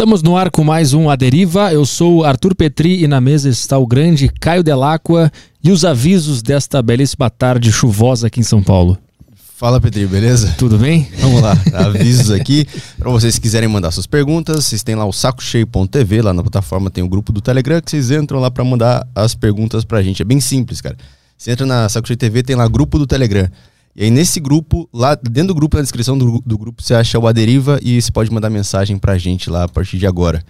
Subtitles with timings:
[0.00, 1.70] Estamos no ar com mais um A Deriva.
[1.74, 5.30] Eu sou Arthur Petri e na mesa está o grande Caio Delacqua
[5.62, 8.96] e os avisos desta belíssima tarde chuvosa aqui em São Paulo.
[9.58, 10.54] Fala Petri, beleza?
[10.56, 11.06] Tudo bem?
[11.18, 11.52] Vamos lá,
[11.84, 12.66] avisos aqui.
[12.98, 16.90] Para vocês que quiserem mandar suas perguntas, vocês têm lá o sacocheio.tv, lá na plataforma
[16.90, 20.22] tem o grupo do Telegram que vocês entram lá para mandar as perguntas pra gente.
[20.22, 20.96] É bem simples, cara.
[21.36, 23.50] Você entra na Saco Cheio TV, tem lá grupo do Telegram.
[23.94, 27.18] E aí nesse grupo, lá dentro do grupo, na descrição do, do grupo, você acha
[27.18, 30.44] o Aderiva e você pode mandar mensagem pra gente lá a partir de agora.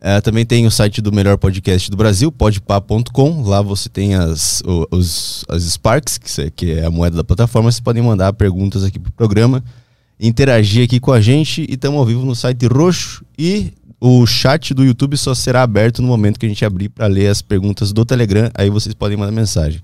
[0.00, 3.42] É, também tem o site do melhor podcast do Brasil, podpá.com.
[3.42, 4.62] Lá você tem as,
[4.92, 6.20] os, as Sparks,
[6.54, 7.70] que é a moeda da plataforma.
[7.70, 9.62] Vocês podem mandar perguntas aqui pro programa,
[10.18, 11.62] interagir aqui com a gente.
[11.68, 13.24] E estamos ao vivo no site roxo.
[13.36, 17.08] E o chat do YouTube só será aberto no momento que a gente abrir para
[17.08, 18.50] ler as perguntas do Telegram.
[18.54, 19.80] Aí vocês podem mandar mensagem.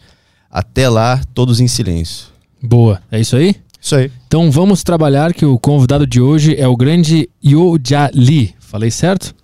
[0.48, 2.33] Até lá, todos em silêncio.
[2.66, 3.56] Boa, é isso aí?
[3.78, 4.10] Isso aí.
[4.26, 8.54] Então vamos trabalhar que o convidado de hoje é o grande Yo Ja Lee.
[8.58, 9.34] Falei certo?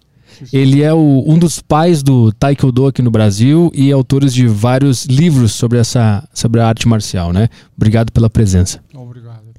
[0.50, 5.04] Ele é o, um dos pais do Taekwondo aqui no Brasil e autores de vários
[5.04, 7.50] livros sobre essa sobre a arte marcial, né?
[7.76, 8.82] Obrigado pela presença.
[8.94, 9.50] Obrigado.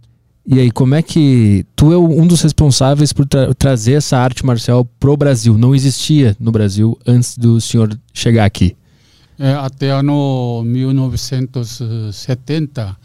[0.43, 4.43] E aí, como é que tu é um dos responsáveis por tra trazer essa arte
[4.43, 5.55] marcial pro Brasil?
[5.55, 8.75] Não existia no Brasil antes do senhor chegar aqui.
[9.37, 12.97] É, até ano 1970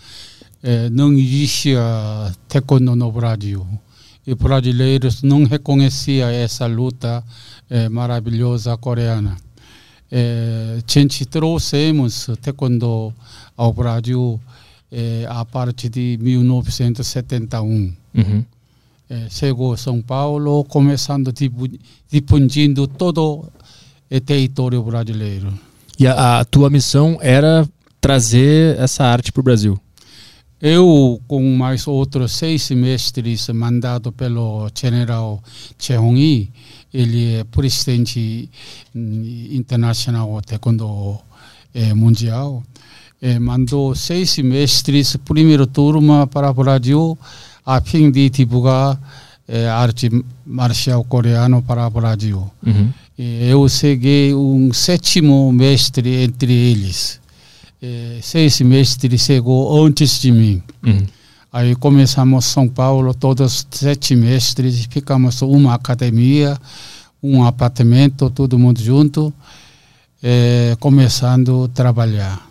[0.62, 1.80] é, não existia
[2.48, 3.66] taekwondo no Brasil.
[4.26, 7.22] E brasileiros não reconheciam essa luta
[7.70, 9.36] é, maravilhosa coreana.
[10.10, 13.12] É, gente trouxemos taekwondo
[13.56, 14.40] ao Brasil
[14.90, 17.94] é, a partir de 1971.
[18.14, 18.44] Uhum.
[19.08, 21.32] É, chegou São Paulo, começando
[22.10, 23.44] difundindo todo
[24.10, 25.52] o território brasileiro.
[25.98, 27.68] E a, a tua missão era
[28.00, 29.80] trazer essa arte para o Brasil?
[30.60, 35.42] Eu, com mais outros seis mestres mandados pelo general
[35.78, 36.50] Che Hong-i,
[36.94, 38.48] ele é presidente
[38.94, 41.18] internacional taekwondo
[41.74, 42.62] é, mundial,
[43.20, 47.18] é, mandou seis mestres, primeira turma para o Brasil,
[47.64, 48.98] a fim de divulgar
[49.46, 50.08] é, arte
[50.46, 52.50] marcial coreano para o Brasil.
[52.64, 52.90] Uhum.
[53.18, 57.20] Eu segui um sétimo mestre entre eles
[57.80, 60.62] é, seis mestres chegou antes de mim.
[60.84, 61.06] Uhum.
[61.52, 66.58] Aí começamos São Paulo, todos sete mestres, ficamos uma academia,
[67.22, 69.32] um apartamento, todo mundo junto,
[70.22, 72.46] é, começando a trabalhar.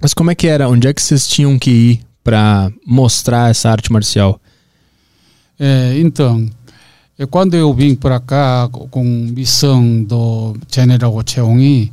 [0.00, 0.68] Mas como é que era?
[0.68, 4.40] Onde é que vocês tinham que ir para mostrar essa arte marcial?
[5.58, 6.48] É, então,
[7.30, 11.90] quando eu vim para cá com missão do General Cheong,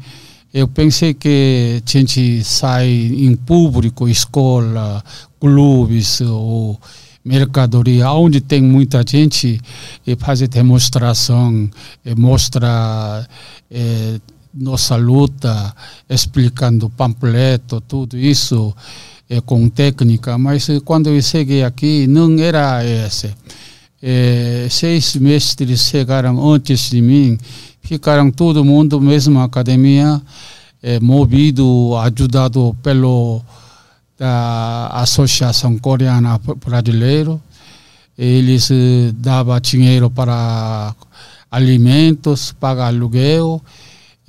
[0.56, 5.04] eu pensei que a gente sai em público, escola,
[5.38, 6.80] clubes ou
[7.26, 9.60] mercadoria, onde tem muita gente,
[10.08, 11.70] e fazer demonstração,
[12.06, 13.28] e mostrar
[13.70, 14.18] é,
[14.54, 15.76] nossa luta,
[16.10, 18.74] explicando panfleto, tudo isso
[19.30, 20.38] é, com técnica.
[20.38, 23.30] Mas quando eu cheguei aqui, não era esse.
[24.02, 27.38] É, seis mestres chegaram antes de mim
[27.86, 30.22] ficaram todo mundo mesma academia
[30.82, 33.42] é, movido ajudado pelo
[34.18, 37.42] da associação coreana brasileiro.
[38.18, 40.96] Eles eh, davam dinheiro para
[41.52, 43.62] alimentos pagar aluguel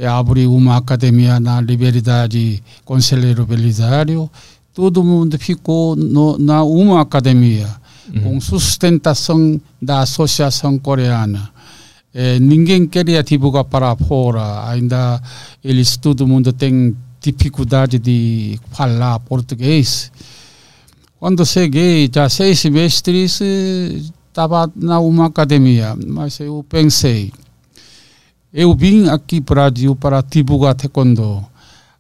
[0.05, 4.29] abrir uma academia na Liberdade Conselheiro Belisário.
[4.75, 7.69] Todo mundo ficou no, na uma academia
[8.13, 8.23] uhum.
[8.23, 11.49] com sustentação da associação coreana
[12.19, 14.71] é, ninguém queria divulgar para fora.
[14.71, 15.21] Ainda
[15.63, 20.11] eles, todo mundo tem dificuldade de falar português.
[21.21, 23.39] Quando cheguei, já seis semestres,
[24.29, 27.31] estava na uma academia, mas eu pensei,
[28.53, 31.45] eu vim aqui para Brasil para divulgar taekwondo.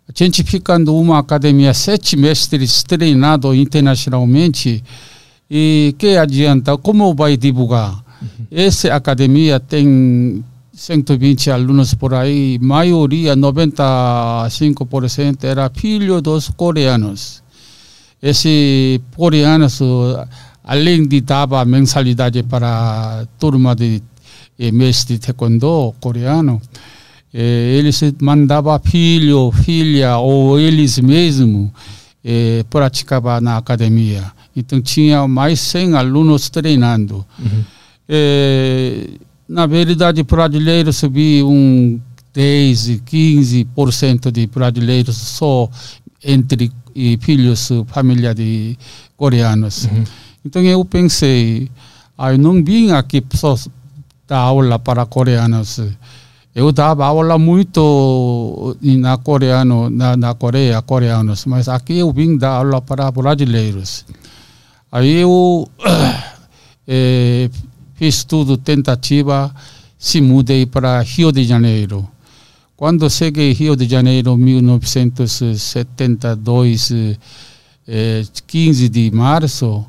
[0.08, 4.82] A gente ficando uma academia sete mestres treinado internacionalmente,
[5.50, 6.78] e que adianta?
[6.78, 8.05] Como vai divulgar?
[8.50, 17.42] Essa academia tem 120 alunos por aí, maioria, 95% era filho dos coreanos.
[18.22, 19.80] Esses coreanos,
[20.64, 24.02] além de dar mensalidade para a turma de
[24.58, 26.60] eh, mestre de taekwondo coreano,
[27.32, 31.70] eh, eles mandavam filho, filha ou eles mesmos
[32.24, 34.32] eh, praticavam na academia.
[34.54, 37.24] Então tinha mais 100 alunos treinando.
[37.38, 37.64] Uhum.
[38.08, 39.10] É,
[39.48, 42.00] na verdade, brasileiros vi um
[42.32, 45.68] 10, 15% de brasileiros só
[46.22, 46.70] entre
[47.20, 48.76] filhos, família de
[49.16, 49.84] coreanos.
[49.84, 50.04] Uhum.
[50.44, 51.70] Então eu pensei,
[52.16, 53.56] ah, eu não vim aqui só
[54.26, 55.80] dar aula para coreanos.
[56.54, 62.52] Eu dava aula muito na coreano, na, na Coreia, coreanos, mas aqui eu vim dar
[62.52, 64.06] aula para brasileiros.
[64.90, 65.68] Aí eu
[66.88, 67.50] eh,
[67.96, 69.52] fiz tudo tentativa,
[69.98, 72.08] se mudei para Rio de Janeiro.
[72.76, 76.92] Quando cheguei Rio de Janeiro, 1972,
[77.88, 79.84] eh, 15 de março,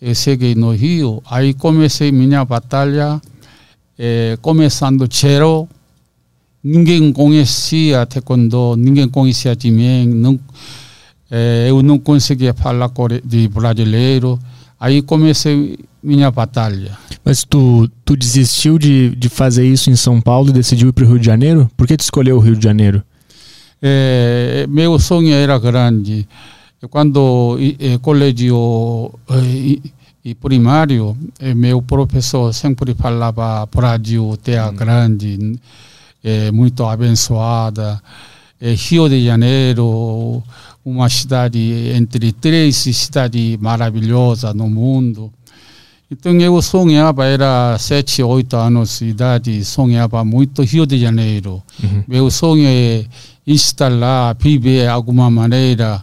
[0.00, 3.20] eu cheguei no Rio, aí comecei minha batalha,
[3.98, 5.68] eh, começando cheiro,
[6.62, 10.38] ninguém conhecia taekwondo, ninguém conhecia Jimen, não,
[11.28, 12.90] é, eu não conseguia falar
[13.24, 14.38] de brasileiro.
[14.82, 16.98] Aí comecei minha batalha.
[17.24, 21.04] Mas tu, tu desistiu de, de fazer isso em São Paulo e decidiu ir para
[21.04, 21.70] o Rio de Janeiro?
[21.76, 23.00] Por que tu escolheu o Rio de Janeiro?
[23.80, 26.26] É, meu sonho era grande.
[26.90, 29.14] Quando é, colégio
[29.44, 29.80] e,
[30.24, 31.16] e primário,
[31.54, 34.74] meu professor sempre falava Brasil, terra hum.
[34.74, 35.60] grande
[36.24, 38.02] é, muito abençoada.
[38.60, 40.42] É, Rio de Janeiro,
[40.84, 45.32] uma cidade entre três cidades maravilhosas no mundo.
[46.10, 51.62] Então eu sonhava, era sete, oito anos de idade, sonhava muito Rio de Janeiro.
[51.82, 52.04] Uhum.
[52.06, 53.06] Meu sonho é
[53.46, 56.02] instalar, viver de alguma maneira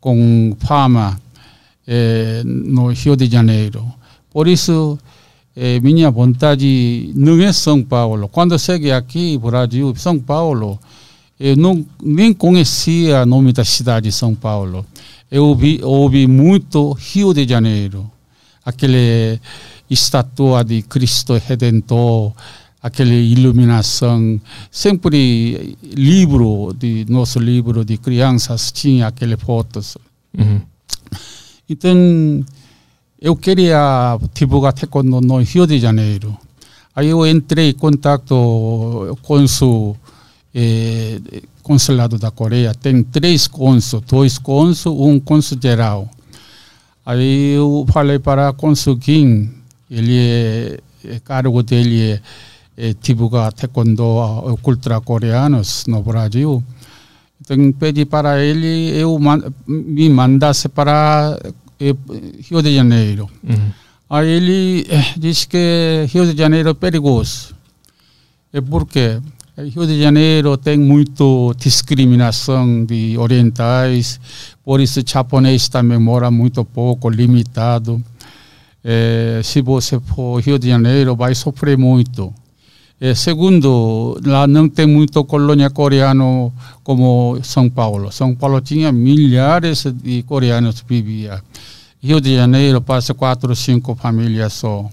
[0.00, 1.20] com fama
[1.86, 3.84] é, no Rio de Janeiro.
[4.30, 4.98] Por isso
[5.54, 8.28] é, minha vontade não é São Paulo.
[8.28, 10.78] Quando cheguei aqui, Brasil, São Paulo,
[11.42, 14.86] eu não, nem conhecia o nome da cidade de São Paulo.
[15.28, 18.08] Eu ouvi, ouvi muito Rio de Janeiro,
[18.64, 19.40] aquele
[19.90, 22.32] estátua de Cristo Redentor,
[22.80, 24.40] aquela iluminação.
[24.70, 29.98] Sempre livro, de nosso livro de crianças, tinha aquelas fotos.
[30.38, 30.60] Uhum.
[31.68, 32.44] Então,
[33.20, 36.38] eu queria divulgar taekwondo no Rio de Janeiro.
[36.94, 39.96] Aí eu entrei em contato com o
[40.54, 41.20] eh,
[41.62, 42.74] consulado da Coreia.
[42.74, 46.08] Tem três cônsuls, dois cônsuls, um cônsul geral.
[47.04, 49.50] Aí eu falei para o cônsul Kim,
[49.90, 52.20] ele é, é cargo dele é,
[52.76, 56.62] é divulgar taekwondo, cultura coreanos no Brasil.
[57.40, 59.18] Então pedi para ele eu
[59.66, 61.36] me mandasse para
[62.48, 63.28] Rio de Janeiro.
[63.42, 63.72] Uhum.
[64.08, 67.54] Aí ele eh, disse que Rio de Janeiro é perigoso.
[68.52, 69.18] É porque
[69.58, 74.18] Rio de Janeiro tem muito discriminação de orientais,
[74.64, 78.02] por isso o japonês também mora muito pouco, limitado.
[78.82, 82.32] É, se você for Rio de Janeiro, vai sofrer muito.
[82.98, 86.50] É, segundo, lá não tem muito colônia coreano
[86.82, 88.10] como São Paulo.
[88.10, 91.38] São Paulo tinha milhares de coreanos viviam.
[92.02, 94.88] Rio de Janeiro passa quatro, cinco famílias só.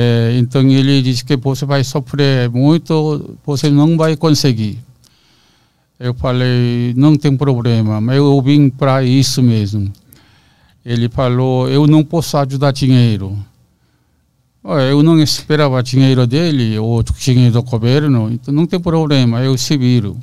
[0.00, 4.78] É, então ele disse que você vai sofrer muito, você não vai conseguir.
[5.98, 9.92] Eu falei, não tem problema, mas eu vim para isso mesmo.
[10.86, 13.36] Ele falou, eu não posso ajudar dinheiro.
[14.88, 19.76] Eu não esperava dinheiro dele ou dinheiro do governo, então não tem problema, eu se
[19.76, 20.16] viro.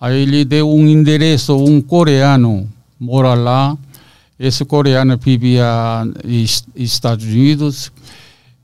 [0.00, 2.68] Aí ele deu um endereço, um coreano
[3.00, 3.76] mora lá,
[4.38, 5.66] esse coreano vivia
[6.24, 7.90] nos Estados Unidos.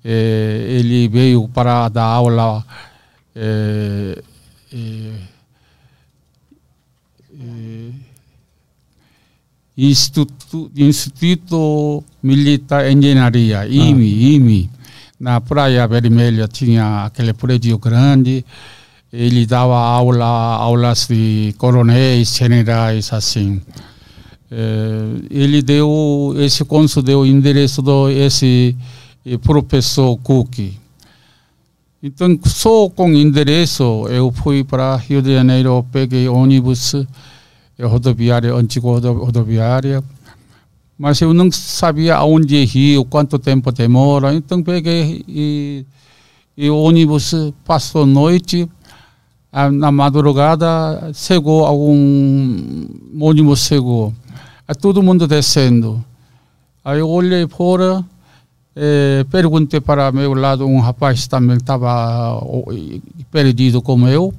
[0.05, 2.65] É, ele veio para dar aula
[3.37, 4.23] é,
[4.73, 5.13] é,
[9.77, 14.29] Instituto, Instituto Militar Engenharia, IME, ah.
[14.35, 14.71] IME.
[15.19, 18.45] Na Praia Vermelha tinha aquele prédio grande.
[19.13, 23.61] Ele dava aula, aulas de coronéis, generais, assim.
[24.51, 28.77] É, ele deu, esse cônsul deu o endereço do esse
[29.25, 30.73] eh, professor Cook.
[32.03, 36.95] Então, só com endereço, eu fui para Rio de Janeiro, peguei ônibus,
[37.81, 40.03] rodoviária, antigo rodoviária,
[40.99, 45.87] mas eu não sabia aonde é Rio, quanto tempo demora, então peguei e,
[46.57, 48.69] e o ônibus passou noite,
[49.73, 52.87] na madrugada chegou algum
[53.21, 54.13] ônibus chegou
[54.73, 56.03] é todo mundo descendo.
[56.85, 58.03] Aí eu olhei fora,
[58.75, 62.41] é, perguntei para meu lado, um rapaz também estava
[63.31, 64.33] perdido como eu.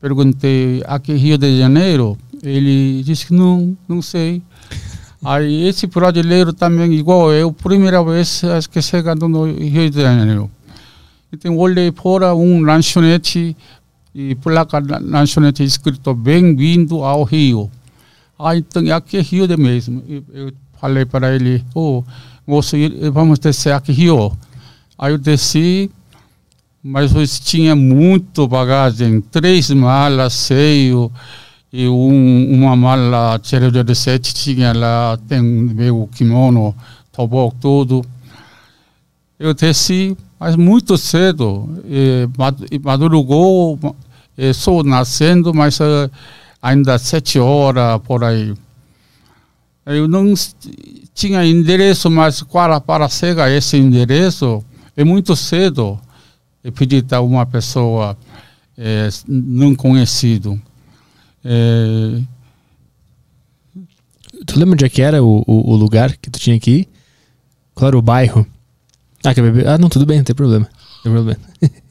[0.00, 2.16] Perguntei, aqui Rio de Janeiro?
[2.42, 4.42] Ele disse que não, não sei.
[5.24, 10.50] Aí esse brasileiro também, igual eu, primeira vez acho que chegando no Rio de Janeiro.
[11.32, 13.56] Então olhei fora um lanchonete
[14.14, 17.70] e placa lanchonete escrito Bem-vindo ao Rio.
[18.38, 20.04] Ah, então aqui é Rio de mesmo.
[20.32, 22.04] Eu falei para ele, oh,
[22.46, 22.76] moço,
[23.12, 24.32] vamos descer aqui Rio.
[24.98, 25.90] Aí eu desci,
[26.82, 31.10] mas tinha muito bagagem, três malas, seio,
[31.72, 36.74] e um, uma mala de sete tinha lá, tem meu kimono,
[37.12, 38.04] tobok, tudo.
[39.38, 43.78] Eu desci, mas muito cedo, e madrugou,
[44.54, 46.10] sou nascendo, mas uh,
[46.62, 48.54] ainda sete horas por aí.
[49.86, 50.34] Eu não
[51.14, 54.64] tinha endereço, mas para, para chegar esse endereço
[54.96, 55.98] é muito cedo.
[56.62, 58.18] Eu pedi a uma pessoa
[58.76, 60.60] é, não conhecido.
[61.44, 62.20] É...
[64.44, 66.88] Tu lembra onde é que era o, o, o, lugar que tu tinha ir?
[67.72, 68.44] Qual era o bairro?
[69.24, 69.30] Ah?
[69.74, 70.68] Ah, não, tudo bem, não tem problema.
[70.96, 71.40] Não tem problema.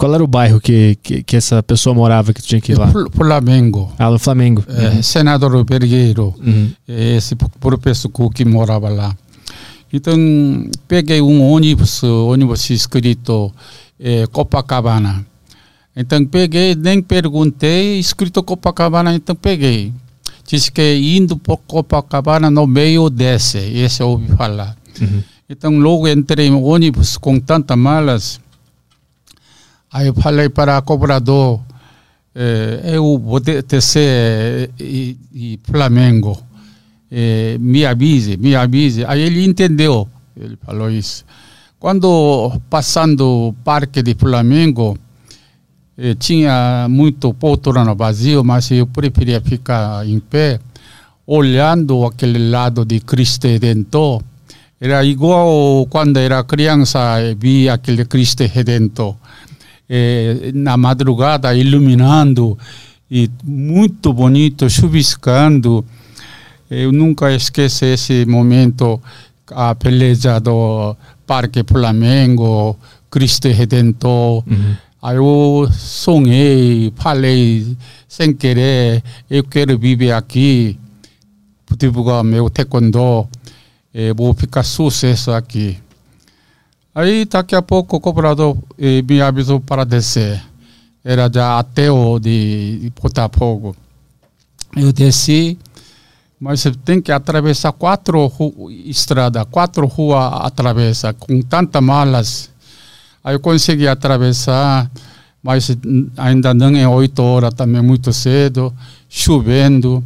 [0.00, 2.78] Qual era o bairro que, que, que, essa pessoa morava que tu tinha que ir
[2.78, 2.90] lá?
[3.12, 3.92] Flamengo.
[3.98, 4.64] Ah, no Flamengo.
[4.66, 5.02] É, uhum.
[5.02, 6.72] Senador Bergueiro, uhum.
[6.88, 9.14] esse professor que morava lá.
[9.92, 10.16] Então,
[10.88, 13.52] peguei um ônibus, ônibus escrito
[13.98, 15.22] é, Copacabana.
[15.94, 19.92] Então, peguei, nem perguntei, escrito Copacabana, então peguei.
[20.48, 24.74] Disse que indo para Copacabana, no meio desce, esse eu ouvi falar.
[24.98, 25.22] Uhum.
[25.46, 28.40] Então, logo entrei no ônibus com tantas malas,
[29.92, 31.60] Aí eu falei para o cobrador,
[32.32, 36.40] eh, eu vou descer e, e Flamengo,
[37.10, 39.04] eh, me avise, me avise.
[39.04, 40.06] Aí ele entendeu,
[40.36, 41.24] ele falou isso.
[41.80, 44.96] Quando passando o parque de Flamengo,
[45.98, 50.60] eh, tinha muito poltrona vazio, mas eu preferia ficar em pé,
[51.26, 54.22] olhando aquele lado de Cristo Redentor.
[54.80, 59.16] Era igual quando era criança, vi aquele Cristo Redentor
[59.92, 62.56] é, na madrugada iluminando
[63.10, 65.84] e muito bonito, chuviscando.
[66.70, 69.02] Eu nunca esqueço esse momento,
[69.50, 72.78] a beleza do Parque Flamengo,
[73.10, 74.44] Cristo Redentor.
[74.46, 74.76] Uhum.
[75.02, 80.78] Aí eu sonhei, falei sem querer, eu quero viver aqui,
[81.76, 83.26] divulgar meu taekwondo,
[84.14, 85.78] vou ficar sucesso aqui.
[87.00, 90.38] Aí daqui a pouco o cobrador eh, me avisou para descer.
[91.02, 93.74] Era já ateu de Botafogo.
[94.76, 95.56] Eu desci,
[96.38, 98.30] mas tem que atravessar quatro
[98.84, 102.50] estradas, quatro ruas atravessa com tantas malas.
[103.24, 104.90] Aí eu consegui atravessar,
[105.42, 105.74] mas
[106.18, 108.74] ainda não é oito horas, também muito cedo,
[109.08, 110.02] chovendo.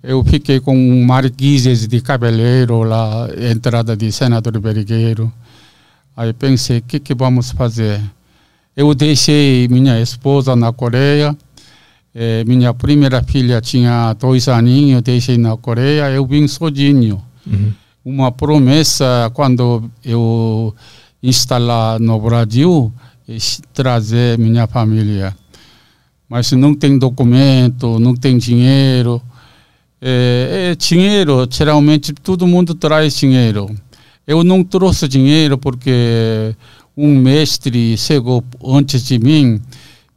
[0.00, 5.32] Eu fiquei com marquises de cabeleiro lá, entrada de senador Bergueiro.
[6.20, 7.98] Aí pensei, o que, que vamos fazer?
[8.76, 11.34] Eu deixei minha esposa na Coreia,
[12.14, 17.22] eh, minha primeira filha tinha dois aninhos, deixei na Coreia, eu vim sozinho.
[17.46, 17.72] Uhum.
[18.04, 20.74] Uma promessa, quando eu
[21.22, 22.92] instalar no Brasil,
[23.72, 25.34] trazer minha família.
[26.28, 29.22] Mas não tem documento, não tem dinheiro.
[30.02, 33.74] É, é, dinheiro, geralmente todo mundo traz dinheiro.
[34.30, 36.54] Eu não trouxe dinheiro porque
[36.96, 39.60] um mestre chegou antes de mim,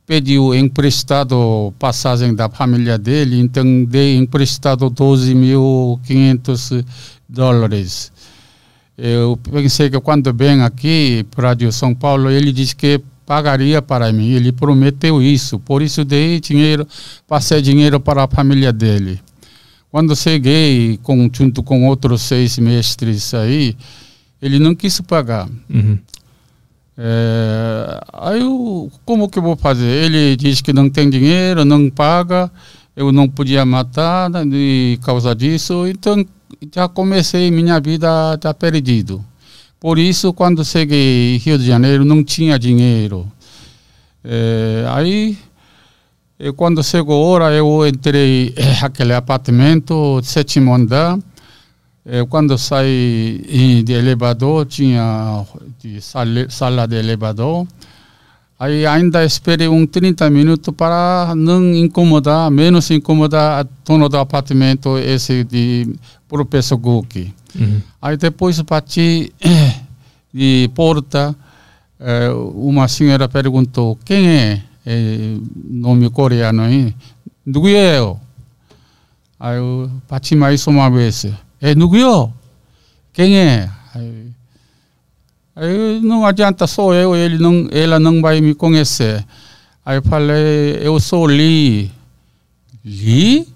[0.06, 6.86] pediu emprestado passagem da família dele, então dei emprestado 12.500
[7.28, 8.12] dólares.
[8.96, 14.30] Eu pensei que quando vem aqui para São Paulo, ele disse que pagaria para mim.
[14.34, 16.88] Ele prometeu isso, por isso dei dinheiro,
[17.28, 19.20] passei dinheiro para a família dele.
[19.90, 21.00] Quando cheguei
[21.32, 23.76] junto com outros seis mestres aí,
[24.44, 25.48] ele não quis pagar.
[25.70, 25.98] Uhum.
[26.98, 29.86] É, aí eu, como que eu vou fazer?
[29.86, 32.52] Ele diz que não tem dinheiro, não paga,
[32.94, 36.24] eu não podia matar né, de causa disso, então
[36.76, 39.24] já comecei minha vida já perdido.
[39.80, 43.26] Por isso, quando cheguei em Rio de Janeiro, não tinha dinheiro.
[44.24, 45.38] É, aí,
[46.38, 51.22] eu, quando chegou a hora, eu entrei naquele apartamento, sétimo andar, eh,
[52.30, 55.46] quando saí de elevador, tinha
[55.80, 57.66] de sala, de elevador.
[58.60, 64.98] Aí ainda esperei uns 30 minutos para não incomodar, menos incomodar o dono do apartamento,
[64.98, 65.96] esse de
[66.28, 67.34] professor Guki.
[67.60, 67.82] Uhum.
[68.02, 69.34] Aí depois bati
[70.34, 71.36] de porta,
[72.00, 74.64] eh, uma senhora perguntou, quem é?
[74.86, 75.38] é
[75.70, 76.96] nome coreano, hein?
[77.46, 78.20] Nuguyo.
[79.40, 81.26] Aí eu bati mais uma vez.
[81.63, 82.33] É 누구요?
[83.13, 83.71] Quem é?
[83.95, 84.27] Aí,
[85.57, 89.25] aí não adianta, sou eu, ele não, ela não vai me conhecer.
[89.85, 91.91] Aí eu falei, eu sou Li.
[92.85, 93.47] Li?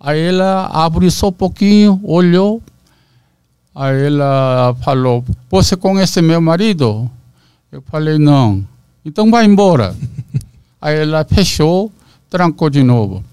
[0.00, 2.62] Aí ela abriu só um pouquinho, olhou.
[3.74, 7.10] Aí ela falou: Você conhece meu marido?
[7.72, 8.64] Eu falei: Não.
[9.04, 9.96] Então vai embora.
[10.80, 11.90] Aí ela fechou,
[12.28, 13.24] trancou de novo.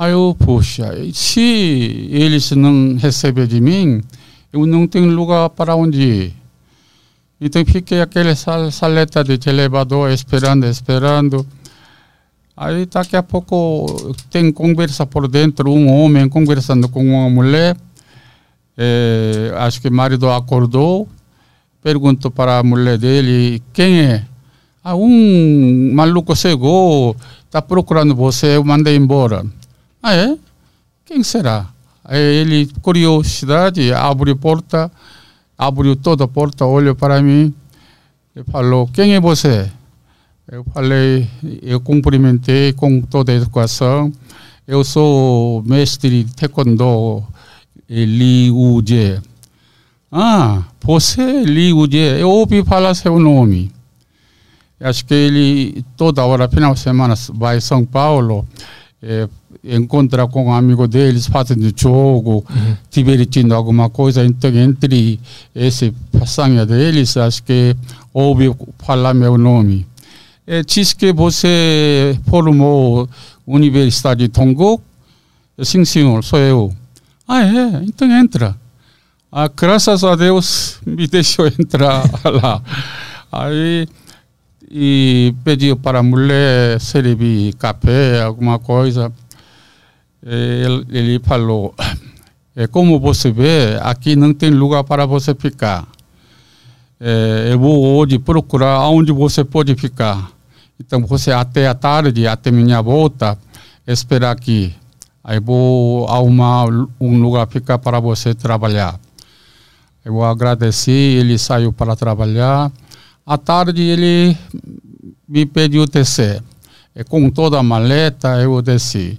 [0.00, 4.00] Aí eu, puxa, se eles não recebem de mim,
[4.50, 6.34] eu não tenho lugar para onde ir.
[7.38, 11.46] Então fiquei aquela sal, saleta de elevador esperando, esperando.
[12.56, 17.76] Aí daqui a pouco tem conversa por dentro, um homem conversando com uma mulher.
[18.78, 21.06] É, acho que o marido acordou,
[21.82, 24.24] perguntou para a mulher dele, quem é?
[24.82, 27.14] Ah, um maluco chegou,
[27.44, 29.44] está procurando você, eu mandei embora.
[30.02, 30.36] Ah, é?
[31.04, 31.66] Quem será?
[32.08, 34.90] Ele, curiosidade, abriu porta,
[35.56, 37.54] abriu toda a porta, olhou para mim
[38.34, 39.70] e falou, quem é você?
[40.50, 41.28] Eu falei,
[41.62, 44.12] eu cumprimentei com toda a educação.
[44.66, 47.22] Eu sou mestre de taekwondo
[47.88, 49.20] Li Uje.
[50.10, 53.70] Ah, você Li Uje, eu ouvi falar seu nome.
[54.80, 58.46] Acho que ele toda hora, final de semana, vai São Paulo,
[59.02, 59.28] é,
[59.64, 62.76] encontra com um amigo deles, fazendo jogo, uhum.
[62.90, 64.24] divertindo alguma coisa.
[64.24, 65.18] Então, entre
[65.54, 67.74] esse façanha deles, acho que
[68.12, 69.86] ouve falar meu nome.
[70.46, 73.08] É, diz que você formou
[73.46, 74.80] Universidade de Tongo?
[75.62, 76.74] Sim, senhor, sou eu.
[77.26, 77.84] Ah, é?
[77.84, 78.56] Então entra.
[79.30, 82.60] Ah, graças a Deus me deixou entrar lá.
[83.30, 83.86] Aí
[84.70, 89.12] e pediu para a mulher servir café, alguma coisa.
[90.22, 91.74] Ele, ele falou,
[92.54, 95.88] é, como você vê, aqui não tem lugar para você ficar.
[97.00, 100.30] É, eu vou hoje procurar onde você pode ficar.
[100.78, 103.36] Então você até a tarde, até minha volta,
[103.86, 104.74] esperar aqui.
[105.22, 106.66] Aí vou arrumar
[107.00, 108.98] um lugar ficar para você trabalhar.
[110.04, 112.70] Eu vou agradecer, ele saiu para trabalhar.
[113.24, 114.36] À tarde ele
[115.28, 116.42] me pediu descer.
[116.94, 119.18] E com toda a maleta eu desci.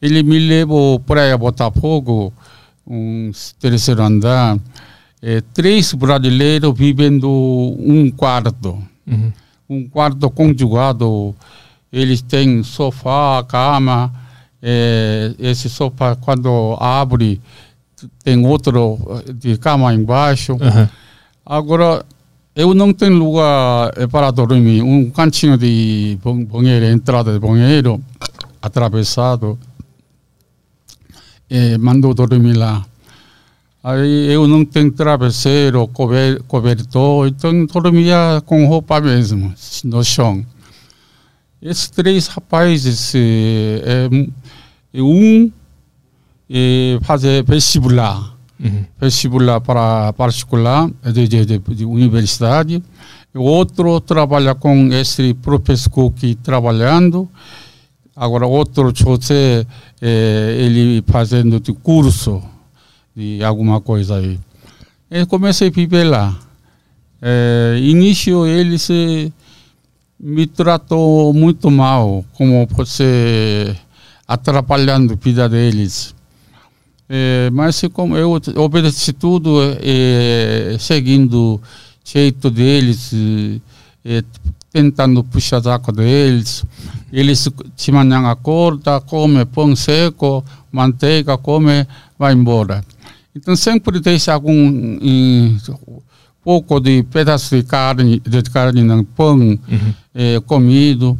[0.00, 2.32] Ele me levou para Botafogo,
[2.86, 4.58] um terceiro andar.
[5.20, 8.78] É, três brasileiros vivendo um quarto.
[9.06, 9.32] Uhum.
[9.68, 11.34] Um quarto conjugado.
[11.90, 14.12] Eles têm sofá, cama.
[14.62, 17.40] É, esse sofá, quando abre,
[18.22, 18.98] tem outro
[19.34, 20.52] de cama embaixo.
[20.52, 20.88] Uhum.
[21.44, 22.04] Agora,
[22.54, 24.82] eu não tenho lugar é, para dormir.
[24.82, 28.00] Um cantinho de banheiro, entrada de banheiro,
[28.62, 29.58] atravessado
[31.50, 32.84] é, mandou dormir lá.
[33.82, 39.52] Aí eu não tenho travesseiro, cober, cobertor, então dormia com roupa mesmo,
[39.84, 40.44] no chão.
[41.60, 44.08] Esses três rapazes, é,
[44.94, 45.52] um
[46.48, 48.33] é, fazer vestibular,
[48.64, 48.84] uhum.
[48.98, 52.82] vestibular para particular, de, de, de, de universidade,
[53.34, 57.28] o outro trabalha com esse professor que trabalhando,
[58.16, 59.66] Agora, outro José,
[60.00, 62.40] é, ele fazendo de curso
[63.14, 64.38] de alguma coisa aí.
[65.10, 66.38] Eu comecei a viver lá.
[67.20, 69.32] É, início, ele se
[70.18, 73.74] me tratou muito mal, como você
[74.28, 76.13] atrapalhando a vida deles.
[77.08, 81.60] É, mas como eu obedeci tudo, é, seguindo o
[82.04, 83.12] jeito deles,
[84.04, 84.22] é,
[84.74, 86.64] tentando puxar saco deles.
[87.12, 91.86] Eles de manhã acorda, come pão seco, manteiga, come,
[92.18, 92.84] vai embora.
[93.36, 95.56] Então sempre deixa algum um,
[96.42, 99.58] pouco de pedaço de carne, de carne no pão uhum.
[100.14, 101.16] é, comido.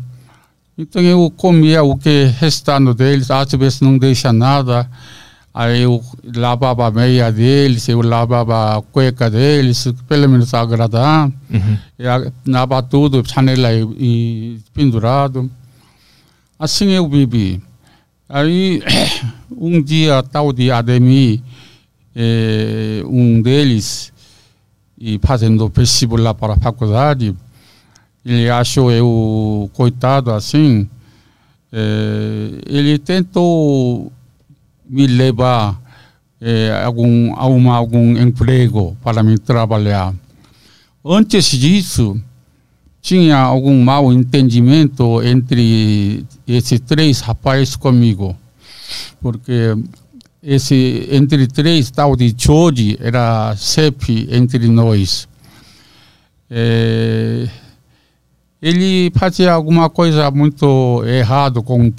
[0.76, 4.90] Então eu comia o que restando deles, às vezes não deixa nada.
[5.54, 6.02] Aí eu
[6.34, 11.30] lavava a meia deles, eu lavava a cueca deles, pelo menos agradar.
[11.48, 11.78] Uhum.
[12.44, 15.48] lavava tudo, chanela e, e, pendurado.
[16.58, 17.62] Assim eu vivi.
[18.28, 18.82] Aí,
[19.56, 21.40] um dia, tal de Ademir,
[22.16, 24.12] eh, um deles,
[24.98, 27.32] e fazendo vestibular para a faculdade,
[28.24, 30.88] ele achou eu coitado assim,
[31.72, 34.10] eh, ele tentou
[34.88, 35.80] me levar
[36.40, 40.14] é, algum, algum, algum emprego para me trabalhar.
[41.04, 42.20] Antes disso,
[43.00, 48.36] tinha algum mal entendimento entre esses três rapazes comigo.
[49.20, 49.74] Porque
[50.42, 55.28] esse entre três tal de Choji era CEP entre nós.
[56.50, 57.48] É,
[58.60, 61.90] ele fazia alguma coisa muito errado com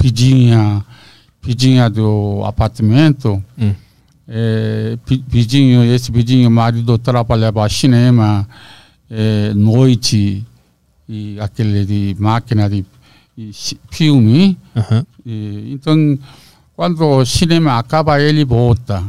[1.46, 3.74] pedinha, do apartamento, Hum.
[4.28, 8.48] é, vizinho, esse vizinho marido trabalhava cinema,
[9.10, 10.44] é, noite,
[11.08, 12.84] e aquele de máquina de,
[13.38, 13.52] de
[13.92, 14.58] filme.
[14.76, 15.06] Aham.
[15.26, 16.18] E, então,
[16.76, 19.04] quando o cinema acaba, ele volta.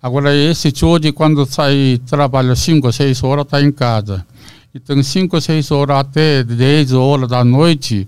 [0.00, 4.24] Agora, esse Jorge, quando sai, trabalha 5, 6 horas, está em casa.
[4.72, 8.06] Então, 5, 6 horas até 10 horas da noite,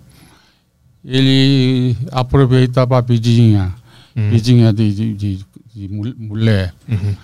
[1.04, 3.72] ele aproveita para vizinha,
[4.16, 4.30] Hum.
[4.30, 5.38] vizinha de, de, de,
[5.74, 6.74] de mul- mulher.
[6.88, 7.14] Uhum.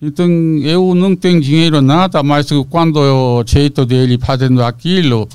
[0.00, 0.28] Então,
[0.62, 5.28] eu não tenho dinheiro nada, mas quando o jeito dele fazendo aquilo,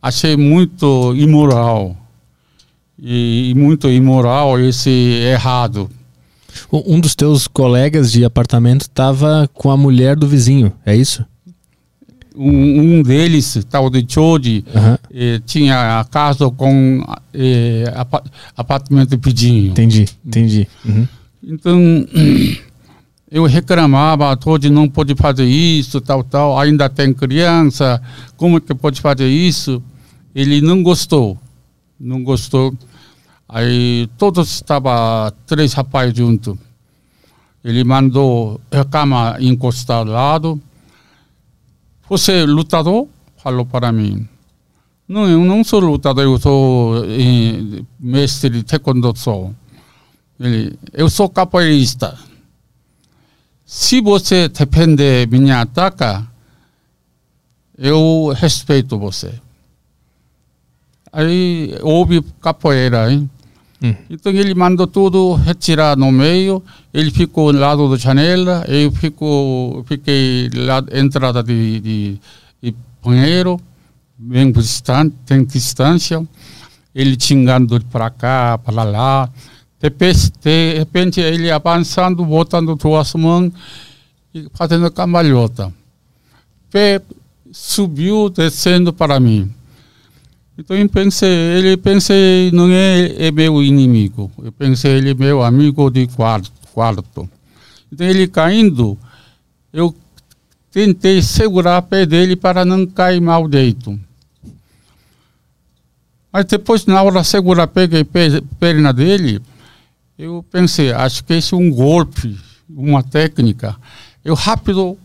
[0.00, 1.96] achei muito imoral.
[3.04, 5.90] E, e muito imoral esse errado.
[6.70, 11.24] Um dos teus colegas de apartamento estava com a mulher do vizinho, é isso?
[12.34, 14.98] Um, um deles, tal de Jorge, Aham.
[15.12, 18.24] eh, tinha a casa com eh, apa-
[18.56, 19.70] apartamento vizinho.
[19.72, 20.66] Entendi, entendi.
[20.84, 21.06] Uhum.
[21.42, 21.78] Então,
[23.30, 28.00] eu reclamava, Jorge não pode fazer isso, tal, tal, ainda tem criança,
[28.36, 29.82] como que pode fazer isso?
[30.34, 31.36] Ele não gostou,
[32.00, 32.72] não gostou.
[33.46, 36.56] Aí todos estavam, três rapazes juntos.
[37.62, 40.60] Ele mandou a cama encostar ao lado.
[42.08, 43.08] Você é lutador?
[43.36, 44.28] Falou para mim.
[45.08, 49.54] Não, eu não sou lutador, eu sou eh, mestre de taekwondo sou.
[50.38, 52.18] Ele, eu sou capoeirista.
[53.64, 56.26] Se você defender minha ataca,
[57.76, 59.32] eu respeito você.
[61.12, 63.30] Aí houve capoeira, hein?
[63.82, 63.94] Hum.
[64.08, 66.62] Então ele mandou tudo retirar no meio,
[66.94, 72.20] ele ficou lado da janela, eu fico, fiquei lá entrada de, de,
[72.62, 73.60] de banheiro,
[74.16, 76.24] bem distante, tem distância,
[76.94, 79.28] ele xingando para cá, para lá,
[79.80, 83.50] de repente, de repente ele avançando, botando duas mãos
[84.32, 85.72] e fazendo cambalhota.
[86.70, 87.02] Pé
[87.50, 89.52] subiu, descendo para mim.
[90.62, 94.30] Então eu pensei, ele pensei, não é, é meu inimigo.
[94.40, 96.52] Eu pensei, ele é meu amigo de quarto.
[96.72, 97.28] quarto.
[97.90, 98.96] Então ele caindo,
[99.72, 99.92] eu
[100.70, 103.98] tentei segurar o pé dele para não cair mal deito.
[106.32, 109.42] Mas depois, na hora de segurar, peguei a pe- perna dele,
[110.16, 112.38] eu pensei, acho que esse é um golpe,
[112.70, 113.76] uma técnica.
[114.24, 114.96] Eu rápido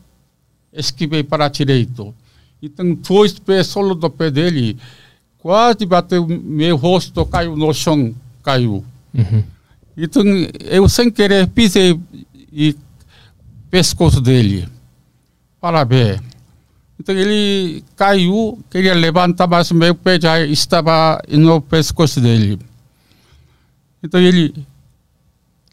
[0.71, 2.13] esquivei para a direita.
[2.61, 4.77] Então, dois pés solo do pé dele,
[5.39, 8.83] quase bateu, meu rosto caiu no chão, caiu.
[9.13, 9.43] Uhum.
[9.95, 10.23] Então,
[10.65, 11.99] eu sem querer pisei
[12.51, 12.75] e
[13.69, 14.67] pescoço dele.
[15.59, 16.21] Parabéns.
[16.99, 22.59] Então, ele caiu, queria levantar, mas meu pé já estava no pescoço dele.
[24.03, 24.53] Então, ele,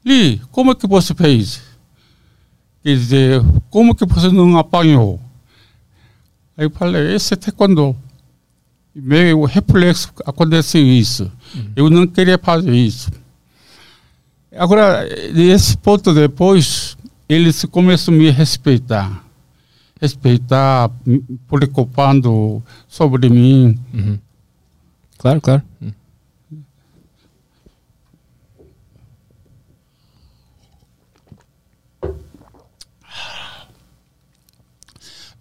[0.04, 1.62] Li, como é que você fez?
[2.82, 5.18] Quer dizer, como que você não apanhou?
[6.56, 7.96] Aí eu falei, esse é taekwondo.
[8.94, 11.30] Meu reflexo aconteceu isso.
[11.74, 13.10] Eu não queria fazer isso.
[14.56, 16.96] Agora, nesse ponto depois,
[17.28, 19.24] eles começam a me respeitar.
[20.00, 20.90] Respeitar,
[21.48, 23.76] preocupando sobre mim.
[23.92, 24.18] Uhum.
[25.18, 25.62] Claro, claro.
[25.82, 25.90] Hum.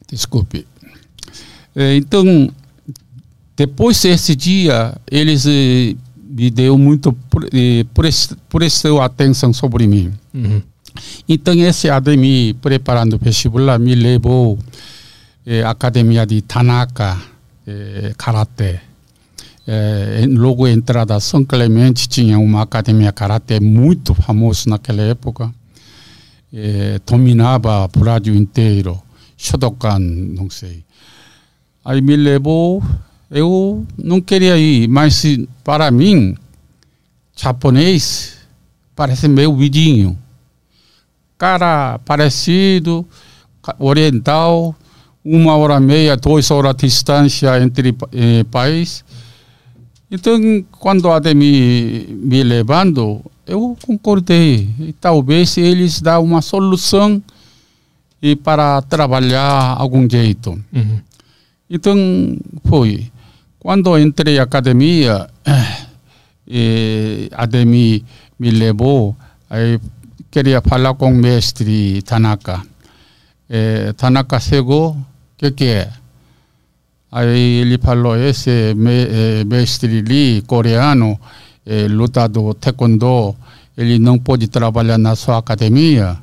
[0.07, 0.67] Desculpe.
[1.75, 2.49] Eh, Então,
[3.55, 7.15] depois desse dia, eles eh, me deu muito
[7.53, 7.85] eh,
[8.49, 10.11] prestou atenção sobre mim.
[10.33, 10.61] Uhum.
[11.27, 14.57] Então, esse ADMI preparando o vestibular me levou
[15.45, 17.19] eh, à academia de Tanaka,
[17.67, 18.79] eh, karatê.
[19.65, 25.53] Eh, logo entrada São Clemente tinha uma academia karatê muito famosa naquela época.
[26.51, 29.01] Eh, dominava o Brasil inteiro.
[29.37, 30.83] Shodokan, não sei.
[31.85, 32.83] Aí me levou,
[33.33, 35.23] eu não queria ir, mas
[35.63, 36.37] para mim,
[37.35, 38.37] japonês
[38.95, 40.17] parece meu vidinho
[41.43, 43.05] cara parecido,
[43.77, 44.73] oriental,
[45.25, 49.03] uma hora e meia, duas horas de distância entre eh, país.
[50.09, 54.69] Então, quando a Ademir me levando, eu concordei.
[54.79, 57.21] E talvez eles dão uma solução
[58.21, 60.51] e para trabalhar algum jeito.
[60.71, 60.99] Uhum.
[61.69, 61.97] Então,
[62.63, 63.11] foi.
[63.63, 65.25] Quando entrei na academia,
[66.51, 68.03] eh, Ademir
[68.37, 69.15] me levou,
[69.49, 69.79] aí
[70.29, 72.61] queria falar com o mestre Tanaka.
[73.49, 75.05] Eh, Tanaka chegou, o
[75.37, 75.89] que, que é?
[77.09, 81.17] Aí ele falou, esse eh, mestre Lee, coreano,
[81.65, 83.33] é, lutador taekwondo,
[83.77, 86.17] ele não pode trabalhar na sua academia.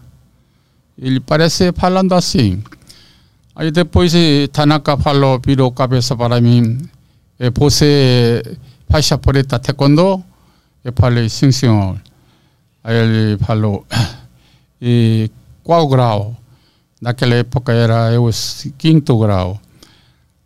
[0.98, 2.62] Ele parece falando assim.
[3.56, 4.12] Aí depois
[4.52, 6.78] Tanaka falou, virou cabeça para mim,
[7.40, 8.42] é, você
[8.86, 10.22] faixa preta taekwondo?
[10.84, 11.98] Eu falei, sim senhor.
[12.84, 13.86] Aí ele falou,
[14.80, 15.30] e
[15.64, 16.36] qual grau?
[17.00, 18.28] Naquela época era eu
[18.76, 19.58] quinto grau.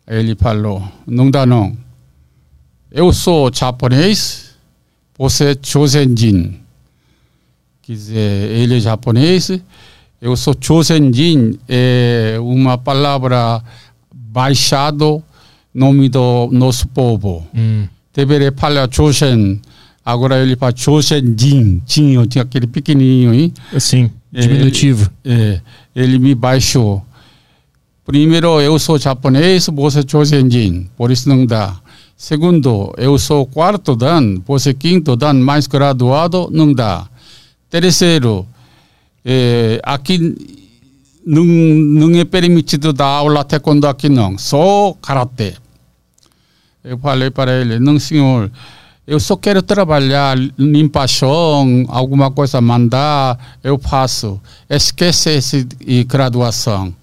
[0.07, 1.77] Ele falou, não dá não.
[2.89, 4.55] Eu sou japonês,
[5.17, 6.61] você Josenjin.
[7.81, 9.51] Quer dizer, ele é japonês,
[10.21, 13.61] eu sou Josenjin, é uma palavra
[14.13, 15.21] baixado,
[15.75, 17.45] nome do nosso povo.
[17.53, 17.85] Hum.
[18.13, 19.61] Deveria falar Josen,
[20.03, 23.53] agora ele fala Josenjin, tinha, tinha aquele pequenininho, hein?
[23.75, 25.11] Assim, diminutivo.
[25.25, 25.59] É,
[25.93, 27.03] ele me baixou.
[28.05, 31.75] Primeiro, eu sou japonês, você é Josenjin, por isso não dá.
[32.15, 37.05] Segundo, eu sou quarto dan, você quinto dan, mais graduado, não dá.
[37.69, 38.47] Terceiro,
[39.25, 40.33] é, aqui
[41.25, 45.55] não, não é permitido dar aula taekwondo aqui não, só karatê.
[46.85, 48.51] Eu falei para ele, não senhor,
[49.07, 54.39] eu só quero trabalhar, limpar chão, alguma coisa mandar, eu faço.
[54.69, 55.57] Esquece essa
[56.07, 56.93] graduação.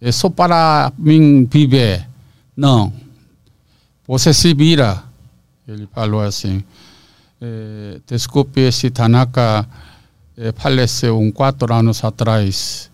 [0.00, 2.06] É só para mim viver.
[2.56, 2.92] Não.
[4.06, 5.02] Você se vira.
[5.66, 6.62] Ele falou assim.
[7.40, 9.66] É, desculpe, esse Tanaka
[10.36, 12.90] é, faleceu um quatro anos atrás.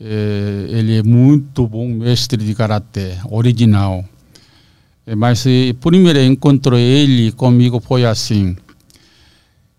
[0.00, 4.04] É, ele é muito bom mestre de karatê, original.
[5.06, 8.56] É, mas o primeiro encontro ele comigo foi assim.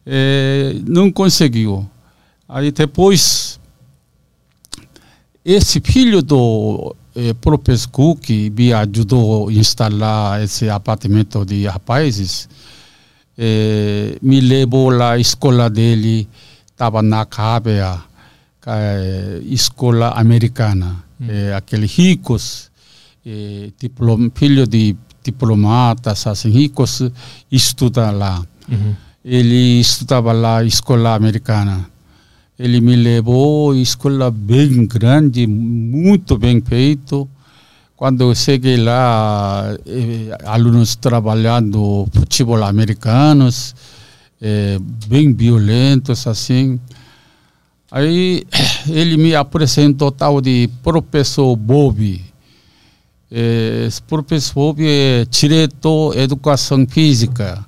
[0.06, 1.90] É, não conseguiu.
[2.48, 3.60] Aí depois,
[5.44, 12.50] esse filho do eh, professor Cook me ajudou a instalar esse apartamento de rapazes.
[13.38, 16.28] Eh, me levou lá à escola dele,
[16.66, 18.02] estava na Cábea,
[18.66, 21.04] eh, escola americana.
[21.20, 21.28] Hum.
[21.30, 22.72] Eh, aqueles ricos,
[23.26, 27.02] eh, diplom, filho de diplomatas, assim, ricos,
[27.52, 28.42] estudam lá.
[28.70, 28.96] Uhum.
[29.24, 31.90] Ele estudava lá escola americana.
[32.58, 37.28] Ele me levou à escola bem grande, muito bem feito.
[37.96, 43.74] Quando eu cheguei lá, eh, alunos trabalhando futebol americanos,
[44.42, 46.80] eh, bem violentos assim.
[47.90, 48.44] Aí
[48.90, 52.33] ele me apresentou tal de professor Bob.
[53.36, 57.66] Esse professor Bob é diretor educação física.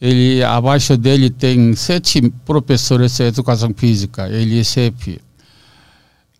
[0.00, 4.28] Ele abaixo dele tem sete professores de educação física.
[4.28, 5.20] Ele é chefe.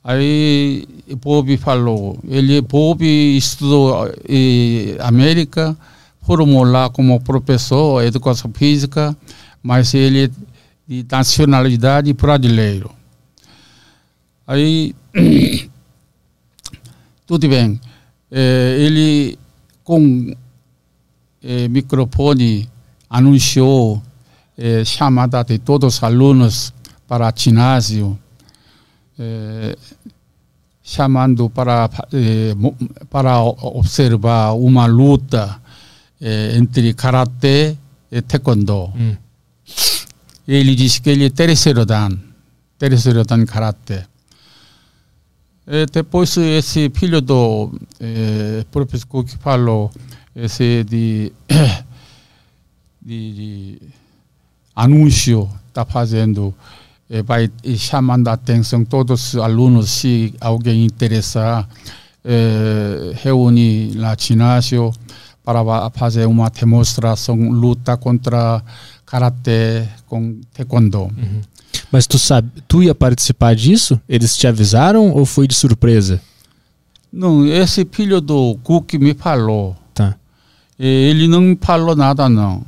[0.03, 0.89] Aí
[1.23, 5.77] Bob falou, ele Bob estudou em América,
[6.23, 9.17] formou lá como professor de educação física,
[9.63, 10.31] mas ele é
[10.89, 12.91] de nacionalidade brasileiro.
[14.45, 14.97] Aí
[17.25, 17.81] tudo bem.
[18.31, 19.39] Eh, ele
[19.85, 20.31] com
[21.43, 22.69] eh, microfone
[23.09, 24.03] anunciou
[24.57, 26.73] eh, chamada de todos os alunos
[27.07, 28.19] para ginásio,
[29.19, 29.77] eh,
[30.83, 31.89] chamando para
[32.57, 32.77] mo-
[33.11, 35.61] para observar uma luta
[36.21, 37.77] eh, entre karatê
[38.11, 38.93] e taekwondo.
[38.95, 39.17] Hum.
[40.47, 42.17] Ele disse que ele é terceiro dan,
[42.79, 44.05] terceiro dan karatê.
[45.71, 49.91] E depois esse filho do eh, professor que falou
[50.35, 51.31] esse de,
[53.05, 53.79] de, de
[54.75, 56.55] anúncio está fazendo
[57.11, 61.69] eh, vai chamando a atenção todos os alunos se alguém interessar
[62.25, 64.91] eh, reúne no ginásio
[65.45, 68.63] para fazer uma demonstração luta contra
[69.05, 71.11] karatê com taekwondo.
[71.91, 74.01] Mas tu sabe, tu ia participar disso?
[74.09, 76.21] Eles te avisaram ou foi de surpresa?
[77.13, 79.75] Não, esse filho do Cook me falou.
[79.95, 80.15] Tá.
[80.79, 82.63] E ele não me falou nada não.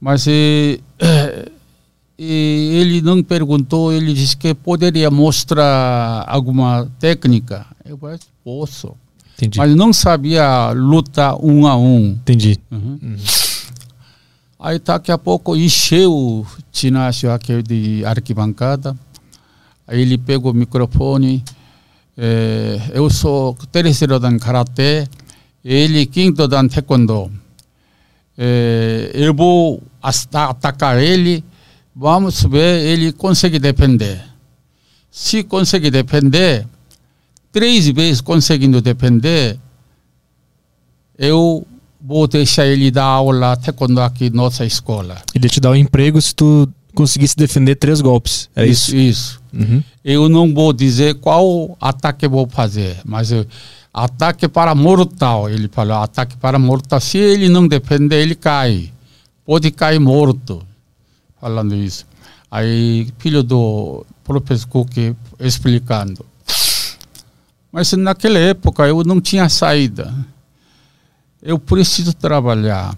[0.00, 0.78] Mas eh,
[2.22, 7.64] e ele não perguntou, ele disse que poderia mostrar alguma técnica.
[7.82, 8.94] Eu falei, posso.
[9.34, 9.58] Entendi.
[9.58, 12.08] Mas não sabia lutar um a um.
[12.08, 12.58] Entendi.
[12.70, 13.16] Uhum.
[14.62, 18.94] Aí daqui a pouco encheu o ginásio aqui de arquibancada.
[19.86, 21.42] Aí ele pegou o microfone.
[22.22, 25.08] eh, eu sou terceiro dan karatê,
[25.64, 27.32] ele quinto dan taekwondo.
[28.36, 31.42] Eh, eu vou ata- atacar ele,
[31.96, 34.22] vamos ver ele consegue defender.
[35.10, 36.66] Se consegue defender,
[37.50, 39.58] três vezes conseguindo defender,
[41.18, 41.66] eu
[42.02, 45.16] vou deixar ele dar aula taekwondo aqui na nossa escola.
[45.34, 48.48] Ele te dar um emprego se tu conseguisse defender três golpes.
[48.56, 48.94] É isso?
[48.94, 49.40] Isso.
[49.52, 49.82] Uhum.
[50.04, 53.46] Eu não vou dizer qual ataque vou fazer, mas eu,
[53.92, 55.48] ataque para mortal.
[55.50, 57.00] Ele falou, ataque para mortal.
[57.00, 58.90] Se ele não defender, ele cai.
[59.44, 60.62] Pode cair morto.
[61.40, 62.06] Falando isso.
[62.50, 66.24] Aí, filho do professor Cook explicando.
[67.72, 70.12] Mas naquela época eu não tinha saída.
[71.42, 72.96] Eu preciso trabalhar.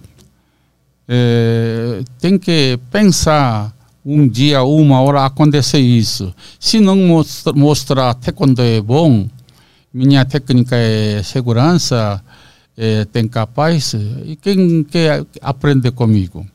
[1.06, 3.72] É, tem que pensar
[4.04, 6.34] um dia, uma hora acontecer isso.
[6.58, 9.28] Se não mostra, mostrar taekwondo é bom,
[9.94, 12.22] minha técnica é segurança,
[12.76, 16.46] é, tem capaz, e quem quer aprender comigo?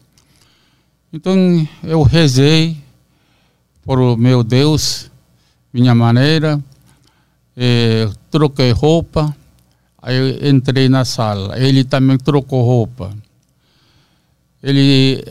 [1.13, 1.35] Então
[1.83, 2.75] eu rezei
[3.83, 5.09] por meu Deus,
[5.71, 6.61] minha maneira,
[7.55, 9.33] é, troquei roupa,
[10.07, 11.59] aí entrei na sala.
[11.59, 13.13] Ele também trocou roupa.
[14.63, 15.21] Ele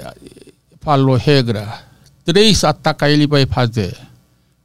[0.80, 1.82] falou regra,
[2.24, 3.96] três ataques ele vai fazer.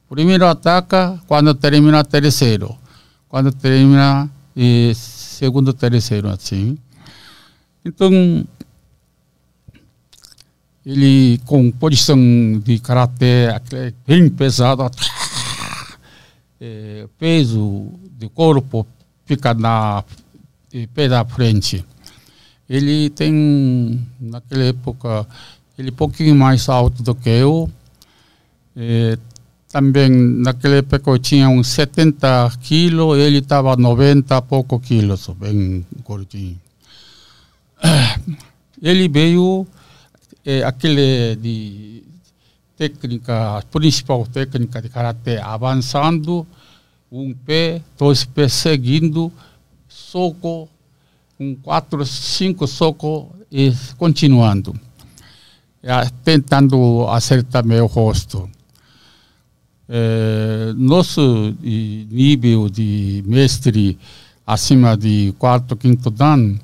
[0.08, 2.76] Primeiro ataca quando termina terceiro.
[3.26, 6.76] Quando termina e segundo, terceiro, assim.
[7.82, 8.12] Então,
[10.84, 12.18] ele com posição
[12.62, 13.48] de karatê
[14.06, 14.90] bem pesado,
[16.60, 18.86] é, peso de corpo
[19.24, 20.04] fica na
[20.94, 21.84] pé da frente.
[22.68, 25.26] Ele tem, naquela época,
[25.78, 27.70] ele um pouquinho mais alto do que eu.
[28.74, 29.18] É,
[29.68, 36.58] também, naquela época, eu tinha uns 70 quilos, ele estava 90 pouco quilos, bem gordinho.
[38.82, 39.66] Ele veio,
[40.44, 42.02] é, aquele de
[42.76, 46.46] técnica, principal técnica de karatê, avançando,
[47.12, 49.30] um pé, dois pés seguindo,
[49.86, 50.66] soco,
[51.38, 54.74] um quatro, cinco socos e continuando,
[56.24, 58.48] tentando acertar meu rosto.
[59.86, 63.98] É, nosso nível de mestre
[64.46, 66.56] acima de quarto, quinto dan,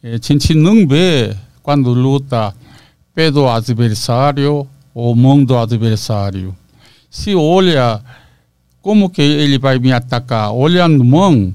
[0.00, 2.54] é, a gente não vê quando luta
[3.12, 4.64] pé do adversário
[4.94, 6.56] ou mão do adversário.
[7.10, 8.00] Se olha
[8.82, 11.54] como que ele vai me atacar, olhando mão,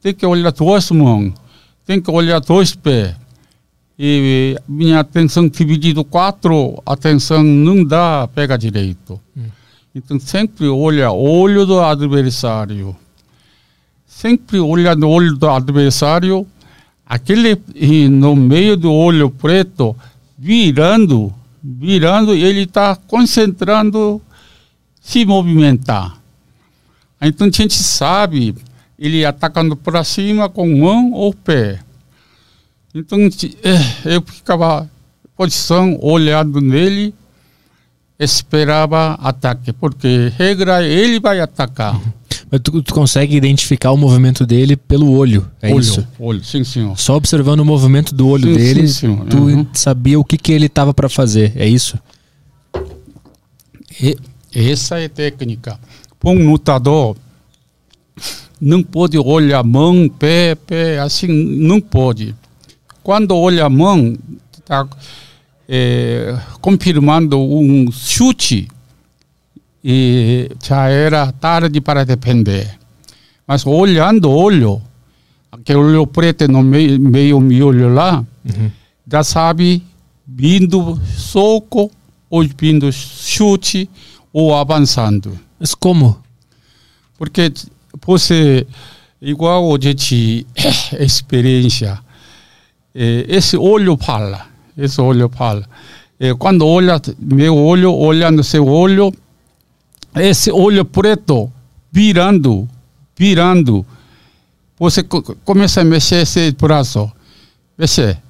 [0.00, 1.32] tem que olhar duas mãos,
[1.86, 3.14] tem que olhar dois pés.
[3.98, 9.20] E minha atenção dividida quatro, atenção não dá pega direito.
[9.36, 9.44] Hum.
[9.94, 12.96] Então sempre olha olho do adversário.
[14.06, 16.46] Sempre olha no olho do adversário,
[17.06, 17.60] aquele
[18.08, 19.94] no meio do olho preto,
[20.38, 24.20] virando, virando, ele está concentrando
[25.02, 26.22] se movimentar.
[27.20, 28.54] Então a gente sabe
[28.98, 31.80] ele atacando para cima com mão ou pé.
[32.94, 34.88] Então eh, eu ficava
[35.36, 37.12] posição olhando nele,
[38.18, 42.00] esperava ataque, porque regra ele vai atacar.
[42.50, 46.06] Mas tu, tu, consegue identificar o movimento dele pelo olho, é olho, isso?
[46.18, 46.98] Olho, sim, senhor.
[46.98, 49.66] Só observando o movimento do olho sim, dele, sim, tu uhum.
[49.72, 51.98] sabia o que, que ele estava para fazer, é isso?
[54.00, 54.16] E,
[54.54, 55.78] essa é a técnica.
[56.24, 57.16] Um lutador
[58.60, 62.34] não pode olhar mão, pé, pé, assim, não pode.
[63.02, 64.16] Quando olha a mão,
[64.56, 64.86] está
[65.68, 68.68] é, confirmando um chute
[69.82, 72.78] e já era tarde para defender.
[73.46, 74.80] Mas olhando o olho,
[75.50, 78.70] aquele olho preto no meio, meio miolho lá, uhum.
[79.10, 79.82] já sabe
[80.26, 81.90] vindo soco
[82.30, 83.90] ou vindo chute
[84.32, 85.38] ou avançando.
[85.58, 86.22] Mas como?
[87.18, 87.52] Porque
[88.04, 88.66] você,
[89.20, 90.46] igual a gente,
[90.98, 91.98] experiência,
[92.94, 95.68] esse olho fala, esse olho fala.
[96.38, 99.12] Quando olha meu olho, olhando seu olho,
[100.14, 101.50] esse olho preto
[101.90, 102.68] virando,
[103.16, 103.84] virando,
[104.78, 105.02] você
[105.44, 107.10] começa a mexer esse braço,
[107.78, 108.20] mexer,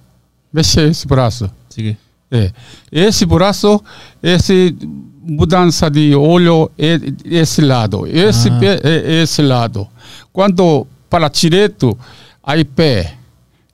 [0.52, 1.50] mexer esse braço.
[1.70, 1.96] Sim.
[2.30, 2.50] É.
[2.90, 3.82] Esse braço,
[4.22, 4.74] esse
[5.22, 8.58] mudança de olho é esse lado, esse ah.
[8.58, 9.86] pé é esse lado.
[10.32, 11.96] Quando para direito,
[12.42, 13.14] aí pé.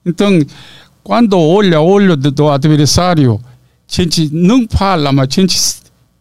[0.05, 0.39] Então,
[1.03, 5.59] quando olha o olho do adversário, a gente não fala, mas a gente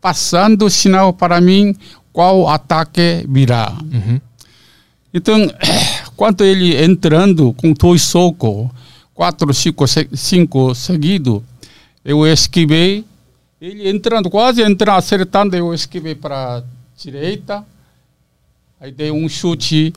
[0.00, 1.74] passando sinal para mim
[2.12, 3.72] qual ataque virá.
[3.92, 4.20] Uhum.
[5.12, 5.38] Então,
[6.16, 8.68] quando ele entrando com dois socos,
[9.14, 11.42] quatro, cinco, cinco seguidos,
[12.04, 13.04] eu esquivei.
[13.60, 16.62] Ele entrando, quase entrando, acertando, eu esquivei para a
[16.96, 17.64] direita.
[18.80, 19.92] Aí dei um chute,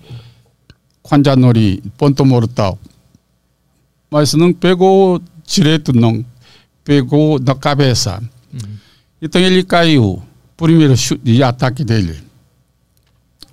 [1.03, 2.79] Kwanjanori, ponto mortal.
[4.09, 6.25] mas não pegou direito, não.
[6.83, 8.21] Pegou na cabeça.
[8.51, 8.77] Uhum.
[9.21, 10.21] Então ele caiu.
[10.57, 12.17] Primeiro chute de ataque dele.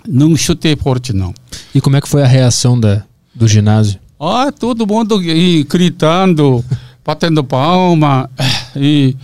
[0.07, 1.35] Não chutei forte, não.
[1.75, 3.05] E como é que foi a reação da,
[3.35, 4.01] do ginásio?
[4.19, 6.65] Ah, todo mundo e, gritando,
[7.05, 8.31] batendo palma.
[8.75, 9.15] E,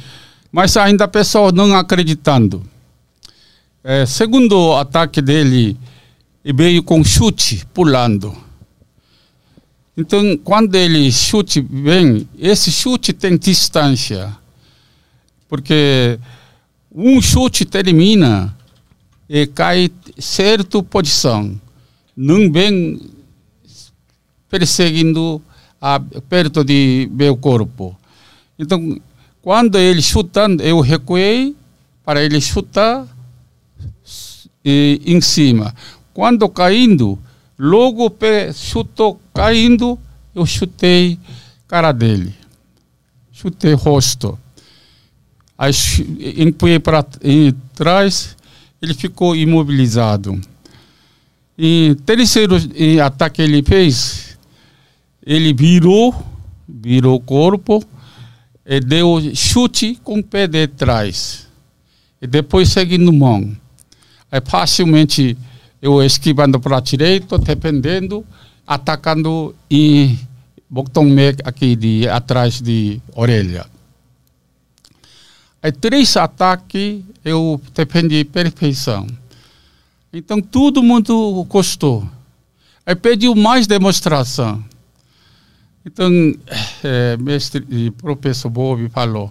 [0.55, 2.63] mas ainda a pessoa não acreditando.
[3.83, 5.77] É, segundo ataque dele,
[6.45, 8.33] veio com chute, pulando.
[9.97, 14.33] Então, quando ele chute bem, esse chute tem distância.
[15.49, 16.21] Porque
[16.95, 18.57] um chute termina
[19.29, 21.61] e cai certa posição.
[22.17, 23.01] Não vem
[24.49, 25.43] perseguindo
[25.81, 27.99] a, perto de meu corpo.
[28.57, 29.01] Então,
[29.45, 31.55] quando ele chutando, eu recuei
[32.03, 33.07] para ele chutar
[34.65, 35.75] e, em cima.
[36.15, 37.19] Quando caindo,
[37.59, 39.99] Logo pé chutou caindo,
[40.35, 41.19] eu chutei
[41.69, 42.35] cara dele.
[43.33, 44.39] Chutei rosto.
[45.57, 45.73] Aí
[46.37, 47.07] empunhei para
[47.75, 48.35] trás,
[48.83, 50.41] ele ficou imobilizado.
[51.57, 52.57] E terceiro
[53.05, 54.37] ataque ele fez,
[55.25, 56.13] ele virou,
[56.67, 57.85] virou o corpo
[58.67, 61.47] e deu chute com o pé de trás.
[62.21, 63.55] E depois seguindo mão.
[64.31, 65.37] Aí facilmente
[65.81, 68.25] eu esquivando para a direita, dependendo,
[68.67, 70.17] atacando e
[70.69, 71.07] botão
[71.45, 73.67] aqui de atrás de orelha.
[75.63, 79.07] Aí três ataques eu defendi perfeição.
[80.13, 82.09] Então todo mundo gostou.
[82.87, 84.65] Aí pediu mais demonstração.
[85.87, 86.11] Então,
[86.83, 89.31] é, mestre e professor Bob falou,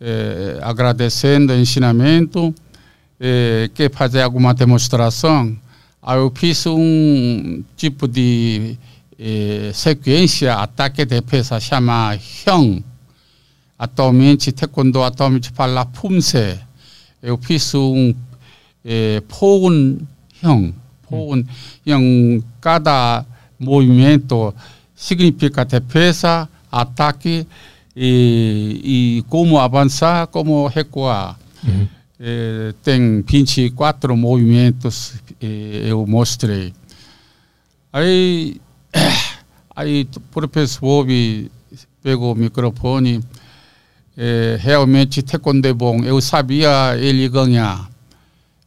[0.00, 2.54] é, agradecendo o ensinamento,
[3.20, 5.56] é, quer fazer alguma demonstração?
[6.02, 8.78] Aí eu fiz um tipo de
[9.18, 12.84] eh, sequência, ataque de defesa, chama Hyung.
[13.78, 16.60] Atualmente, taekwondo atualmente fala Pumse.
[17.22, 18.14] Eu fiz um
[18.84, 19.98] eh, Poun
[20.40, 20.72] Hyung.
[21.08, 21.44] Poun
[21.84, 22.44] Hyung.
[22.60, 23.24] Cada
[23.58, 24.54] movimento
[24.96, 27.46] significa defesa, ataque
[27.94, 31.38] e, e como avançar, como recuar.
[31.62, 31.86] Uhum.
[32.18, 36.72] Eh, tem 24 movimentos eu mostrei.
[37.92, 38.60] Aí,
[39.76, 41.50] aí o professor Bob
[42.02, 43.20] pegou o microfone.
[44.16, 46.02] Eh, realmente, taekwondo é bom.
[46.02, 47.90] Eu sabia ele ganhar.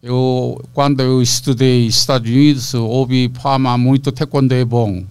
[0.01, 5.03] Eu, quando eu estudei nos Estados Unidos, houve fama muito taekwondo é bom.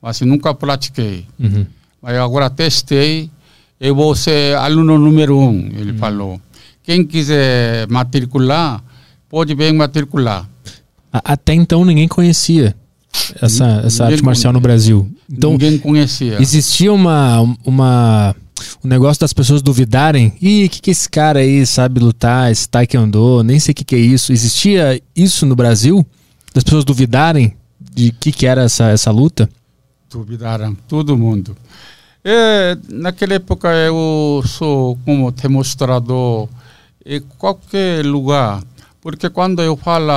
[0.00, 1.26] Mas nunca pratiquei.
[1.38, 1.66] Uhum.
[2.00, 3.30] Mas agora testei.
[3.78, 5.98] Eu vou ser aluno número um, ele uhum.
[5.98, 6.40] falou.
[6.82, 8.82] Quem quiser matricular,
[9.28, 10.48] pode bem matricular.
[11.12, 12.74] Até então ninguém conhecia
[13.40, 15.10] essa, essa arte marcial no Brasil.
[15.30, 16.40] Então, ninguém conhecia.
[16.40, 18.34] Existia uma, uma,
[18.84, 20.28] um negócio das pessoas duvidarem.
[20.28, 23.94] O que, que esse cara aí sabe lutar, esse taekwondo, nem sei o que, que
[23.94, 24.32] é isso.
[24.32, 26.06] Existia isso no Brasil?
[26.54, 27.54] Das pessoas duvidarem
[27.94, 29.48] de que, que era essa, essa luta?
[30.10, 31.56] Duvidaram, todo mundo.
[32.24, 36.48] É, naquela época eu sou como demonstrador
[37.06, 38.60] em qualquer lugar,
[39.00, 40.10] porque quando eu falo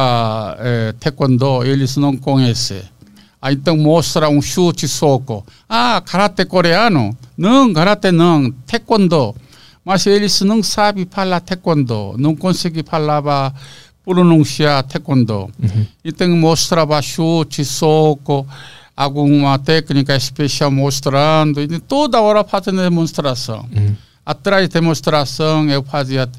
[0.57, 2.81] é, taekwondo, eles não conhecem.
[3.39, 5.45] Aí então mostra um chute soco.
[5.69, 7.15] Ah, karate coreano?
[7.37, 9.35] Não, karate não, taekwondo.
[9.85, 13.53] Mas eles não sabem falar taekwondo, não conseguem falar
[14.03, 15.51] pronunciar taekwondo.
[15.61, 15.85] Uhum.
[16.03, 18.45] Então mostrava chute, soco,
[18.95, 23.67] alguma técnica especial mostrando, e toda hora fazendo demonstração.
[23.75, 23.95] Uhum.
[24.25, 26.29] Atrás da demonstração eu fazia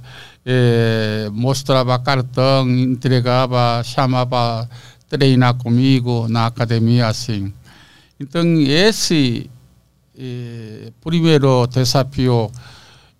[0.46, 4.68] é, mostrava cartão, entregava, chamava
[5.08, 7.52] treinar comigo na academia assim.
[8.18, 9.50] Então esse
[10.18, 12.50] é, primeiro desafio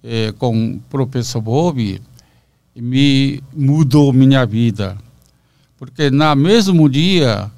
[0.03, 2.01] é, com o professor Bob
[2.77, 4.97] me mudou minha vida,
[5.79, 7.51] porque na mesmo dia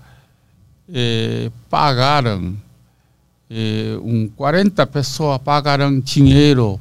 [0.93, 2.57] é, pagaram
[3.51, 6.80] é, um 40 pessoas pagaram dinheiro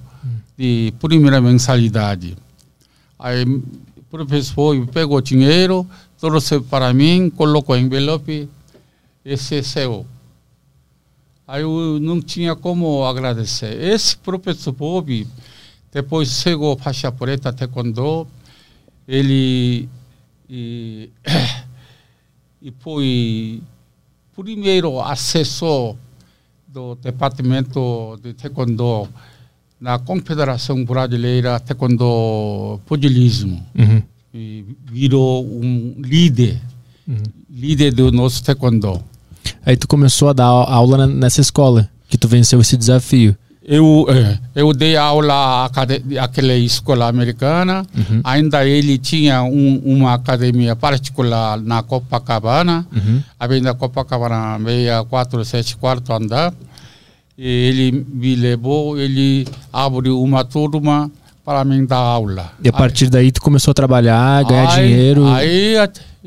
[0.58, 2.38] de primeira mensalidade.
[3.20, 5.88] Aí o professor pegou dinheiro,
[6.20, 8.50] trouxe para mim, colocou envelope,
[9.24, 10.06] esse é seu.
[11.48, 13.80] Aí eu não tinha como agradecer.
[13.80, 15.28] Esse professor Bob,
[15.92, 18.28] depois chegou faixa preta taekwondo,
[19.08, 19.88] ele
[20.50, 21.10] e,
[22.62, 23.62] e foi
[24.36, 25.96] primeiro assessor
[26.68, 29.08] do departamento de taekwondo
[29.80, 33.66] na Confederação Brasileira Taekwondo Pugilismo.
[33.74, 34.02] Uhum.
[34.34, 36.62] E virou um líder,
[37.08, 37.16] uhum.
[37.50, 39.02] líder do nosso taekwondo.
[39.66, 41.90] Aí tu começou a dar aula nessa escola?
[42.10, 43.36] Que tu venceu esse desafio.
[43.68, 47.84] Eu, é, eu dei aula àquela escola americana.
[47.98, 48.22] Uhum.
[48.24, 53.24] Ainda ele tinha um, uma academia particular na Copacabana, Uhum.
[53.40, 56.54] Avenida Copacabana, 64, quarto andar.
[57.36, 61.12] E ele me levou, ele abriu uma turma
[61.46, 62.52] para mim dar aula.
[62.64, 65.26] E a partir daí tu começou a trabalhar, ganhar Aí- dinheiro.
[65.28, 65.76] Aí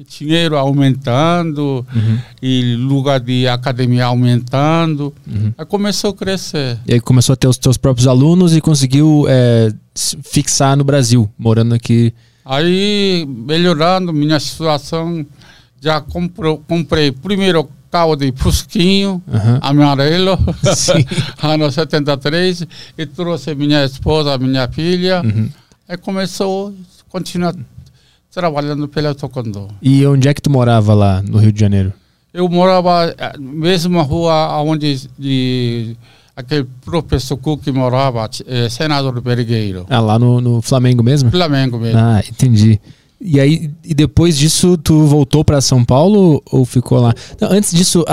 [0.09, 2.19] dinheiro aumentando Uhum.
[2.41, 5.13] e lugar de academia aumentando.
[5.27, 5.53] Uhum.
[5.59, 6.79] Aí começou a crescer.
[6.87, 9.73] E aí começou a ter os teus próprios alunos e conseguiu é,
[10.23, 12.15] fixar no Brasil, morando aqui.
[12.45, 15.27] Aí melhorando minha situação,
[15.81, 19.59] já compro, comprei primeiro carro de Fusquinho, Aham.
[19.63, 20.39] amarelo,
[21.43, 22.67] ano 73,
[22.97, 25.23] e trouxe minha esposa, minha filha.
[25.25, 25.49] Uhum.
[25.89, 27.55] Aí começou a continuar
[28.33, 29.69] trabalhando pela Taekwondo.
[29.83, 31.93] E onde é que tu morava lá no Rio de Janeiro?
[32.33, 35.97] Eu morava eh, mesma rua onde de,
[36.37, 41.31] aquele professor Cook morava, eh, senador Bergueiro, Ah, lá no, no Flamengo mesmo?
[41.31, 41.99] Flamengo mesmo.
[41.99, 42.79] Ah, entendi.
[43.21, 47.13] E aí, e depois disso, tu voltou para São Paulo ou ficou lá?
[47.41, 48.05] Não, antes disso,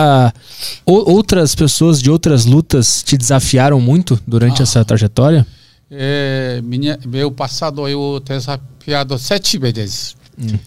[0.86, 4.64] ou- outras pessoas de outras lutas te desafiaram muito durante Ah.
[4.64, 5.46] essa trajetória?
[5.92, 10.16] É, minha, meu passado eu desafiado sete vezes.
[10.40, 10.58] Hum.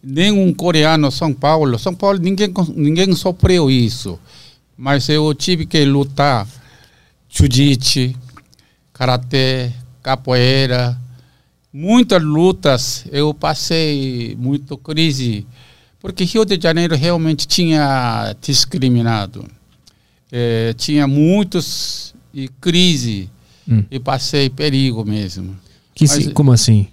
[0.00, 4.16] Nenhum coreano São Paulo, São Paulo ninguém ninguém sofreu isso,
[4.76, 6.46] mas eu tive que lutar
[7.28, 8.14] jiu-jitsu,
[8.92, 9.72] karatê,
[10.02, 10.96] capoeira,
[11.72, 13.04] muitas lutas.
[13.10, 15.46] Eu passei muito crise
[16.00, 19.44] porque Rio de Janeiro realmente tinha discriminado,
[20.30, 23.30] É, tinha muitos e crise
[23.66, 23.82] Hum.
[23.90, 25.56] e passei perigo mesmo.
[25.94, 26.86] Que Mas- se- como assim?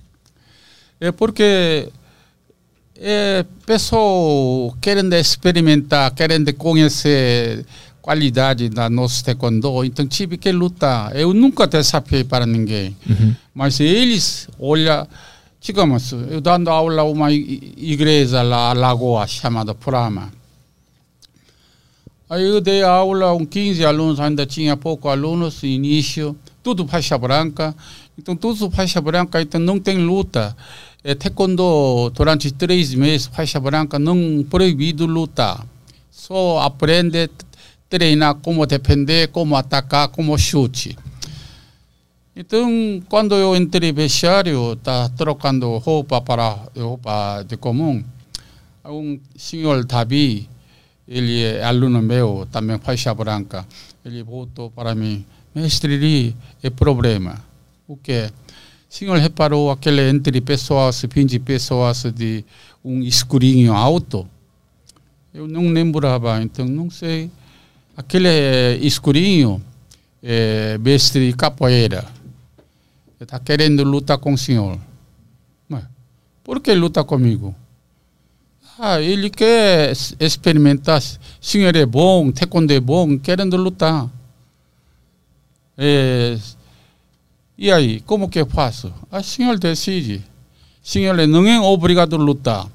[1.02, 1.90] É porque
[2.98, 7.66] é, pessoas querem experimentar, querem conhecer
[8.06, 11.16] qualidade da nossa taekwondo, então tive que lutar.
[11.16, 13.36] Eu nunca desafiei para ninguém, Uhum.
[13.52, 15.08] mas eles olha,
[15.60, 20.32] digamos, eu dando aula uma igreja lá, Lagoa, chamada Prama.
[22.30, 27.18] Aí eu dei aula com 15 alunos, ainda tinha poucos alunos no início, tudo faixa
[27.18, 27.76] branca.
[28.18, 30.56] Então, tudo faixa branca, então não tem luta.
[31.04, 35.66] É, taekwondo, durante três meses, faixa branca, não proibido lutar.
[36.12, 37.30] Só aprende,
[37.90, 40.98] treinar como defender, como atacar, como chute.
[42.36, 48.04] Então, quando eu entrei vestiário, tá trocando roupa para roupa de comum,
[48.84, 50.50] um senhor Davi,
[51.08, 53.66] ele é aluno meu, também faixa branca,
[54.04, 57.42] ele voltou para mim, mestre Lee, é problema.
[57.88, 58.30] O que?
[58.90, 62.46] Senhor reparou aquele entre pessoas, 20 pessoas de
[62.84, 64.28] um escurinho alto?
[65.34, 67.30] Eu não lembrava, então não sei.
[67.96, 68.30] Aquele
[68.82, 69.62] escurinho
[70.22, 72.06] é mestre capoeira.
[73.20, 74.78] Está querendo lutar com o senhor.
[75.68, 75.86] Mas,
[76.44, 77.56] por que luta comigo?
[78.78, 81.02] Ah, ele quer experimentar.
[81.40, 84.10] Senhor é bom, taekwondo é bom, querendo lutar.
[85.78, 86.38] É,
[87.58, 88.94] e aí, como que eu faço?
[89.10, 90.22] O senhor decide.
[90.84, 92.68] Senhor não é obrigado a lutar.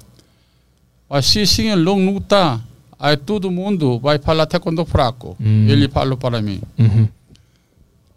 [1.07, 2.65] Mas se o senhor não lutar,
[3.01, 5.35] aí todo mundo vai falar taekwondo fraco.
[5.41, 5.67] Hum.
[5.67, 6.61] Ele falou para mim.
[6.77, 7.07] Uhum.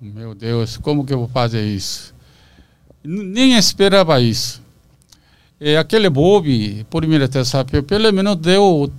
[0.01, 2.15] Meu Deus, como que eu vou fazer isso?
[3.03, 4.63] Nem esperava isso.
[5.59, 8.93] E aquele Bob, primeiro desafio, pelo menos deu.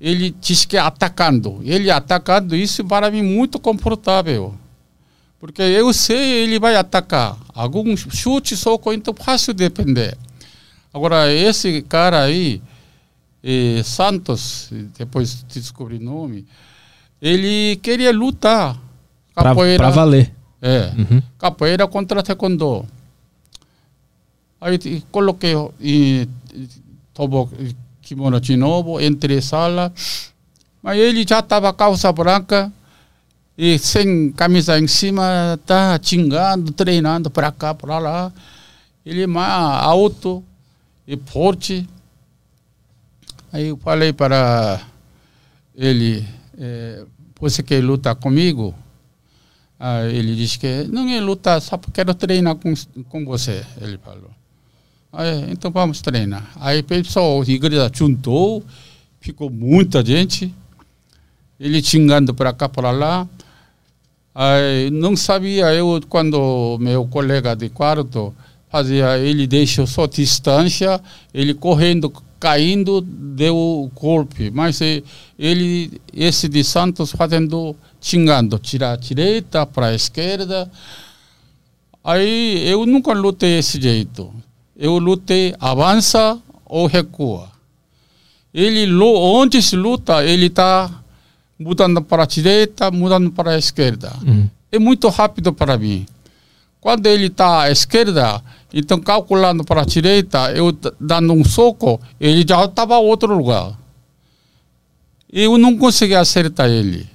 [0.00, 1.60] Ele disse que atacando.
[1.62, 4.54] Ele atacando, isso para mim muito confortável.
[5.38, 7.36] Porque eu sei ele vai atacar.
[7.54, 10.16] Algum chute, soco, então fácil defender.
[10.92, 12.62] Agora, esse cara aí,
[13.42, 16.46] eh, Santos, depois descobri o nome,
[17.20, 18.76] ele queria lutar.
[19.34, 20.34] Pra, pra valer.
[20.60, 21.22] É, Uhum.
[21.38, 22.84] capoeira contra taekwondo.
[24.60, 26.28] Aí coloquei e
[27.14, 27.48] tomo
[28.02, 29.92] kimono de novo, entrei sala,
[30.82, 32.72] mas ele já estava calça branca
[33.56, 38.32] e sem camisa em cima, tá xingando, treinando para cá, para lá.
[39.06, 39.52] Ele é mais
[39.84, 40.42] alto
[41.06, 41.88] e forte.
[43.50, 44.80] Aí eu falei para
[45.74, 46.26] ele,
[46.58, 47.04] eh,
[47.40, 48.74] você quer lutar comigo?
[49.80, 52.74] Ah, ele disse que não é lutar, só quero treinar com,
[53.08, 54.30] com você, ele falou.
[55.10, 56.50] Aí, então vamos treinar.
[56.56, 58.62] Aí pessoal, a igreja juntou,
[59.20, 60.54] ficou muita gente,
[61.58, 63.26] ele xingando para cá, para lá.
[64.34, 68.34] Aí, não sabia eu, quando meu colega de quarto
[68.70, 71.00] fazia, ele deixou só distância,
[71.32, 74.50] ele correndo, caindo, deu o golpe.
[74.50, 74.80] Mas
[75.38, 80.70] ele, esse de Santos, fazendo xingando, tira direita para a esquerda.
[82.02, 84.32] Aí eu nunca lutei desse jeito.
[84.76, 87.50] Eu lutei avança ou recua.
[88.54, 90.90] Ele onde se luta, ele está
[91.58, 94.12] mudando para a direita, mudando para a esquerda.
[94.24, 94.48] Uhum.
[94.70, 96.06] É muito rápido para mim.
[96.88, 102.42] Quando ele está à esquerda, então calculando para a direita, eu dando um soco, ele
[102.48, 103.78] já estava em outro lugar.
[105.30, 107.06] Eu não consegui acertar ele.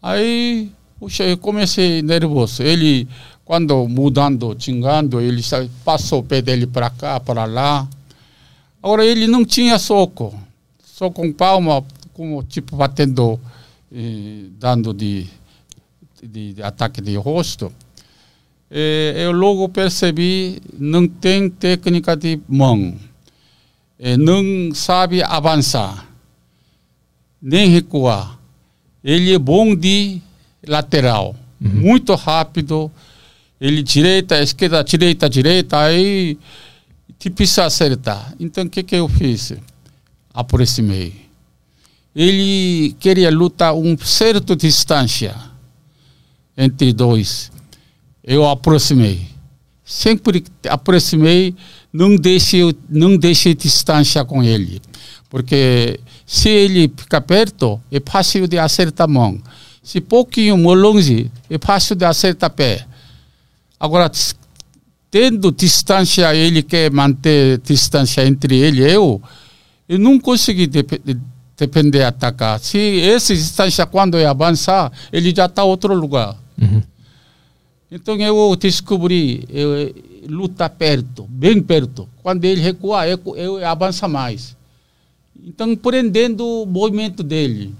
[0.00, 2.62] Aí, puxa, eu comecei nervoso.
[2.62, 3.06] Ele,
[3.44, 5.42] quando mudando, xingando, ele
[5.84, 7.86] passou o pé dele para cá, para lá.
[8.82, 10.34] Agora, ele não tinha soco.
[10.82, 11.84] Só com palma,
[12.14, 13.38] como tipo batendo,
[13.92, 15.26] eh, dando de,
[16.22, 17.70] de, de, ataque de rosto.
[18.70, 22.94] Eh, eu logo percebi, não tem técnica de mão.
[23.98, 26.10] Eh, não sabe avançar
[27.40, 28.38] nem recuar.
[29.02, 30.20] Ele é bom de
[30.66, 31.70] lateral, uhum.
[31.70, 32.90] muito rápido.
[33.60, 36.38] Ele direita, esquerda, direita, direita, aí
[37.34, 38.34] precisa acertar.
[38.38, 39.52] Então o que, que eu fiz?
[40.32, 41.28] Aproximei.
[42.14, 45.34] Ele queria lutar um certo distância
[46.56, 47.49] entre dois.
[48.30, 49.26] Eu aproximei.
[49.84, 51.52] Sempre aproximei,
[51.92, 54.80] não deixei, não deixei distância com ele.
[55.28, 59.40] Porque se ele fica perto, é fácil de acertar a mão.
[59.82, 62.86] Se pouquinho mais longe, é fácil de acertar pé.
[63.80, 64.08] Agora,
[65.10, 69.20] tendo distância, ele quer manter distância entre ele e eu,
[69.88, 71.02] eu não consegui dep
[71.56, 72.60] depender de atacar.
[72.60, 76.36] Se essa distância, quando eu avançar, ele já está em outro lugar.
[76.56, 76.80] Uhum.
[77.90, 79.92] Então eu descobri, eu,
[80.28, 82.08] luta perto, bem perto.
[82.22, 84.56] Quando ele recua, eu, eu avanço mais.
[85.44, 87.74] Então, prendendo o movimento dele.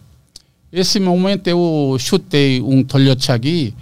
[0.72, 3.74] Esse momento eu chutei um tolhochagui,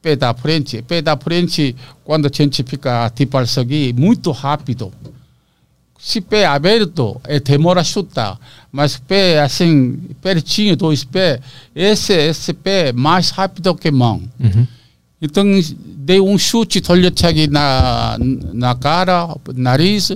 [0.00, 0.82] pé da frente.
[0.82, 4.92] Pé da frente, quando a gente fica tipo aqui, muito rápido.
[5.98, 8.38] Se pé aberto, é demora a chutar.
[8.70, 11.40] Mas pé assim, pertinho, dois pés,
[11.74, 14.22] esse, esse pé é mais rápido que mão.
[14.38, 14.66] Uhum.
[15.20, 15.44] Então,
[15.84, 18.16] dei um chute, tolhochagui na,
[18.52, 20.12] na cara, nariz,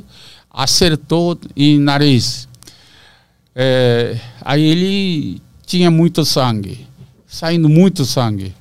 [0.49, 2.49] acertou em nariz.
[3.55, 6.87] É, aí ele tinha muito sangue,
[7.27, 8.55] saindo muito sangue.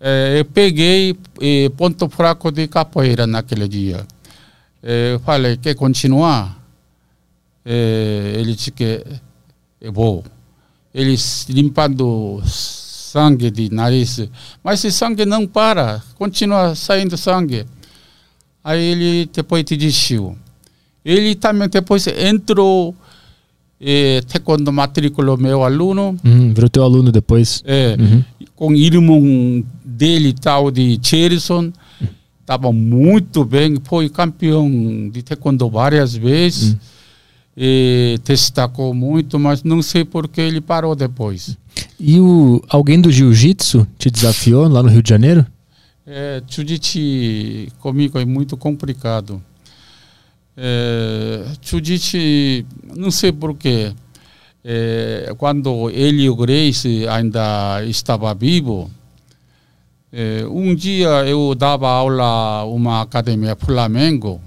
[0.00, 4.06] É, eu peguei e, ponto fraco de capoeira naquele dia.
[4.82, 6.62] É, eu falei, quer continuar?
[7.64, 9.02] É, ele disse que
[9.80, 10.24] eu vou.
[10.92, 12.42] Eles limpando
[13.14, 14.28] sangue de nariz.
[14.62, 17.64] Mas esse sangue não para, continua saindo sangue.
[18.62, 20.36] Aí ele depois desistiu.
[21.04, 22.92] Ele também depois entrou
[23.80, 26.16] e taekwondo matriculou meu aluno.
[26.24, 27.62] Uhum, virou teu aluno depois.
[27.64, 28.24] É, uhum.
[28.56, 31.72] com irmão dele tal de Cherison.
[32.40, 34.68] Estava muito bem, foi campeão
[35.08, 36.72] de taekwondo várias vezes.
[36.72, 36.78] Uhum.
[37.56, 41.56] E destacou muito, mas não sei por que ele parou depois.
[41.98, 45.46] E o, alguém do jiu-jitsu te desafiou lá no Rio de Janeiro?
[46.06, 46.98] É, jiu-jitsu
[47.80, 49.42] comigo é muito complicado.
[50.56, 52.64] É, Judite,
[52.96, 53.92] não sei porquê,
[54.64, 58.90] é, quando ele e o Grace ainda estava vivo,
[60.12, 64.40] é, um dia eu dava aula uma academia Flamengo,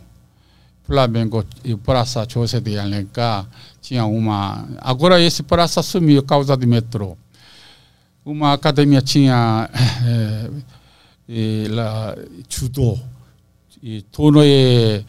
[0.86, 3.45] Flamengo e Praça José de Alencar,
[3.88, 7.17] tinha uma, agora esse praça sumiu causa do metrô.
[8.25, 9.69] Uma academia tinha
[11.29, 12.13] é,
[12.49, 12.99] judô,
[13.81, 15.05] e torneio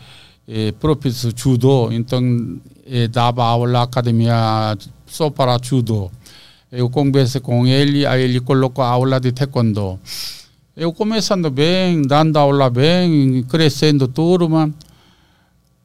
[0.47, 2.23] é, professor judo, então
[2.87, 6.09] é, dava aula academia só para judo.
[6.71, 9.99] Eu conversei com ele, aí ele colocou aula de taekwondo.
[10.77, 14.73] Eu começando bem, dando aula bem, crescendo turma.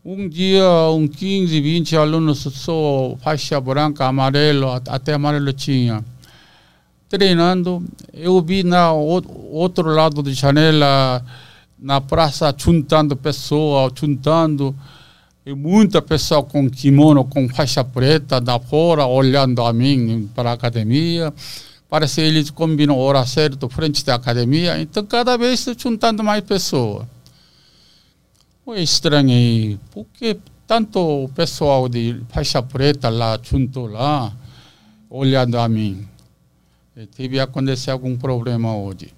[0.06, 6.04] Um dia, uns 15, 20 alunos só faixa branca, amarelo, até amarelo tinha.
[7.08, 7.82] Treinando,
[8.14, 11.24] eu vi na outro lado da janela
[11.80, 14.76] na praça juntando pessoas, juntando
[15.46, 20.54] e muita pessoa com kimono, com faixa preta da fora, olhando a mim para a
[20.54, 21.34] academia.
[21.88, 27.06] Parece que eles combinam hora certa frente da academia, então cada vez juntando mais pessoas.
[28.66, 34.32] Foi estranho, porque tanto pessoal de faixa preta lá, junto lá,
[35.10, 36.08] olhando a mim.
[36.96, 39.14] E teve acontecer algum problema hoje.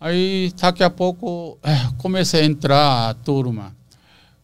[0.00, 3.72] Aí, daqui a pouco, eh, comecei a entrar a turma.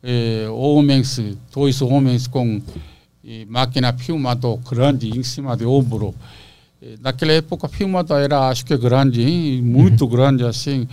[0.01, 1.21] É, homens,
[1.53, 2.63] dois homens com
[3.49, 6.15] máquina filmador grande em cima do ombro.
[6.81, 9.61] Eh, naquela época filmada era acho que grande, hein?
[9.61, 10.11] muito uhum.
[10.11, 10.87] grande assim.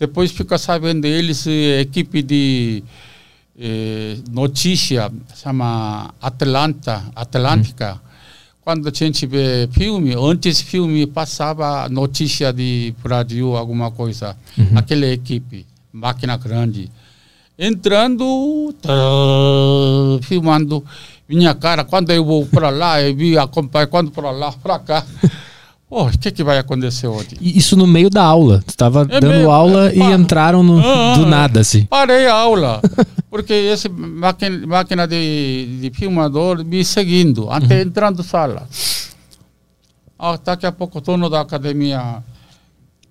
[0.00, 2.82] Depois fica sabendo eles, equipe de
[3.58, 7.92] eh, notícia, chama Atlanta, Atlântica.
[7.92, 7.98] Uhum.
[8.62, 14.34] Quando a gente vê filme, antes filme passava notícia de Brasil, alguma coisa.
[14.56, 14.78] Uhum.
[14.78, 16.90] Aquela equipe, máquina grande.
[17.58, 18.74] Entrando,
[20.22, 20.82] filmando
[21.28, 21.84] minha cara.
[21.84, 25.06] Quando eu vou para lá, eu vi acompanhar, quando para lá, para cá.
[25.92, 27.36] O oh, que, que vai acontecer hoje?
[27.40, 28.62] Isso no meio da aula.
[28.64, 31.84] Tu estava é dando aula é, e entraram no, ah, do nada, assim.
[31.86, 32.80] Parei a aula.
[33.28, 37.80] porque esse máquina, máquina de, de filmador me seguindo, até uhum.
[37.82, 38.68] entrando sala.
[40.16, 42.22] Ah, daqui a pouco o dono da academia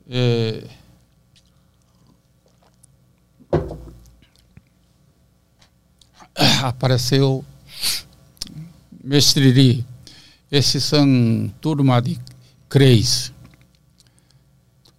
[0.10, 0.64] eh,
[6.64, 7.44] apareceu
[9.04, 9.86] mestre Ri.
[10.50, 12.18] Esses são turma de
[12.70, 13.34] Creis.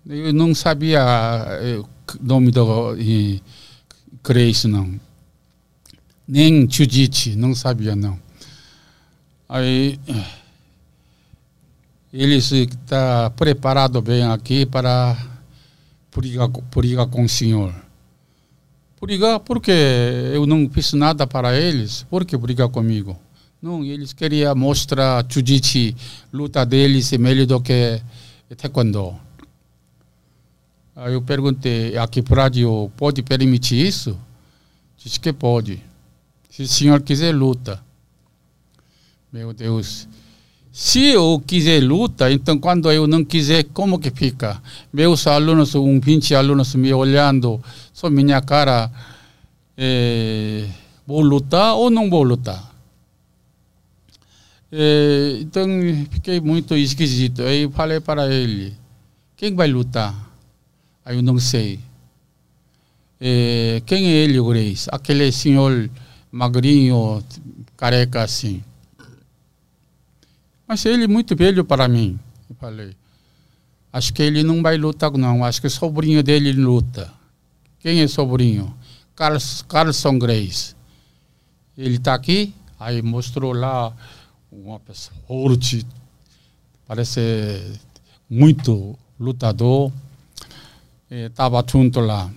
[0.05, 1.01] Eu não sabia
[1.79, 1.87] o
[2.21, 2.97] nome do
[4.25, 4.99] Creis, não.
[6.27, 8.19] Nem Judite, não sabia, não.
[9.49, 9.99] Aí
[12.13, 15.17] eles está preparado bem aqui para
[16.15, 17.73] brigar, brigar com o senhor.
[19.01, 19.73] Brigar porque
[20.35, 22.03] eu não fiz nada para eles.
[22.11, 23.17] Por que brigar comigo?
[23.63, 25.95] Não, eles queriam mostrar jiu-jitsu,
[26.33, 28.01] luta deles é melhor do que
[28.57, 29.15] taekwondo.
[30.97, 34.19] Aí eu perguntei, aqui para Brasil pode permitir isso?
[34.97, 35.83] Disse que pode.
[36.49, 37.83] Se o senhor quiser, luta.
[39.31, 40.09] Meu Deus.
[40.73, 44.63] Se eu quiser luta, então quando eu não quiser, como que fica?
[44.91, 48.91] Meus alunos, um 20 alunos me olhando, só minha cara,
[49.77, 50.67] é,
[51.07, 52.70] vou lutar ou não vou lutar?
[54.73, 55.67] É, então
[56.11, 57.43] fiquei muito esquisito.
[57.43, 58.77] Aí falei para ele:
[59.37, 60.15] quem vai lutar?
[61.05, 61.81] Aí eu não sei.
[63.21, 64.89] É, quem é ele, Grace?
[64.93, 65.91] Aquele senhor
[66.31, 67.23] magrinho,
[67.77, 68.63] careca assim.
[70.67, 72.19] Mas ele é muito velho para mim.
[72.49, 72.95] Eu falei:
[73.93, 75.45] acho que ele não vai lutar, não.
[75.45, 77.13] Acho que o sobrinho dele luta.
[77.81, 78.73] Quem é sobrinho?
[79.17, 80.77] Carlos, Carlson Grace.
[81.77, 82.55] Ele está aqui?
[82.79, 83.93] Aí mostrou lá
[84.53, 85.87] uma pessoa forte,
[86.87, 87.79] parece
[88.29, 89.93] muito lutador,
[91.11, 92.31] estava junto lá.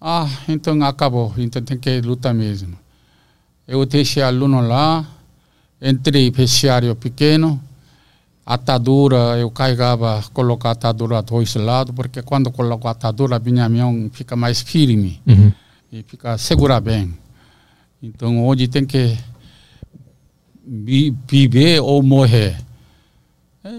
[0.00, 2.78] Ah, então acabou, então tem que lutar mesmo.
[3.66, 5.06] Eu deixei aluno lá,
[5.82, 7.60] entrei vestiário pequeno,
[8.46, 14.62] atadura, eu carregava, colocar atadura dois lados, porque quando coloco atadura, minha mão fica mais
[14.62, 15.52] firme uhum.
[15.92, 17.12] e fica segura bem.
[18.02, 19.18] Então, hoje tem que
[20.68, 22.56] viver ou morrer.
[23.64, 23.70] É,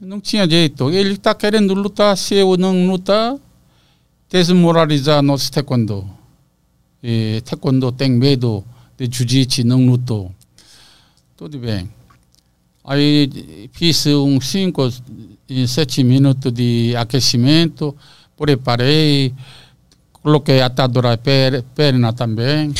[0.00, 0.90] não tinha jeito.
[0.90, 3.36] Ele está querendo lutar, se eu não lutar,
[4.30, 6.08] desmoralizar nosso taekwondo.
[7.02, 8.64] E taekwondo tem medo
[8.96, 10.32] de jiu-jitsu, não lutou.
[11.36, 11.88] Tudo bem.
[12.84, 14.90] Aí fiz uns 5,
[15.66, 17.94] 7 minutos de aquecimento,
[18.34, 19.34] preparei,
[20.22, 21.18] coloquei atadura
[21.74, 22.72] perna também,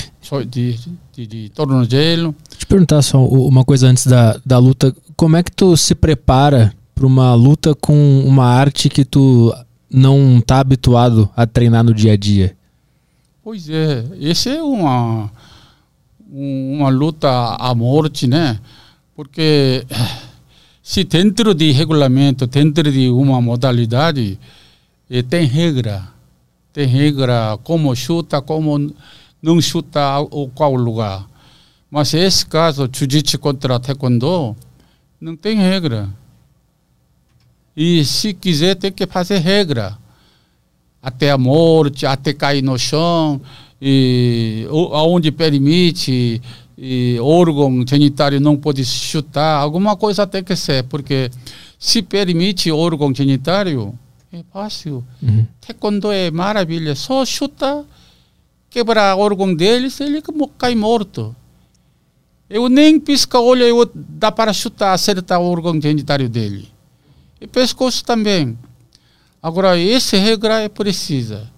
[0.49, 0.79] de,
[1.19, 2.35] de, de tornozelo.
[2.49, 4.95] Deixa eu perguntar só uma coisa antes da, da luta.
[5.17, 9.53] Como é que tu se prepara para uma luta com uma arte que tu
[9.91, 12.57] não está habituado a treinar no dia a dia?
[13.43, 15.31] Pois é, essa é uma,
[16.31, 18.61] uma luta à morte, né?
[19.17, 19.85] Porque
[20.83, 24.39] se dentro de regulamento, dentro de uma modalidade,
[25.11, 26.07] eh, tem regra.
[26.73, 28.93] Tem regra como chuta, como
[29.43, 31.29] não chuta o qual lugar.
[31.91, 34.55] Mas esse caso, jiu-jitsu contra taekwondo,
[35.21, 36.09] não tem regra.
[37.77, 39.97] E se quiser, tem que fazer regra.
[41.01, 43.41] Até a morte, até cair no chão,
[43.81, 46.43] e aonde permite,
[46.77, 51.31] e órgão genitário não pode chutar, alguma coisa tem que ser, porque
[51.79, 53.97] se permite órgão genitário,
[54.33, 55.05] é fácil.
[55.23, 55.47] Uhum.
[55.61, 57.85] Taekwondo é maravilha, só chuta
[58.71, 60.23] quebrar órgão deles, ele
[60.57, 61.35] cai morto.
[62.49, 66.69] Eu nem pisca olho, eu dá para chutar, acertar o órgão genitário dele.
[67.41, 68.59] E pescoço também.
[69.43, 71.51] Agora, essa regra é precisa.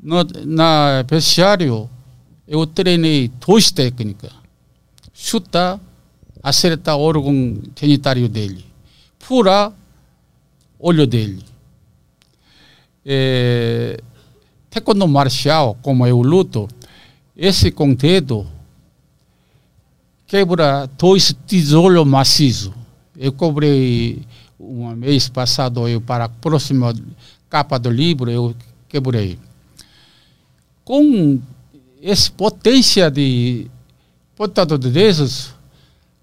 [0.00, 1.88] No, na vestiário,
[2.46, 4.30] eu treinei duas técnicas.
[5.12, 5.80] Chutar,
[6.42, 8.64] acertar o órgão genitário dele.
[9.18, 9.72] Furar
[10.78, 11.42] olho dele.
[13.04, 14.00] É,
[14.70, 16.68] Taekwondo marcial, como eu luto,
[17.36, 18.46] esse com dedo
[20.26, 22.72] quebra dois tijolos maciços.
[23.16, 24.22] Eu cobrei
[24.60, 26.94] um mês passado, eu para a próxima
[27.48, 28.54] capa do livro, eu
[28.88, 29.38] quebrei.
[30.84, 31.40] Com
[32.02, 33.70] essa potência de
[34.36, 35.54] ponta de dedos,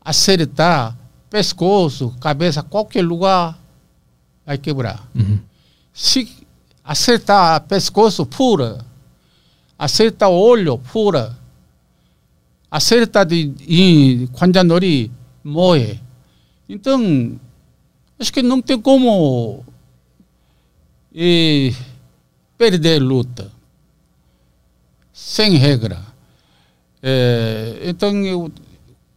[0.01, 0.97] acertar
[1.29, 3.59] pescoço, cabeça, qualquer lugar
[4.45, 5.09] vai quebrar.
[5.15, 5.39] Uhum.
[5.93, 6.44] Se
[6.84, 8.84] acertar pescoço, pura.
[9.78, 11.38] Acertar olho, pura.
[12.70, 15.10] Acertar de, de 관자놀이,
[15.42, 16.00] morre.
[16.68, 17.38] Então,
[18.18, 19.64] acho que não tem como
[21.12, 21.74] e,
[22.56, 23.50] perder luta
[25.12, 26.00] sem regra.
[27.02, 28.50] É, então, eu,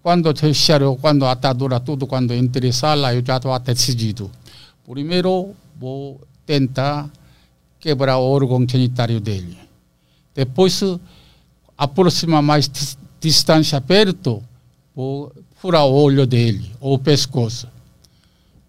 [0.02, 4.30] quando terceiro, quando a atadura, tudo, quando entrei sala, eu já estava decidido.
[4.86, 7.10] Primeiro, vou tentar
[7.81, 9.57] quebrar o órgão genitário dele.
[10.35, 10.81] Depois,
[11.77, 12.71] aproximar mais
[13.21, 14.43] distância perto,
[14.95, 17.69] vou furar o olho dele, ou o pescoço.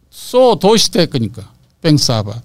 [0.09, 1.45] Só duas técnicas,
[1.79, 2.43] pensava.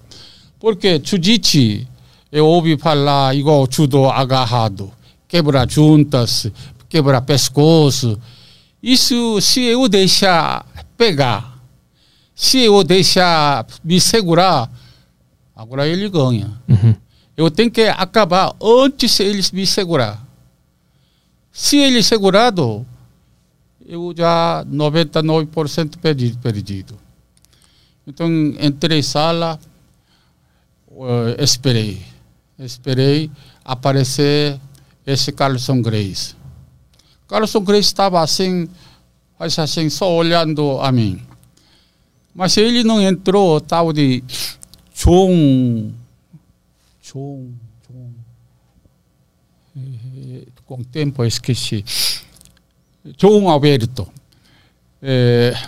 [0.59, 1.87] Porque jiu-jitsu,
[2.31, 4.93] eu ouvi falar igual judo agarrado,
[5.29, 6.51] quebrar juntas,
[6.89, 8.19] quebrar pescoço.
[8.83, 11.59] Isso, se eu deixar pegar,
[12.35, 14.71] se eu deixar me segurar,
[15.55, 16.61] agora ele ganha.
[16.69, 16.95] Uhum.
[17.37, 20.25] Eu tenho que acabar antes eles me segurar.
[21.53, 22.87] Se ele segurado,
[23.87, 26.99] eu já 99% perdido, perdido.
[28.07, 28.29] Então,
[28.61, 29.59] entrei sala,
[30.89, 32.03] uh, esperei.
[32.59, 33.31] Esperei
[33.65, 34.61] aparecer
[35.07, 36.35] esse Carlson Grace.
[37.27, 38.69] Carlson Grace estava assim,
[39.39, 41.21] faz assim, só olhando a mim.
[42.35, 44.23] Mas ele não entrou, tal de
[44.95, 45.93] John,
[47.03, 47.53] John,
[47.89, 48.13] John,
[50.65, 51.85] com tempo esqueci.
[53.19, 54.09] João Alberto.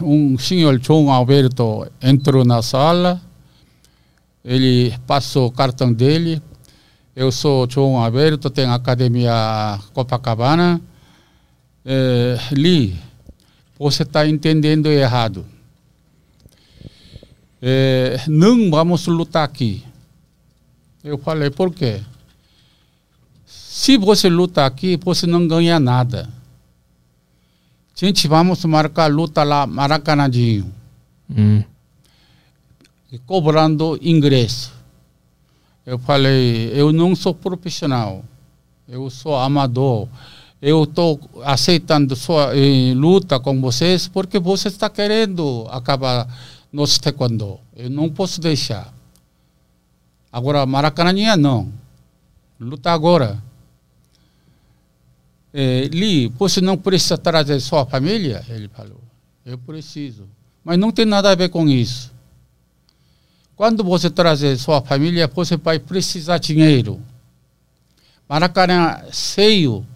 [0.00, 3.20] Um senhor João Alberto entrou na sala,
[4.42, 6.40] ele passou o cartão dele.
[7.14, 10.80] Eu sou João Alberto, tenho Academia Copacabana.
[11.84, 12.38] É,
[13.78, 15.44] você está entendendo errado.
[17.68, 19.82] É, não vamos lutar aqui.
[21.02, 22.00] Eu falei, por quê?
[23.44, 26.28] Se você lutar aqui, você não ganha nada.
[27.92, 30.72] Gente, vamos marcar luta lá, Maracanãzinho.
[31.28, 31.64] Hum.
[33.26, 34.72] Cobrando ingresso.
[35.84, 38.24] Eu falei, eu não sou profissional.
[38.88, 40.06] Eu sou amador.
[40.62, 46.28] Eu estou aceitando sua eh, luta com vocês porque você está querendo acabar
[46.72, 47.58] nosso taekwondo.
[47.74, 48.92] Eu não posso deixar.
[50.32, 51.72] Agora, Maracanã não.
[52.60, 53.42] Luta agora.
[55.52, 58.44] É, Li, você não precisa trazer sua família?
[58.48, 59.00] Ele falou.
[59.44, 60.28] Eu preciso.
[60.62, 62.12] Mas não tem nada a ver com isso.
[63.54, 67.00] Quando você trazer sua família, você vai precisar de dinheiro.
[68.28, 69.86] Maracanã cheio,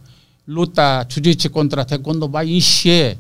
[0.47, 3.19] luta jiu contra taekwondo vai encher.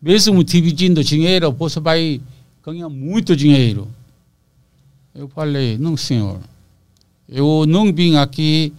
[0.00, 2.20] Mesmo dividindo dinheiro, você vai
[2.64, 3.88] ganhar muito dinheiro.
[5.14, 6.38] Eu falei, não senhor.
[7.28, 8.72] Eu não vim aqui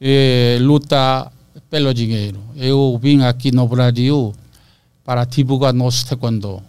[0.00, 1.32] eh, lutar
[1.70, 2.38] pelo dinheiro.
[2.56, 4.34] Eu vim aqui no Brasil
[5.04, 6.62] para divulgar nosso taekwondo.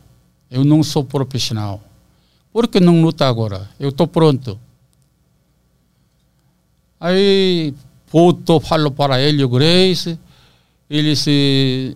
[0.50, 1.82] Eu não sou profissional.
[2.54, 3.70] Por que não luta agora?
[3.80, 4.60] Eu estou pronto.
[7.00, 7.74] Aí
[8.12, 10.20] voltou, falou para ele, o Grace,
[10.90, 11.96] ele se,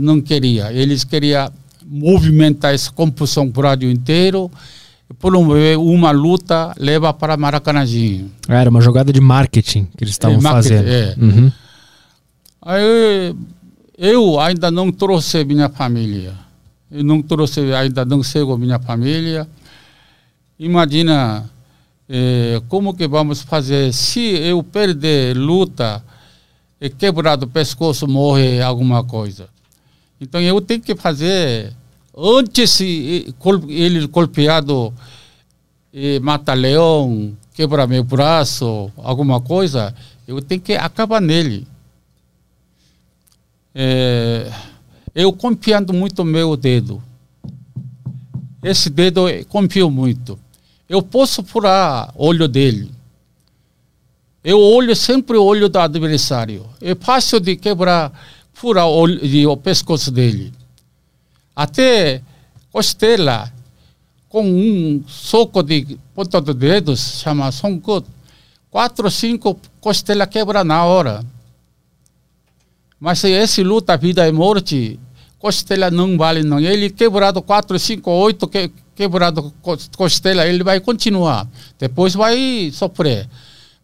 [0.00, 0.72] não queria.
[0.72, 1.50] Eles queriam
[1.84, 4.50] movimentar essa compulsão para o Brasil inteiro
[5.18, 8.30] promover uma luta leva para Maracanãzinho.
[8.48, 10.88] Era uma jogada de marketing que eles estavam é, fazendo.
[10.88, 11.14] É.
[11.18, 11.52] Uhum.
[12.62, 13.34] Aí
[13.96, 16.34] eu ainda não trouxe minha família.
[16.90, 19.48] Eu não trouxe, ainda não chego minha família.
[20.58, 21.48] Imagina
[22.08, 26.02] eh, como que vamos fazer se eu perder luta
[26.80, 29.48] e quebrar o pescoço, morrer alguma coisa.
[30.20, 31.72] Então eu tenho que fazer
[32.16, 34.92] antes ele golpeado
[36.20, 39.94] mata leão, quebra meu braço, alguma coisa,
[40.26, 41.66] eu tenho que acabar nele.
[43.74, 44.52] É,
[45.14, 47.02] eu confiando muito meu dedo.
[48.62, 50.38] Esse dedo eu confio muito.
[50.88, 52.90] Eu posso furar olho dele.
[54.42, 56.66] Eu olho sempre o olho do adversário.
[56.80, 58.12] É fácil de quebrar,
[58.56, 59.04] furar o,
[59.52, 60.50] o pescoço dele.
[61.54, 62.22] Até
[62.72, 63.52] costela,
[64.30, 68.06] com um soco de ponta de dedos, chama soncut,
[68.70, 71.22] quatro, cinco costela quebra na hora.
[72.98, 74.98] Mas se esse luta vida e morte,
[75.38, 76.58] costela não vale não.
[76.58, 79.52] Ele quebrado quatro, cinco, oito que, quebrado
[79.94, 81.46] costela, ele vai continuar.
[81.78, 83.28] Depois vai sofrer.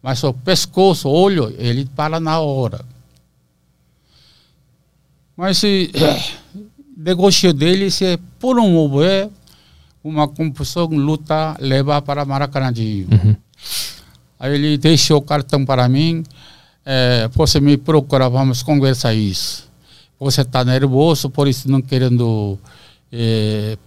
[0.01, 2.92] Mas o pescoço, olho, ele para na hora.
[5.35, 5.91] Mas se
[6.95, 9.29] negócio dele se promover
[10.03, 12.71] uma confusão, luta, levar para Maracanã.
[12.77, 13.35] Uhum.
[14.39, 16.23] Aí ele deixou o cartão para mim.
[16.85, 19.69] É, você me procura, vamos conversar isso.
[20.19, 22.59] Você está nervoso, por isso não querendo
[23.11, 23.77] é,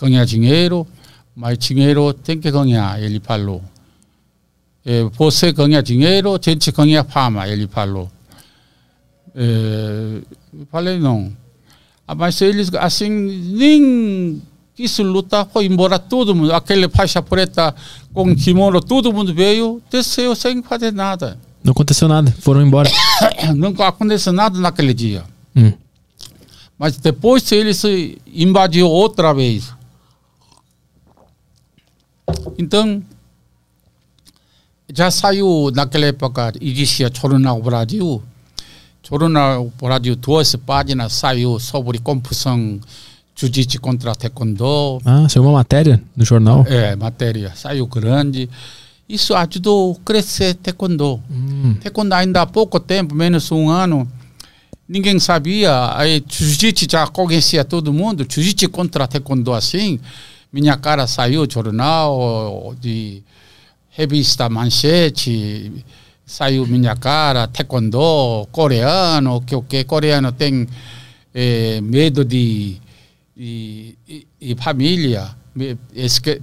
[0.00, 0.86] ganhar dinheiro,
[1.36, 3.62] mas dinheiro tem que ganhar, ele falou.
[4.84, 8.10] É, você ganha dinheiro, a gente ganha fama, ele falou.
[9.34, 10.20] É,
[10.60, 11.32] eu falei, não.
[12.06, 14.42] Ah, mas eles, assim, nem
[14.74, 16.52] quis lutar, foi embora todo mundo.
[16.52, 17.74] Aquele faixa preta
[18.12, 21.38] com kimono, todo mundo veio, desceu sem fazer nada.
[21.62, 22.90] Não aconteceu nada, foram embora.
[23.56, 25.24] não aconteceu nada naquele dia.
[25.56, 25.72] Hum.
[26.78, 27.82] Mas depois eles
[28.26, 29.72] invadiu outra vez.
[32.58, 33.02] Então,
[34.92, 38.22] já saiu naquela época, existia Chorunal Brasil.
[39.06, 42.80] Chorunal Brasil, duas páginas saiu sobre confusão
[43.36, 44.98] jiu-jitsu contra taekwondo.
[45.04, 46.64] Ah, saiu uma matéria no jornal?
[46.66, 47.52] É, matéria.
[47.54, 48.48] Saiu grande.
[49.06, 51.20] Isso ajudou a crescer taekwondo.
[51.30, 51.74] Hum.
[51.82, 54.08] Taekwondo ainda há pouco tempo, menos um ano,
[54.88, 55.94] ninguém sabia.
[55.98, 58.26] Aí jiu-jitsu já conhecia todo mundo.
[58.26, 60.00] Jiu-jitsu contra taekwondo assim.
[60.50, 63.22] Minha cara saiu jornal, de
[63.90, 65.84] revista Manchete,
[66.26, 70.66] saiu minha cara, taekwondo, coreano, que o que coreano tem
[71.34, 72.76] eh, medo de,
[73.36, 75.34] de, de, de família,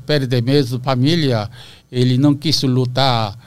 [0.05, 1.49] perde medo de família,
[1.91, 3.37] ele não quis lutar,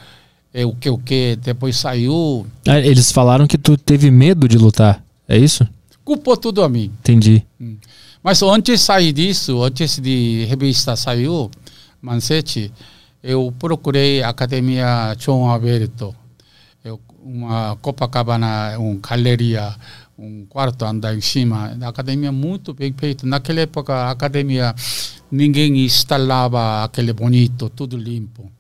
[0.52, 2.46] é, o que o que depois saiu.
[2.66, 5.66] Ah, eles falaram que tu teve medo de lutar, é isso?
[6.04, 6.92] Culpou tudo a mim.
[7.00, 7.44] Entendi.
[7.60, 7.76] Hum.
[8.22, 11.50] Mas antes de sair disso, antes de revista saiu,
[12.00, 12.72] Manchete,
[13.22, 16.14] eu procurei a Academia João Alberto,
[17.24, 19.74] uma Copacabana, uma galeria,
[20.18, 23.26] um quarto andar em cima, a academia muito bem feita.
[23.26, 24.74] Naquela época, a academia,
[25.30, 28.50] ninguém instalava aquele bonito, tudo limpo.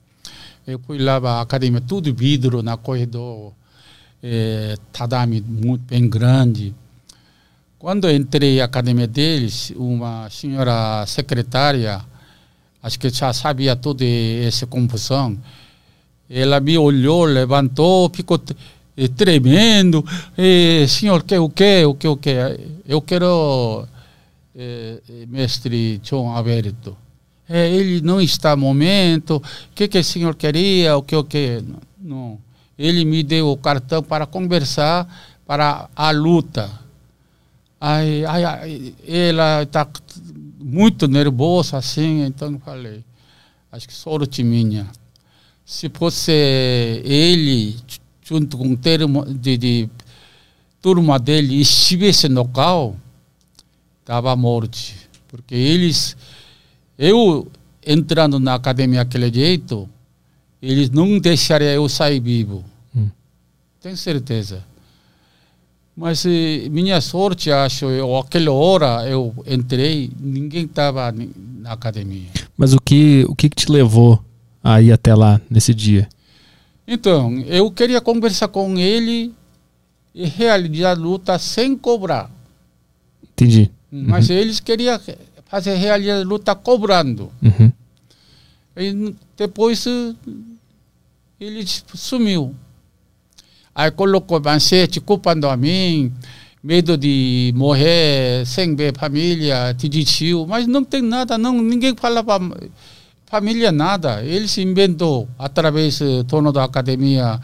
[0.66, 3.52] Eu fui lá a academia, tudo vidro na corredor,
[4.22, 6.74] eh, tatame muito bem grande
[7.84, 12.00] quando entrei na academia deles, uma senhora secretária,
[12.82, 15.38] acho que já sabia toda essa confusão,
[16.28, 18.40] ela me olhou, levantou, ficou
[19.16, 20.04] tremendo.
[20.36, 22.30] E, senhor, que o que, o que, o que?
[22.86, 23.86] Eu quero,
[24.56, 26.96] eh, mestre João Alberto.
[27.48, 29.36] É, ele não está momento.
[29.36, 29.42] O
[29.74, 30.96] que, que o senhor queria?
[30.96, 31.62] O que, o que?
[32.00, 32.38] Não.
[32.78, 35.06] Ele me deu o cartão para conversar
[35.46, 36.84] para a luta
[37.86, 39.86] Aí, aí, ela está
[40.58, 43.04] muito nervosa assim, então eu falei,
[43.70, 44.86] acho que sorte minha.
[45.64, 47.76] Se fosse ele,
[48.22, 49.88] junto com o termo de, de
[50.80, 53.00] turma dele, estivesse no carro,
[54.00, 54.78] estava morto.
[55.28, 56.16] Porque eles,
[56.98, 57.50] eu
[57.84, 59.88] entrando na academia aquele jeito,
[60.60, 62.62] eles não deixariam eu sair vivo.
[62.94, 63.08] Hum.
[63.80, 64.62] Tenho certeza.
[65.96, 66.24] Mas
[66.70, 72.28] minha sorte, acho, eu, aquela hora eu entrei, ninguém estava na academia.
[72.56, 74.22] Mas o que, o que te levou
[74.64, 76.08] a ir até lá nesse dia?
[76.88, 79.32] Então, eu queria conversar com ele
[80.14, 82.30] e realizar a luta sem cobrar.
[83.22, 83.70] Entendi.
[83.92, 84.04] Uhum.
[84.06, 84.98] Mas eles queriam
[85.46, 87.30] fazer realizar a luta cobrando.
[87.42, 87.72] Uhum.
[88.76, 89.84] E depois
[91.38, 92.54] ele sumiu.
[93.74, 96.12] Aí colocou manchete culpando a mim,
[96.62, 100.46] medo de morrer sem ver família, desistiu.
[100.46, 102.40] Mas não tem nada, não, ninguém fala para
[103.34, 104.22] família nada.
[104.22, 107.40] Ele se inventou através do dono da academia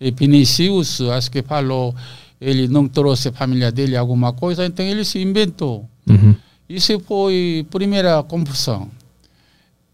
[0.00, 1.94] Vinicius, acho que falou,
[2.40, 5.86] ele não trouxe a família dele alguma coisa, então ele se inventou.
[6.08, 6.34] Uhum.
[6.66, 8.88] Isso foi a primeira confusão.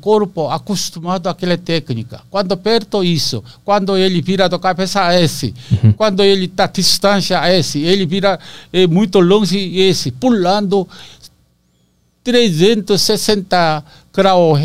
[0.00, 2.20] corpo acostumado àquela técnica.
[2.30, 5.92] Quando perto isso, quando ele vira da cabeça a esse, Uhum.
[5.92, 8.38] quando ele está distância a esse, ele vira
[8.72, 10.86] é, muito longe esse, pulando
[12.24, 14.58] 360 graus,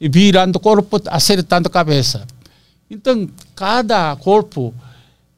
[0.00, 2.26] virando corpo, acertando a cabeça.
[2.90, 4.74] Então, cada corpo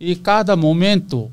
[0.01, 1.31] e cada momento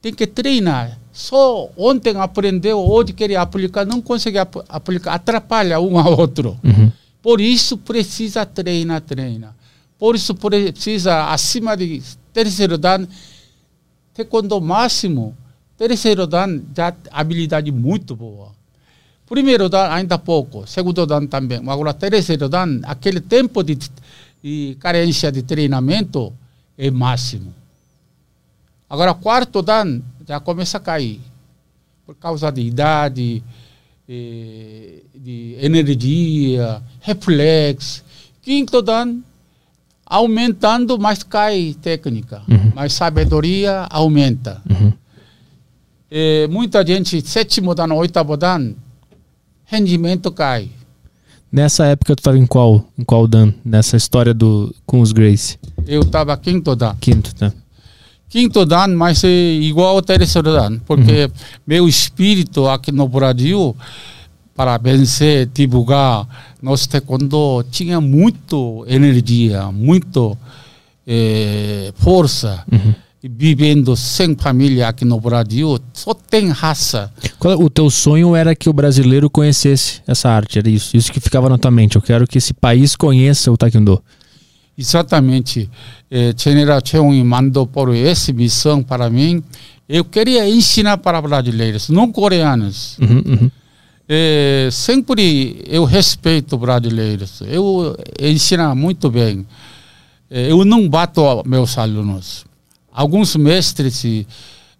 [0.00, 0.98] tem que treinar.
[1.12, 6.56] Só ontem aprendeu, hoje quer aplicar, não consegue ap- aplicar, atrapalha um ao outro.
[6.62, 6.90] Uhum.
[7.28, 9.52] Por isso precisa treinar, treinar.
[9.98, 12.00] Por isso precisa, acima de
[12.32, 13.04] terceiro dan,
[14.16, 15.36] taekwondo máximo,
[15.76, 18.56] terceiro dan já habilidade muito boa.
[19.28, 21.60] Primeiro dan ainda pouco, segundo dan também.
[21.68, 23.76] Agora terceiro dan, aquele tempo de,
[24.42, 26.32] de carência de treinamento
[26.78, 27.52] é máximo.
[28.88, 31.20] Agora quarto dan já começa a cair
[32.06, 33.44] por causa de idade,
[34.08, 38.02] de energia, reflexo.
[38.40, 39.20] Quinto dan,
[40.06, 42.42] aumentando, mas cai técnica.
[42.48, 42.72] Uhum.
[42.74, 44.62] Mas sabedoria aumenta.
[44.68, 44.92] Uhum.
[46.10, 48.74] Eh, muita gente, sétimo dan, oitavo dan,
[49.66, 50.70] rendimento cai.
[51.52, 53.52] Nessa época tu estava em qual, em qual dan?
[53.64, 55.58] Nessa história do com os Grace?
[55.86, 56.94] Eu estava quinto dan.
[57.00, 57.52] Quinto, tá?
[58.28, 61.30] Quinto dan, mas é igual ao terceiro dan, porque
[61.66, 63.74] meu espírito aqui no Brasil,
[64.54, 66.26] para vencer, divulgar
[66.60, 70.36] nosso taekwondo, tinha muito energia, muito
[71.06, 72.64] eh, força.
[72.70, 72.94] Uhum.
[73.20, 77.12] Vivendo sem família aqui no Brasil, só tem raça.
[77.38, 80.96] Qual- o teu sonho era que o brasileiro conhecesse essa arte, era isso.
[80.96, 81.96] Isso que ficava na tua mente.
[81.96, 84.00] Eu quero que esse país conheça o taekwondo.
[84.78, 85.68] Exatamente.
[86.08, 89.42] Eh, General Cheung mandou por essa missão para mim.
[89.88, 92.96] Eu queria ensinar para brasileiros, não coreanos.
[93.00, 93.50] Uhum, uhum.
[94.08, 97.42] É, sempre eu respeito brasileiros.
[97.42, 99.44] Eu ensino muito bem.
[100.30, 102.46] É, eu não bato meus alunos.
[102.92, 104.04] Alguns mestres,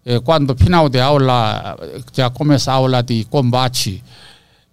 [0.04, 1.76] é, quando final de aula,
[2.12, 4.02] já começa a aula de combate,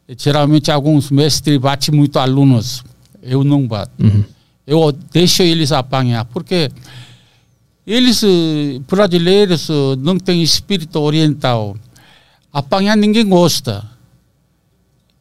[0.07, 2.83] é, geralmente alguns mestres batem muito alunos.
[3.23, 3.91] Eu não bato.
[4.03, 4.23] Uhum.
[4.65, 6.71] Eu deixo eles apanhar, porque
[7.85, 11.77] eles, eh, brasileiros, eh, não têm espírito oriental.
[12.51, 13.85] Apanhar ninguém gosta.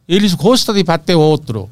[0.08, 1.68] Eles gostam de bater outro.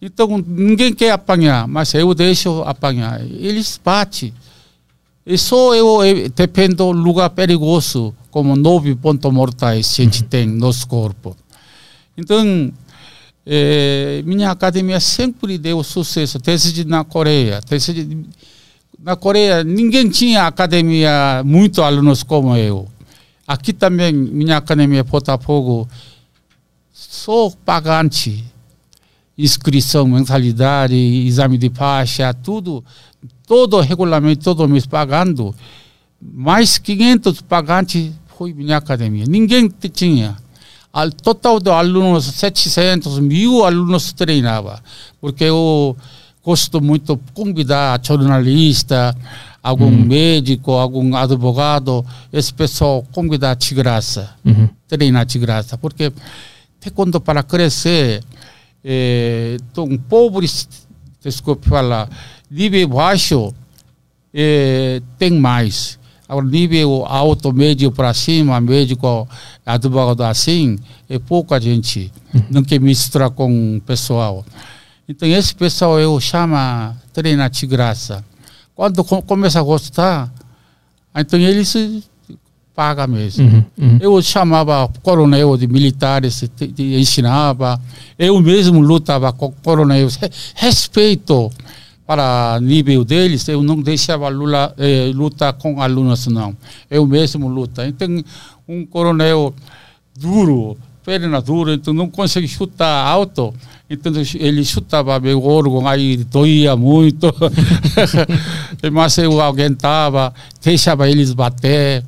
[0.00, 3.20] Então ninguém quer apanhar, mas eu deixo apanhar.
[3.22, 4.34] Eles batem.
[5.26, 5.98] E só eu
[6.34, 11.34] dependo do lugar perigoso, como nove pontos mortais a gente tem no nosso corpo.
[12.16, 12.70] Então,
[13.46, 17.60] eh, minha academia sempre deu sucesso, desde na Coreia.
[17.68, 18.26] Desde,
[19.02, 22.88] na Coreia, ninguém tinha academia, muito alunos como eu.
[23.46, 25.86] Aqui também, minha academia Botafogo,
[26.92, 28.42] só pagante.
[29.36, 32.84] Inscrição, mensalidade, exame de faixa, tudo,
[33.46, 35.54] todo regulamento, todo mês pagando.
[36.22, 39.24] Mais 500 pagantes foi minha academia.
[39.28, 40.36] Ninguém tinha.
[40.94, 44.80] Al total de alunos, 700 mil alunos treinava.
[45.20, 45.96] Porque eu
[46.44, 49.16] gosto muito de convidar jornalista,
[49.60, 54.68] algum médico, algum advogado, esse pessoal convidar de graça Uhum.
[54.86, 56.12] treinar de graça, porque
[56.78, 58.22] taekwondo para crescer,
[58.84, 60.68] é, tão pobres,
[61.22, 62.08] desculpe falar,
[62.48, 63.52] nível baixo
[64.32, 65.98] é, tem mais.
[66.42, 69.28] Nível alto, médio para cima, médico,
[69.64, 70.78] advogado assim,
[71.08, 72.12] é pouca gente.
[72.50, 74.44] Não quer misturar com o pessoal.
[75.08, 76.56] Então, esse pessoal eu chamo
[77.12, 78.24] treinar de graça.
[78.74, 80.32] Quando co- começa a gostar,
[81.14, 81.74] então eles
[82.74, 83.44] pagam mesmo.
[83.46, 83.64] Uhum.
[83.78, 83.98] Uhum.
[84.00, 87.80] Eu chamava coronel de militares, te- te ensinava.
[88.18, 90.16] Eu mesmo lutava com coronéis.
[90.16, 91.50] Re- Respeito
[92.06, 96.56] para nível deles, eu não deixava lula, eh, lutar com alunos, não.
[96.90, 97.86] Eu mesmo luta.
[97.86, 98.22] Então,
[98.68, 99.54] um coronel
[100.18, 103.54] duro, perna dura, então não consegue chutar alto.
[103.88, 107.32] Então ele chutava meu órgão, aí doía muito.
[108.92, 110.32] Mas eu aguentava,
[110.62, 112.04] deixava eles bater.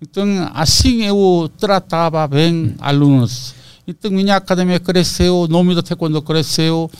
[0.00, 3.54] Então, assim eu tratava bem alunos.
[3.86, 6.90] Então, minha academia cresceu, o nome do taekwondo cresceu.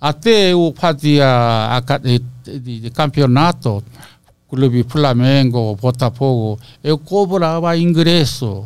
[0.00, 1.82] Até eu fazia
[2.42, 3.84] de, de campeonato,
[4.48, 8.64] clube Flamengo, Botafogo, eu cobrava ingresso.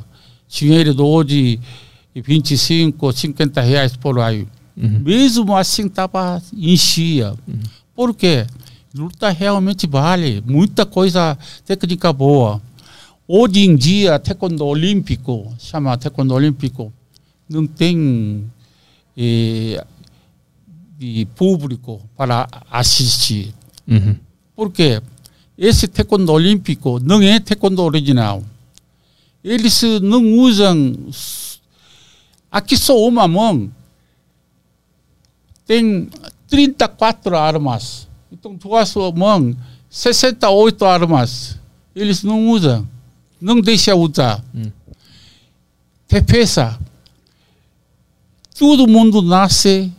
[0.48, 1.60] Dinheiro de hoje,
[2.14, 4.46] 25, 50 reais por aí.
[4.76, 5.00] Uhum.
[5.00, 7.34] Mesmo assim, estava enchia.
[7.48, 7.60] Uhum.
[7.94, 8.46] Por quê?
[8.94, 10.42] Luta realmente vale.
[10.46, 11.36] Muita coisa
[11.66, 12.62] técnica boa.
[13.26, 16.92] Hoje em dia, taekwondo olímpico, chama taekwondo olímpico,
[17.48, 18.44] não tem
[19.16, 19.84] eh,
[20.98, 23.54] de público para assistir.
[23.86, 24.16] Uhum.
[24.54, 25.02] Por quê?
[25.56, 28.42] Esse taekwondo olímpico não é taekwondo original.
[29.42, 30.94] Eles não usam.
[32.50, 33.70] Aqui só uma mão
[35.66, 36.08] tem
[36.48, 38.08] 34 armas.
[38.30, 39.56] Então, duas mãos,
[39.88, 41.58] 68 armas.
[41.94, 42.86] Eles não usam.
[43.40, 44.42] Não deixam usar.
[44.54, 44.70] Hum.
[46.08, 46.78] Defesa.
[48.58, 49.92] Todo mundo nasce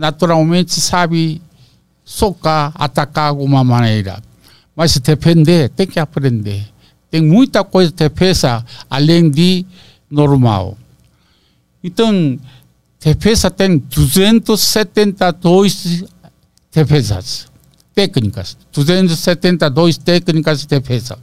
[0.00, 1.40] naturalmente sabe
[2.02, 4.22] socar, atacar alguma maneira.
[4.74, 6.66] Mas defender, tem que aprender.
[7.10, 9.66] Tem muita coisa de defesa além de
[10.10, 10.78] normal.
[11.84, 12.38] Então,
[12.98, 16.06] defesa tem 272
[16.72, 17.46] defesas
[17.94, 21.18] técnicas, 272 técnicas de defesa.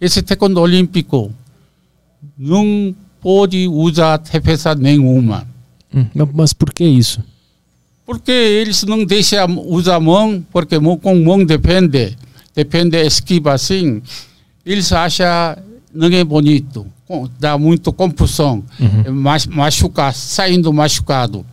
[0.00, 1.34] Esse taekwondo olímpico
[2.38, 5.44] não pode usar defesa nenhuma.
[5.92, 7.20] Hum, mas por que isso?
[8.06, 12.16] Porque eles não deixam usar mão, porque com mão depende,
[12.54, 14.02] depende esquiva assim.
[14.64, 15.26] Eles acham
[15.94, 16.86] não é bonito,
[17.38, 19.22] dá muito confusão, uhum.
[19.50, 21.46] machucar, saindo machucado.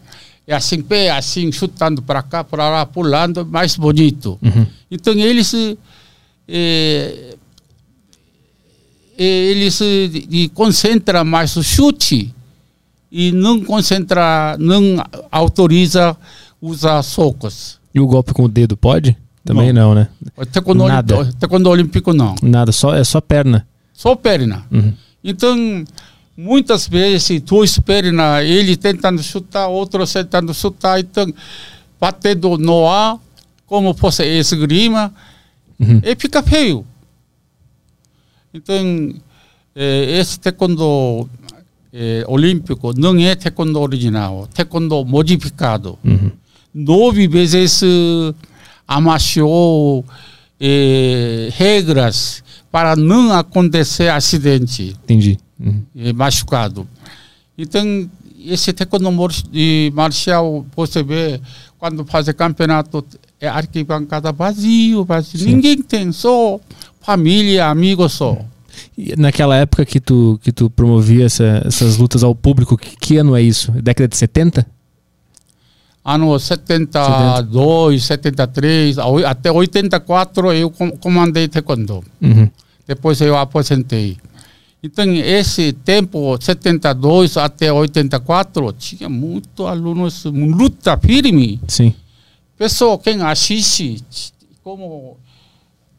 [0.48, 4.40] E assim, pé assim, chutando para cá, para lá, pulando, mais bonito.
[4.42, 4.66] Uhum.
[4.90, 5.54] Então eles
[6.48, 7.36] eh,
[9.18, 9.80] eles
[10.54, 12.34] concentram mais o chute
[13.12, 16.18] e não concentra, não autoriza
[16.62, 17.80] usar socos.
[17.94, 19.18] E o golpe com o dedo pode?
[19.44, 20.08] Também não, não né?
[20.38, 21.22] Até quando, Nada.
[21.22, 22.36] Até quando olímpico não.
[22.42, 23.68] Nada, só, é só perna.
[23.94, 24.66] Só perna.
[24.72, 24.94] Uhum.
[25.24, 25.84] Então,
[26.38, 31.32] muitas vezes, duas pernas, ele tentando chutar, outro tentando chutar, então,
[32.00, 33.18] batendo no ar,
[33.66, 35.14] como fosse esgrima,
[35.80, 36.02] uhum.
[36.04, 36.86] e fica feio.
[38.54, 39.14] Então,
[39.76, 41.30] eh, esse taekwondo
[41.94, 45.98] eh, olímpico não é taekwondo original, taekwondo modificado.
[46.04, 46.32] Uhum.
[46.74, 47.82] Nove vezes
[48.88, 50.06] amassou
[50.60, 54.96] eh, regras para não acontecer acidente.
[55.04, 55.38] Entendi.
[55.60, 55.82] Uhum.
[55.96, 56.88] Eh, machucado.
[57.58, 58.10] Então,
[58.46, 59.12] esse taekwondo
[59.94, 61.40] marcial, você vê,
[61.78, 63.06] quando faz campeonato,
[63.40, 65.46] é arquibancada vazio, vazio.
[65.46, 66.60] Ninguém tem, só
[67.02, 68.38] família, amigos só.
[68.98, 73.18] E naquela época que tu, que tu promovia essa, essas lutas ao público, que, que,
[73.18, 73.72] ano é isso?
[73.72, 74.66] Década de 70?
[76.04, 78.48] Ano 72, 70.
[78.48, 82.04] 73, até 84 eu comandei taekwondo.
[82.20, 82.50] Uhum.
[82.88, 84.18] Depois eu aposentei.
[84.84, 91.62] Então, esse tempo, 72 até 84, tinha muitos alunos, luta firme.
[91.68, 91.94] Sim.
[92.58, 94.04] Pessoal, quem assiste,
[94.64, 95.18] como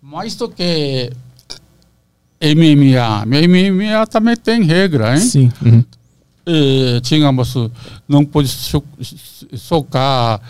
[0.01, 1.12] mais do que
[2.41, 3.24] MMA.
[3.24, 5.20] MMA também tem regra, hein?
[5.20, 5.53] Sim.
[5.65, 5.85] Uhum.
[6.47, 7.55] E, tínhamos,
[8.09, 8.48] não pode
[9.56, 10.40] socar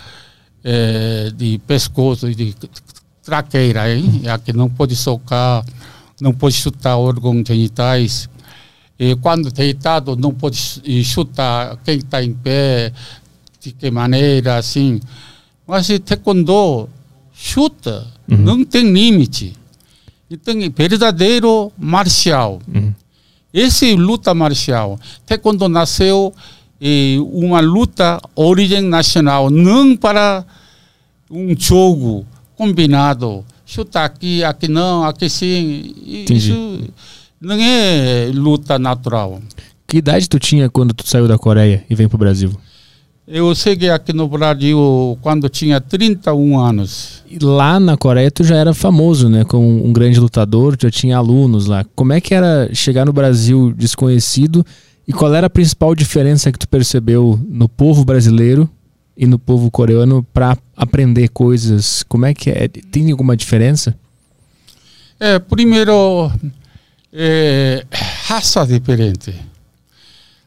[0.65, 2.55] é, de pescoço, de
[3.23, 4.23] traqueira, hein?
[4.29, 5.65] Aqui não pode socar,
[6.21, 8.29] não pode chutar órgãos genitais.
[8.99, 10.59] E quando deitado, não pode
[11.05, 12.93] chutar quem está em pé,
[13.61, 15.01] de que maneira, assim.
[15.67, 16.89] Mas taekwondo
[17.33, 18.39] chuta, uhum.
[18.39, 19.55] não tem limite.
[20.31, 22.61] Então, verdadeiro marcial.
[22.73, 22.95] Uhum.
[23.53, 26.33] Esse luta marcial, até quando nasceu
[26.81, 30.45] eh, uma luta origem nacional, não para
[31.31, 32.27] um jogo
[32.57, 33.45] combinado.
[33.67, 35.95] Chuta aqui, aqui não, aqui sim.
[35.99, 36.37] Entendi.
[36.37, 36.81] Isso
[37.41, 39.41] não é luta natural.
[39.87, 42.53] Que idade tu tinha quando tu saiu da Coreia e veio para o Brasil?
[43.27, 47.23] Eu cheguei aqui no Brasil quando tinha 31 anos.
[47.31, 49.45] E lá na Coreia tu já era famoso, né?
[49.45, 51.85] Como um grande lutador, já tinha alunos lá.
[51.95, 54.67] Como é que era chegar no Brasil desconhecido
[55.07, 58.69] e qual era a principal diferença que tu percebeu no povo brasileiro
[59.17, 62.03] e no povo coreano para aprender coisas?
[62.09, 62.67] Como é que é?
[62.67, 63.95] Tem alguma diferença?
[65.21, 66.29] É, primeiro,
[67.13, 67.85] é,
[68.25, 69.33] raça diferente.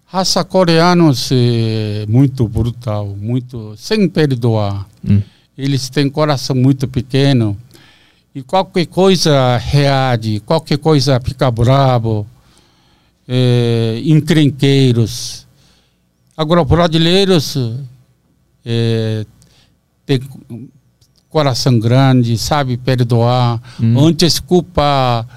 [0.08, 4.88] Raça coreanos é muito brutal, muito sem perdoar.
[5.04, 5.22] Hum.
[5.58, 7.58] Eles têm coração muito pequeno
[8.34, 12.28] e qualquer coisa reage, qualquer coisa fica bravo,
[13.28, 15.48] é, encrenqueiros.
[16.38, 17.58] Agora, brasileiros
[18.66, 19.26] é,
[20.06, 20.20] têm
[21.30, 23.62] coração grande, sabe perdoar.
[23.82, 24.00] Hum.
[24.00, 25.28] Antes culpa,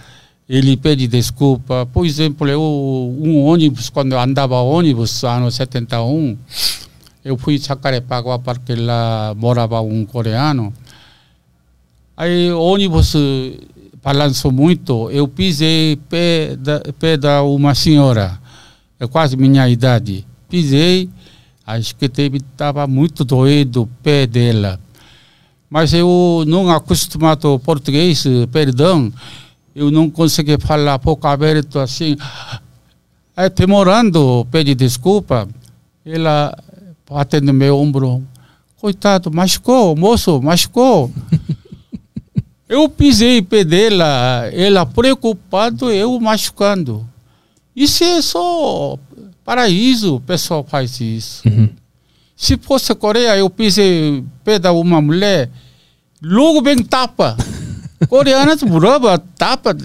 [0.49, 1.87] ele pede desculpa.
[1.93, 6.39] Por exemplo, eu, um ônibus, quando andava ônibus, ano 71,
[7.25, 10.73] eu fui Jacarepaguá porque lá morava um coreano.
[12.17, 13.15] Aí o ônibus
[14.03, 18.41] balançou muito, eu pisei pé da, pé da uma senhora,
[18.99, 20.27] é quase minha idade.
[20.49, 21.11] Pisei,
[21.67, 24.81] acho que estava muito doído o pé dela.
[25.69, 29.13] Mas eu não acostumado português, perdão,
[29.79, 32.17] eu não consegui falar boca aberta assim.
[33.37, 35.49] Aí demorando, pede desculpa.
[36.05, 36.53] Ela
[37.09, 38.27] batendo no meu ombro.
[38.81, 41.13] Coitado, machucou, moço, machucou.
[42.69, 47.09] eu pisei pé dela, ela preocupado, eu machucando.
[47.75, 48.99] Isso é só
[49.45, 51.49] paraíso, o pessoal faz isso.
[51.49, 51.69] Uhum.
[52.37, 55.49] Se fosse Coreia, eu pisei pé da uma mulher,
[56.21, 57.37] logo vem tapa.
[58.09, 59.77] Coreanas brava, tapa.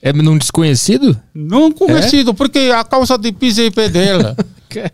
[0.00, 1.18] É num desconhecido?
[1.34, 4.36] Não conhecido, porque a causa de pisei pé dela.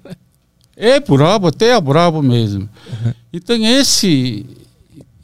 [0.80, 2.68] É brabo, até é brabo mesmo.
[3.32, 4.46] Então esse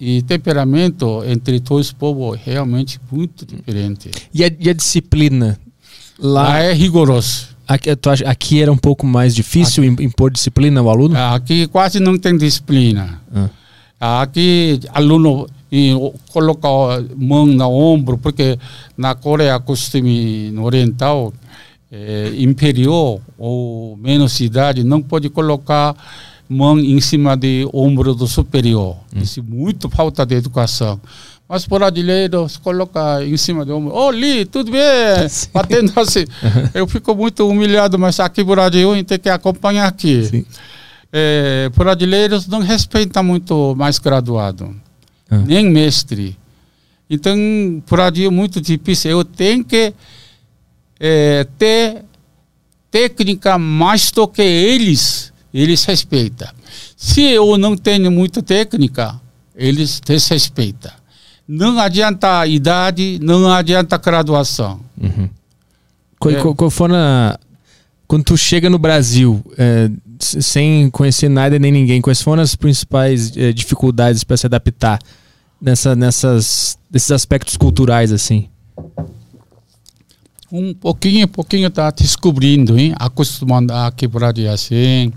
[0.00, 4.10] e temperamento entre dois povos é realmente muito diferente.
[4.32, 5.56] E a, e a disciplina?
[6.18, 7.48] Lá, Lá é rigoroso.
[7.68, 11.16] aqui, tu acha- aqui era um pouco mais difícil im- impor disciplina ao aluno?
[11.16, 13.20] Aqui quase não tem disciplina.
[14.00, 14.22] Ah.
[14.22, 18.58] Aqui aluno e, o- coloca a mão no ombro, porque
[18.96, 21.32] na Coreia costume no oriental
[22.36, 25.94] inferior ou menos idade não pode colocar
[26.48, 28.96] mão em cima do ombro do superior.
[29.14, 31.00] Isso é muito falta de educação.
[31.48, 33.94] Mas brasileiros coloca em cima do ombro.
[33.94, 34.80] Ô, Li, tudo bem?
[35.52, 36.24] Batendo assim.
[36.74, 40.24] Eu fico muito humilhado, mas aqui no Brasil a gente tem que acompanhar aqui.
[40.24, 40.44] Sim.
[41.12, 44.74] É, brasileiros não respeitam muito mais graduado,
[45.42, 45.44] Ah.
[45.46, 46.36] nem mestre.
[47.08, 47.36] Então,
[47.88, 49.10] Brasil é muito difícil.
[49.10, 49.92] Eu tenho que
[50.98, 52.02] é, ter
[52.90, 56.48] técnica mais do que eles, eles respeitam.
[56.96, 59.20] Se eu não tenho muita técnica,
[59.54, 60.92] eles desrespeitam.
[61.46, 64.80] Não adianta a idade, não adianta a graduação.
[65.00, 65.28] Uhum.
[66.18, 66.40] Qual, É.
[66.40, 67.38] qual- qual foi na-
[68.06, 69.90] Quando tu chega no Brasil, é,
[70.20, 74.98] sem conhecer nada nem ninguém, quais foram as principais é, dificuldades para se adaptar
[75.64, 78.48] nessa, nessas, nesses aspectos culturais, assim?
[80.52, 82.94] um pouquinho, pouquinho está descobrindo, hein?
[82.96, 85.12] acostumando aqui Brasil assim,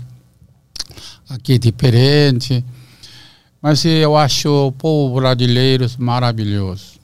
[1.28, 2.64] aqui é diferente.
[3.62, 6.98] Mas eu acho o povo brasileiro maravilhoso.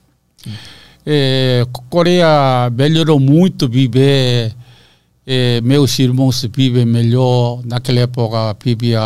[1.07, 4.53] É, Coreia melhorou muito viver.
[5.27, 7.61] É, meus irmãos vivem melhor.
[7.65, 9.01] Naquela época vivia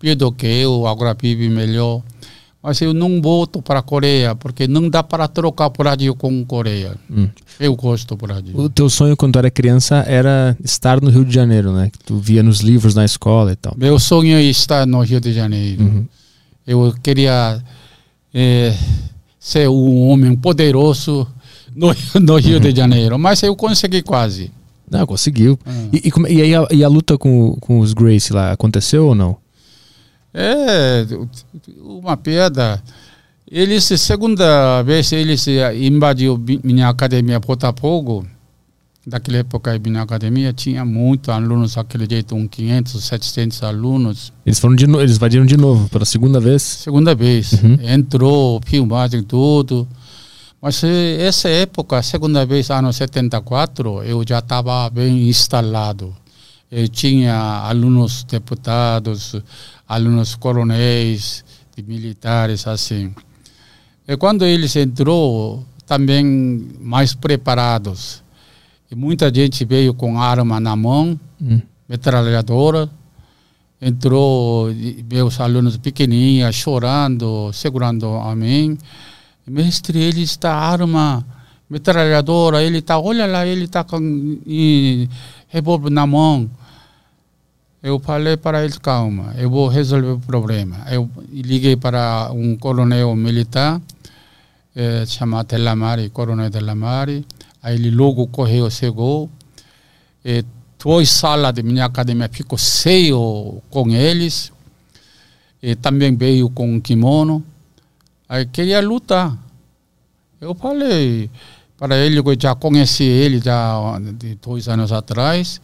[0.00, 2.02] pior do que eu, agora vive melhor.
[2.64, 6.96] Mas eu não volto para a Coreia, porque não dá para trocar Brasil com Coreia.
[7.10, 7.28] Hum.
[7.60, 8.56] Eu gosto do Brasil.
[8.56, 11.90] O teu sonho quando tu era criança era estar no Rio de Janeiro, né?
[11.90, 13.74] Que tu via nos livros na escola e tal.
[13.76, 15.82] Meu sonho é estar no Rio de Janeiro.
[15.82, 16.06] Uhum.
[16.66, 17.62] Eu queria
[18.32, 18.74] eh,
[19.38, 21.28] ser um homem poderoso
[21.76, 24.50] no, no Rio de Janeiro, mas eu consegui quase.
[24.90, 25.58] Não, conseguiu.
[25.66, 25.70] Ah.
[25.92, 29.14] E, e, e aí a, e a luta com, com os Grace lá, aconteceu ou
[29.14, 29.43] não?
[30.34, 31.06] É
[31.80, 32.82] uma piada.
[33.50, 35.46] Eles, segunda vez, eles
[35.80, 38.26] invadiu mi- minha academia Botafogo.
[39.06, 44.32] Daquela época, minha academia tinha muitos alunos, aquele jeito, uns 500, 700 alunos.
[44.46, 46.62] Eles foram de no, eles invadiram de novo, pela segunda vez.
[46.62, 47.52] Segunda vez.
[47.52, 47.78] Uhum.
[47.82, 49.86] Entrou, filmagem, tudo.
[50.60, 56.16] Mas eh, essa época, segunda vez, ano 74, eu já estava bem instalado.
[56.72, 57.36] Eu tinha
[57.68, 59.36] alunos deputados,
[59.88, 61.44] alunos coronéis,
[61.76, 63.14] de militares, assim.
[64.06, 66.24] E quando eles entrou, também
[66.80, 68.22] mais preparados.
[68.90, 71.60] E muita gente veio com arma na mão, Hum.
[71.88, 72.88] metralhadora.
[73.80, 78.78] Entrou e meus alunos pequenininhos chorando, segurando a mim.
[79.46, 81.26] Mestre, ele está arma,
[81.68, 84.00] metralhadora, ele está, olha lá, ele está com
[84.46, 85.06] e,
[85.48, 86.48] revólver na mão.
[87.84, 90.86] Eu falei para ele, calma, eu vou resolver o problema.
[90.90, 93.78] Eu liguei para um coronel militar,
[94.74, 97.26] eh, chamado Telamari, coronel Telamari.
[97.62, 99.28] Aí ele logo correu, chegou.
[100.24, 100.42] E
[100.82, 104.50] duas salas de minha academia ficou cheio com eles.
[105.62, 107.44] E também veio com um kimono.
[108.26, 109.36] Aí queria lutar.
[110.40, 111.28] Eu falei
[111.76, 115.60] para ele, eu já conheci ele já de dois anos atrás.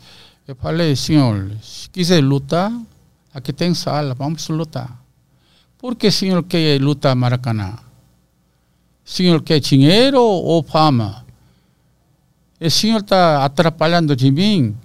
[0.50, 2.72] Eu falei, senhor, se quiser lutar,
[3.32, 5.00] aqui tem sala, vamos lutar.
[5.78, 7.78] Por que o senhor quer lutar Maracanã?
[9.06, 11.24] O senhor quer dinheiro ou fama?
[12.60, 14.76] O senhor está atrapalhando de mim,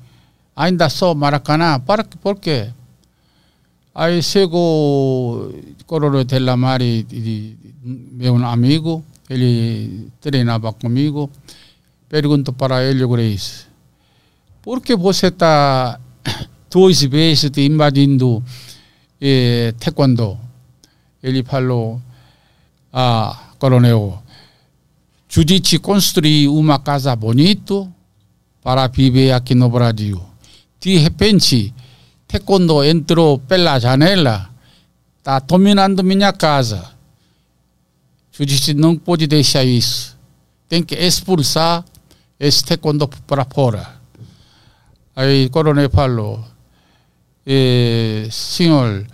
[0.56, 1.82] ainda só Maracanã,
[2.22, 2.70] por quê?
[3.96, 7.08] Aí chegou o coronel Telamari,
[7.84, 11.28] meu amigo, ele treinava comigo,
[12.08, 13.66] pergunto para ele, Grace,
[14.66, 16.00] por que você está
[16.72, 18.44] duas vezes invadindo
[19.22, 20.40] eh, taekwondo?
[21.22, 22.02] Ele falou,
[22.92, 24.24] ah, coronel,
[25.30, 27.88] jiu-jitsu construir uma casa bonito
[28.64, 30.20] para viver aqui no Brasil.
[30.80, 31.72] De repente,
[32.28, 34.50] taekwondo entrou pela janela,
[35.20, 36.90] está dominando minha casa.
[38.32, 40.18] Jiu-jitsu não pode deixar isso.
[40.68, 41.86] Tem que expulsar
[42.40, 43.95] esse taekwondo para fora.
[45.16, 46.44] Aí coronel falou,
[47.46, 49.08] eh, senhor,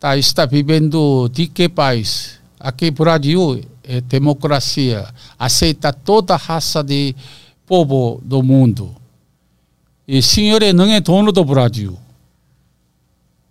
[0.00, 2.40] tá, está vivendo de que país?
[2.58, 5.06] Aqui no Brasil é democracia,
[5.38, 7.14] aceita toda a raça de
[7.66, 8.94] povo do mundo.
[10.08, 11.98] E senhor não é dono do Brasil.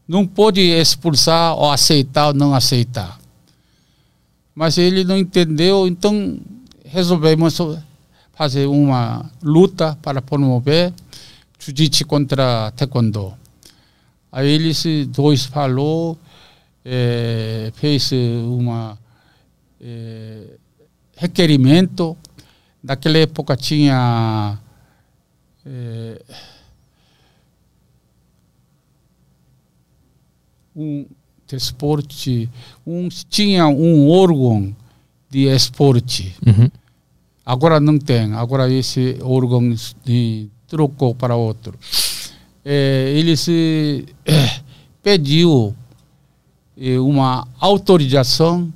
[0.07, 3.19] Não pode expulsar ou aceitar ou não aceitar.
[4.55, 6.39] Mas ele não entendeu, então
[6.83, 7.57] resolvemos
[8.33, 10.91] fazer uma luta para promover
[11.61, 13.33] jiu-jitsu contra taekwondo.
[14.31, 16.17] Aí eles dois falou,
[16.83, 18.97] é, fez uma
[19.79, 20.57] é,
[21.15, 22.17] requerimento.
[22.83, 24.57] Naquela época tinha
[25.65, 26.21] é,
[30.75, 31.05] um
[31.51, 32.49] esporte,
[32.87, 34.75] um, tinha um órgão
[35.29, 36.35] de esporte.
[36.45, 36.71] Uhum.
[37.45, 38.33] Agora não tem.
[38.33, 41.77] Agora esse órgão de trocou para outro.
[42.63, 44.61] É, ele se é,
[45.03, 45.75] pediu
[46.79, 48.71] é, uma autorização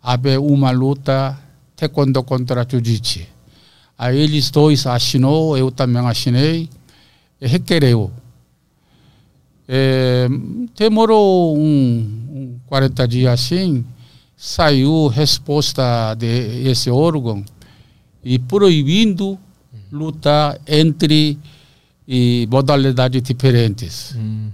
[0.00, 1.36] a ver uma luta
[1.74, 3.26] taekwondo contra jiu-jitsu.
[3.98, 6.70] Aí eles dois assinou, eu também assinei,
[7.40, 8.12] requereu.
[9.66, 10.28] É,
[10.78, 11.98] demorou um,
[12.30, 13.84] um 40 dias assim,
[14.36, 17.44] saiu resposta desse órgão
[18.22, 19.36] e proibindo
[19.90, 21.38] lutar entre
[22.06, 24.14] e modalidades diferentes.
[24.16, 24.50] Hum.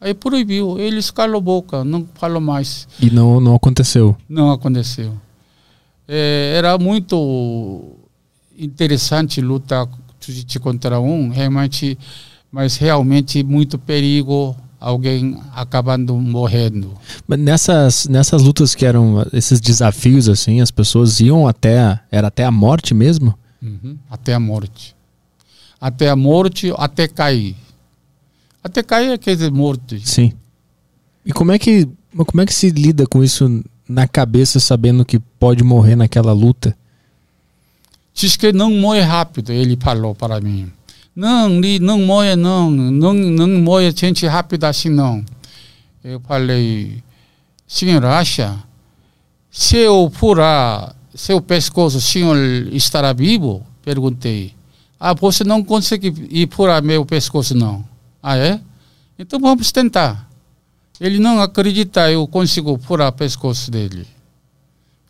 [0.00, 2.86] Aí proibiu, eles calou boca, não falou mais.
[3.00, 4.16] E não, não aconteceu?
[4.28, 5.14] Não aconteceu.
[6.06, 7.96] É, era muito
[8.58, 9.88] interessante lutar
[10.60, 11.98] contra um, realmente,
[12.50, 16.92] mas realmente muito perigo alguém acabando morrendo.
[17.26, 22.44] Mas nessas, nessas lutas que eram esses desafios assim, as pessoas iam até era até
[22.44, 23.34] a morte mesmo?
[23.64, 23.96] Uhum.
[24.10, 24.94] Até a morte.
[25.80, 27.56] Até a morte, até cair.
[28.62, 30.06] Até cair é quer dizer morte.
[30.06, 30.32] Sim.
[31.24, 35.18] E como é que como é que se lida com isso na cabeça, sabendo que
[35.18, 36.76] pode morrer naquela luta?
[38.14, 40.70] Diz que não morre rápido, ele falou para mim.
[41.16, 41.48] Não,
[41.80, 45.24] não morre não, não, não morre gente rápido assim não.
[46.02, 47.02] Eu falei,
[47.66, 48.62] senhor acha?
[49.50, 52.36] Se eu furar seu pescoço, senhor
[52.72, 53.64] estará vivo?
[53.82, 54.54] Perguntei.
[54.98, 57.84] Ah, você não consegue ir furar meu pescoço, não.
[58.22, 58.60] Ah, é?
[59.18, 60.28] Então vamos tentar.
[61.00, 64.06] Ele não acredita eu consigo furar o pescoço dele.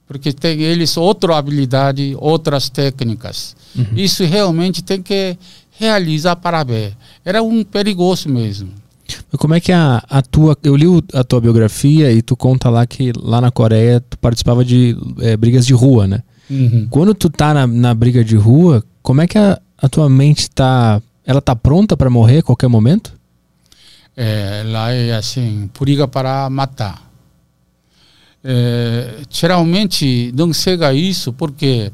[0.06, 3.56] Porque tem eles outra habilidade, outras técnicas.
[3.74, 3.86] Uhum.
[3.96, 5.38] Isso realmente tem que
[5.78, 6.96] realizar para ver.
[7.24, 8.70] Era um perigoso mesmo.
[9.38, 10.56] Como é que a, a tua.
[10.62, 14.64] Eu li a tua biografia e tu conta lá que lá na Coreia tu participava
[14.64, 16.22] de é, brigas de rua, né?
[16.48, 16.86] Uhum.
[16.90, 20.50] Quando tu tá na, na briga de rua, como é que a, a tua mente
[20.50, 21.00] tá.
[21.26, 23.12] Ela tá pronta para morrer a qualquer momento?
[24.16, 27.10] É, lá é assim, briga para matar.
[28.42, 31.90] É, geralmente não chega a isso porque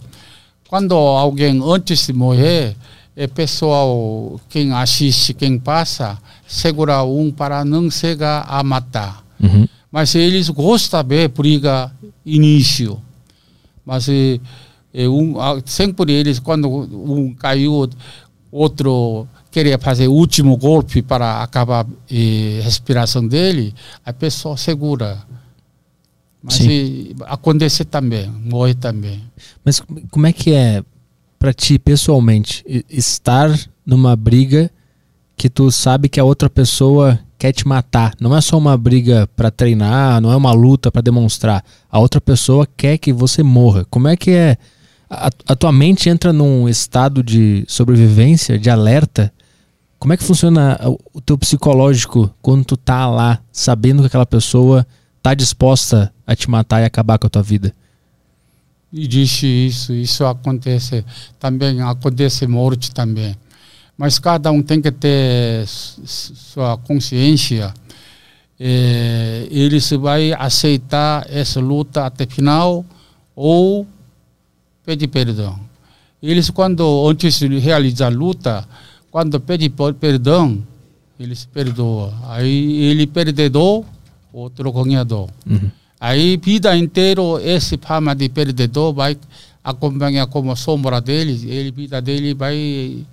[0.68, 2.76] quando alguém antes de morrer
[3.16, 9.24] é pessoal, quem assiste, quem passa, segura um para não chegar a matar.
[9.42, 9.66] Uhum.
[9.90, 11.92] Mas eles gostam de briga
[12.24, 13.00] início.
[13.84, 15.34] Mas é, um,
[15.64, 17.88] sempre eles, quando um caiu,
[18.50, 23.74] outro queria fazer o último golpe para acabar a respiração dele,
[24.04, 25.18] a pessoa segura.
[26.42, 29.20] Mas e, acontece também, morre também.
[29.64, 30.82] Mas como é que é
[31.40, 33.50] para ti pessoalmente estar
[33.84, 34.70] numa briga
[35.38, 38.12] que tu sabe que a outra pessoa quer te matar?
[38.20, 41.64] Não é só uma briga para treinar, não é uma luta para demonstrar.
[41.90, 43.86] A outra pessoa quer que você morra.
[43.88, 44.58] Como é que é?
[45.08, 49.32] A, a tua mente entra num estado de sobrevivência, de alerta.
[49.98, 50.78] Como é que funciona
[51.14, 54.86] o teu psicológico quando tu tá lá, sabendo que aquela pessoa
[55.22, 57.72] tá disposta a te matar e acabar com a tua vida?
[58.92, 61.04] Existe isso, isso acontece
[61.38, 63.36] também, acontece morte também.
[63.96, 67.72] Mas cada um tem que ter sua consciência.
[68.58, 72.84] É, ele se vai aceitar essa luta até final
[73.36, 73.86] ou
[74.84, 75.58] pedir perdão.
[76.22, 78.66] Eles, quando antes de realizar a luta,
[79.10, 80.62] quando pede perdão,
[81.18, 82.12] ele se perdoa.
[82.28, 83.84] Aí ele perdedor,
[84.32, 85.28] outro ganhador.
[85.46, 85.70] Uhum.
[86.00, 89.18] Aí vida inteira esse fama de perdedor vai
[89.62, 93.04] acompanhar como sombra dele, ele vida dele vai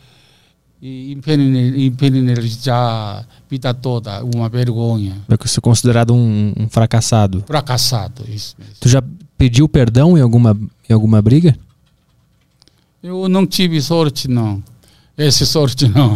[0.81, 5.17] infernizar a vida toda, uma vergonha.
[5.27, 7.43] Vai ser considerado um, um, fracassado.
[7.45, 8.75] Fracassado, isso mesmo.
[8.79, 9.03] Tu já
[9.37, 10.57] pediu perdão em alguma,
[10.89, 11.57] em alguma briga?
[13.03, 14.63] Eu não tive sorte, não.
[15.17, 16.13] Essa sorte não.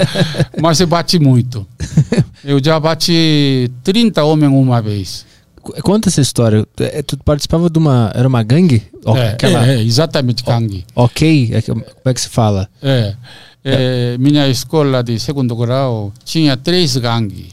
[0.60, 1.66] Mas eu bati muito.
[2.42, 5.26] Eu já bati 30 homens uma vez.
[5.60, 6.66] Conta essa história.
[6.78, 8.10] É, tu participava de uma.
[8.14, 8.82] Era uma gangue?
[9.16, 9.66] É, Aquela...
[9.66, 10.84] é, é exatamente gangue.
[10.94, 11.50] Ok?
[11.52, 12.68] É como é que se fala?
[12.82, 13.14] É.
[13.62, 14.18] é.
[14.18, 17.48] minha escola de segundo grau tinha três gangues.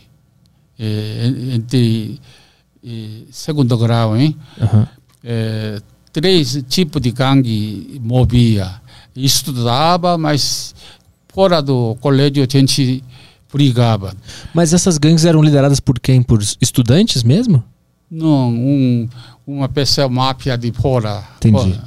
[0.80, 2.20] É, entre
[3.32, 4.38] segundo grau, hein?
[4.62, 4.86] Uhum.
[6.14, 8.82] três tipos de gangue movia.
[9.16, 10.76] Estudava, mas
[11.28, 13.04] fora do colégio a gente
[13.52, 14.14] brigava.
[14.54, 16.22] Mas essas gangues eram lideradas por quem?
[16.22, 17.64] Por estudantes mesmo?
[18.10, 19.10] Não, um,
[19.46, 21.24] uma pessoa máfia de fora.
[21.38, 21.80] Entendi.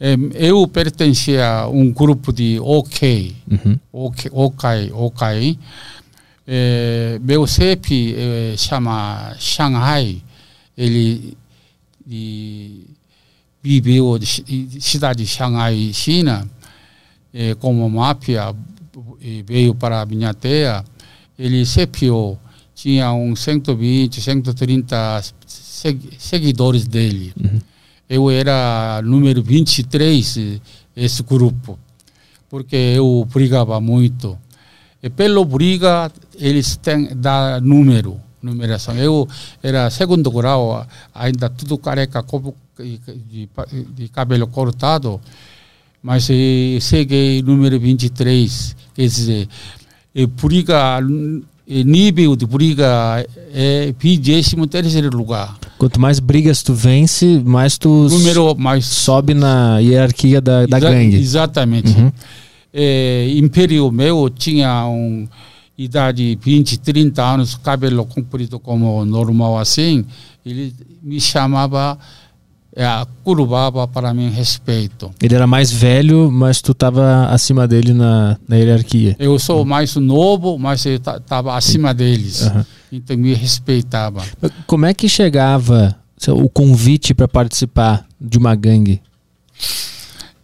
[0.00, 0.12] É.
[0.12, 3.78] É, eu pertencia a um grupo de OK, uhum.
[3.92, 5.58] OK, OK, OK.
[6.46, 10.22] É, meu CEP é, chama Shanghai.
[10.76, 11.36] Ele
[12.08, 12.86] e,
[13.62, 16.48] viveu na cidade de Shanghai, China,
[17.32, 18.54] é, como máfia,
[19.46, 20.84] veio para a minha terra.
[21.38, 22.38] Ele CEPiou
[22.82, 25.22] tinha uns 120, 130
[26.18, 27.32] seguidores dele.
[27.40, 27.60] Uhum.
[28.08, 30.60] Eu era número 23
[30.96, 31.78] esse grupo,
[32.50, 34.36] porque eu brigava muito.
[35.00, 38.96] E pelo briga, eles têm da número, numeração.
[38.96, 39.28] Eu
[39.62, 40.84] era segundo grau,
[41.14, 42.24] ainda tudo careca,
[42.80, 43.48] de,
[43.94, 45.20] de, cabelo cortado,
[46.02, 46.24] mas
[46.80, 49.48] cheguei número 23, quer dizer,
[50.12, 50.98] e briga
[51.66, 55.56] nível de briga é 23 terceiro lugar.
[55.78, 58.84] Quanto mais brigas tu vence, mais tu Número, mais...
[58.84, 61.16] sobe na hierarquia da, da Exa gangue.
[61.16, 61.90] Exatamente.
[61.92, 62.12] Uhum.
[62.72, 65.28] É, Império meu tinha um
[65.76, 70.04] idade 20, 30 anos, cabelo comprido como normal assim,
[70.44, 70.72] ele
[71.02, 71.98] me chamava
[72.74, 72.86] é,
[73.22, 75.10] curvava para mim respeito.
[75.20, 79.14] Ele era mais velho, mas tu estava acima dele na, na hierarquia.
[79.18, 79.64] Eu sou uhum.
[79.64, 82.42] mais novo, mas eu estava acima deles.
[82.42, 82.64] Uhum.
[82.92, 84.22] Então me respeitava.
[84.66, 85.96] Como é que chegava
[86.28, 89.02] o convite para participar de uma gangue?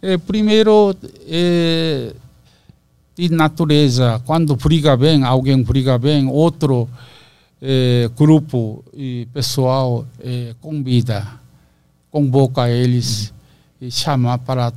[0.01, 0.95] É, primeiro,
[1.27, 2.13] é,
[3.17, 6.87] de natureza, quando briga bem, alguém briga bem, outro
[7.61, 11.38] é, grupo e pessoal é, convida
[12.11, 13.33] convoca eles
[13.81, 14.73] e chama para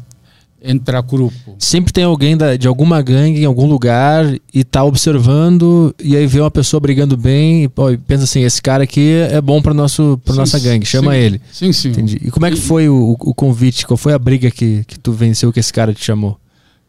[0.62, 1.56] entrar grupo.
[1.58, 6.26] Sempre tem alguém da, de alguma gangue em algum lugar e tá observando e aí
[6.26, 9.60] vê uma pessoa brigando bem e, pô, e pensa assim, esse cara aqui é bom
[9.60, 11.40] para nosso para nossa gangue, chama sim, ele.
[11.52, 11.88] Sim, sim.
[11.88, 12.20] Entendi.
[12.22, 13.86] E como é que foi o, o convite?
[13.86, 16.38] Qual foi a briga que, que tu venceu que esse cara te chamou?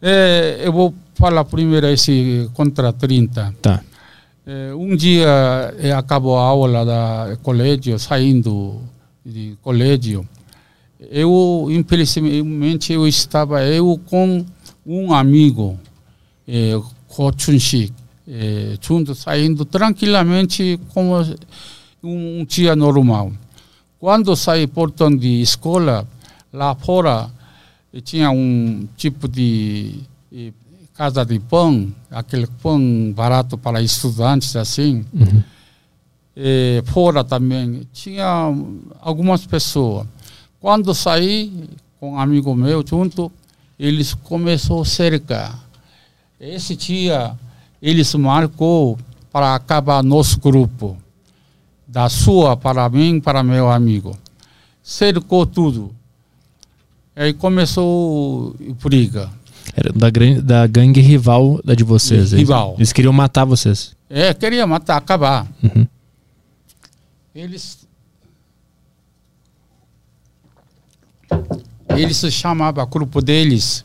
[0.02, 3.56] É, eu vou falar primeiro esse contra 30.
[3.62, 3.82] Tá.
[4.46, 8.82] É, um dia é, acabou a aula da colégio, saindo
[9.26, 10.28] de colégio,
[11.12, 14.46] eu infelizmente eu estava eu com
[14.86, 15.80] um amigo,
[16.48, 17.94] é, Ko Chun-sik,
[18.28, 21.14] é, junto saindo tranquilamente como
[22.04, 23.32] um dia normal.
[24.00, 26.08] Quando saí portão de escola,
[26.52, 27.30] lá fora
[28.04, 30.02] tinha um tipo de
[30.94, 35.06] casa de pão, aquele pão barato para estudantes assim.
[35.14, 35.44] Uhum
[36.36, 38.26] eh, fora também, tinha
[39.02, 40.06] algumas pessoas.
[40.60, 41.70] Quando saí
[42.00, 43.32] com um amigo meu junto,
[43.80, 45.60] eles começaram a cercar.
[46.40, 47.34] esse dia
[47.82, 48.98] eles marcou
[49.32, 50.98] para acabar nosso grupo.
[51.88, 54.18] Da sua para mim, para meu amigo.
[54.82, 55.94] Cercou tudo.
[57.16, 59.30] Aí começou briga.
[59.76, 60.10] Era da,
[60.42, 62.32] da gangue rival da de vocês.
[62.34, 62.76] eles- Rival.
[62.78, 63.96] Eles queriam matar vocês.
[64.10, 65.46] É, queria matar, acabar.
[65.62, 65.86] Uhum.
[67.36, 67.88] Eles.
[71.90, 73.84] Eles se chamavam, o grupo deles.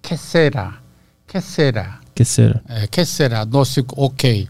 [0.00, 0.80] Que será?
[1.26, 2.00] Que será?
[2.14, 2.62] Que será?
[2.68, 3.44] É, que será?
[3.44, 4.48] Nosso ok.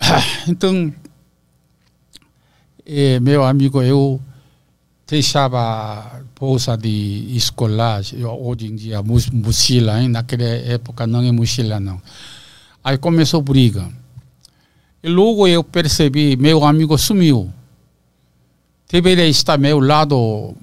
[0.46, 0.92] Então,
[2.84, 4.20] eh, meu amigo, eu
[5.06, 8.02] deixava bolsa de escolar,
[8.40, 10.08] hoje em dia, mochila, hein?
[10.08, 12.00] naquela época não é mochila, não.
[12.82, 13.88] Aí começou briga.
[15.04, 17.52] E logo eu percebi, meu amigo sumiu.
[18.90, 20.56] Deveria estar meu lado,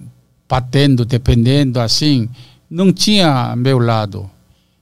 [0.50, 2.28] batendo, dependendo, assim.
[2.68, 4.28] Não tinha meu lado.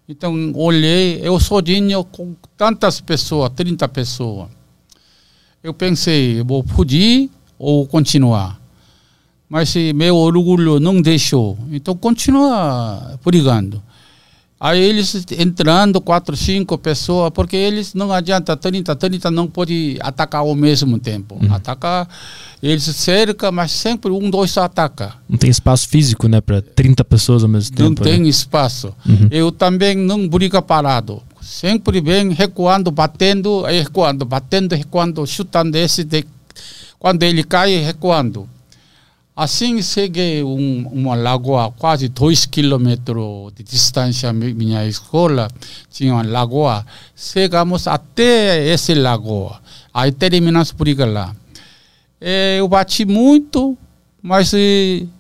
[0.07, 4.48] Então, olhei, eu sozinho com tantas pessoas, 30 pessoas.
[5.61, 8.61] Eu pensei, vou fugir ou continuar.
[9.49, 13.84] Mas meu orgulho não deixou, então continua brigando.
[14.61, 20.41] Aí eles entrando, quatro, cinco pessoas, porque eles não adianta, 30, 30 não pode atacar
[20.41, 21.40] ao mesmo tempo.
[21.49, 22.10] Atacar,
[22.61, 25.14] eles cercam, mas sempre um, dois ataca.
[25.30, 26.41] Não tem espaço físico, né?
[26.41, 28.03] Pra 30 pessoas ao mesmo Não tempo.
[28.03, 28.11] né?
[28.18, 28.94] tem espaço.
[29.07, 29.30] Uhum.
[29.31, 31.23] Eu também não briga parado.
[31.41, 36.26] Sempre vem recuando, batendo, aí recuando, batendo, recuando, chutando esse de,
[36.99, 38.48] quando ele cai, recuando.
[39.41, 45.48] Assim cheguei um, uma lagoa, quase dois quilômetros de distância mi- minha escola,
[45.90, 46.86] tinha uma lagoa.
[47.16, 49.61] Chegamos até esse lagoa.
[49.94, 51.34] Aí terminamos briga lá.
[52.20, 53.78] Eh, eu bati muito,
[54.22, 54.52] mas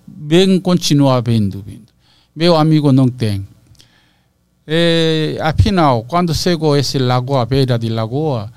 [0.05, 1.87] bem continua vindo, vindo.
[2.35, 3.47] Meu amigo não tem.
[4.67, 8.51] Eh, afinal, quando chegou esse lagoa, beira de lagoa,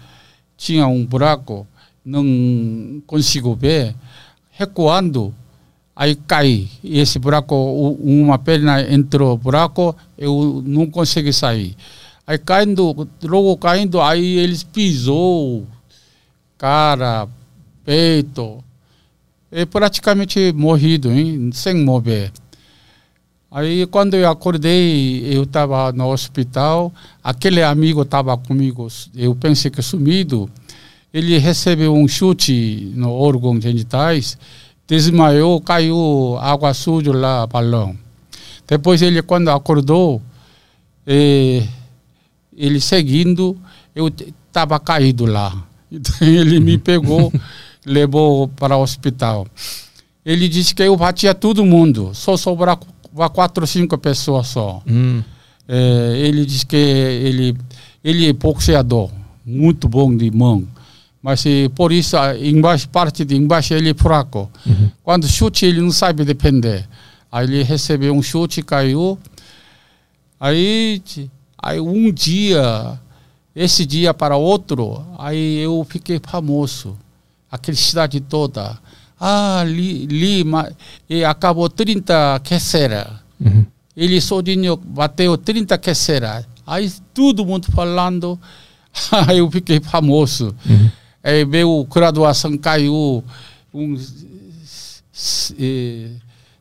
[0.56, 1.64] tinha um buraco,
[2.04, 3.94] não consigo ver,
[4.50, 5.32] recuando,
[5.94, 6.68] aí cai.
[6.82, 7.54] E esse buraco,
[8.00, 11.76] uma perna entrou buraco, eu não consegui sair.
[12.26, 15.66] Aí caindo, logo caindo, aí eles pisou,
[16.56, 17.28] cara,
[17.84, 18.62] peito,
[19.50, 21.50] é praticamente morrido, hein?
[21.52, 22.32] sem mover.
[23.50, 26.90] Aí quando eu acordei, eu estava no hospital,
[27.22, 30.48] aquele amigo estava comigo, eu pensei que sumido,
[31.12, 34.38] ele recebeu um chute no órgão genitais,
[34.92, 37.96] desmaiou, caiu água suja lá, balão.
[38.68, 40.20] Depois ele, quando acordou,
[41.06, 41.66] eh,
[42.54, 43.56] ele seguindo,
[43.94, 45.52] eu estava caído lá.
[45.94, 47.30] Então ele me pegou,
[47.84, 49.46] levou para o hospital.
[50.24, 52.80] Ele disse que eu batia todo mundo, só sobrava
[53.30, 54.82] quatro, cinco pessoas só.
[54.86, 55.22] Hum.
[55.68, 57.54] É, ele disse que ele,
[58.02, 59.10] ele é boxeador,
[59.44, 60.66] muito bom de mão.
[61.22, 61.44] Mas
[61.76, 64.50] por isso, a embaixo, parte de embaixo ele é fraco.
[65.04, 66.88] Quando chute, ele não sabe defender.
[67.30, 69.18] Aí ele recebeu um chute, caiu.
[70.40, 71.00] Aí,
[71.62, 72.98] aí um dia,
[73.54, 76.98] esse dia para outro, aí eu fiquei famoso.
[77.50, 78.78] Aquela cidade toda.
[79.20, 80.70] Ah, ali, ali ma-
[81.08, 83.20] e acabou 30 queceira.
[83.40, 83.64] Uhum.
[83.96, 86.44] Ele sozinho bateu 30 queceira.
[86.66, 88.38] Aí todo mundo falando.
[89.28, 90.54] Aí eu fiquei famoso.
[91.22, 93.22] Aí meu graduação caiu
[93.72, 96.08] um, s- eh,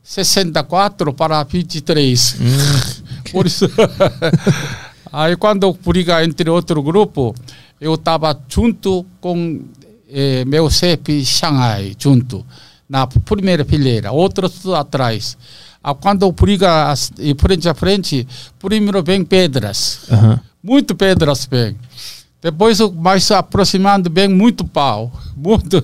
[0.04, 2.36] 64 para 23.
[3.32, 3.66] Por isso.
[5.12, 7.36] Aí quando briga entre outro grupo,
[7.80, 9.62] eu estava junto com
[10.10, 12.46] eh, meu chefe Shanghai, junto,
[12.88, 15.38] na primeira fileira, outros atrás.
[15.84, 16.94] Ah, quando briga
[17.40, 18.28] frente a frente,
[18.60, 20.40] primeiro vem pedras, Aham.
[20.64, 21.76] muito pedras vem.
[22.42, 25.84] Depois, mais se aproximando, vem muito pau, muito.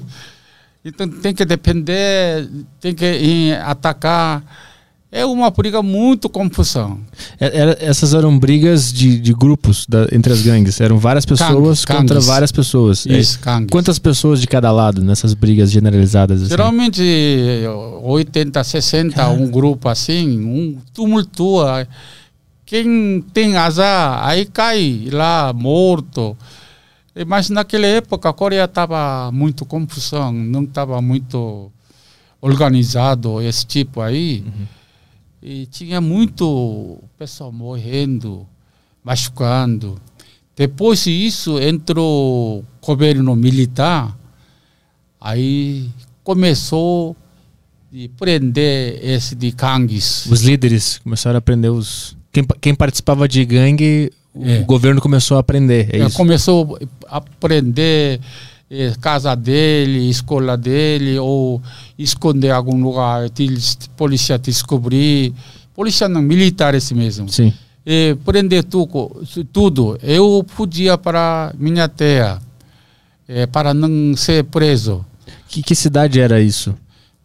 [0.84, 4.43] Então tem que depender, tem que atacar.
[5.09, 6.99] É uma briga muito confusão.
[7.39, 10.81] É- era- essas eram brigas de, de grupos da- entre as gangues.
[10.81, 13.07] Eram várias pessoas contra várias pessoas.
[13.07, 13.69] É, Isso, gangues.
[13.71, 16.41] Quantas pessoas de cada lado nessas brigas generalizadas?
[16.41, 16.49] Assim?
[16.49, 17.01] Geralmente
[18.03, 21.88] 80, 60, um grupo assim, um tumultua.
[22.68, 26.38] Quem tem azar, aí cai lá morto.
[27.26, 31.72] Mas naquela época a Coreia estava muito confusão, não estava muito
[32.41, 34.44] organizado esse tipo aí.
[35.41, 38.45] E tinha muito pessoal morrendo,
[39.02, 39.98] machucando.
[40.53, 44.14] Depois disso entrou o governo militar,
[45.22, 45.89] aí
[46.22, 47.15] começou
[47.94, 50.26] a prender esse de gangues.
[50.26, 52.18] Os líderes começaram a prender os.
[52.38, 54.59] Quem, quem participava de gangue, É.
[54.59, 55.89] o governo começou a aprender.
[55.91, 56.15] É É, isso.
[56.15, 56.77] começou
[57.09, 58.19] a aprender
[58.69, 61.59] eh, casa dele, escola dele, ou
[61.97, 65.34] esconder algum lugar, eles, polícia descobrir.
[65.73, 67.27] Polícia não, militares mesmo.
[67.30, 67.51] Sim.
[67.85, 69.97] E prender tudo, tudo.
[70.03, 72.39] Eu fugia para minha terra,
[73.27, 75.03] eh, para não ser preso.
[75.47, 76.76] Que, que cidade era isso?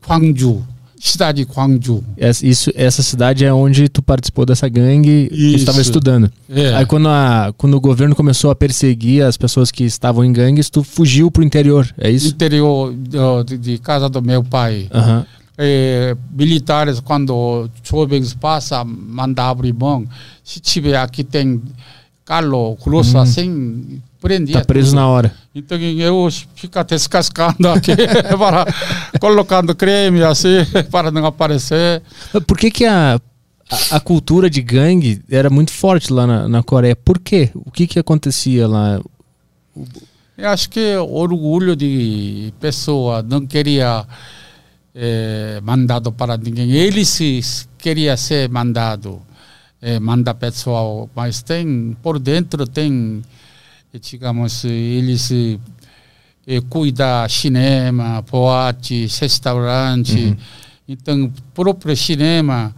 [0.06, 0.62] Gwangju,
[1.10, 2.02] cidade Gwangju.
[2.16, 6.30] Essa, isso, essa cidade é onde tu participou dessa gangue e estava estudando.
[6.48, 6.74] É.
[6.74, 10.70] Aí quando, a, quando o governo começou a perseguir as pessoas que estavam em gangues,
[10.70, 12.28] tu fugiu pro interior, é isso?
[12.28, 14.88] interior do- de, de casa do meu pai.
[14.92, 15.26] Aham.
[15.58, 20.06] Eh, militares, quando jovens passam, mandam abrir mão.
[20.42, 21.60] Se tiver aqui tem
[22.24, 24.60] calo, grosso assim, prendia.
[24.60, 24.96] Tá preso tudo.
[24.96, 25.34] na hora.
[25.54, 27.92] Então eu fico descascando aqui,
[28.38, 28.66] para,
[29.20, 32.02] colocando creme assim, para não aparecer.
[32.46, 33.20] Por que, que a,
[33.70, 36.96] a, a cultura de gangue era muito forte lá na, na Coreia?
[36.96, 37.50] Por quê?
[37.54, 39.00] O que, que acontecia lá?
[40.38, 44.06] Eu acho que orgulho de pessoa não queria
[44.94, 46.72] eh, mandado para ninguém.
[46.72, 47.40] Ele se
[47.78, 49.22] queria ser mandado,
[49.80, 53.22] eh, manda pessoal, mas tem por dentro tem,
[54.00, 55.30] digamos, eles
[56.46, 60.36] eh, cuida cinema, boate, restaurante.
[60.88, 62.74] Então, próprio cinema,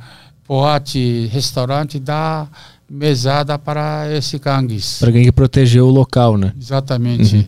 [0.46, 2.48] boate, restaurante dá
[2.88, 4.98] mesada para esse gangues.
[4.98, 6.52] Pra gangue proteger o local, né?
[6.60, 7.36] Exatamente.
[7.36, 7.46] Uhum.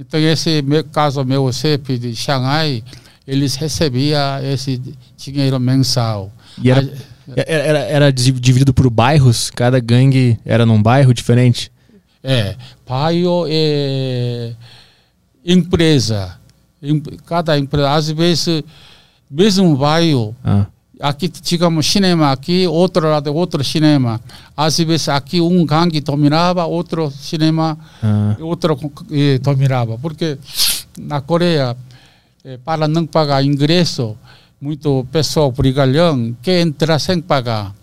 [0.00, 2.82] Então, esse meu, caso meu, CEP de Xangai,
[3.26, 4.80] eles recebiam esse
[5.16, 6.32] dinheiro mensal.
[6.62, 6.92] E era,
[7.36, 9.50] era, era, era dividido por bairros?
[9.50, 11.70] Cada gangue era num bairro diferente?
[12.30, 12.56] É,
[12.86, 14.52] bairro é
[15.44, 16.36] empresa.
[16.82, 18.62] Em- Cada empresa, às vezes,
[19.30, 20.66] mesmo bairro, Ah,
[21.00, 24.20] aqui, digamos, cinema aqui, outro lado, outro cinema.
[24.56, 28.78] Às vezes, aqui um gangue dominava, outro cinema ah, outro
[29.10, 29.96] eh, dominava.
[29.98, 30.38] Porque
[30.98, 31.76] na Coreia,
[32.44, 34.16] eh, para não pagar ingresso,
[34.60, 37.74] muito pessoal brigalhão quer entrar sem pagar.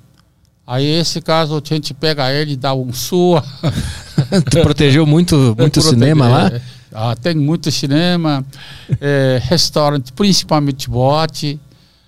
[0.67, 3.43] Aí, esse caso, a gente pega ele e dá um sua.
[4.49, 6.47] tu protegeu muito, muito cinema lá?
[6.47, 6.61] é,
[6.93, 8.45] Ah, tem muito cinema,
[9.01, 11.59] eh, restaurante, principalmente boate.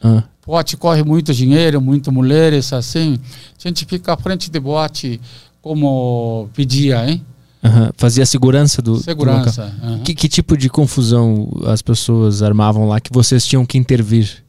[0.01, 3.17] Ah, Boate corre muito dinheiro, muito mulheres, assim.
[3.59, 5.19] A gente fica à frente de boate
[5.61, 7.21] como pedia, hein?
[7.61, 7.91] aham.
[7.97, 9.03] Fazia a segurança do, do.
[9.03, 9.75] Segurança.
[9.83, 9.99] aham.
[10.05, 14.41] Que, que tipo de confusão as pessoas armavam lá que vocês tinham que intervir?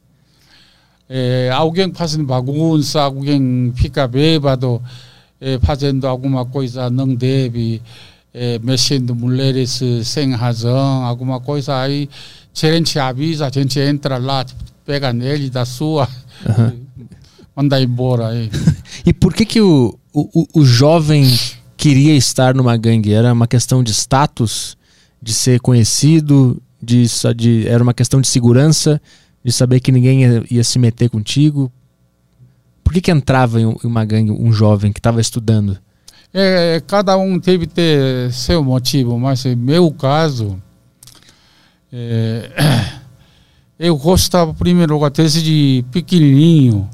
[1.09, 4.81] É, alguém fazendo bagunça, alguém fica bêbado,
[5.41, 7.81] é, fazendo alguma coisa não deve,
[8.33, 12.09] é, mexendo mulheres sem razão, alguma coisa aí,
[12.61, 14.45] a gente avisa, a gente entra lá,
[14.85, 16.07] pega nele da sua,
[16.47, 16.73] Aham.
[17.55, 18.49] manda embora aí.
[19.05, 21.25] E por que, que o, o, o- jovem
[21.77, 23.13] queria estar numa gangue?
[23.13, 24.77] Era uma questão de status,
[25.21, 27.05] de ser conhecido, de,
[27.35, 29.01] de- era uma questão de segurança,
[29.43, 31.71] de saber que ninguém ia, ia se meter contigo?
[32.89, 35.77] Por que, que entrava em um- uma gangue um jovem que estava estudando?
[36.33, 40.59] É, cada um teve ter seu motivo, mas em meu caso,
[41.93, 42.49] é,
[43.77, 46.89] eu gostava, primeiro lugar, desde pequenininho,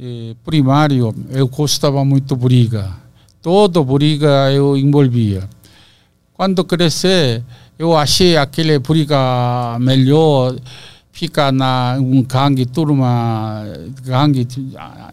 [0.00, 2.90] é, primário, eu gostava muito briga.
[3.42, 5.46] Toda briga eu envolvia.
[6.32, 7.44] Quando crescer,
[7.78, 10.56] eu achei aquele briga melhor,
[11.16, 13.64] fica na um gangue, turma,
[14.02, 14.46] gangue,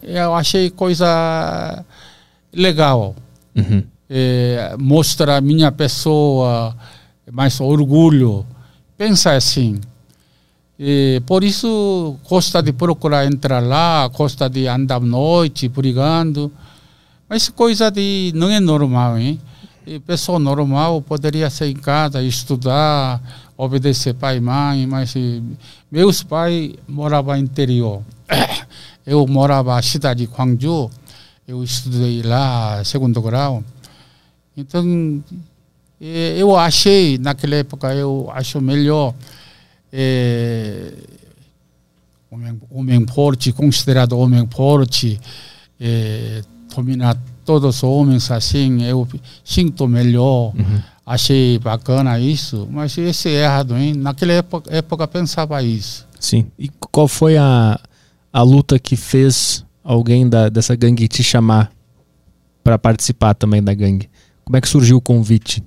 [0.02, 1.82] eu achei coisa
[2.52, 3.16] legal.
[3.56, 3.82] Uhum.
[4.10, 6.76] É, mostra a minha pessoa,
[7.32, 8.44] mais orgulho.
[8.98, 9.80] Pensa assim.
[10.78, 16.52] E por isso, gosta de procurar entrar lá, gosta de andar à noite brigando.
[17.26, 19.40] Mas coisa de não é normal, hein?
[19.86, 23.22] E pessoa normal poderia ser em casa, estudar,
[23.56, 25.14] obedecer pai e mãe, mas
[25.90, 28.02] meus pais moravam no interior.
[29.06, 30.90] Eu morava na cidade de Gwangju,
[31.46, 33.62] eu estudei lá, segundo grau.
[34.56, 35.22] Então,
[36.00, 39.14] eh, eu achei, naquela época, eu acho melhor
[39.92, 40.94] eh,
[42.30, 45.20] homem, homem forte, considerado homem forte,
[45.78, 46.42] eh,
[46.74, 49.06] dominar todos os homens assim, eu
[49.44, 50.52] sinto melhor.
[51.06, 53.94] Achei bacana isso, mas é errado, hein?
[53.94, 56.06] Naquela época, época pensava isso.
[56.18, 56.46] Sim.
[56.58, 57.78] E qual foi a,
[58.32, 61.70] a luta que fez alguém da, dessa gangue te chamar
[62.62, 64.08] para participar também da gangue?
[64.44, 65.62] Como é que surgiu o convite?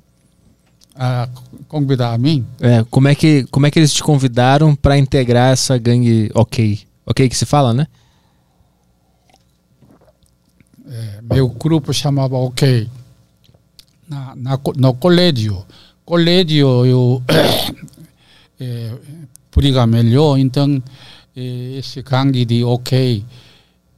[0.96, 1.30] Ah,
[1.68, 2.44] convidar a mim?
[2.60, 6.80] É, como é que como é que eles te convidaram para integrar essa gangue OK?
[7.06, 7.86] OK que se fala, né?
[10.90, 12.90] é, meu grupo chamava OK.
[14.10, 15.66] Na, na, no colégio.
[16.06, 17.22] Colégio eu
[18.60, 18.92] é,
[19.56, 20.82] briga melhor, então
[21.36, 23.26] é, esse gangue de OK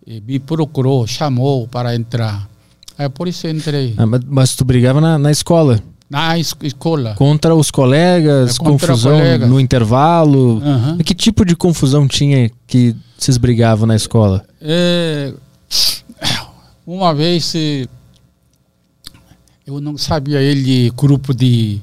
[0.07, 2.49] é, me procurou, chamou para entrar.
[2.98, 3.94] É por isso entrei.
[3.98, 5.81] Ah, mas, mas tu brigava na, na escola?
[6.10, 7.14] Na es escola.
[7.14, 9.48] Contra os colegas, é, contra confusão colegas.
[9.48, 10.60] no intervalo.
[10.60, 10.98] Uhum.
[10.98, 14.44] Que tipo de confusão tinha que vocês brigavam na escola?
[14.60, 15.34] É,
[16.88, 17.53] uma vez
[19.69, 21.79] eu não sabia ele grupo de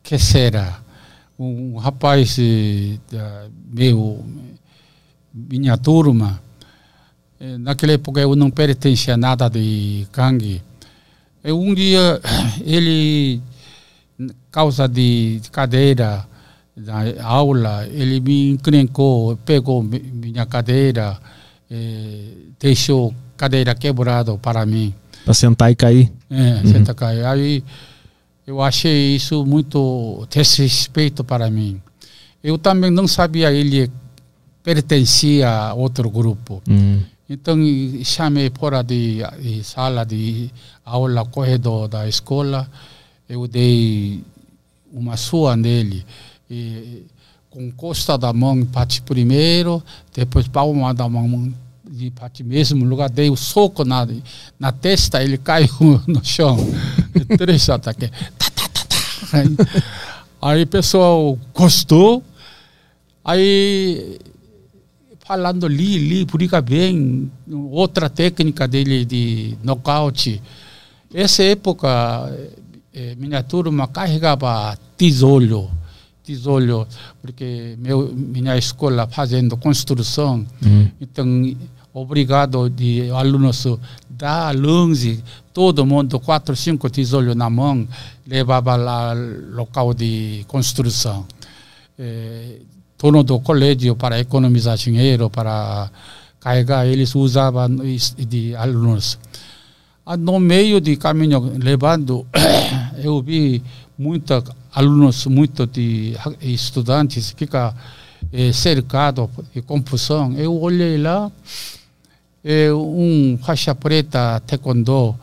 [0.00, 0.80] que será?
[1.36, 2.36] Um rapaz
[3.10, 4.24] da meu
[5.34, 6.40] minha turma.
[7.58, 10.62] Naquela época eu não pertencia a nada de gangue.
[11.44, 12.20] Um dia
[12.64, 13.42] ele
[14.52, 16.24] causa de cadeira
[16.76, 21.18] da aula ele me encrencou pegou minha cadeira
[22.60, 24.94] deixou cadeira quebrada para mim.
[25.30, 26.12] Para sentar e cair?
[26.28, 26.72] É, uhum.
[26.72, 27.24] sentar e cair.
[27.24, 27.64] Aí
[28.44, 31.80] eu achei isso muito desrespeito para mim.
[32.42, 33.88] Eu também não sabia ele
[34.60, 36.60] pertencia a outro grupo.
[36.68, 37.00] Uhum.
[37.28, 37.56] Então
[38.02, 40.50] chamei fora de, de, sala de
[40.84, 42.68] aula, corredor da escola,
[43.28, 44.24] eu dei
[44.92, 46.04] uma sua nele.
[46.50, 47.04] E,
[47.48, 49.80] com costa da mão, parte primeiro,
[50.12, 51.54] depois palma da mão
[51.90, 54.06] de partir mesmo lugar, dei o um soco na,
[54.58, 56.56] na testa, ele caiu no chão.
[57.36, 58.10] Três ataques.
[58.38, 59.84] Tá, tá, tá, tá.
[60.40, 62.22] Aí, o pessoal gostou.
[63.24, 64.18] Aí
[65.26, 67.30] falando ali, ali, briga bem,
[67.70, 70.40] outra técnica dele de nocaute.
[71.12, 71.88] Essa época,
[73.18, 75.70] minha turma carregava tijolo
[76.30, 76.86] tijolo,
[77.20, 80.88] porque meu, minha escola fazendo construção, uhum.
[81.00, 81.26] então
[81.92, 83.66] obrigado de alunos
[84.08, 85.22] dar longe,
[85.52, 87.88] todo mundo, quatro, cinco tijolos na mão,
[88.26, 91.26] levava lá local de construção.
[91.98, 92.58] É,
[92.98, 95.90] dono do colégio para economizar dinheiro, para
[96.38, 97.76] carregar, eles usavam
[98.18, 99.18] de alunos.
[100.04, 102.26] Ah, no meio de caminho, levando,
[103.02, 103.62] eu vi
[103.98, 104.42] muitos
[104.74, 107.74] alunos, muitos de estudantes, fica
[108.32, 110.34] eh, cercado de confusão.
[110.36, 111.30] Eu olhei lá,
[112.44, 115.16] é, um faixa preta taekwondo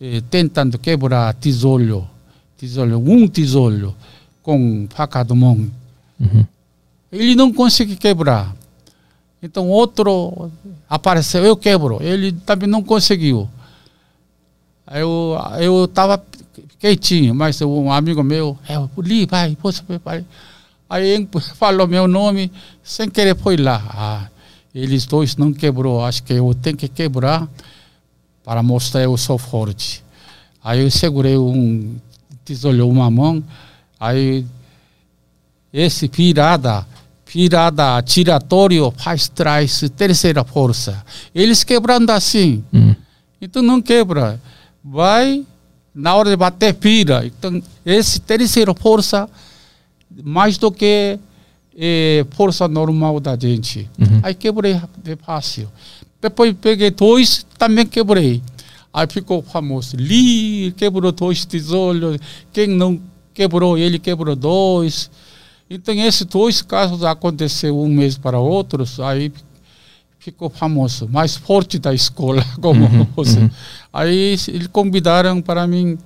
[0.00, 2.08] é, tentando quebrar tijolo,
[2.56, 3.94] tijolo, um tijolo
[4.42, 5.70] com faca do mão.
[6.20, 6.46] Uhum.
[7.10, 8.54] Ele não consegue quebrar.
[9.42, 10.50] Então outro
[10.88, 12.02] apareceu, eu quebro.
[12.02, 13.48] Ele também não conseguiu.
[14.90, 16.22] Eu eu estava
[16.78, 20.24] quietinho, mas um amigo meu, é, ali vai, você vai.
[20.88, 22.52] Aí falou meu nome,
[22.82, 23.82] sem querer foi lá.
[23.88, 24.28] Ah,
[24.74, 26.04] eles dois não quebrou.
[26.04, 27.48] Acho que eu tenho que quebrar
[28.42, 30.02] para mostrar eu sou forte.
[30.62, 31.96] Aí eu segurei um
[32.44, 33.42] tijolo uma mão,
[33.98, 34.44] aí
[35.72, 36.86] esse virada,
[37.26, 41.04] virada tiratório faz trás terceira força.
[41.34, 42.64] Eles quebrando assim.
[42.72, 42.94] Hum.
[43.40, 44.40] Então não quebra.
[44.82, 45.44] Vai
[45.94, 47.24] na hora de bater vira.
[47.26, 49.28] Então esse terceira força
[50.22, 51.18] mais do que
[51.76, 53.88] é, força normal da gente.
[53.98, 54.20] Uhum.
[54.22, 55.68] Aí quebrei de fácil.
[56.20, 58.42] Depois peguei dois, também quebrei.
[58.92, 59.96] Aí ficou famoso.
[59.96, 62.18] Li quebrou dois tijolos.
[62.52, 63.00] Quem não
[63.34, 65.10] quebrou, ele quebrou dois.
[65.68, 69.00] Então, esses dois casos aconteceram um mês para outros.
[69.00, 69.32] Aí
[70.20, 71.08] ficou famoso.
[71.08, 73.40] Mais forte da escola, como uhum, você.
[73.40, 73.50] Uhum.
[73.92, 75.98] Aí eles convidaram para mim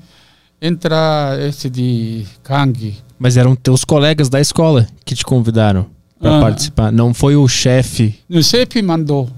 [0.60, 2.96] entrar esse de gangue.
[3.18, 5.86] Mas eram teus colegas da escola que te convidaram
[6.18, 6.40] para ah.
[6.40, 6.92] participar.
[6.92, 8.18] Não foi o chefe.
[8.28, 9.28] O chefe mandou.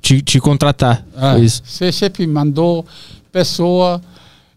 [0.00, 1.04] Te, te contratar.
[1.14, 1.62] Ah, isso.
[1.62, 2.84] O chefe mandou
[3.30, 4.00] pessoa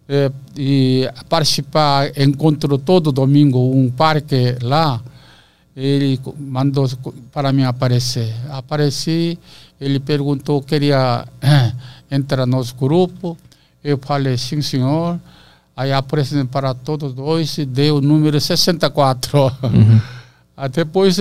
[0.08, 2.12] eh, e participar.
[2.18, 5.02] Encontrou todo domingo um parque lá.
[5.76, 6.88] Ele mandou
[7.32, 8.34] para mim aparecer.
[8.50, 9.38] Apareci.
[9.80, 11.74] Ele perguntou queria eh,
[12.10, 13.38] entrar no nosso grupo.
[13.84, 15.20] Eu falei sim, senhor.
[15.76, 19.40] Aí apresentei para todos dois e deu o número 64.
[19.64, 20.02] Uhum.
[20.56, 21.18] Aí depois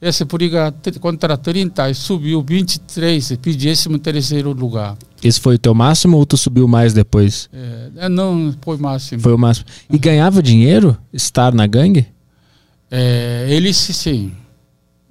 [0.00, 4.96] esse briga contra 30 subiu 23, 23 lugar.
[5.22, 7.48] Esse foi o teu máximo ou tu subiu mais depois?
[7.52, 9.22] É, é não, foi o máximo.
[9.22, 9.66] Foi o máximo.
[9.90, 10.00] E uhum.
[10.00, 12.06] ganhava dinheiro estar na gangue?
[12.90, 14.32] É, eles sim.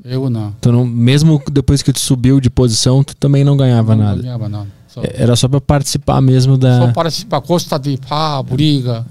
[0.05, 0.55] Eu não.
[0.61, 0.85] Tu não.
[0.85, 4.15] Mesmo depois que tu subiu de posição, tu também não ganhava não nada?
[4.15, 4.76] Não ganhava nada.
[4.97, 5.03] Só.
[5.13, 6.79] Era só para participar mesmo da.
[6.79, 9.05] Só participar, gosta de pá, briga.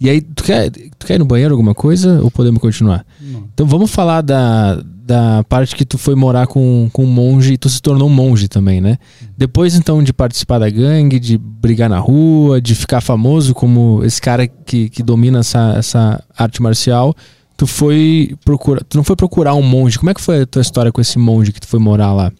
[0.00, 3.06] E aí, tu quer, tu quer ir no banheiro alguma coisa ou podemos continuar?
[3.20, 3.44] Não.
[3.54, 7.56] Então vamos falar da, da parte que tu foi morar com, com um monge e
[7.56, 8.98] tu se tornou um monge também, né?
[9.36, 14.20] Depois então de participar da gangue, de brigar na rua, de ficar famoso como esse
[14.20, 17.14] cara que, que domina essa, essa arte marcial,
[17.56, 19.98] tu foi procurar, tu não foi procurar um monge.
[19.98, 22.32] Como é que foi a tua história com esse monge que tu foi morar lá?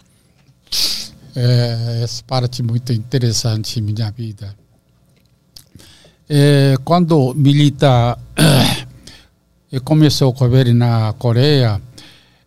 [1.36, 4.54] É, essa parte muito interessante em minha vida.
[6.28, 8.16] É, quando milita
[9.70, 11.82] e começou a governo na Coreia,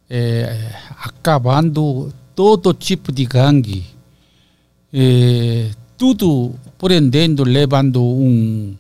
[0.10, 0.72] é,
[1.04, 3.86] acabando todo tipo de gangue,
[4.94, 8.74] é, tudo prendendo, levando um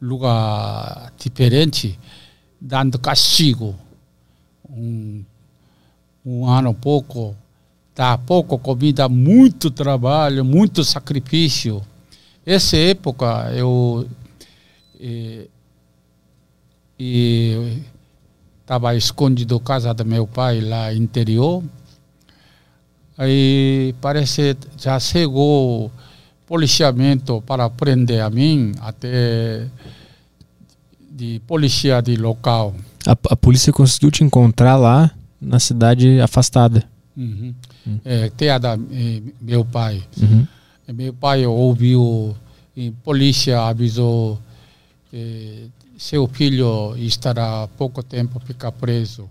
[0.00, 1.98] lugar diferente,
[2.60, 3.74] dando castigo.
[4.70, 5.24] Um,
[6.24, 7.34] um ano pouco,
[7.98, 11.82] dá pouco comida, muito trabalho, muito sacrifício.
[12.46, 14.06] Essa época eu
[15.00, 15.50] e,
[16.96, 17.82] e
[18.60, 21.60] estava escondido casa do meu pai lá interior.
[23.16, 25.90] Aí parece já chegou
[26.46, 29.66] policiamento para prender a mim até
[31.10, 32.76] de polícia de local.
[33.04, 35.10] A, a polícia conseguiu te encontrar lá
[35.40, 36.88] na cidade afastada.
[37.18, 37.52] Uhum.
[38.04, 40.02] É, terra da eh, meu pai.
[40.22, 40.46] Uhum.
[40.94, 42.34] Meu pai ouviu,
[42.76, 44.38] e polícia avisou
[45.12, 45.66] eh,
[45.98, 49.28] seu filho estará pouco tempo ficar preso.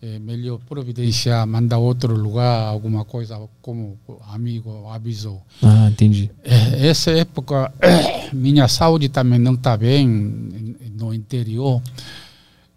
[0.00, 5.42] É melhor providenciar, mandar outro lugar, alguma coisa como o amigo avisou.
[5.62, 6.30] Ah, entendi.
[6.44, 7.72] É, essa época,
[8.32, 10.06] minha saúde também não está bem
[10.94, 11.82] no interior.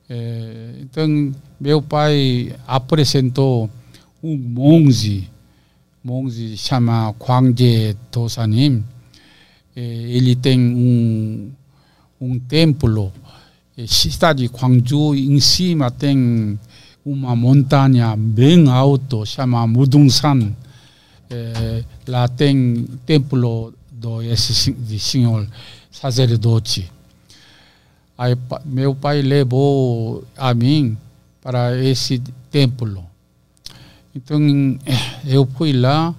[0.09, 3.69] É, então, meu pai apresentou
[4.23, 5.29] um monge,
[6.03, 8.83] monge chama Kwangje Dosanim.
[9.75, 11.51] É, ele tem um
[12.19, 13.13] um templo,
[13.87, 16.59] cidade de Gwangju, em cima tem
[17.05, 20.53] uma montanha bem alta, chama Mudungsan.
[21.29, 25.47] É, lá tem templo do esse de senhor
[25.91, 26.89] sacerdote.
[28.17, 28.35] Aí
[28.65, 30.97] meu pai levou a mim
[31.41, 32.19] para esse
[32.49, 33.05] templo.
[34.17, 34.39] Então
[35.27, 36.15] eu fui lá,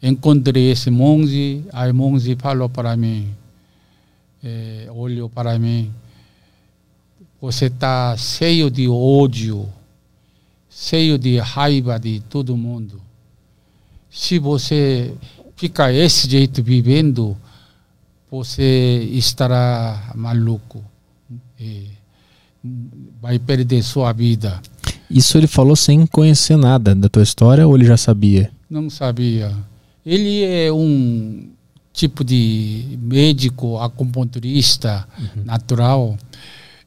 [0.00, 3.34] encontrei esse monge, aí o monge falou para mim,
[4.44, 5.92] é, olhou para mim.
[7.40, 9.68] Você está cheio de ódio,
[10.70, 13.02] cheio de raiva de todo mundo.
[14.08, 15.12] Se você
[15.56, 17.36] ficar esse jeito vivendo,
[18.30, 20.84] você estará maluco.
[23.20, 24.62] Vai perder sua vida.
[25.10, 28.50] Isso ele falou sem conhecer nada da tua história ou ele já sabia?
[28.68, 29.52] Não sabia.
[30.06, 31.50] Ele é um
[31.92, 35.44] tipo de médico acupunturista uhum.
[35.44, 36.16] natural.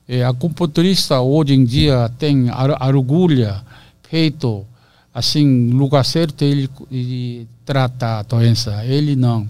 [0.07, 2.47] É, acupunturista hoje em dia tem
[2.81, 3.53] orgulho
[4.09, 4.65] feito
[5.13, 9.47] assim lugar certo ele, ele trata a doença ele não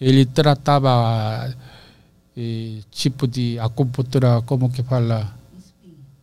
[0.00, 1.54] ele tratava
[2.36, 5.30] é, tipo de acupuntura como que fala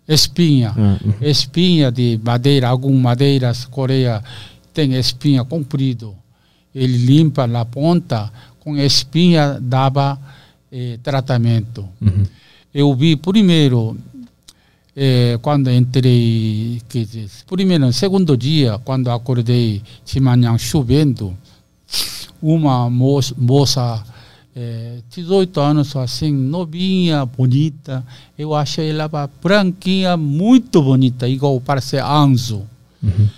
[0.09, 1.13] espinha uhum.
[1.21, 4.21] espinha de madeira algumas madeiras Coreia
[4.73, 6.15] tem espinha comprido
[6.73, 10.19] ele limpa na ponta com espinha dava
[10.71, 11.87] eh, tratamento.
[12.01, 12.23] Uhum.
[12.73, 13.97] Eu vi primeiro,
[14.95, 17.07] eh, quando entrei, que,
[17.47, 21.35] primeiro, segundo dia, quando acordei de manhã chovendo,
[22.41, 24.03] uma moça, moça
[24.55, 28.05] eh, 18 anos, assim, novinha, bonita,
[28.37, 29.09] eu achei ela
[29.41, 32.63] branquinha, muito bonita, igual parece anjo.
[33.01, 33.29] Uhum.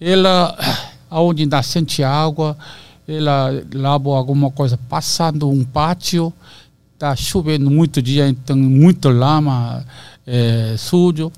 [0.00, 0.56] Ela,
[1.10, 2.56] aonde nascente água,
[3.06, 6.32] ela lavou alguma coisa passando um pátio,
[6.94, 9.84] está chovendo muito dia, então muito lama,
[10.26, 11.30] é, sujo.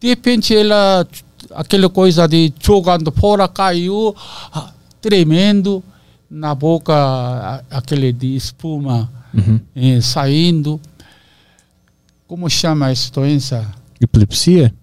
[0.00, 1.06] De repente ela,
[1.54, 4.14] aquela coisa de jogando fora, caiu,
[4.52, 5.82] ah, tremendo,
[6.30, 9.60] na boca aquele de espuma uhum.
[9.74, 10.80] é, saindo.
[12.26, 13.74] Como chama essa doença?
[14.00, 14.74] Epilepsia?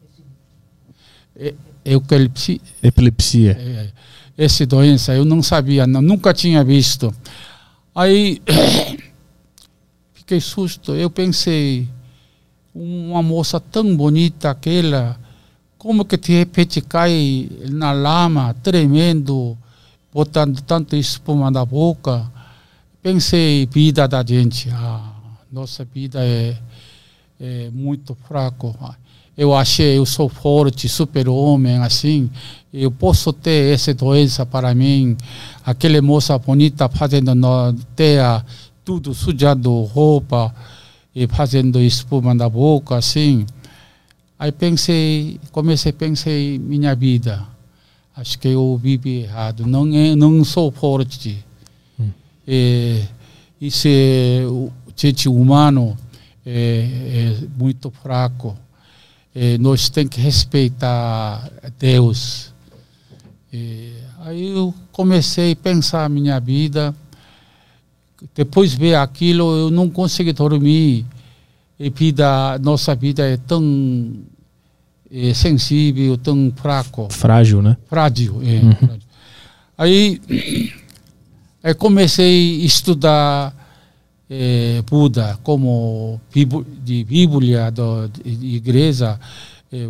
[1.35, 1.53] É,
[1.85, 2.59] epilepsia.
[2.81, 3.51] Epilepsia.
[3.51, 3.91] É,
[4.37, 7.13] essa doença, eu não sabia, não, nunca tinha visto.
[7.93, 8.41] Aí
[10.13, 11.87] fiquei susto, eu pensei,
[12.73, 15.17] uma moça tão bonita aquela,
[15.77, 19.57] como que de repente cai na lama, tremendo,
[20.15, 22.31] botando tanta espuma na boca.
[23.03, 25.11] Pensei, vida da gente, ah,
[25.51, 26.57] nossa vida é,
[27.37, 28.73] é muito fraco
[29.37, 32.29] eu achei eu sou forte, super homem, assim,
[32.73, 35.17] eu posso ter essa doença para mim.
[35.65, 38.45] Aquela moça bonita fazendo na terra,
[38.83, 40.55] tudo sujado, roupa.
[41.13, 43.45] e fazendo espuma na boca, assim.
[44.37, 47.54] Aí pensei, comecei a pensar em minha vida.
[48.15, 49.65] Acho que eu vivi errado.
[49.67, 51.43] Não, é, não sou forte.
[51.99, 52.09] Hum.
[53.59, 55.97] Isso é, o gente humano
[56.45, 58.57] é, é muito fraco.
[59.35, 62.53] E nós temos que respeitar Deus.
[63.51, 66.95] E aí eu comecei a pensar a minha vida
[68.33, 71.05] depois ver aquilo, eu não consegui dormir.
[71.77, 73.61] E vida, nossa vida é tão
[75.15, 77.07] é, sensível, tão fraco.
[77.09, 77.77] Frágil, né?
[77.87, 78.59] Frágil, é.
[78.59, 78.75] Uhum.
[78.75, 79.01] Frágil.
[79.77, 80.21] Aí,
[81.63, 83.55] aí comecei a estudar
[84.29, 86.19] é, Buda como
[86.83, 89.19] de Bíblia da igreja.
[89.71, 89.87] É,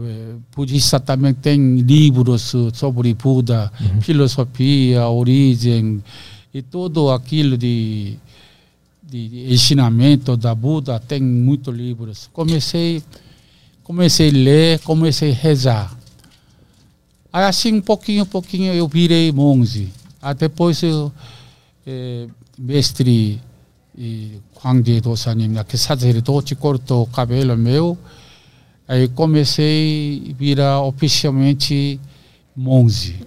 [0.55, 4.01] budista também tem livros sobre Buda, uhum.
[4.01, 6.03] filosofia, origem
[6.53, 8.17] e tudo aquilo de
[9.07, 12.29] de ensinamento da Buda, tem muitos livros.
[12.33, 13.01] Comecei,
[13.85, 15.95] comecei a ler, comecei a rezar.
[17.31, 19.89] Aí assim, um pouquinho, pouquinho, eu virei monge.
[20.21, 21.11] Aí depois eu,
[21.85, 23.39] eh, mestre
[23.97, 27.97] eh, e Quangji dosa님, aquele né, é sacerdote cortou o cabelo meu.
[28.87, 31.99] Aí comecei a virar oficialmente
[32.55, 33.19] monge.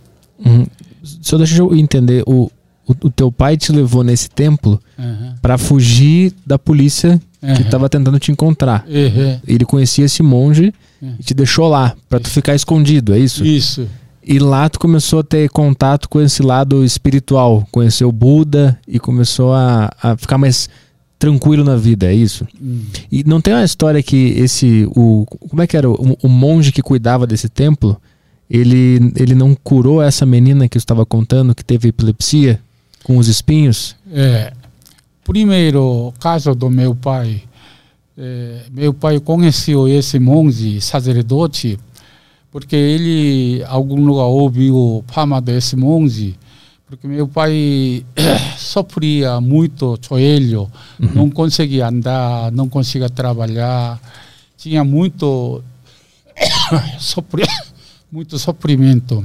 [0.44, 0.66] Uhum.
[1.02, 2.51] Só deixa eu entender, o,
[2.86, 5.35] o, o, teu pai te levou nesse templo uhum.
[5.40, 7.55] para fugir da polícia uhum.
[7.55, 8.85] que estava tentando te encontrar.
[8.89, 9.40] Uhum.
[9.47, 13.44] Ele conhecia esse monge e te deixou lá para tu ficar escondido, é isso?
[13.44, 13.89] Isso.
[14.23, 18.98] E lá tu começou a ter contato com esse lado espiritual, conheceu o Buda e
[18.98, 20.69] começou a, a ficar mais
[21.19, 22.47] tranquilo na vida, é isso?
[22.60, 22.82] Hum.
[23.10, 26.73] E não tem uma história que esse o como é que era o, o monge
[26.73, 28.01] que cuidava desse templo?
[28.51, 32.60] Ele, ele não curou essa menina que eu estava contando que teve epilepsia?
[33.09, 33.97] com os espinhos?
[34.12, 34.52] É.
[35.28, 37.42] Primeiro caso do meu pai.
[38.16, 41.78] É, meu pai conheceu esse monge sacerdote
[42.50, 46.34] porque ele algum lugar ouviu fama desse monge
[46.88, 48.05] porque meu pai
[48.56, 50.62] sofria muito joelho
[50.98, 51.10] uhum.
[51.14, 54.00] não conseguia andar não conseguia trabalhar
[54.56, 55.62] tinha muito
[56.98, 57.46] sofria
[58.10, 59.24] muito sofrimento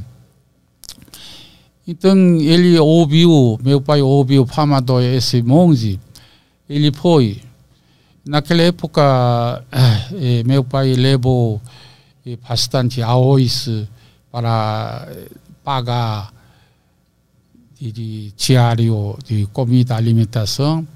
[1.87, 5.99] então ele ouviu, meu pai ouviu fama do esse monge,
[6.69, 7.41] ele foi.
[8.25, 9.65] Naquela época,
[10.15, 11.61] eh, meu pai levou
[12.25, 13.69] eh, bastante arroz
[14.31, 15.07] para
[15.63, 16.33] pagar
[17.91, 20.87] de, diário de comida, alimentação,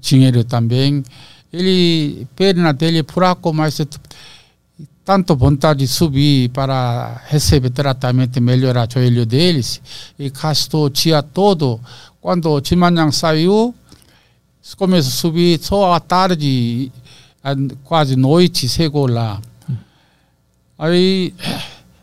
[0.00, 1.04] dinheiro também.
[1.52, 3.78] Ele, perna dele fraco, mas
[5.04, 9.80] tanto vontade de subir para receber tratamento e melhorar o joelho deles
[10.18, 11.80] e gastou o dia todo.
[12.20, 13.74] Quando o Chimanhang saiu,
[14.76, 16.92] começou a subir só à tarde,
[17.82, 19.40] quase noite, chegou lá.
[20.78, 21.34] Aí,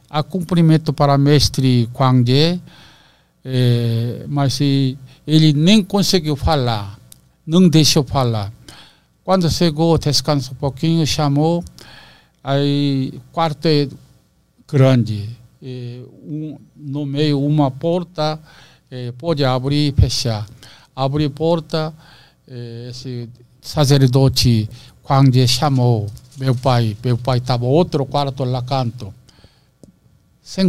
[0.09, 2.61] a cumprimento para mestre Kwangje,
[3.45, 6.99] é, mas ele nem conseguiu falar,
[7.47, 8.51] não deixou falar.
[9.23, 11.63] Quando chegou, descansou um pouquinho, chamou,
[12.49, 13.87] Aí, quarto é
[14.67, 15.29] grande.
[15.61, 18.39] É, um, no meio, uma porta,
[18.89, 20.47] é, pode abrir e fechar.
[20.95, 21.93] Abrir porta,
[22.47, 23.29] é, esse
[23.61, 24.67] sacerdote
[25.03, 26.07] Kwangje chamou
[26.39, 26.97] meu pai.
[27.05, 29.13] Meu pai estava outro quarto lá canto.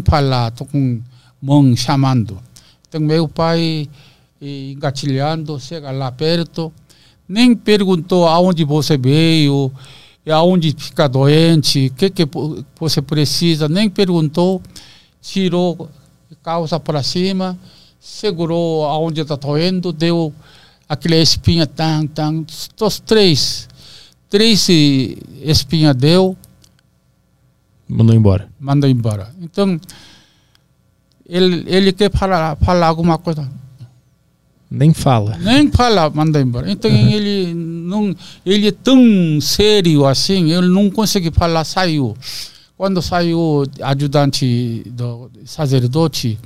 [0.04, 1.00] Falar, tô com
[1.40, 2.38] mão chamando.
[2.86, 3.88] Então, meu pai
[4.38, 6.70] engatilhando, chega lá perto,
[7.26, 9.72] nem perguntou aonde você veio,
[10.28, 12.28] aonde fica doente, o que, que
[12.78, 14.60] você precisa, nem perguntou,
[15.22, 15.88] tirou
[16.42, 17.58] calça para cima,
[17.98, 20.32] segurou aonde está doendo, deu
[20.88, 22.44] aquela espinha, tan, tan,
[22.80, 23.68] os três,
[24.28, 24.68] três
[25.42, 26.36] espinhas deu.
[27.88, 28.48] Mandou embora.
[28.58, 29.34] Mandou embora.
[29.40, 29.80] Então,
[31.26, 33.50] ele, ele quer falar, falar alguma coisa.
[34.70, 35.36] Nem fala.
[35.38, 36.70] Nem fala, manda embora.
[36.70, 37.10] Então uhum.
[37.10, 38.14] ele não,
[38.46, 42.16] ele é tão sério assim, ele não consegue falar, saiu.
[42.76, 46.38] Quando saiu ajudante do sacerdote,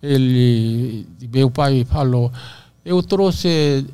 [0.00, 2.32] ele, meu pai falou,
[2.84, 3.84] eu trouxe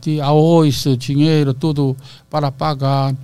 [0.00, 1.96] de arroz, dinheiro, tudo
[2.30, 3.14] para pagar.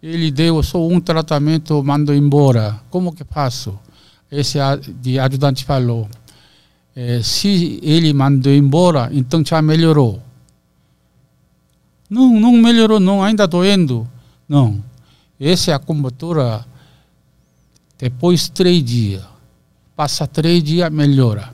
[0.00, 2.80] Ele deu só um tratamento, mandou embora.
[2.90, 3.76] Como que faço?
[4.30, 4.58] Esse
[5.02, 6.08] de ajudante falou
[6.96, 10.22] é, se ele mandou embora, então já melhorou.
[12.08, 14.08] Não, não melhorou, não, ainda doendo.
[14.48, 14.82] Não.
[15.38, 16.64] Essa é a acupuntura
[17.98, 19.22] depois de três dias.
[19.94, 21.52] Passa três dias, melhora.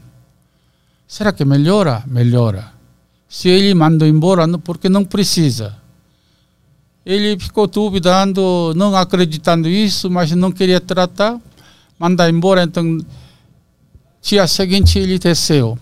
[1.08, 2.04] Será que melhora?
[2.06, 2.72] Melhora.
[3.28, 5.76] Se ele mandou embora, porque não precisa.
[7.04, 11.40] Ele ficou duvidando, não acreditando isso, mas não queria tratar,
[11.98, 12.62] mandar embora.
[12.62, 12.98] Então,
[14.22, 15.76] dia seguinte ele desceu.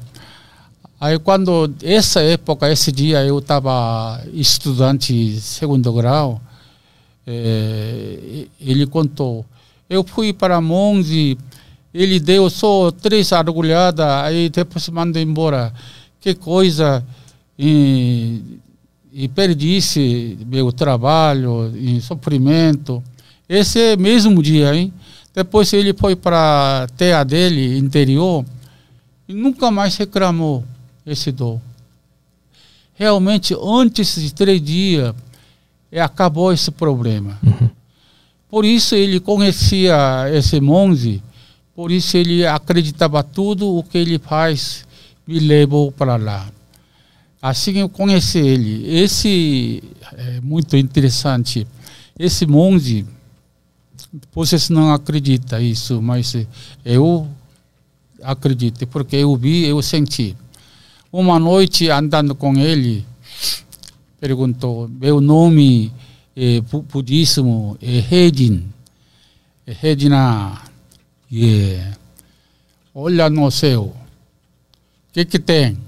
[0.98, 6.40] Aí quando essa época, esse dia eu estava estudante segundo grau,
[7.26, 9.44] é, ele contou.
[9.88, 11.36] Eu fui para Monge,
[11.92, 15.72] ele deu só três argulhadas, aí depois mandou embora.
[16.20, 17.04] Que coisa!
[17.58, 18.60] E,
[19.12, 23.02] e perdisse meu trabalho, em sofrimento.
[23.48, 24.92] Esse mesmo dia, hein?
[25.34, 28.44] Depois ele foi para a terra dele, interior,
[29.28, 30.64] e nunca mais reclamou
[31.06, 31.60] esse dor.
[32.94, 35.14] Realmente, antes de três dias,
[35.90, 37.38] é, acabou esse problema.
[37.42, 37.70] Uhum.
[38.48, 39.96] Por isso ele conhecia
[40.32, 41.22] esse monge,
[41.74, 44.84] por isso ele acreditava tudo o que ele faz,
[45.26, 46.48] me levou para lá.
[47.40, 48.86] Assim eu conheci ele.
[48.86, 49.82] Esse
[50.12, 51.66] é muito interessante.
[52.18, 53.06] Esse monge,
[54.32, 56.34] vocês não acreditam isso, mas
[56.84, 57.28] eu
[58.22, 60.36] acredito, porque eu vi, eu senti.
[61.12, 63.04] Uma noite andando com ele,
[64.20, 65.92] perguntou: meu nome
[66.36, 66.60] é
[66.92, 68.64] budismo é Hedin.
[69.66, 69.76] É.
[71.32, 71.96] Yeah.
[72.94, 73.82] Olha no céu.
[73.84, 75.78] O que que tem?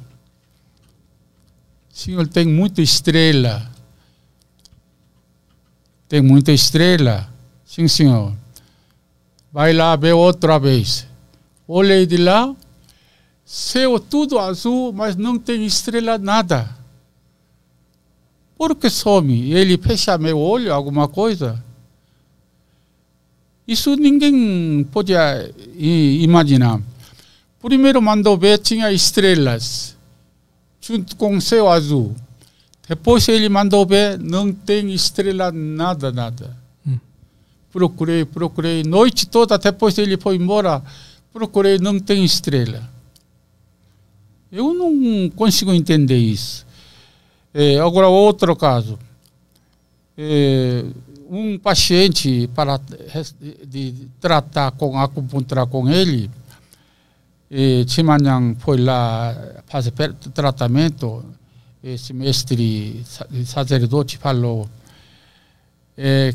[1.92, 3.70] Senhor, tem muita estrela.
[6.08, 7.31] Tem muita estrela.
[7.74, 8.34] Sim, senhor.
[9.50, 11.06] Vai lá ver outra vez.
[11.66, 12.54] Olhei de lá,
[13.46, 16.68] céu tudo azul, mas não tem estrela nada.
[18.58, 19.52] Por que some?
[19.52, 21.64] Ele fecha meu olho, alguma coisa?
[23.66, 26.78] Isso ninguém podia imaginar.
[27.58, 29.96] Primeiro mandou ver, tinha estrelas
[30.78, 32.14] junto com céu azul.
[32.86, 36.61] Depois ele mandou ver, não tem estrela, nada, nada.
[37.72, 40.82] Procurei, procurei, noite toda, depois ele foi embora,
[41.32, 42.86] procurei, não tem estrela.
[44.50, 46.66] Eu não consigo entender isso.
[47.54, 48.98] É, agora, outro caso.
[50.18, 50.84] É,
[51.30, 52.78] um paciente, para
[53.40, 56.30] de, de tratar com acupuntura com ele,
[57.50, 59.34] e Chimanhang foi lá
[59.66, 59.92] fazer
[60.34, 61.24] tratamento.
[61.82, 63.02] Esse mestre
[63.44, 64.68] sacerdote falou,
[65.96, 66.34] é,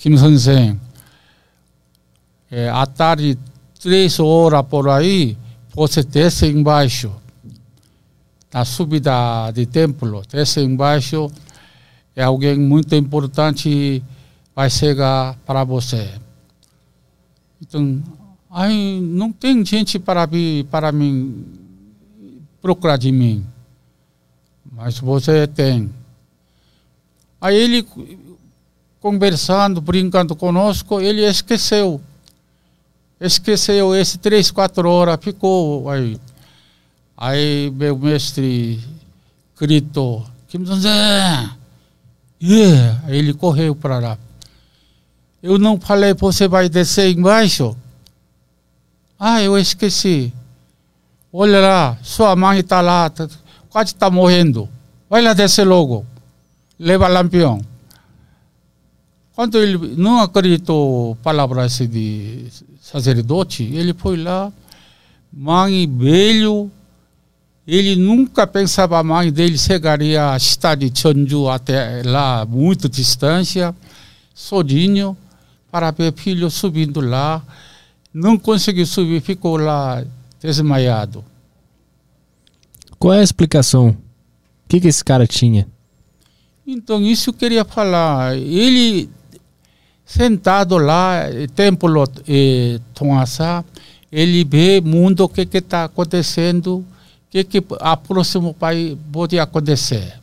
[0.00, 0.80] Kim Sen,
[2.50, 3.38] é, à tarde,
[3.80, 5.36] três horas por aí,
[5.72, 7.12] você desce embaixo,
[8.52, 11.30] na subida de templo, desce embaixo,
[12.16, 14.02] é alguém muito importante
[14.56, 16.10] vai chegar para você.
[17.62, 18.02] Então,
[18.52, 20.28] Aí não tem gente para,
[20.68, 21.46] para mim
[22.60, 23.46] procurar de mim.
[24.72, 25.88] Mas você tem.
[27.40, 27.86] Aí ele,
[29.00, 32.00] conversando, brincando conosco, ele esqueceu.
[33.20, 36.18] Esqueceu esse três, quatro horas, ficou aí.
[37.16, 38.80] Aí meu mestre
[39.58, 40.64] gritou, Kim
[42.42, 43.00] yeah.
[43.04, 44.18] Aí ele correu para lá.
[45.42, 47.76] Eu não falei, você vai descer embaixo?
[49.18, 50.32] Ah, eu esqueci.
[51.32, 53.28] Olha lá, sua mãe está lá, tá,
[53.68, 54.68] quase está morrendo.
[55.08, 56.06] Vai lá descer logo.
[56.78, 57.60] Leva lampião.
[59.40, 62.44] Quando ele não acreditou palavras de
[62.78, 64.52] sacerdote, ele foi lá,
[65.32, 66.70] mãe velho,
[67.66, 73.74] ele nunca pensava a mãe dele chegaria a estar de Cheonju até lá, muito distância,
[74.34, 75.16] sozinho,
[75.72, 77.42] para ver filho subindo lá
[78.12, 80.04] não conseguiu subir, ficou lá
[80.38, 81.24] desmaiado.
[82.98, 83.88] Qual é a explicação?
[83.88, 85.66] O que, que esse cara tinha?
[86.66, 88.36] Então, isso eu queria falar.
[88.36, 89.08] Ele,
[90.10, 91.22] sentado lá,
[91.54, 93.64] templo eh, Tonhassá,
[94.10, 96.84] ele vê mundo, o que está acontecendo, o
[97.30, 100.14] que, que a próximo país pode acontecer.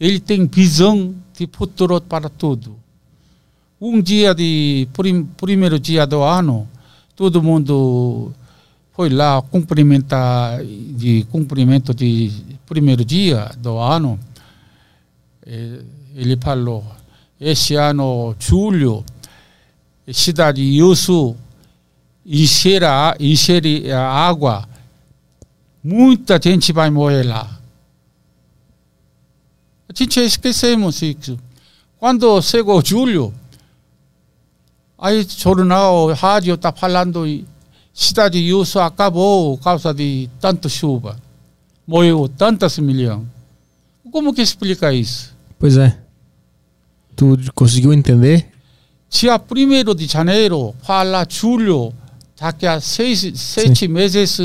[0.00, 2.74] Ele tem visão de futuro para tudo.
[3.78, 6.66] Um dia de prim, primeiro dia do ano,
[7.14, 8.32] todo mundo
[8.94, 12.32] foi lá cumprimentar de cumprimento de
[12.66, 14.18] primeiro dia do ano.
[15.44, 16.82] Ele falou:
[17.42, 19.04] este ano, julho,
[20.12, 21.36] cidade Yusu
[22.24, 24.68] encher a, encher a água,
[25.82, 27.58] muita gente vai morrer lá.
[29.88, 31.38] A gente esquecemos isso.
[31.98, 33.34] Quando chegou julho,
[35.02, 37.26] Aí jornal, rádio está falando
[37.92, 41.18] cidade Yusu acabou por causa de tanta chuva.
[41.84, 43.26] Morreu tantas milhões.
[44.12, 45.34] Como que explica isso?
[45.58, 46.01] Pois é.
[47.16, 48.48] Tu conseguiu entender?
[49.10, 51.92] Dia 1 de janeiro, fala julho,
[52.40, 54.40] daqui a seis, sete meses,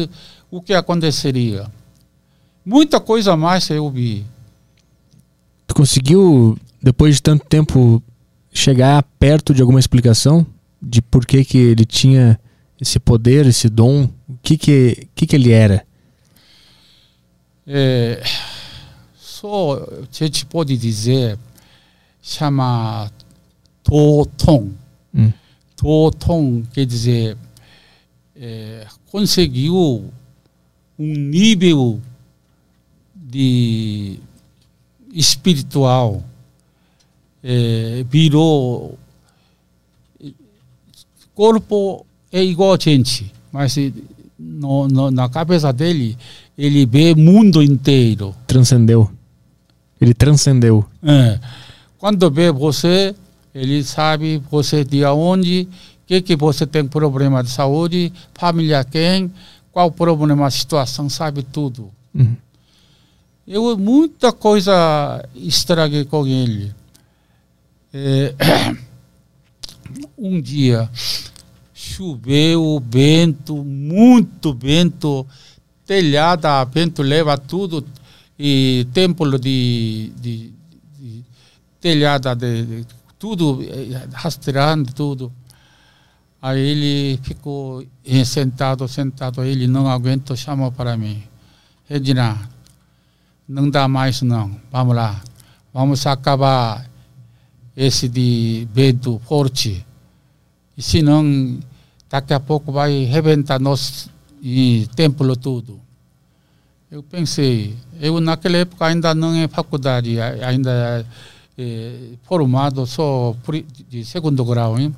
[0.51, 1.65] o que aconteceria.
[2.65, 4.25] Muita coisa mais eu vi.
[5.65, 8.03] Tu conseguiu, depois de tanto tempo,
[8.51, 10.45] chegar perto de alguma explicação
[10.81, 12.39] de por que, que ele tinha
[12.79, 14.09] esse poder, esse dom?
[14.27, 15.85] O que que, que, que ele era?
[17.65, 18.23] É,
[19.15, 21.37] só a gente pode dizer,
[22.27, 23.09] chama
[23.83, 24.73] Totong.
[25.15, 25.31] Hum.
[25.77, 27.37] Totong quer dizer,
[28.35, 30.11] é, conseguiu
[30.99, 32.01] um nível
[33.15, 34.19] de
[35.13, 36.23] espiritual,
[37.43, 38.97] é, virou
[41.33, 43.75] corpo é igual a gente, mas
[44.37, 46.17] no, no, na cabeça dele
[46.57, 48.35] ele vê mundo inteiro.
[48.47, 49.09] Transcendeu.
[50.01, 50.83] Ele transcendeu.
[51.03, 51.39] É.
[51.97, 53.15] Quando vê você,
[53.53, 55.67] ele sabe você de onde,
[56.05, 59.31] que que você tem problema de saúde, família quem,
[59.71, 61.91] qual problema, situação, sabe tudo.
[62.13, 62.35] Uhum.
[63.47, 66.73] Eu muita coisa estraguei com ele.
[67.93, 68.33] É,
[70.17, 70.89] um dia
[71.73, 75.25] choveu, vento, muito vento,
[75.85, 77.85] telhada, vento leva tudo,
[78.37, 80.56] e templo de, de, de
[81.79, 82.85] telhada, de,
[83.17, 85.31] tudo eh, rastreando tudo.
[86.41, 87.85] Aí ele ficou
[88.25, 91.23] sentado, sentado, ele não aguentou, chamou para mim.
[91.89, 92.37] Regina,
[93.47, 95.21] não dá mais não, vamos lá,
[95.73, 96.85] vamos acabar
[97.75, 99.85] esse de vento forte.
[100.77, 101.59] E senão
[102.09, 104.09] daqui a pouco vai rebentar nosso
[104.95, 105.79] templo tudo.
[106.89, 111.05] Eu pensei, eu naquela época ainda não é faculdade, ainda é,
[112.23, 113.35] formado só
[113.89, 114.95] de segundo grau, hein?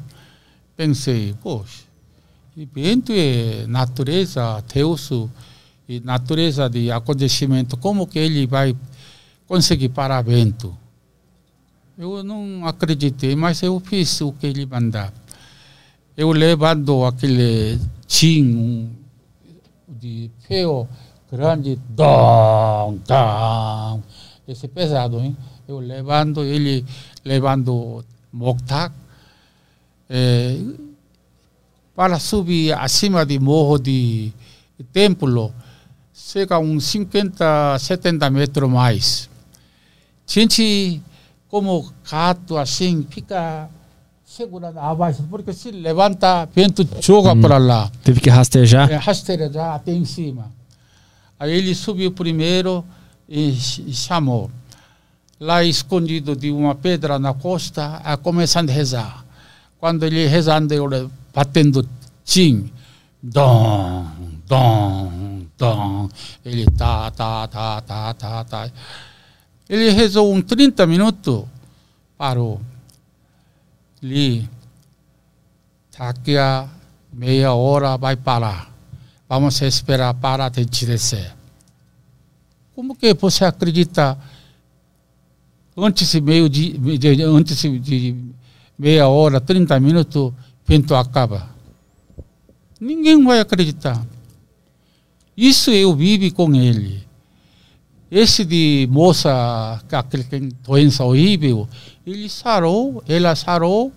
[0.76, 1.84] Pensei, poxa,
[2.74, 5.10] vento é natureza, Deus
[5.88, 8.76] e natureza de acontecimento, como que ele vai
[9.48, 10.76] conseguir parar vento?
[11.98, 15.14] Eu não acreditei, mas eu fiz o que ele mandava
[16.20, 18.92] eu levando aquele tim
[19.88, 20.86] de fio
[21.32, 24.02] grande, dom, dom,
[24.46, 25.38] esse pesado, hein?
[25.70, 26.84] Eu levando ele,
[27.24, 28.92] levando moctac,
[30.10, 30.58] é,
[31.96, 34.34] para subir acima de morro de,
[34.92, 35.54] templo,
[36.12, 39.30] chega uns 50, 70 metros mais.
[40.26, 41.00] Gente,
[41.48, 43.70] como gato assim, fica
[44.26, 47.42] segurando abaixo, porque se levanta, vento joga hum.
[47.42, 47.92] para lá.
[48.04, 48.90] Teve que rastejar?
[48.92, 50.52] É, rastejar até em cima.
[51.40, 52.84] Aí ele subiu primeiro
[53.28, 54.50] e chamou.
[55.40, 59.26] Lá escondido de uma pedra na costa, a começando a rezar.
[59.80, 61.88] Quando ele rezando, eu batendo
[62.26, 62.70] tim,
[63.24, 64.06] dom,
[64.46, 66.10] dom, dom.
[66.44, 68.72] Ele tá, tá, tá, tá, tá, tá.
[69.70, 71.46] Ele rezou uns 30 minutos,
[72.18, 72.60] parou
[74.02, 74.50] ali,
[75.98, 76.68] daqui a
[77.14, 78.72] meia hora vai parar.
[79.28, 81.34] Vamos esperar para gente descer.
[82.74, 84.18] Como que você acredita
[85.84, 88.16] antes meio de, de, antes de
[88.78, 90.34] meia hora, 30 minutos, o
[90.66, 91.50] vento acaba?
[92.80, 94.06] Ninguém vai acreditar.
[95.36, 97.08] Isso eu vivo com ele.
[98.12, 101.68] Esse de moça, aquele que tem doença horrível,
[102.06, 103.94] ele sarou, ela sarou,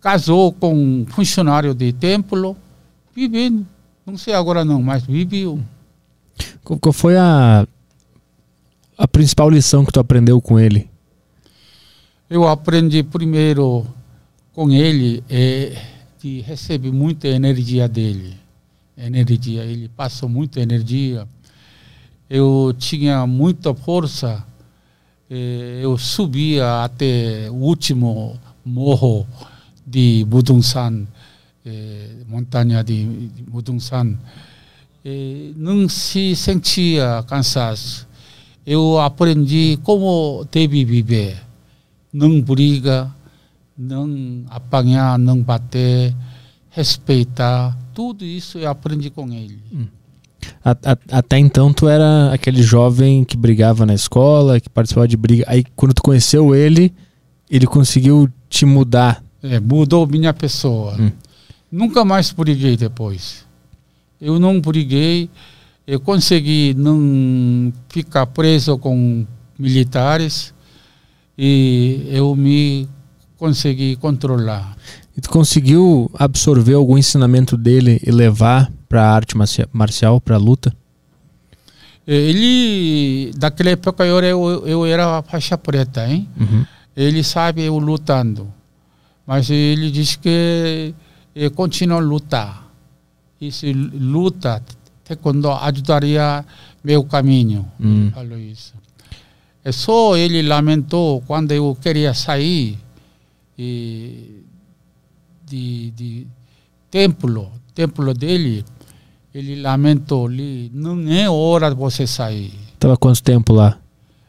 [0.00, 2.56] casou com um funcionário de templo,
[3.14, 3.66] vivendo.
[4.06, 5.60] Não sei agora não, mas viveu.
[6.62, 7.66] Qual foi a,
[8.96, 10.88] a principal lição que tu aprendeu com ele?
[12.28, 13.86] Eu aprendi primeiro
[14.52, 15.80] com ele é,
[16.20, 18.34] de receber muita energia dele.
[18.96, 21.28] Energia, ele passou muita energia
[22.28, 24.44] eu tinha muita força.
[25.30, 29.26] Eh, eu subia até o último morro
[29.86, 31.06] de Budungsan,
[31.64, 34.18] eh, montanha de Budungsan.
[35.54, 38.05] Não se sentia cansaço.
[38.66, 41.40] Eu aprendi como deve viver.
[42.12, 43.08] Não briga,
[43.78, 46.14] não apanhar, não bater,
[46.70, 47.78] respeitar.
[47.94, 49.60] Tudo isso eu aprendi com ele.
[49.72, 49.86] Hum.
[50.64, 55.16] A, a, até então tu era aquele jovem que brigava na escola, que participava de
[55.16, 55.44] briga.
[55.46, 56.92] Aí quando tu conheceu ele,
[57.48, 59.22] ele conseguiu te mudar.
[59.42, 60.96] É, mudou minha pessoa.
[61.00, 61.12] Hum.
[61.70, 63.44] Nunca mais briguei depois.
[64.20, 65.28] Eu não briguei,
[65.86, 69.24] eu consegui não ficar preso com
[69.58, 70.52] militares.
[71.38, 72.88] e eu me
[73.36, 74.76] consegui controlar.
[75.16, 79.34] E tu conseguiu absorver algum ensinamento dele e levar para a arte
[79.72, 80.74] marcial, para a luta?
[82.06, 86.28] Ele, daquela época eu, eu, eu era faixa preta, hein?
[86.38, 86.64] Uhum.
[86.96, 88.52] Ele sabe eu lutando,
[89.26, 90.94] mas ele diz que
[91.34, 92.66] ele continua a lutar.
[93.40, 94.62] E se luta,
[95.14, 96.44] quando ajudaria
[96.82, 97.64] meu caminho.
[97.80, 98.10] Hum.
[98.12, 98.74] Falou isso.
[99.62, 102.78] É só ele lamentou quando eu queria sair
[103.58, 104.42] e,
[105.44, 106.26] de, de
[106.90, 108.64] templo, templo dele,
[109.34, 112.52] ele lamentou ali, não é hora de você sair.
[112.74, 113.78] Estava quanto tempo lá?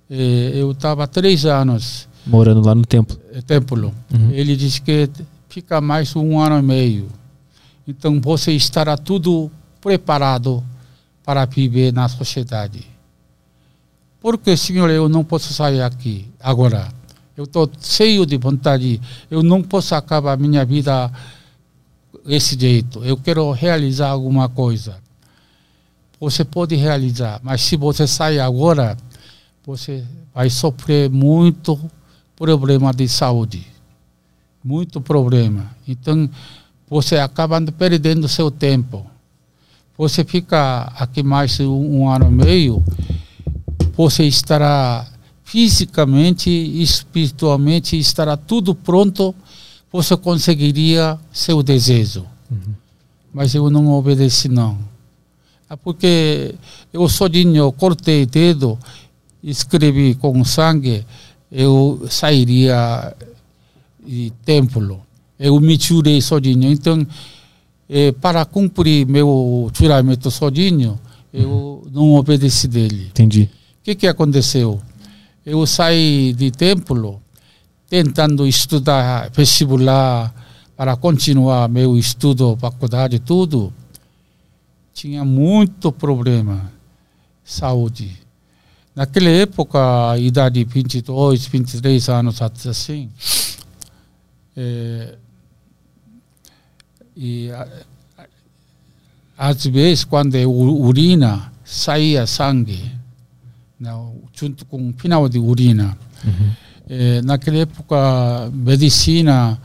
[0.09, 2.07] É, eu estava três anos.
[2.25, 3.17] Morando lá no templo?
[3.31, 3.93] É, templo.
[4.13, 4.31] Uhum.
[4.31, 5.09] Ele disse que
[5.49, 7.07] fica mais um ano e meio.
[7.87, 9.51] Então você estará tudo
[9.87, 10.61] preparado
[11.23, 12.85] para viver na sociedade.
[14.19, 16.89] Porque, senhor, eu não posso sair aqui agora.
[17.37, 18.99] Eu estou cheio de vontade.
[19.31, 21.09] Eu não posso acabar minha vida
[22.25, 23.01] desse jeito.
[23.05, 24.97] Eu quero realizar alguma coisa.
[26.19, 28.97] Você pode realizar, mas se você sair agora,
[29.65, 30.03] você
[30.35, 31.79] vai sofrer muito
[32.35, 33.65] problema de saúde.
[34.61, 35.71] Muito problema.
[35.87, 36.29] Então,
[36.89, 39.09] você acaba perdendo seu tempo.
[39.97, 42.83] Você fica aqui mais um, um ano e meio,
[43.95, 45.07] você estará
[45.43, 49.33] fisicamente e espiritualmente estará tudo pronto,
[49.91, 52.27] você conseguiria seu desejo.
[52.51, 52.75] Uhum.
[53.33, 54.77] Mas eu não obedeci não.
[55.67, 56.53] É porque
[56.93, 58.77] eu sozinho cortei dedo,
[59.43, 61.03] escrevi com sangue,
[61.51, 63.15] eu sairia
[64.05, 65.01] de templo.
[65.39, 66.71] Eu me jurei sozinho.
[66.71, 67.05] Então,
[67.89, 70.99] eh, para cumprir meu juramento sozinho,
[71.33, 73.07] eu não obedeci dele.
[73.09, 73.43] Entendi.
[73.79, 74.81] O que, que aconteceu?
[75.45, 77.21] Eu saí de templo
[77.89, 80.33] tentando estudar vestibular
[80.75, 83.73] para continuar meu estudo, faculdade, tudo.
[84.93, 86.71] Tinha muito problema.
[87.43, 88.17] Saúde.
[88.93, 93.09] Naquela época, idade de 22, 23 anos, assim,
[94.55, 95.15] é,
[97.17, 97.49] e
[99.35, 102.91] às vezes quando urina saía sangue
[103.79, 106.51] não, junto com o final de urina uhum.
[106.87, 109.59] é, naquela época medicina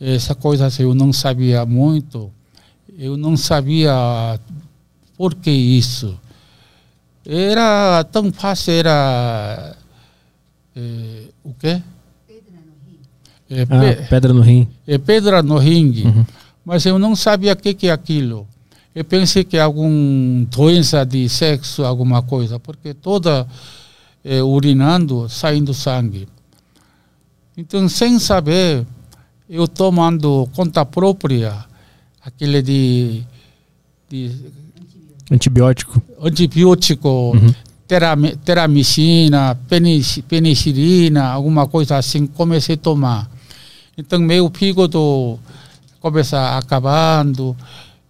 [0.00, 2.30] essa coisa eu não sabia muito
[2.96, 4.38] eu não sabia
[5.16, 6.16] por que isso
[7.26, 9.76] era tão fácil era
[10.76, 11.82] é, o quê
[13.50, 14.68] é, ah, pedra no rim.
[14.86, 16.04] É pedra no ringue.
[16.04, 16.26] Uhum.
[16.64, 18.46] Mas eu não sabia o que, que é aquilo.
[18.94, 23.46] Eu pensei que é alguma doença de sexo, alguma coisa, porque toda
[24.24, 26.28] é, urinando, saindo sangue.
[27.56, 28.86] Então, sem saber,
[29.48, 31.64] eu tomando conta própria,
[32.24, 33.22] aquele de,
[34.08, 34.30] de
[35.30, 37.54] antibiótico, antibiótico, uhum.
[38.44, 39.58] teramicina,
[40.28, 43.30] penicilina, alguma coisa assim, comecei a tomar.
[43.96, 45.38] Então, meu fígado
[46.04, 47.56] começa acabando.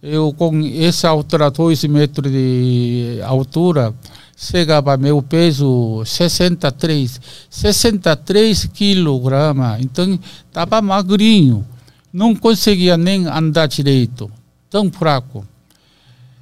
[0.03, 3.95] Eu, com essa altura, 2 metros de altura,
[4.35, 9.81] chegava meu peso 63, 63 quilogramas.
[9.81, 11.65] Então, estava magrinho.
[12.11, 14.29] Não conseguia nem andar direito,
[14.69, 15.47] tão fraco.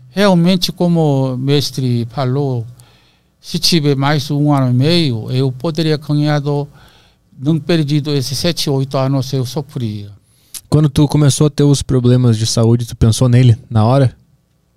[0.10, 2.66] Realmente, como o mestre falou,
[3.40, 6.42] se tiver mais um ano e meio, eu poderia ganhar
[7.38, 10.23] não perdido esses sete, oito anos eu sofria.
[10.74, 14.18] Quando tu começou a ter os problemas de saúde, tu pensou nele na hora?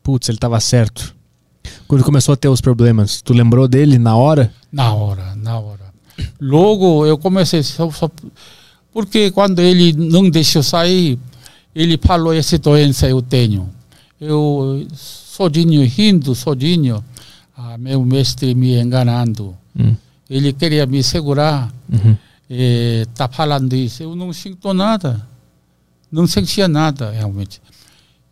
[0.02, 1.16] Putz, ele estava certo.
[1.88, 4.52] Quando começou a ter os problemas, tu lembrou dele na hora?
[4.70, 5.86] Na hora, na hora.
[6.38, 8.10] Logo eu comecei só, só,
[8.92, 11.18] porque quando ele não deixou sair,
[11.74, 13.66] ele falou essa doença eu tenho.
[14.20, 17.02] Eu sozinho rindo, sozinho,
[17.56, 19.56] ah, meu mestre me enganando.
[19.74, 19.96] Hum.
[20.28, 21.72] Ele queria me segurar.
[21.90, 22.14] Uhum
[22.48, 24.02] está é, falando isso.
[24.02, 25.20] Eu não sinto nada.
[26.10, 27.60] Não sentia nada, realmente.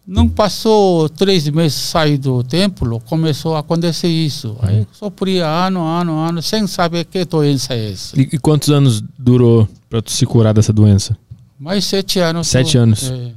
[0.07, 4.57] Não passou três meses sair do templo, começou a acontecer isso.
[4.61, 4.87] Aí uhum.
[4.93, 8.21] sofria ano, ano, ano, sem saber que doença é essa.
[8.21, 11.17] E, e quantos anos durou para se curar dessa doença?
[11.59, 12.49] Mais sete anos.
[12.49, 13.11] Sete anos.
[13.11, 13.33] É.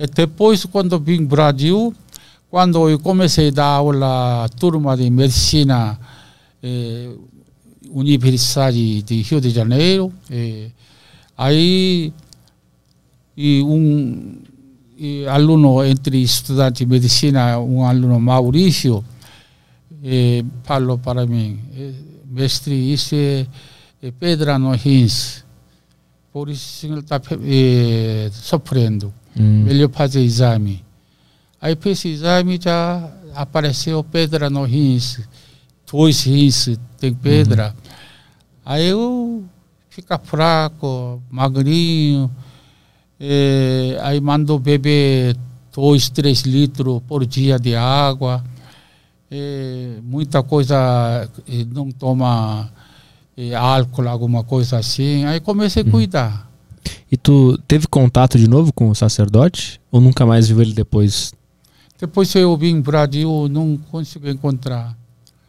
[0.00, 1.94] E depois, quando vim para o Brasil,
[2.50, 5.96] quando eu comecei a dar aula turma de medicina,
[6.60, 7.10] eh,
[7.90, 10.12] Universidade de Rio de Janeiro.
[10.30, 10.70] E,
[11.36, 12.12] aí,
[13.40, 14.42] e um
[14.98, 19.02] e aluno entre estudante de medicina, um aluno Maurício,
[20.02, 21.58] e falou para mim,
[22.30, 23.46] mestre, isso é
[24.02, 25.44] é, pedra no rins.
[26.32, 29.12] Por isso ele está é, sofrendo.
[29.38, 29.64] Hum.
[29.64, 30.84] Melhor fazer exame.
[31.60, 35.20] Aí fez exame já apareceu pedra no rins.
[35.90, 37.74] Dois rins tem pedra.
[38.64, 39.44] Aí eu
[39.90, 42.30] fica fraco, magrinho.
[43.20, 45.36] É, aí mandou beber
[45.74, 48.42] dois, três litros por dia de água.
[49.30, 52.70] É, muita coisa, é, não toma
[53.58, 55.24] álcool, alguma coisa assim.
[55.26, 56.50] Aí comecei a cuidar.
[57.12, 59.80] E tu teve contato de novo com o sacerdote?
[59.92, 61.32] Ou nunca mais viu ele depois?
[62.00, 64.96] Depois eu vim para o Brasil, não consegui encontrar.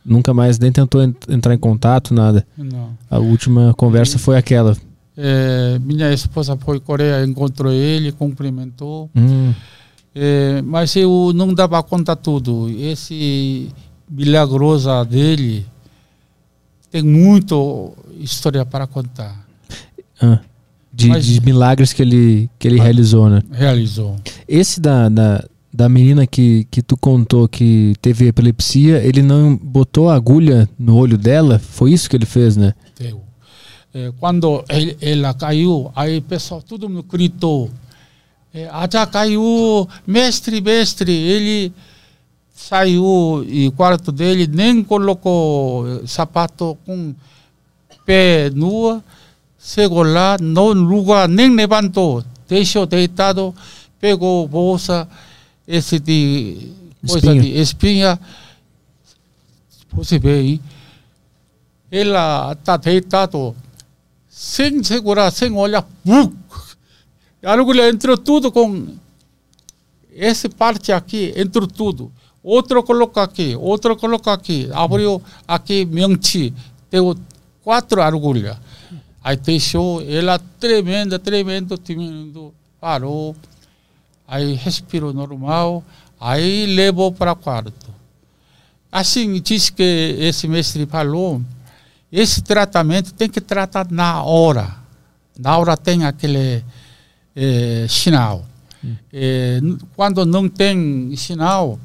[0.04, 2.46] Nunca mais nem tentou en- entrar em contato, nada.
[2.58, 2.98] Não.
[3.10, 4.76] A última conversa foi aquela.
[5.18, 9.10] É, minha esposa foi à Coreia, encontrou ele, cumprimentou.
[9.16, 9.54] Hum,
[10.14, 12.70] É, mas eu não dava conta tudo.
[12.70, 13.70] Esse
[14.10, 15.66] milagrosa dele
[16.92, 17.56] tem muita
[18.20, 19.40] história para contar.
[20.22, 20.40] ah,
[20.94, 22.84] de, Mas- de milagres que ele, que ele Ah.
[22.84, 23.42] realizou, né?
[23.52, 24.18] Realizou.
[24.48, 30.10] Esse da, da, da menina que, que tu contou que teve epilepsia, ele não botou
[30.10, 31.58] a agulha no olho dela?
[31.58, 32.74] Foi isso que ele fez, né?
[33.94, 37.70] É, quando ele, ela caiu, aí o pessoal todo mundo gritou.
[38.54, 41.12] É, ah, já caiu, mestre, mestre.
[41.12, 41.74] Ele
[42.62, 47.14] saiu e quarto dele nem colocou eh, sapato com
[48.06, 49.04] pé nua,
[49.60, 53.54] chegou lá, no lugar nem levantou, deixou deitado,
[54.00, 55.08] pegou bolsa,
[55.68, 56.72] esse de
[57.06, 57.42] coisa Espinha.
[57.42, 58.20] de espinha,
[59.92, 60.62] você vê aí,
[61.92, 63.56] ela está deitado,
[64.42, 66.34] sem segurar, sem olhar, ¡buc!
[67.44, 68.98] a agulha entrou tudo com
[70.16, 72.12] essa parte aqui, entrou tudo.
[72.44, 76.52] Outro coloca aqui, outro coloca aqui, abriu aqui mente,
[76.90, 77.16] deu
[77.64, 78.58] quatro agulhas.
[79.24, 83.36] Aí deixou ela tremenda, tremendo, tremendo, parou.
[84.28, 85.84] Aí respirou normal,
[86.20, 87.92] aí levou para quarto.
[88.92, 91.40] Assim, diz que esse mestre falou,
[92.12, 94.76] esse tratamento tem que tratar na hora.
[95.40, 96.64] Na hora tem aquele
[97.36, 98.46] eh, sinal.
[99.14, 101.80] Eh, n- quando não tem sinal,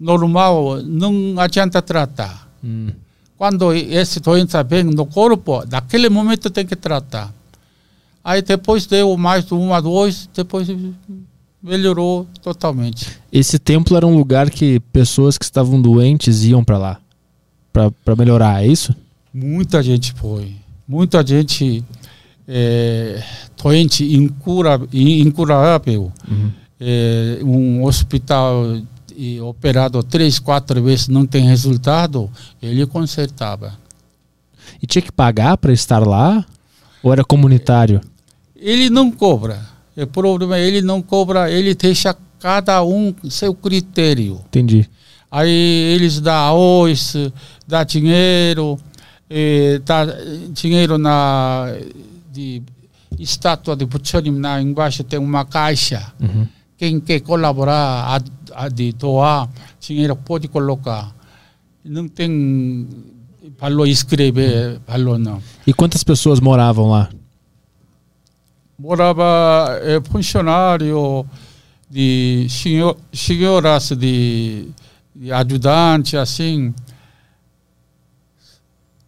[0.00, 2.48] normal, não adianta tratar.
[2.62, 2.90] Hum.
[3.36, 7.32] Quando esse doença vem no corpo, naquele momento tem que tratar.
[8.22, 10.68] Aí depois deu mais uma, dois, depois
[11.62, 13.08] melhorou totalmente.
[13.32, 17.00] Esse templo era um lugar que pessoas que estavam doentes iam pra lá
[18.04, 18.94] pra melhorar, é isso?
[19.34, 20.54] Muita gente foi.
[20.86, 21.84] Muita gente
[22.46, 23.20] é,
[23.60, 26.12] doente, incura, incurável.
[26.30, 26.52] Uhum.
[26.78, 28.62] É, um hospital
[29.42, 32.30] operado três, quatro vezes não tem resultado,
[32.62, 33.74] ele consertava.
[34.80, 36.44] E tinha que pagar pra estar lá?
[37.02, 38.00] Ou era comunitário?
[38.54, 39.60] Ele não cobra.
[39.96, 44.40] O problema é ele não cobra, ele deixa cada um seu critério.
[44.46, 44.88] Entendi.
[45.30, 45.50] Aí
[45.94, 47.14] eles dão arroz,
[47.66, 48.78] dá dinheiro,
[49.84, 50.06] dá
[50.52, 51.66] dinheiro na
[52.32, 52.62] de
[53.18, 56.12] estátua de Buchonim na embaixo tem uma caixa.
[56.20, 56.46] Uhum.
[56.76, 58.20] Quem quer colaborar,
[58.54, 59.48] a, a de doar
[59.80, 61.14] dinheiro pode colocar.
[61.84, 62.88] Não tem
[63.58, 65.40] valor escrever, valor não.
[65.66, 67.08] E quantas pessoas moravam lá?
[68.78, 71.24] morava é, funcionário
[71.88, 74.68] de senhor, senhoras de,
[75.14, 76.74] de ajudante assim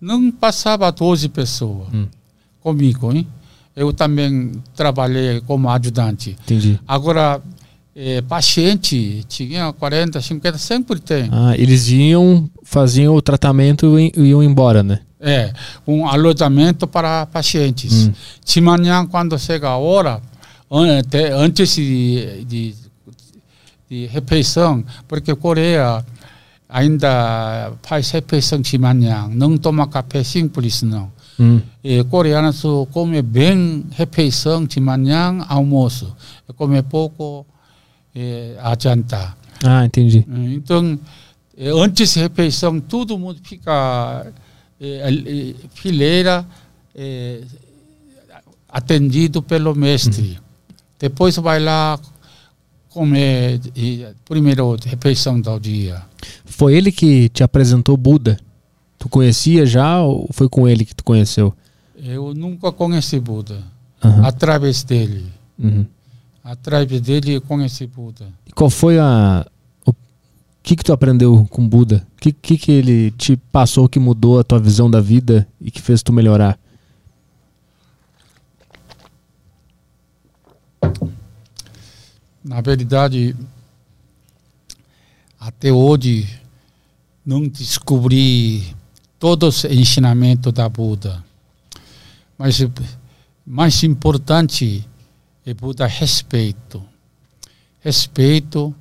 [0.06, 2.06] não passava 12 pessoas Hum.
[2.60, 3.26] comigo hein?
[3.74, 6.78] eu também trabalhei como ajudante Entendi.
[6.86, 7.40] agora
[7.94, 14.42] é, paciente tinha 40 50 sempre tem Ah, eles iam, faziam o tratamento e iam
[14.42, 15.00] embora, né?
[15.18, 15.52] É,
[15.86, 18.06] um alojamento para pacientes.
[18.08, 18.12] Hum.
[18.44, 20.20] De manhã, quando chega a hora,
[21.42, 22.74] antes de, de,
[23.88, 26.04] de refeição, porque Coreia
[26.68, 31.10] ainda faz refeição de manhã, não toma café simples, não.
[31.38, 31.60] Hum.
[31.84, 36.16] E coreanos comem bem refeição de manhã, almoço.
[36.56, 37.46] Come pouco
[38.14, 39.36] eh, a jantar.
[39.62, 40.24] Ah, entendi.
[40.54, 40.98] Então,
[41.58, 44.26] antes da refeição, todo mundo fica
[44.80, 46.46] eh, eh, fileira
[48.68, 50.38] atendido pelo mestre.
[50.98, 52.00] Depois vai lá
[52.88, 53.60] comer
[54.24, 56.02] primeiro refeição do dia.
[56.56, 58.38] Foi ele que te apresentou Buda?
[58.98, 61.52] Tu conhecia já ou foi com ele que tu conheceu?
[61.94, 63.62] Eu nunca conheci Buda.
[64.02, 64.24] Uhum.
[64.24, 65.26] Através dele.
[65.58, 65.84] Uhum.
[66.42, 68.32] Através dele eu conheci Buda.
[68.46, 69.46] E qual foi a.
[69.84, 69.94] O
[70.62, 72.06] que, que tu aprendeu com Buda?
[72.16, 75.70] O que, que, que ele te passou que mudou a tua visão da vida e
[75.70, 76.58] que fez tu melhorar?
[82.42, 83.36] Na verdade,
[85.38, 86.45] até hoje
[87.26, 88.72] não descobri
[89.18, 91.24] todos os ensinamentos da Buda.
[92.38, 92.64] Mas
[93.44, 94.86] mais importante
[95.44, 96.80] é Buda respeito.
[97.80, 98.72] Respeito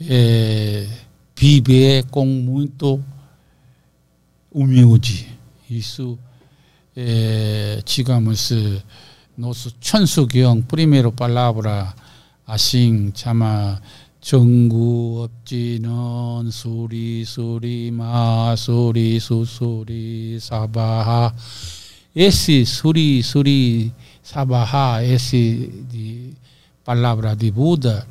[0.00, 0.86] é,
[1.36, 3.02] viver com muito
[4.52, 5.28] humilde.
[5.68, 6.16] Isso
[6.96, 8.52] é, digamos,
[9.36, 11.92] nosso Chonsugyong, primeira palavra
[12.46, 13.80] assim, chama
[14.21, 21.33] 정구 업지는 수리 수리 마 수리 수수리 사바하
[22.15, 23.91] esse suri suri
[24.23, 26.31] sabaha esse de
[26.81, 28.07] palavra de Buda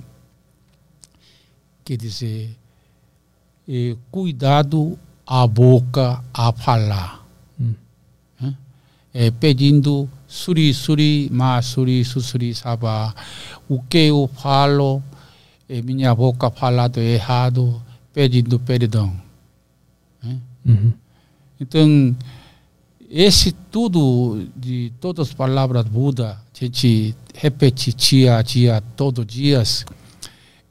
[1.82, 2.54] quer dizer
[3.66, 7.24] é, cuidado a boca a falar
[7.58, 7.74] hum.
[9.14, 13.16] é, pedindo suri suri ma suri susuri sabaha
[13.66, 15.02] o que eu falo
[15.69, 17.79] e minha boca falado errado,
[18.11, 19.13] pedindo perdão.
[20.21, 20.39] Né?
[20.65, 20.93] Uhum.
[21.59, 22.15] Então,
[23.07, 29.31] esse tudo, de todas as palavras Buda, a gente repete dia a dia, todos os
[29.31, 29.85] dias,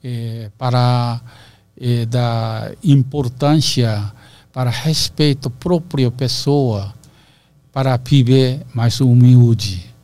[0.03, 1.21] é, para
[1.81, 4.13] é, dar importância,
[4.53, 6.93] para respeito à própria pessoa,
[7.73, 9.95] para viver mais humilde.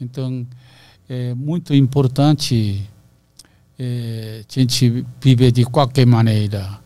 [0.00, 0.46] Então,
[1.08, 2.88] é muito importante
[3.78, 6.80] a gente vive de qualquer maneira.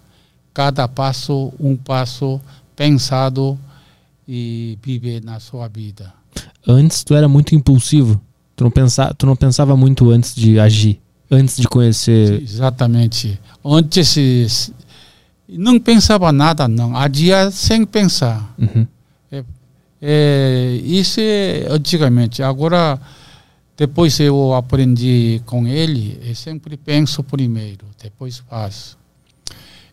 [0.53, 2.41] Cada passo, um passo
[2.77, 3.59] pensado
[4.29, 6.13] e vive na sua vida.
[6.67, 8.21] Antes tu era muito impulsivo.
[8.55, 11.01] Tu não, pensava, tu não pensava muito antes de agir,
[11.31, 12.43] antes de conhecer.
[12.43, 13.41] Exatamente.
[13.65, 14.71] Antes
[15.49, 16.97] não pensava nada, não.
[16.97, 18.55] Agia sem pensar.
[18.59, 18.87] Uhum.
[19.31, 19.45] É,
[20.03, 22.43] é, isso é antigamente.
[22.43, 23.01] Agora
[23.77, 28.99] depois eu aprendi com ele, eu sempre penso primeiro, depois faço.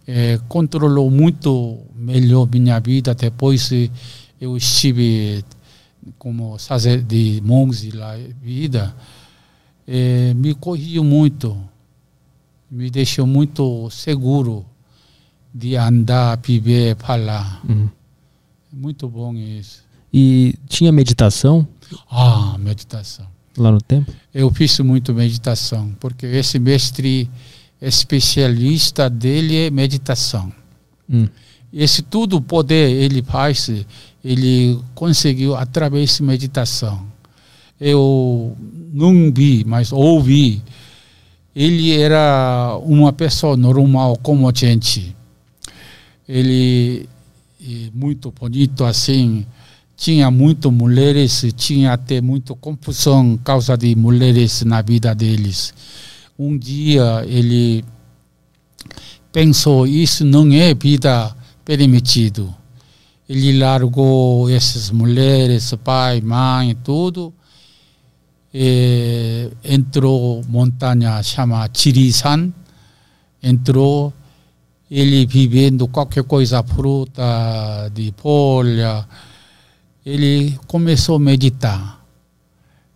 [0.06, 3.14] É, controlou muito melhor minha vida.
[3.14, 3.72] Depois
[4.42, 5.46] eu estive
[6.18, 8.96] como sacer de monge lá vida,
[9.88, 11.58] é, me corrigiu muito,
[12.70, 14.66] me deixou muito seguro
[15.54, 17.62] de andar, viver, falar.
[17.68, 17.90] Uhum.
[18.74, 19.84] Muito bom isso.
[20.12, 21.68] E tinha meditação?
[22.10, 23.28] Ah, meditação
[23.62, 24.12] lá no tempo?
[24.34, 27.30] Eu fiz muito meditação, porque esse mestre
[27.82, 30.52] especialista dele é meditação.
[31.10, 31.28] Hum.
[31.72, 33.70] Esse tudo poder ele faz,
[34.24, 37.06] ele conseguiu através de meditação.
[37.80, 38.58] Eu
[38.92, 40.62] não vi, mas ouvi.
[41.56, 45.16] Ele era uma pessoa normal como a gente.
[46.28, 47.08] Ele
[47.62, 49.46] é muito bonito assim,
[50.00, 52.78] tinha muito mulheres, tinha até muita por
[53.44, 55.74] causa de mulheres na vida deles.
[56.40, 57.84] Um dia ele
[59.30, 62.56] pensou isso não é vida permitido.
[63.28, 67.34] Ele largou essas mulheres, pai, mãe, tudo.
[68.54, 72.54] E entrou montanha chama Chirisan,
[73.44, 74.14] entrou
[74.90, 79.06] ele vivendo qualquer coisa fruta de folha
[80.10, 82.04] ele começou a meditar.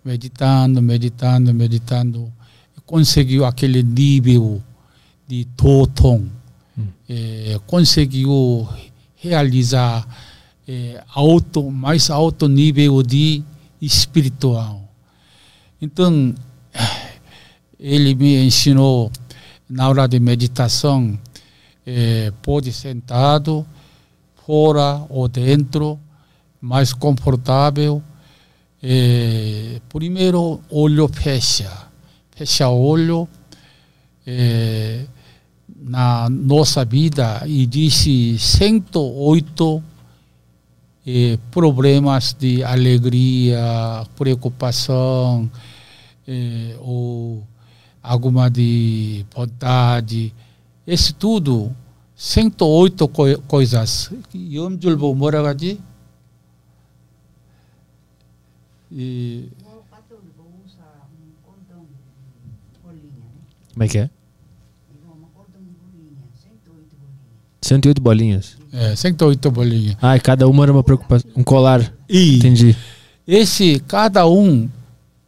[0.04, 2.34] Meditando, meditando, meditando.
[2.86, 4.62] Conseguiu aquele nível
[5.28, 6.26] de totom.
[6.78, 6.88] Hum.
[7.08, 8.68] É, conseguiu
[9.16, 10.06] realizar
[10.68, 13.44] é, alto, mais alto nível de
[13.80, 14.82] espiritual.
[15.80, 16.34] Então,
[17.80, 19.12] ele me ensinou
[19.70, 21.18] na hora de meditação,
[21.86, 23.66] é, pode sentado,
[24.46, 26.00] fora ou dentro,
[26.64, 28.02] mais confortável.
[28.82, 31.70] É, primeiro, olho fecha.
[32.32, 33.28] Fecha olho.
[34.26, 35.04] É,
[35.68, 39.84] na nossa vida existe 108
[41.06, 45.52] eh, problemas de alegria, preocupação,
[46.26, 47.44] é, ou
[48.02, 50.34] alguma de vontade.
[50.88, 51.76] Esse tudo,
[52.16, 54.14] 108 co coisas.
[54.34, 55.54] E onde eu vou morar?
[58.96, 59.50] E.
[63.74, 64.10] Como é que é?
[67.64, 68.58] 108 bolinhas.
[68.72, 69.98] É, 108 bolinhas.
[70.02, 71.32] Ah, e cada uma era uma preocupação.
[71.36, 71.94] Um colar.
[72.08, 72.76] E Entendi.
[73.26, 74.70] Esse, cada um,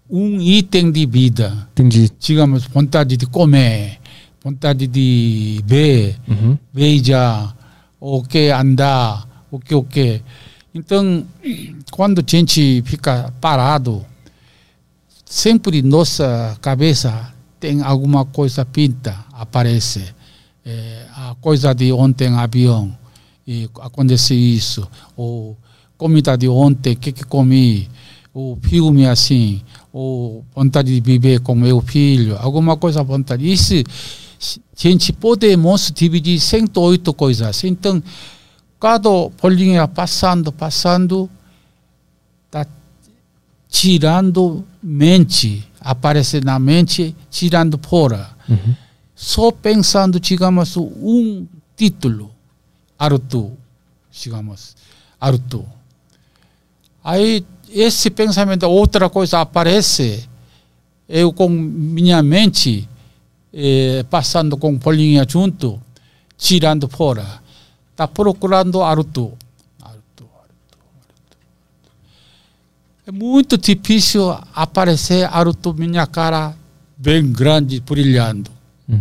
[0.10, 1.68] um item de vida.
[1.72, 2.12] Entendi.
[2.20, 4.00] Digamos, vontade de comer,
[4.44, 6.58] vontade de ver, uhum.
[6.74, 7.56] beijar,
[8.00, 10.22] o que andar, o que o que.
[10.76, 11.26] Então,
[11.90, 14.06] quando a gente fica parado,
[15.26, 20.04] sempre nossa cabeça tem alguma coisa pinta, aparece.
[20.66, 22.94] É, a coisa de ontem, avião,
[23.48, 24.86] e acontece isso.
[25.16, 25.58] Ou
[25.98, 27.90] comida de ontem, o que, que comi.
[28.34, 29.62] O filme assim,
[29.94, 33.50] ou vontade de viver com meu filho, alguma coisa vontade.
[33.50, 37.64] Isso, a gente podemos dividir 108 coisas.
[37.64, 38.04] Então,
[38.80, 39.10] cada
[39.42, 41.30] bolinha passando, passando,
[42.46, 42.66] está
[43.70, 48.30] tirando mente, aparece na mente, tirando fora.
[48.48, 48.76] Uhum.
[49.16, 52.32] Só pensando, digamos, um título,
[52.98, 53.52] Artu,
[54.12, 54.76] digamos,
[55.20, 55.66] Artu.
[57.04, 60.28] Aí esse pensamento, outra coisa aparece,
[61.08, 62.88] eu com minha mente,
[63.54, 65.82] eh, passando com folhinha junto,
[66.38, 67.45] tirando fora.
[67.96, 69.32] Está procurando Artu.
[73.08, 76.54] É muito difícil aparecer Artu minha cara
[76.98, 78.52] bem grande, brilhando.
[78.90, 79.00] Hum.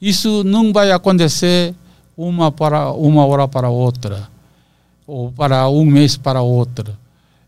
[0.00, 1.74] Isso não vai acontecer
[2.16, 4.30] uma para uma hora para outra
[5.06, 6.96] ou para um mês para outro.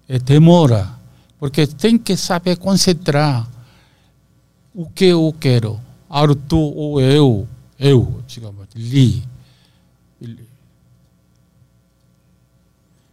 [0.06, 0.86] É, demora,
[1.38, 3.48] porque tem que saber concentrar
[4.74, 5.80] o que eu quero.
[6.10, 9.22] Arthur ou eu, eu, digamos, li.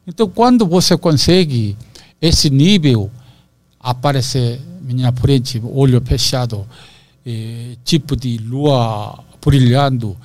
[0.08, 1.76] Então, quando você consegue
[2.22, 3.10] esse nível,
[3.80, 6.66] aparece minha frente, olho fechado,
[7.26, 10.16] eh, tipo de lua brilhando,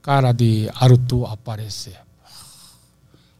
[0.00, 1.92] cara de Arthur aparece.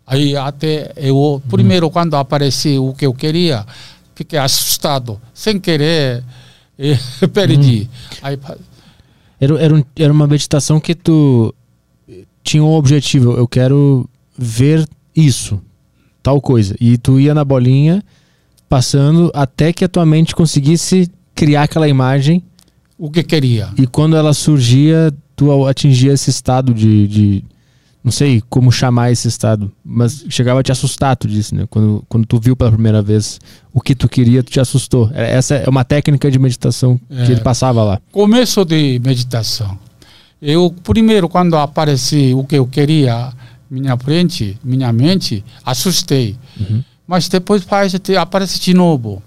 [0.07, 3.67] Aí até eu, primeiro, quando apareci o que eu queria,
[4.15, 6.23] fiquei assustado, sem querer,
[7.33, 7.89] perdi.
[7.91, 8.17] Hum.
[8.23, 8.39] Aí,
[9.41, 11.55] era, era, um, era uma meditação que tu
[12.43, 14.09] tinha um objetivo, eu quero
[14.39, 15.61] ver isso,
[16.27, 16.75] tal coisa.
[16.81, 18.03] E tu ia na bolinha,
[18.69, 22.43] passando até que a tua mente conseguisse criar aquela imagem.
[22.99, 23.69] O que queria.
[23.79, 27.45] E quando ela surgia, tu atingia esse estado de, de
[28.03, 31.65] não sei como chamar esse estado, mas chegava a te assustar, tu disse, né?
[31.71, 33.39] Quando, quando tu viu pela primeira vez
[33.73, 35.09] o que tu queria, tu te assustou.
[35.15, 38.01] Essa é uma técnica de meditação que é, ele passava lá.
[38.11, 39.79] Começo de meditação.
[40.43, 43.33] Eu, primeiro, quando apareci o que eu queria,
[43.71, 46.37] minha frente, minha mente, assustei.
[46.59, 46.83] Uhum.
[47.07, 49.23] Mas depois faz, aparece de novo.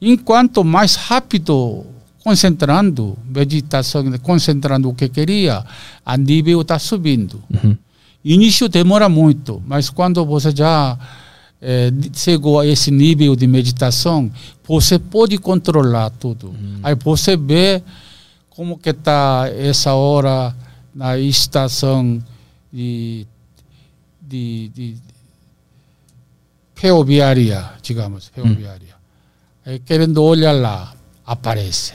[0.00, 1.86] Enquanto mais rápido
[2.22, 5.64] concentrando, meditação, concentrando o que queria,
[6.04, 7.42] a nível está subindo.
[7.50, 7.76] Uhum.
[8.24, 10.98] Início demora muito, mas quando você já
[11.60, 14.30] é, chegou a esse nível de meditação,
[14.66, 16.48] você pode controlar tudo.
[16.48, 16.80] Uhum.
[16.82, 17.82] Aí você vê
[18.50, 20.54] como que está essa hora
[20.94, 22.22] na estação
[22.72, 23.26] de,
[24.30, 24.96] de, de
[26.74, 28.94] ferroviária, digamos, ferroviária.
[29.66, 29.72] Uhum.
[29.72, 30.94] Aí, querendo olhar lá,
[31.26, 31.94] aparece.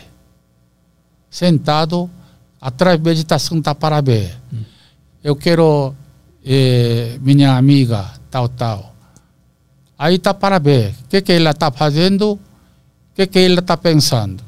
[1.30, 2.10] Sentado,
[2.60, 4.38] atrás da meditação está para ver.
[4.52, 4.66] Uhum.
[5.24, 5.96] Eu quero
[6.44, 8.94] eh, minha amiga, tal, tal.
[9.98, 12.40] Aí está para ver o que, que ela está fazendo, o
[13.16, 14.44] que, que ela está pensando.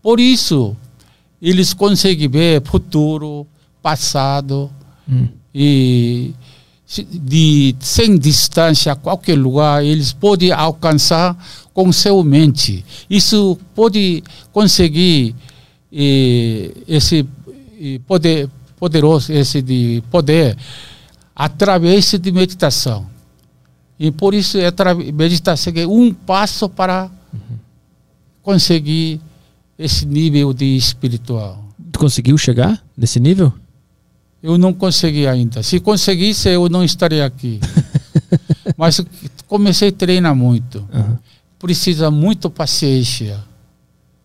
[0.00, 0.76] Por isso,
[1.42, 3.46] eles conseguem ver futuro,
[3.82, 4.70] passado,
[5.08, 5.28] hum.
[5.52, 6.32] e
[6.88, 11.36] de, sem distância, qualquer lugar, eles podem alcançar
[11.74, 12.84] com seu mente.
[13.10, 15.34] Isso pode conseguir
[15.92, 17.26] eh, esse
[17.80, 20.56] eh, poder poderoso, esse de poder
[21.36, 23.06] através de meditação.
[23.98, 27.10] E por isso a meditação é um passo para
[28.42, 29.20] conseguir
[29.78, 31.64] esse nível de espiritual.
[31.92, 33.52] Tu conseguiu chegar nesse nível?
[34.42, 35.62] Eu não consegui ainda.
[35.62, 37.60] Se conseguisse, eu não estaria aqui.
[38.76, 39.00] Mas
[39.46, 40.78] comecei a treinar muito.
[40.92, 41.16] Uhum.
[41.58, 43.42] Precisa muito paciência.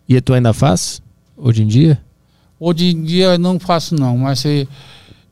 [0.08, 1.02] E tu ainda faz?
[1.36, 2.00] Hoje em dia?
[2.60, 4.44] Hoje em dia não faço não, mas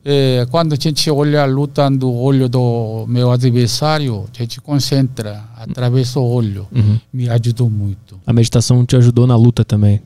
[0.05, 6.13] é, quando a gente olha lutando o olho do meu adversário, a gente concentra através
[6.13, 6.67] do olho.
[6.71, 6.99] Uhum.
[7.13, 8.19] Me ajudou muito.
[8.25, 10.01] A meditação te ajudou na luta também?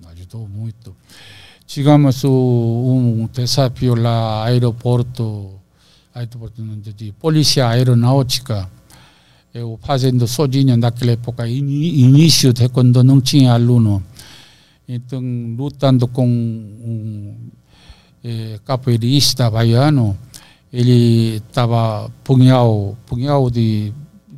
[0.00, 0.91] Me ajudou muito.
[1.72, 5.58] Chegamos um desafio lá aeroporto,
[6.14, 6.62] aeroporto
[7.18, 8.68] polícia aeronáutica.
[9.54, 14.02] Eu fazendo sozinho naquela época, início de quando não tinha aluno.
[14.86, 15.22] Então,
[15.56, 17.34] lutando com um
[18.22, 20.18] é, capoeirista baiano,
[20.70, 23.94] ele estava punhal, punhal de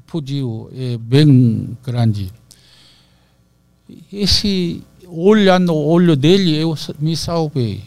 [0.06, 2.32] fudiu é, bem grande.
[4.12, 4.84] Esse
[5.16, 7.82] olhando o olho dele eu me salvei,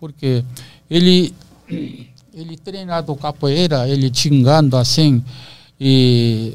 [0.00, 0.44] porque
[0.90, 1.34] ele
[2.34, 5.24] ele treinado capoeira, ele xingando assim
[5.80, 6.52] e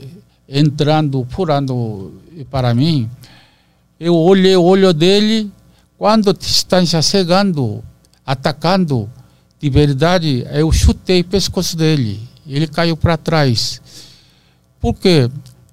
[0.48, 3.09] entrando, furando para mim,
[3.99, 5.51] eu olhei o olho dele,
[5.98, 7.83] quando está chegando,
[8.25, 9.09] atacando,
[9.59, 12.19] de verdade, eu chutei o pescoço dele.
[12.48, 13.80] Ele caiu para trás.
[14.80, 15.30] Por quê?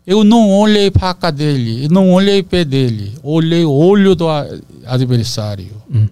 [0.08, 4.14] Eu não olhei para a cara dele, eu não olhei pé dele, olhei o olho
[4.14, 4.26] do
[4.86, 5.82] adversário.
[5.94, 6.08] Hum.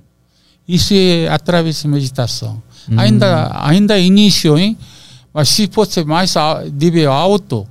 [0.69, 2.63] Isso é através da meditação.
[2.91, 3.01] Hum.
[3.01, 4.77] Ainda, ainda é início, hein?
[5.33, 6.35] Mas se fosse mais
[6.79, 7.67] nível alto,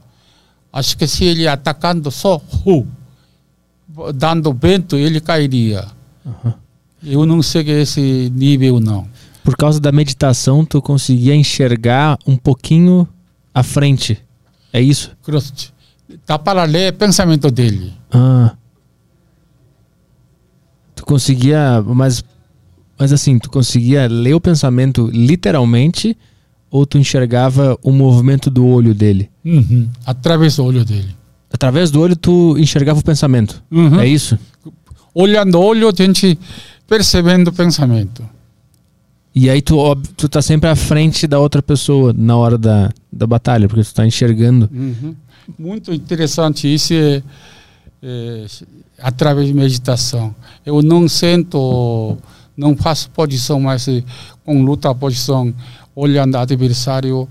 [0.74, 2.88] acho que se ele atacando só, uh,
[4.12, 5.86] dando vento, ele cairia.
[6.26, 6.54] Uhum.
[7.04, 9.08] Eu não sei esse nível, não.
[9.44, 13.08] Por causa da meditação, tu conseguia enxergar um pouquinho
[13.54, 14.20] à frente.
[14.74, 15.12] É isso?
[15.22, 15.75] Correto
[16.26, 17.94] dá para ler pensamento dele.
[18.12, 18.54] Ah.
[20.96, 22.24] Tu conseguia, mas,
[22.98, 26.18] mas assim, tu conseguia ler o pensamento literalmente
[26.70, 29.30] ou tu enxergava o movimento do olho dele?
[29.44, 29.90] Uhum.
[30.06, 31.16] Através do olho dele.
[31.52, 33.64] Através do olho tu enxergava o pensamento?
[33.72, 34.00] Uhum.
[34.00, 34.38] É isso?
[35.14, 36.38] Olhando o olho, a gente
[36.88, 38.24] percebendo o pensamento.
[39.34, 39.78] E aí tu,
[40.16, 43.94] tu tá sempre à frente da outra pessoa na hora da, da batalha, porque tu
[43.94, 44.70] tá enxergando.
[44.74, 45.16] Uhum
[45.58, 47.24] muito interessante isso é,
[48.02, 48.46] é,
[49.00, 50.36] através de meditação.
[50.66, 52.18] Eu não sento,
[52.56, 53.88] não faço posição mais
[54.44, 55.54] com luta posição,
[55.96, 57.28] olhando adversário,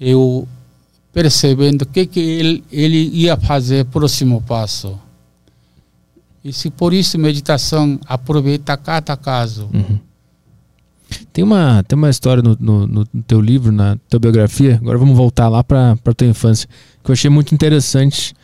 [0.00, 0.46] eu
[1.12, 4.98] percebendo o que, que ele, ele ia fazer próximo passo.
[6.44, 9.70] E se por isso meditação aproveita cada caso.
[9.72, 9.98] Uhum.
[11.32, 14.76] Tem uma, tem uma história no, no, no, teu livro, na tua biografia.
[14.80, 16.68] Agora vamos voltar lá para a tua infância
[17.02, 18.34] que eu achei muito interessante.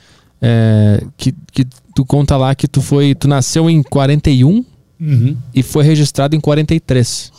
[0.43, 3.15] É, que, que tu conta lá que tu foi.
[3.15, 4.65] Tu nasceu em 41
[5.01, 5.37] uhum.
[5.55, 7.33] e foi registrado em 43.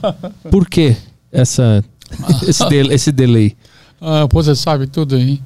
[0.50, 0.96] Por que
[1.32, 1.84] essa,
[2.46, 3.56] esse, de, esse delay?
[4.00, 5.42] Ah, você sabe tudo, hein?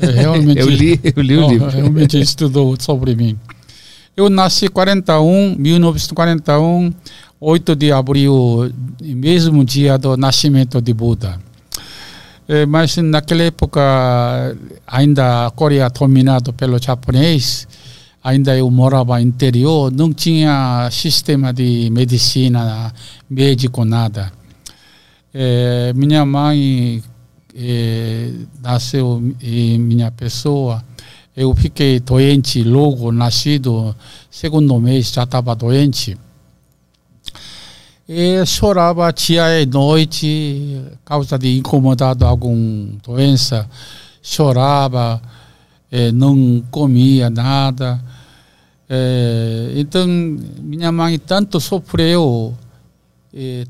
[0.00, 1.68] Realmente, eu li, eu li o livro.
[1.68, 3.38] Realmente estudou sobre mim.
[4.16, 6.92] Eu nasci em 41, 1941,
[7.44, 8.72] 8 de abril,
[9.02, 11.40] mesmo dia do nascimento de Buda.
[12.46, 13.80] É, mas naquela época,
[14.86, 17.66] ainda a Coreia dominada pelo japonês,
[18.22, 22.94] ainda eu morava interior, não tinha sistema de medicina,
[23.28, 24.32] médico, nada.
[25.34, 27.02] É, minha mãe
[27.56, 28.30] é,
[28.62, 30.80] nasceu e minha pessoa,
[31.36, 33.96] eu fiquei doente logo nascido,
[34.30, 36.16] segundo mês já estava doente.
[38.08, 43.68] E chorava dia e noite, causa de incomodado alguma doença.
[44.20, 45.22] Chorava,
[46.12, 48.02] não comia nada.
[49.76, 52.56] então, minha mãe tanto sofreu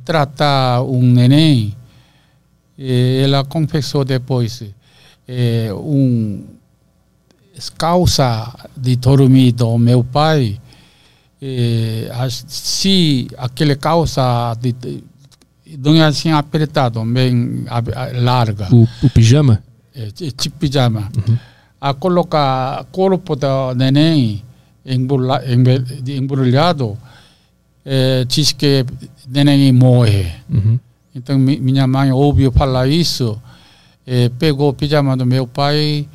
[0.02, 1.76] tratar um neném.
[2.78, 4.64] ela confessou depois
[5.76, 6.42] um
[7.76, 10.58] causa de dormir do meu pai
[11.44, 15.02] eh, se aquele calça de, de,
[15.98, 17.64] é assim apertado, bem
[18.14, 18.68] larga.
[18.72, 19.60] O, o pijama?
[19.92, 21.10] É, tipo pijama.
[21.16, 21.36] Uhum.
[21.80, 24.44] A colocar corpo do neném
[26.06, 26.96] embrulhado,
[27.84, 28.86] é, diz que
[29.26, 30.32] neném morre.
[30.48, 30.78] Uhum.
[31.12, 33.40] Então minha mãe ouviu falar isso,
[34.06, 36.06] é, pegou o pijama do meu pai,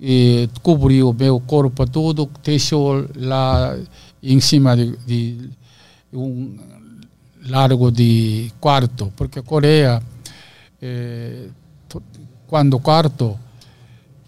[0.00, 3.76] e cobriu o meu corpo todo, deixou lá
[4.22, 5.50] em cima de, de
[6.12, 6.56] um
[7.46, 10.02] largo de quarto, porque Coreia,
[10.80, 11.48] eh,
[12.46, 13.38] quando quarto,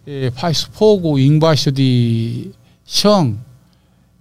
[0.07, 2.51] eh, faz fogo embaixo de
[2.85, 3.37] chão,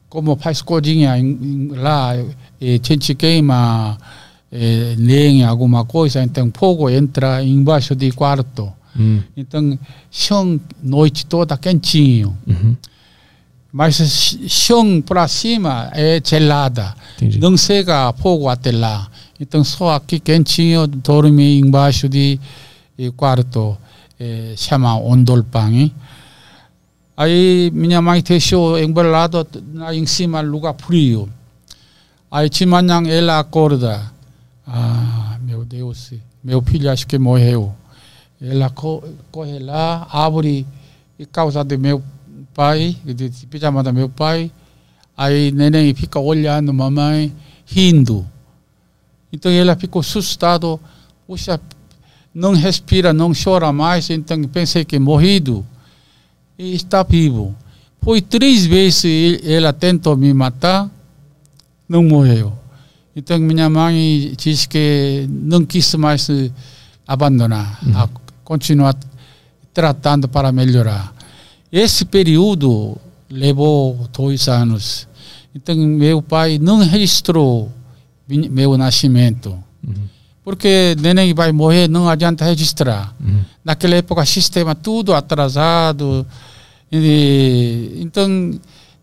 [0.10, 1.16] como faz cozinha
[1.76, 2.16] lá,
[2.60, 3.98] eh, gente queima
[4.52, 8.72] eh, lenha, alguma coisa, então fogo entra embaixo de quarto.
[8.98, 9.22] Hum.
[9.38, 9.80] Então,
[10.12, 12.38] chão noite toda quentinho.
[12.46, 12.76] Uhum.
[13.72, 16.94] Mas chão para cima é gelada.
[17.16, 17.40] Entendi.
[17.40, 19.08] Não chega fogo até lá.
[19.40, 22.40] Então só aqui quentinho, dorme embaixo de,
[22.98, 23.78] de quarto,
[24.20, 25.92] é, chama ondolpang.
[27.16, 31.30] Aí minha mãe deixou embalado lá em cima lugar frio.
[32.30, 34.12] Aí de manhã ela acorda.
[34.68, 37.74] Ah, meu Deus, meu filho acho que morreu.
[38.42, 40.66] Ela corre lá, abre,
[41.18, 42.02] e causa de meu
[42.54, 44.52] pai, de pijama do meu pai.
[45.16, 47.34] Aí neném fica olhando mamãe,
[47.66, 48.26] rindo.
[49.32, 50.80] Então ela ficou assustada.
[51.28, 51.60] Puxa,
[52.34, 54.10] não respira, não chora mais.
[54.10, 55.66] Então pensei que morrido.
[56.58, 57.56] E está vivo.
[58.02, 60.90] Foi três vezes ela tentou me matar,
[61.88, 62.52] não morreu.
[63.16, 66.28] Então minha mãe disse que não quis mais
[67.06, 68.10] abandonar, uhum.
[68.44, 68.96] continuar
[69.74, 71.14] tratando para melhorar.
[71.72, 72.98] Esse período
[73.30, 75.08] levou dois anos.
[75.56, 77.72] Então, meu pai não registrou
[78.28, 79.58] meu nascimento.
[80.44, 83.16] Porque neném vai morrer, não adianta registrar.
[83.64, 86.26] Naquela época, sistema tudo atrasado.
[86.92, 88.52] E, então,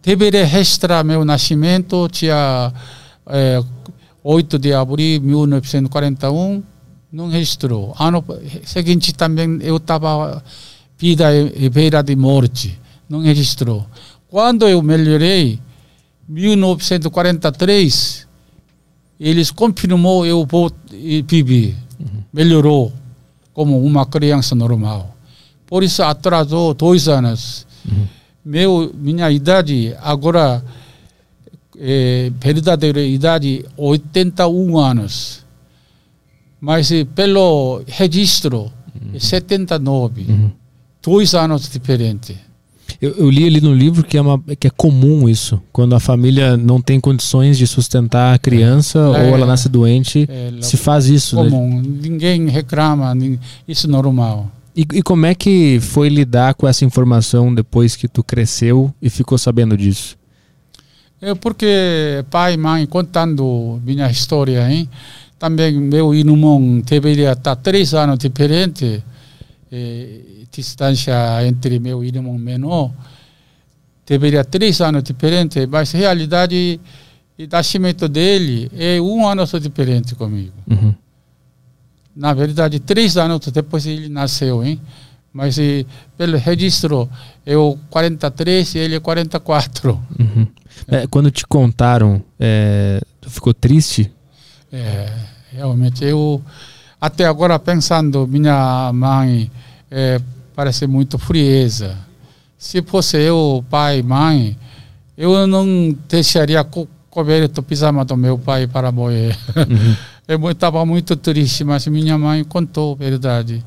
[0.03, 2.73] deveria registrar meu nascimento, dia
[3.27, 3.63] é,
[4.23, 6.63] 8 de abril de 1941,
[7.11, 7.95] não registrou.
[7.99, 8.25] Ano
[8.65, 10.43] seguinte também eu estava
[10.99, 12.79] vida e beira de morte,
[13.09, 13.87] não registrou.
[14.29, 15.59] Quando eu melhorei,
[16.29, 18.27] 1943,
[19.19, 20.71] eles confirmou eu vou
[21.27, 21.75] viver,
[22.33, 22.93] melhorou
[23.55, 25.17] como uma criança normal.
[25.67, 27.67] Por isso atrasou dois anos.
[28.45, 30.63] Meu minha idade agora
[31.79, 35.45] é, verdadeira idade 81 anos.
[36.61, 38.73] Mas eh, pelo registro
[39.15, 40.27] é 79.
[41.09, 42.37] Dois anos diferente.
[43.01, 45.61] Eu, eu li ali no livro que é, uma, que é comum isso.
[45.73, 49.03] Quando a família não tem condições de sustentar a criança É.
[49.03, 51.37] ou ela nasce doente, É, se faz isso.
[51.43, 51.49] né?
[51.51, 51.81] comum.
[51.81, 53.15] Ninguém reclama,
[53.69, 54.51] isso é normal.
[54.77, 59.09] E, e como é que foi lidar com essa informação depois que tu cresceu e
[59.11, 60.17] ficou sabendo disso?
[61.21, 64.89] É porque pai e mãe contando minha história, hein?
[65.39, 69.03] Também meu irmão deveria estar três anos diferente,
[69.71, 70.21] eh,
[70.51, 71.15] distância
[71.47, 72.93] entre meu irmão menor,
[74.07, 76.81] deveria três anos diferente, mas a realidade
[77.39, 80.53] o nascimento dele é um ano só diferente comigo.
[80.69, 80.93] Uhum.
[82.17, 84.81] Na verdade, três anos depois ele nasceu, hein?
[85.33, 85.85] Mas eh,
[86.17, 87.09] pelo registro,
[87.47, 90.03] eu 43 e ele é 44.
[90.19, 90.47] Uhum.
[90.89, 94.11] É, quando te contaram, é, tu ficou triste?
[94.73, 95.13] É,
[95.53, 96.43] realmente, eu
[97.01, 99.49] até agora pensando, minha mãe
[99.91, 100.21] é,
[100.59, 101.97] parece muito frieza.
[102.59, 104.59] Se fosse eu, pai, mãe,
[105.17, 109.39] eu não deixaria co comer o pijama do meu pai para morrer.
[110.27, 113.65] eu estava muito triste, mas minha mãe contou a verdade.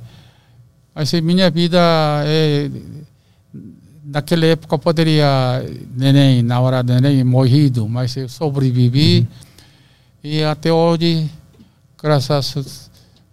[0.93, 1.79] Mas minha vida
[2.25, 2.69] é
[4.03, 5.63] naquela época poderia
[5.95, 9.25] neném na hora do neném morrido mas eu sobrevivi
[10.21, 11.29] e até hoje
[12.01, 12.90] graças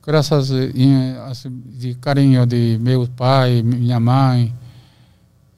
[0.08, 4.54] graças em, assim, de carinho de meu pai minha mãe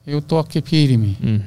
[0.05, 1.39] eu tô aqui firme Hum.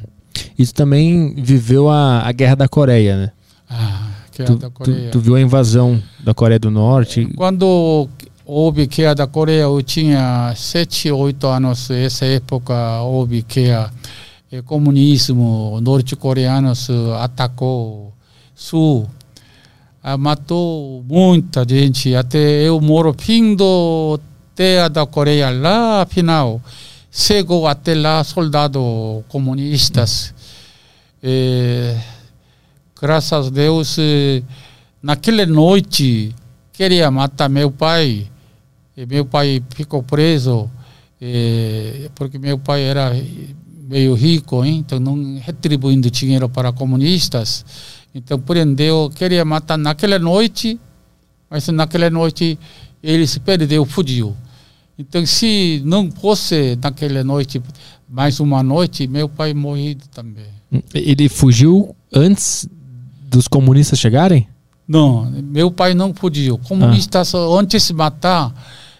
[0.58, 3.30] E tu também viveu a, a Guerra da Coreia, né?
[3.68, 7.28] ah, que é Tu, da tu, Coreia tu viu a invasão da Coreia do Norte.
[7.36, 8.08] Quando
[8.44, 11.90] houve queda da Coreia, eu tinha sete, oito anos.
[11.90, 13.68] Essa época houve que
[14.52, 16.72] o comunismo norte-coreano
[17.20, 18.12] atacou
[18.54, 19.08] sul.
[20.06, 22.14] Ah, matou muita gente.
[22.14, 24.20] Até eu moro fim do
[24.54, 26.60] terra da Coreia, lá final.
[27.10, 28.82] Chegou até lá soldados
[29.28, 30.34] comunistas.
[31.22, 31.98] Eh,
[33.00, 33.96] graças a Deus,
[35.02, 36.34] naquela noite,
[36.70, 38.30] queria matar meu pai.
[38.94, 40.70] E meu pai ficou preso,
[41.18, 43.10] eh, porque meu pai era
[43.88, 44.84] meio rico, hein?
[44.84, 47.64] então não retribuindo dinheiro para comunistas.
[48.14, 50.78] Então prendeu, queria matar naquela noite,
[51.50, 52.58] mas naquela noite
[53.02, 54.34] ele se perdeu, fugiu.
[54.98, 57.60] Então se não fosse naquela noite,
[58.08, 60.46] mais uma noite, meu pai morrido também.
[60.94, 62.68] Ele fugiu antes
[63.28, 64.46] dos comunistas chegarem?
[64.86, 66.58] Não, meu pai não fugiu.
[66.58, 68.52] Comunistas, antes de matar,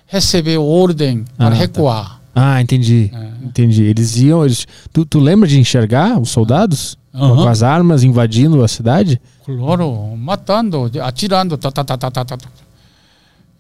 [0.07, 1.57] recebeu ordem Ah, para tá.
[1.57, 2.21] recuar.
[2.35, 3.11] Ah, entendi.
[3.15, 3.45] É.
[3.47, 3.85] Entendi.
[3.85, 4.45] Eles iam.
[4.45, 4.67] Eles...
[4.93, 6.97] Tu, tu lembra de enxergar os soldados?
[7.15, 7.37] Com- Aham.
[7.45, 9.21] Com as armas invadindo a cidade?
[9.45, 11.57] Claro, matando, atirando.
[11.57, 12.37] Tá, tá, tá, tá, tá, tá.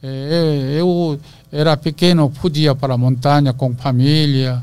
[0.03, 1.19] É, eu
[1.51, 4.61] era pequeno, podia para a montanha com família.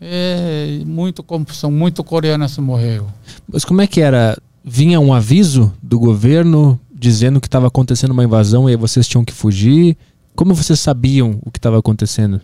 [0.00, 3.06] É, muito confusão, muito coreanos morreu.
[3.50, 4.36] Mas como é que era?
[4.64, 9.32] Vinha um aviso do governo dizendo que estava acontecendo uma invasão e vocês tinham que
[9.32, 9.96] fugir?
[10.34, 12.40] Como vocês sabiam o que estava acontecendo?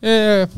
[0.00, 0.48] É,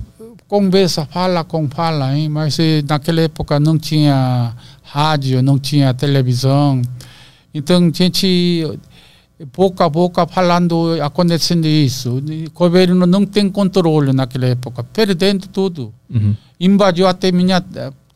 [0.48, 2.28] conversa, fala com fala, hein?
[2.28, 6.80] mas eh, naquela época não tinha rádio, não tinha televisão.
[7.52, 8.78] Então, a gente,
[9.52, 12.18] pouco a pouco, falando, acontecendo isso.
[12.18, 15.92] O governo não tem controle naquela época, perdendo tudo.
[16.12, 16.34] Uhum.
[16.60, 17.62] Invadiu até minha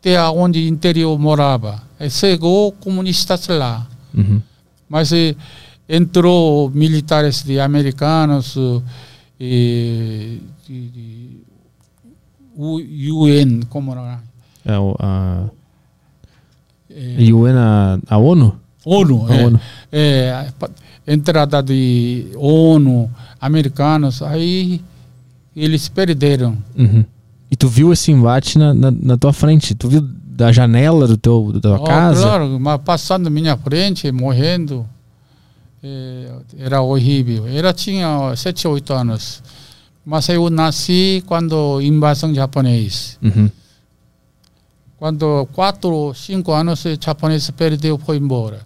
[0.01, 1.83] terra onde interior morava.
[1.99, 3.87] E chegou comunistas lá.
[4.15, 4.41] Uhum.
[4.89, 5.35] Mas eh,
[5.89, 8.57] entrou militares de americanos
[9.41, 11.48] e de, de
[12.59, 12.81] U-
[13.25, 14.21] UN, como era?
[14.67, 15.45] É, o- a,
[16.91, 18.57] Eh, UN, a, a ONU?
[18.85, 19.61] ONU, A é, ONU.
[19.93, 20.47] é,
[21.07, 24.81] entrada de ONU, americanos, aí
[25.55, 26.57] eles perderam.
[26.77, 27.05] Uhum.
[27.51, 29.75] E tu viu esse embate na, na, na tua frente?
[29.75, 32.23] Tu viu da janela do teu, da tua Oh, casa?
[32.23, 34.87] Claro, mas passando minha frente, morrendo,
[35.83, 37.47] eh, era horrível.
[37.47, 39.43] Ela tinha 7, 8 anos.
[40.09, 43.19] Mas eu nasci quando invasão japonês.
[43.23, 43.51] Uhum.
[44.97, 48.61] Quando 4, 5 anos, o japonês perdeu, foi embora.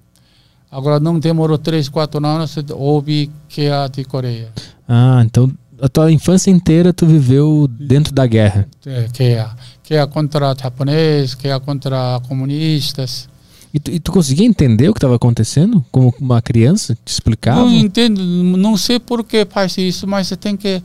[0.71, 4.53] Agora não demorou 3, 4 anos, houve guerra de Coreia.
[4.89, 8.69] Ah, então a tua infância inteira tu viveu dentro da guerra.
[8.87, 9.57] É, guerra.
[9.85, 13.29] Guerra contra japonês, guerra contra comunistas.
[13.75, 15.85] E tu, e tu conseguia entender o que estava acontecendo?
[15.91, 16.97] Como uma criança?
[17.05, 17.63] Te explicava?
[17.63, 20.81] Não entendo, não sei por que faz isso, mas você tem que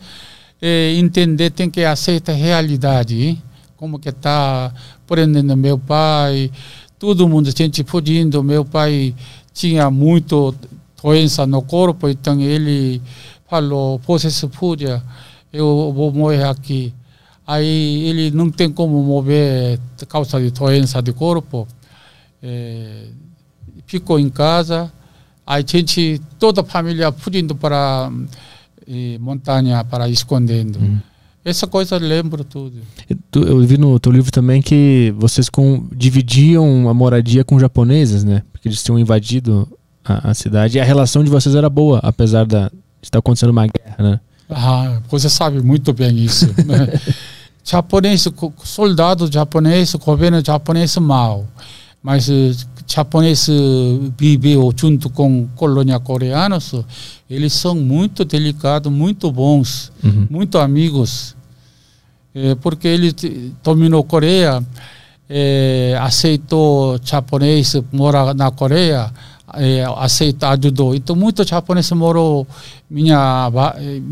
[0.62, 3.42] eh, entender, tem que aceitar a realidade.
[3.76, 4.74] Como que tá
[5.06, 6.52] prendendo meu pai,
[6.98, 8.44] todo mundo, gente fugindo.
[8.44, 9.16] Meu pai
[9.54, 10.54] tinha muito
[11.02, 13.02] doença no corpo, então ele
[13.50, 15.02] falou, você se fuja,
[15.54, 16.94] eu vou morrer aqui.
[17.46, 19.80] Aí ele não tem como mover
[20.10, 21.66] causa de doença de corpo.
[22.44, 23.08] Eh,
[23.86, 24.92] ficou em casa.
[25.46, 28.12] Aí gente, toda a família fugindo para
[28.88, 30.80] eh, montanha, para escondendo.
[30.80, 31.00] Uhum.
[31.46, 32.78] Essa coisa eu lembro tudo.
[33.10, 37.58] E tu- eu vi no teu livro também que vocês com, dividiam a moradia com
[37.60, 38.42] japoneses, né?
[38.52, 39.68] Porque eles tinham invadido
[40.04, 43.52] a, a cidade e a relação de vocês era boa, apesar da, de estar acontecendo
[43.52, 44.20] uma guerra, né?
[44.50, 46.48] Ah, você sabe muito bem isso.
[46.66, 46.88] né?
[47.64, 48.28] japonês,
[48.64, 51.46] soldado japonês, governo japonês mal,
[52.08, 52.30] mas
[52.88, 53.48] japonês
[54.18, 56.74] viveu junto com colônia coreanos,
[57.30, 60.26] eles são muito delicados, muito bons, Uhum.
[60.30, 61.36] muito amigos,
[62.40, 63.12] Eh, porque ele
[63.64, 64.64] dominou Coreia,
[65.28, 69.12] eh, aceitou japonês morar na Coreia,
[69.56, 70.94] eh, aceita ajudou.
[70.94, 72.46] Então muito japonês morou
[72.90, 73.50] minha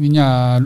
[0.01, 0.59] minha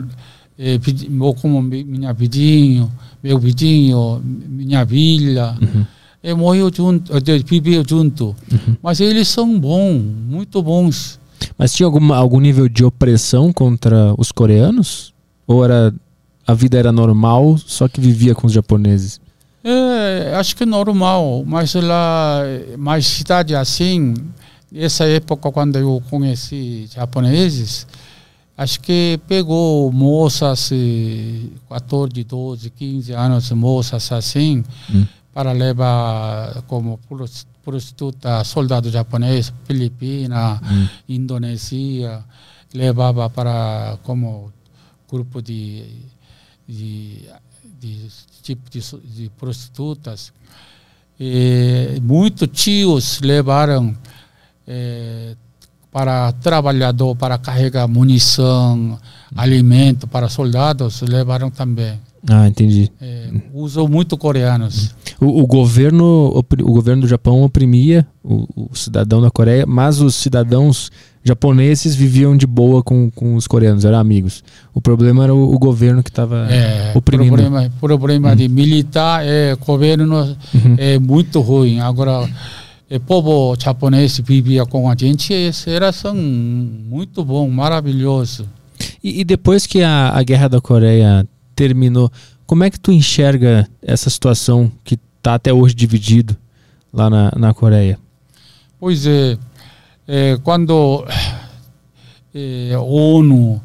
[1.10, 2.90] mo- como mi- minha vizinho,
[3.22, 5.54] meu vizinho, minha vila.
[5.60, 5.84] Uhum.
[6.22, 7.12] E morreu junto,
[7.46, 8.36] viveu junto.
[8.82, 11.18] Mas eles são bons, muito bons.
[11.56, 15.14] Mas tinha alguma, algum nível de opressão contra os coreanos?
[15.46, 15.94] Ou era
[16.46, 19.20] a vida era normal, só que vivia com os japoneses?
[19.62, 22.42] É, acho que normal, mas lá,
[22.78, 24.14] mais cidade assim,
[24.74, 27.86] essa época quando eu conheci japoneses,
[28.56, 35.04] acho que pegou moças, eh, 14, 12, 15 anos, moças assim, Hum.
[35.32, 40.88] Para levar como pros- prostituta, soldado japonês, Filipina, Hum.
[41.08, 42.24] Indonésia,
[42.74, 44.52] levava para como
[45.10, 45.84] grupo de,
[46.66, 47.28] de,
[47.80, 48.08] de
[48.42, 48.80] tipo de,
[49.14, 50.32] de prostitutas.
[51.18, 53.94] E muitos tios levaram
[54.66, 55.36] eh,
[55.92, 58.98] para trabalhador, para carregar munição,
[59.36, 62.00] alimento para soldados, levaram também.
[62.28, 62.90] Ah, entendi.
[63.00, 64.94] Eh, usam muito coreanos.
[65.20, 70.14] O, o governo o governo do Japão oprimia o, o cidadão da Coreia, mas os
[70.14, 70.90] cidadãos
[71.24, 74.42] japoneses viviam de boa com, com os coreanos, eram amigos.
[74.74, 77.36] O problema era o, o governo que estava É, oprimindo.
[77.36, 80.74] problema, problema de militar, é, governo Uhum.
[80.78, 81.80] é muito ruim.
[81.80, 82.28] Agora,
[82.88, 85.32] é, povo japonês vivia com a gente,
[85.66, 88.46] era são muito bom, maravilhoso.
[89.02, 91.26] E, e depois que a, a guerra da Coreia
[91.64, 92.10] terminou,
[92.46, 96.34] como é que tu enxerga essa situação que está até hoje dividido
[96.90, 97.98] lá na, na Coreia?
[98.78, 99.36] Pois é,
[100.08, 101.04] é quando
[102.34, 103.60] é, ONU,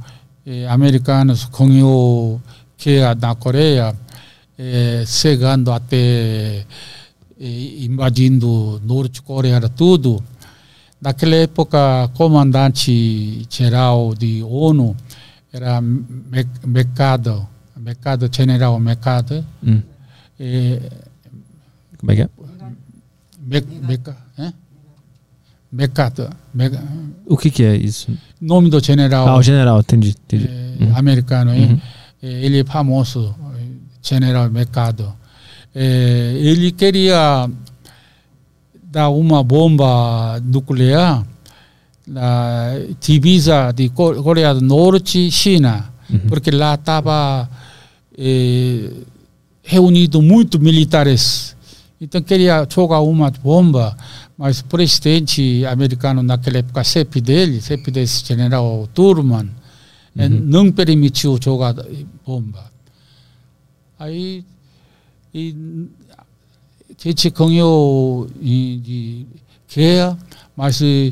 [0.46, 2.42] é, americanos ganhou
[2.78, 3.96] guerra na Coreia,
[4.60, 6.66] é, chegando até
[7.40, 7.48] é,
[7.80, 10.22] invadindo Norte Coreia tudo,
[11.02, 14.94] naquela época comandante geral de ONU
[15.54, 17.48] era Me- Mercado,
[17.90, 19.80] Mercado General Mercado, Hum,
[20.40, 20.82] é,
[22.00, 22.30] como é que é?
[23.48, 24.52] Me, meca, é?
[25.72, 26.84] Mercado, Meca-
[27.28, 28.08] O que, que é isso?
[28.42, 30.10] nome do general Ah, o general, entendi.
[30.26, 30.48] entendi.
[30.50, 31.72] eh, americano, hein?
[31.74, 31.82] Uhum.
[32.24, 33.36] Eh, ele é famoso,
[34.02, 35.14] general Mercado.
[35.76, 37.48] Eh, ele queria
[38.92, 41.24] dar uma bomba nuclear
[42.08, 46.20] na divisa de Co- Coreia do Norte, China, Uhum.
[46.30, 47.50] porque lá estava
[48.18, 48.92] eh,
[49.64, 51.56] reunido muito militares.
[52.00, 53.98] Então queria jogar uma bomba,
[54.38, 59.50] mas o presidente americano naquela época, CEP dele, CEP desse general Turman,
[60.18, 61.76] eh, não permitiu jogar
[62.26, 62.72] bomba.
[63.98, 64.44] Aí
[65.34, 65.56] e,
[66.18, 66.24] a
[66.98, 69.26] gente ganhou de
[69.74, 70.18] guerra,
[70.56, 71.12] mas eh,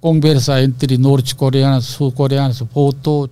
[0.00, 3.28] conversa entre norte-coreanos sul-coreanos voltou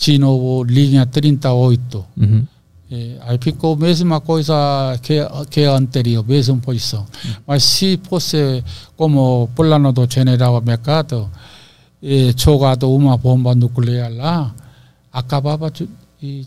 [0.00, 2.04] de novo linha 38.
[2.16, 2.46] Uhum.
[2.90, 5.18] É, aí ficou a mesma coisa que,
[5.50, 7.00] que a anterior, mesma posição.
[7.24, 7.30] Uhum.
[7.46, 8.64] Mas se fosse
[8.96, 11.30] como plano do general mercado,
[12.02, 14.54] é, jogado uma bomba nuclear lá,
[15.12, 16.46] acabava o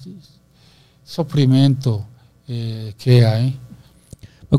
[1.05, 2.03] sofrimento
[2.49, 3.39] é, que há.
[3.39, 3.59] Hein?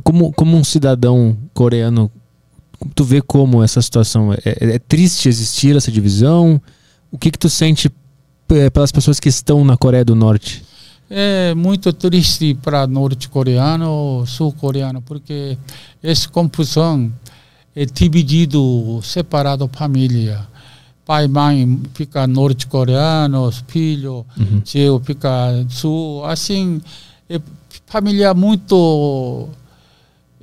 [0.04, 2.10] Como, como um cidadão coreano,
[2.94, 6.62] tu vê como essa situação é, é, é triste existir essa divisão?
[7.10, 7.90] O que que tu sente
[8.72, 10.64] pelas pessoas que estão na Coreia do Norte?
[11.08, 15.58] É muito triste para norte-coreano, sul-coreano, porque
[16.02, 17.12] essa confusão
[17.76, 20.46] é dividido, separado família.
[21.04, 24.60] Pai, mãe fica norte-coreano, filho, uhum.
[24.60, 25.28] tio fica
[25.68, 26.80] sul, assim,
[27.28, 27.38] é
[27.86, 29.48] família muito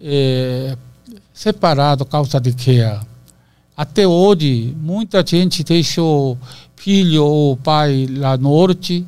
[0.02, 0.78] é,
[1.34, 2.80] separado causa de que
[3.76, 6.38] até hoje muita gente deixou
[6.82, 9.06] filho ou pai lá no norte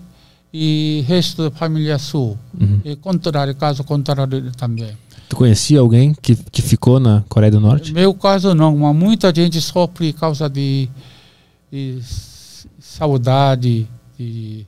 [0.54, 2.38] e resto da família sul.
[2.60, 2.80] Uhum.
[2.86, 4.96] E contrário, caso contrário também.
[5.28, 7.92] Tu conhecia alguém que, que ficou na Coreia do Norte?
[7.92, 10.88] Meu caso não, mas muita gente sofre causa de,
[11.72, 12.00] de
[12.80, 13.88] saudade,
[14.20, 14.68] de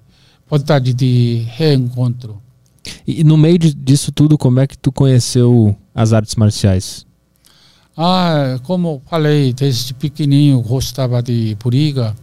[0.50, 2.42] vontade de reencontro.
[3.06, 7.06] E, no meio disso tudo, como é que tu conheceu as artes marciais?
[7.96, 12.16] Ah, como falei, desde pequenininho gostava de briga.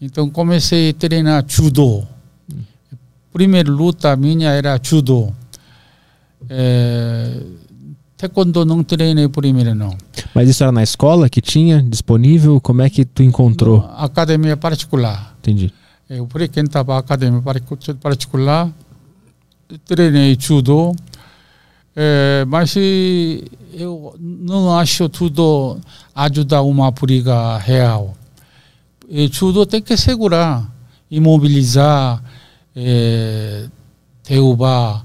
[0.00, 2.04] Então comecei a treinar judô.
[3.32, 5.32] Primeira luta minha era judô.
[6.48, 7.42] É,
[8.16, 9.96] taekwondo não treinei primeiro não.
[10.34, 12.60] Mas isso era na escola que tinha disponível?
[12.60, 13.88] Como é que tu encontrou?
[13.96, 15.36] Academia particular.
[15.40, 15.72] Entendi.
[16.08, 17.42] Eu frequentava a academia
[18.00, 18.72] particular,
[19.84, 20.96] treinei judô,
[21.94, 22.74] é, mas
[23.74, 25.78] eu não acho tudo
[26.14, 28.16] ajuda uma briga real.
[29.38, 30.70] Tudo tem que segurar,
[31.10, 32.22] imobilizar,
[32.76, 33.66] é,
[34.28, 35.04] derrubar.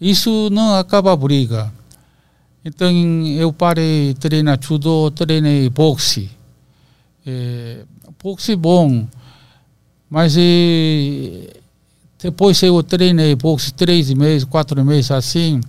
[0.00, 1.72] Isso não acaba a briga.
[2.64, 2.90] Então
[3.26, 6.30] eu parei treinar judô, treinei boxe.
[7.26, 7.84] É,
[8.22, 9.06] boxe bom,
[10.08, 11.48] mas e,
[12.18, 15.60] depois eu treinei boxe três meses, quatro meses assim.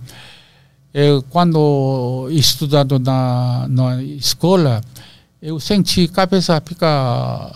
[0.92, 4.80] Eu, quando estudando na, na escola,
[5.40, 7.54] eu senti cabeça fica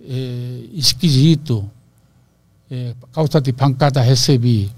[0.00, 1.68] é, esquisito,
[2.70, 4.70] é, causa de pancada recebi.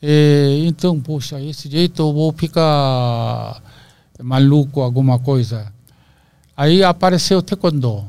[0.00, 3.62] É, então, poxa, esse jeito eu vou ficar
[4.22, 5.72] maluco, alguma coisa.
[6.56, 8.04] Aí apareceu o taekwondo.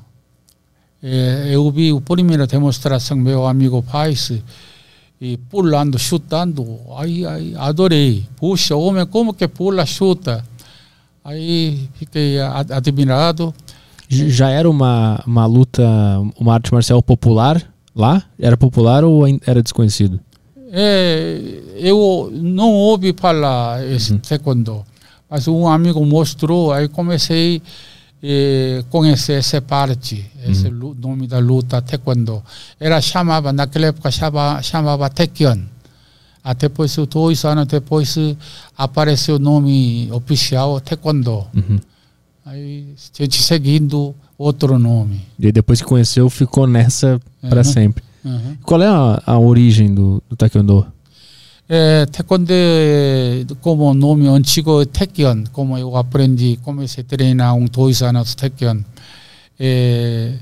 [1.01, 4.31] É, eu vi a primeira demonstração, meu amigo faz,
[5.19, 6.79] e pulando, chutando.
[6.97, 8.27] Aí, aí adorei.
[8.35, 10.43] Puxa, homem, como que pula, chuta?
[11.23, 13.53] Aí fiquei admirado.
[14.09, 15.83] Já era uma, uma luta,
[16.37, 17.61] uma arte marcial popular
[17.95, 18.23] lá?
[18.37, 20.19] Era popular ou era desconhecido?
[20.71, 21.39] É,
[21.77, 24.17] eu não ouvi falar esse uhum.
[24.17, 24.83] taekwondo,
[25.29, 27.61] mas um amigo mostrou, aí comecei a
[28.23, 30.95] eh, conhecer essa parte, esse uhum.
[30.99, 32.41] nome da luta taekwondo.
[32.79, 35.59] Era chamava, naquela época chamava, chamava Taekyon.
[36.43, 38.15] Até depois, dois anos depois,
[38.77, 41.45] apareceu o nome oficial Taekwondo.
[41.55, 41.79] Uhum.
[42.45, 45.21] Aí gente seguindo outro nome.
[45.39, 47.49] E depois que conheceu, ficou nessa uhum.
[47.49, 48.03] para sempre.
[48.25, 48.57] Uhum.
[48.63, 50.85] Qual é a, a origem do, do Taekwondo?
[51.67, 58.01] É, taekwondo é como nome antigo Taekyon, como eu aprendi, comecei a treinar um dois
[58.01, 58.81] anos Taekyon.
[59.57, 60.33] É,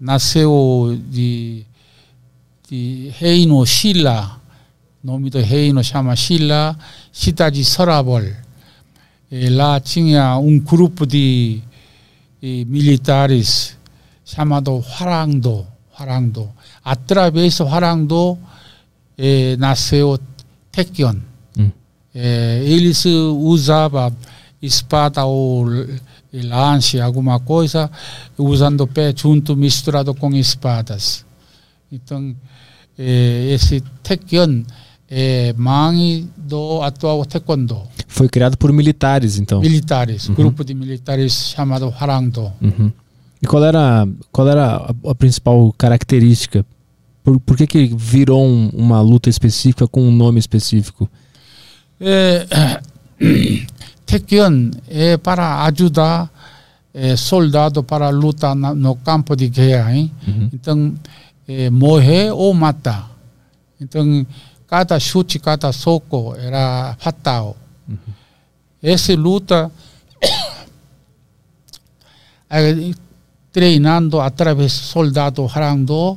[0.00, 1.64] nasceu de,
[2.68, 4.39] de reino Shila,
[5.02, 6.76] nome do reino chama Shila,
[7.10, 8.22] cidade Sorabol.
[9.30, 11.62] E lá tinha um grupo de,
[12.40, 13.78] de militares
[14.24, 16.50] chamado Harangdo, Harangdo.
[16.84, 18.38] Através do Harangdo
[19.16, 20.18] eh, nasceu
[20.70, 21.16] Taekyon.
[21.56, 21.70] Hum.
[22.14, 24.14] Eh, eles usavam
[24.60, 25.66] espada ou
[26.32, 27.90] lance, alguma coisa,
[28.36, 31.24] usando pé junto, misturado com espadas.
[31.90, 32.36] Então,
[32.98, 34.64] eh, esse Taekyon
[35.10, 37.82] é mãe do atual taekwondo.
[38.06, 39.60] Foi criado por militares, então?
[39.60, 40.34] Militares, uhum.
[40.36, 42.52] grupo de militares chamado Harangdo.
[42.62, 42.92] Uhum.
[43.42, 46.64] E qual era, qual era a, a principal característica?
[47.24, 51.10] Por, por que, que virou um, uma luta específica com um nome específico?
[52.00, 52.46] É,
[54.06, 56.30] Taekyon é para ajudar
[56.94, 59.94] é, soldado para lutar na, no campo de guerra.
[59.94, 60.10] Hein?
[60.26, 60.50] Uhum.
[60.52, 60.94] Então,
[61.48, 63.10] é, morrer ou matar.
[63.80, 64.26] Então,
[64.70, 67.56] cada chute, cada soco era fatal.
[67.88, 67.98] Uhum.
[68.80, 69.68] Essa luta,
[73.50, 76.16] treinando através do soldado Harangdo,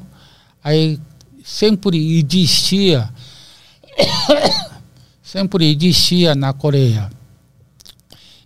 [0.64, 1.00] aí
[1.44, 3.12] sempre existia
[5.24, 7.10] sempre existia na Coreia.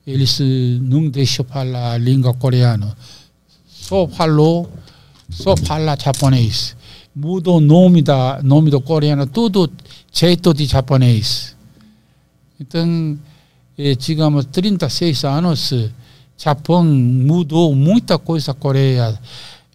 [0.07, 0.39] eles
[0.81, 2.95] não deixam falar língua coreana.
[3.67, 4.71] Só falou,
[5.29, 6.77] só fala japonês.
[7.13, 9.69] Mudou o nome, da, nome do coreano, tudo
[10.13, 11.57] jeito de japonês.
[12.57, 13.19] Então,
[13.77, 15.73] eh, digamos, 36 anos,
[16.37, 19.19] Japão mudou muita coisa Coreia.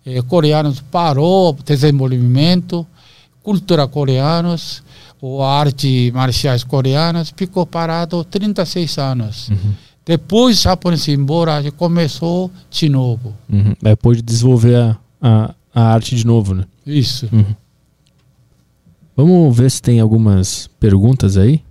[0.04, 2.86] Eh, coreanos parou desenvolvimento,
[3.42, 4.82] cultura coreanos,
[5.20, 9.48] ou arte marciais coreanas, ficou parado 36 anos.
[9.50, 9.74] Uhum.
[10.04, 13.32] Depois o japonês embora, começou de novo.
[13.48, 13.74] Uhum.
[13.80, 16.64] Depois de desenvolver a, a, a, arte de novo, né?
[16.84, 17.28] Isso.
[17.32, 17.54] Uhum.
[19.16, 21.62] Vamos ver se tem algumas perguntas aí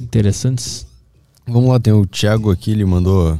[0.00, 0.86] interessantes.
[1.46, 3.38] Vamos lá, tem o Thiago aqui, ele mandou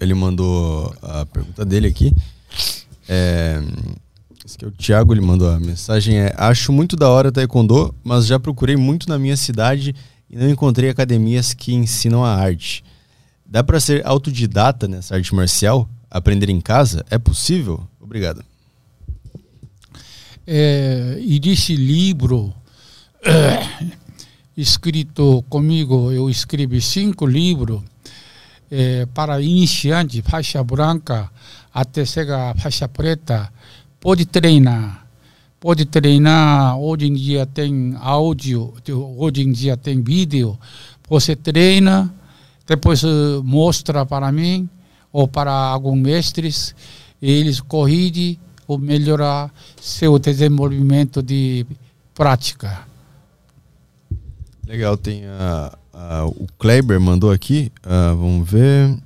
[0.00, 2.12] ele mandou a pergunta dele aqui.
[3.08, 3.60] É,
[4.44, 7.94] esse aqui é o Thiago, ele mandou a mensagem é: "Acho muito da hora taekwondo,
[8.02, 9.94] mas já procurei muito na minha cidade
[10.28, 12.84] e não encontrei academias que ensinam a arte.
[13.46, 15.88] Dá para ser autodidata nessa arte marcial?
[16.10, 17.04] Aprender em casa?
[17.10, 17.86] É possível?
[18.00, 18.44] Obrigado.
[20.46, 22.54] É, existe livro
[23.24, 23.94] é,
[24.56, 27.82] escrito comigo, eu escrevi cinco livros
[28.70, 31.30] é, para iniciante, faixa branca
[31.74, 33.52] até chegar faixa preta,
[34.00, 35.04] pode treinar
[35.64, 36.78] pode treinar.
[36.78, 38.74] Hoje em dia tem áudio,
[39.16, 40.58] hoje em dia tem vídeo.
[41.08, 42.14] Você treina,
[42.66, 43.02] depois
[43.42, 44.68] mostra para mim
[45.10, 46.74] ou para alguns mestres,
[47.20, 48.38] eles corrigem
[48.68, 51.64] ou melhorar seu desenvolvimento de
[52.14, 52.86] prática.
[54.66, 58.98] Legal, tem a, a, o Kleber mandou aqui, uh, vamos ver.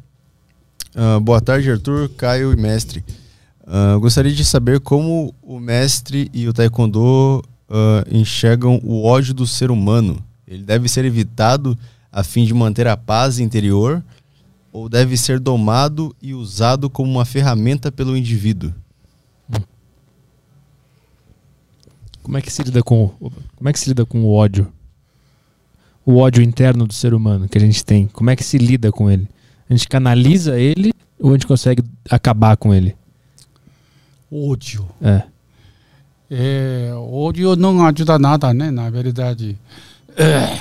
[0.99, 3.05] Uh, boa tarde, Arthur, Caio e mestre.
[3.63, 9.47] Uh, gostaria de saber como o mestre e o taekwondo uh, enxergam o ódio do
[9.47, 10.21] ser humano.
[10.45, 11.79] Ele deve ser evitado
[12.11, 14.03] a fim de manter a paz interior
[14.73, 18.75] ou deve ser domado e usado como uma ferramenta pelo indivíduo?
[22.25, 23.07] Como é que se lida com
[23.55, 24.67] como é que se lida com o ódio?
[26.05, 28.09] O ódio interno do ser humano que a gente tem.
[28.09, 29.29] Como é que se lida com ele?
[29.69, 32.97] A gente canaliza ele ou a gente consegue acabar com ele?
[34.33, 34.89] ódio.
[35.01, 35.23] É.
[36.31, 38.71] É, ódio não ajuda nada, né?
[38.71, 39.59] Na verdade,
[40.15, 40.59] é,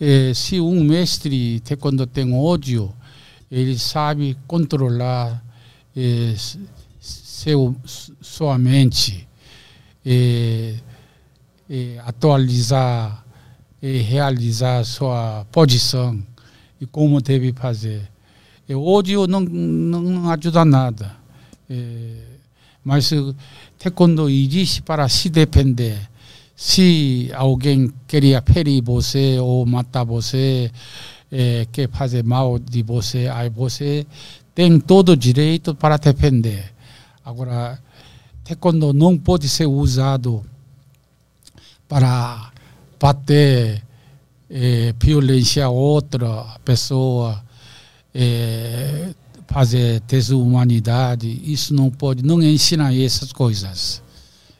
[0.00, 2.92] é, se um mestre quando tem ódio,
[3.50, 5.42] ele sabe controlar
[5.94, 6.34] é,
[6.98, 9.28] seu sua mente,
[10.04, 10.74] é,
[11.68, 13.24] é, atualizar
[13.82, 16.22] e realizar sua posição
[16.80, 18.08] e como deve fazer.
[18.70, 21.16] E ódio não não ajuda nada.
[21.68, 22.22] É,
[22.84, 23.10] mas
[23.76, 25.98] taekwondo existe para se defender.
[26.54, 30.70] Se alguém queria ferir você ou matar você,
[31.32, 34.06] é, quer fazer mal de você, aí você
[34.54, 36.72] tem todo o direito para defender.
[37.24, 37.76] Agora,
[38.44, 40.44] taekwondo não pode ser usado
[41.88, 42.52] para
[43.00, 43.82] bater,
[44.48, 47.42] é, violência a outra pessoa,
[48.14, 49.14] é,
[49.46, 54.02] fazer desumanidade, isso não pode, não ensina essas coisas.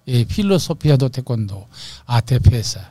[0.07, 1.63] É filosofia do taekwondo,
[2.07, 2.87] a defesa.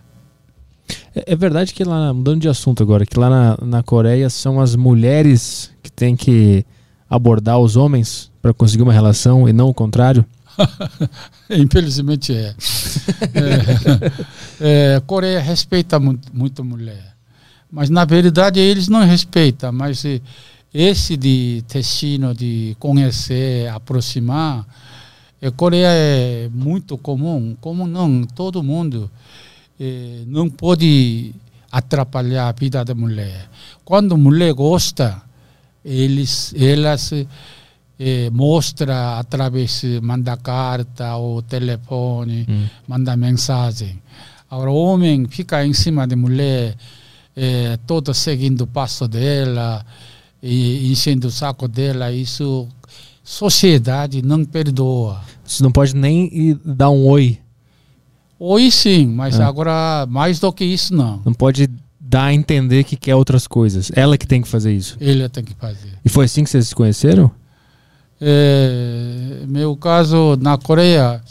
[1.15, 4.59] É, é, verdade que lá, mudando de assunto agora, que lá na, na Coreia são
[4.59, 6.65] as mulheres que têm que
[7.09, 10.25] abordar os homens para conseguir uma relação e não o contrário?
[11.49, 12.55] Infelizmente é.
[14.61, 17.08] é, é Coreia respeita muito, muito mulher.
[17.71, 20.03] Mas na verdade eles não respeitam, mas
[20.73, 24.65] esse de destino de conhecer, aproximar,
[25.41, 29.09] a Coreia é muito comum, como não, todo mundo
[29.79, 31.33] é, não pode
[31.71, 33.49] atrapalhar a vida da mulher.
[33.85, 35.21] Quando a mulher gosta,
[35.85, 37.11] eles, elas
[38.31, 42.67] mostra através manda carta ou telefone, hum.
[42.87, 44.01] manda mensagem.
[44.49, 46.75] Agora, o homem fica em cima da mulher,
[47.41, 49.85] é, todo seguindo o passo dela,
[50.43, 52.67] e enchendo o saco dela, isso
[53.23, 55.21] sociedade não perdoa.
[55.45, 57.39] Você não pode nem dar um oi.
[58.37, 59.43] Oi sim, mas É.
[59.43, 61.21] agora mais do que isso não.
[61.25, 61.69] Não pode
[61.99, 63.91] dar a entender que quer outras coisas.
[63.95, 64.97] Ela que tem que fazer isso.
[64.99, 65.93] Ele tem que fazer.
[66.03, 67.31] E foi assim que vocês se conheceram?
[68.21, 71.21] É, meu caso na Coreia,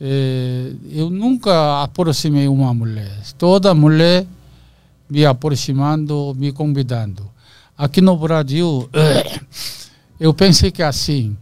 [0.00, 3.16] é, eu nunca aproximei uma mulher.
[3.38, 4.26] Toda mulher
[5.08, 7.30] me aproximando, me convidando.
[7.76, 8.88] Aqui no Brasil,
[10.18, 11.36] eu pensei que assim.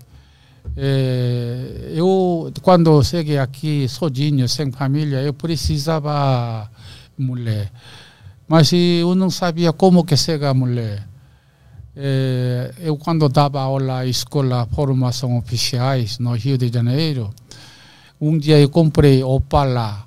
[0.76, 6.70] é, eu quando cheguei aqui sozinho, sem família, eu precisava
[7.18, 7.70] mulher,
[8.48, 11.06] mas eu não sabia como que chega mulher.
[11.94, 17.30] É, eu quando dava aula escola formação oficiais no Rio de Janeiro,
[18.18, 20.06] um dia eu comprei Opala,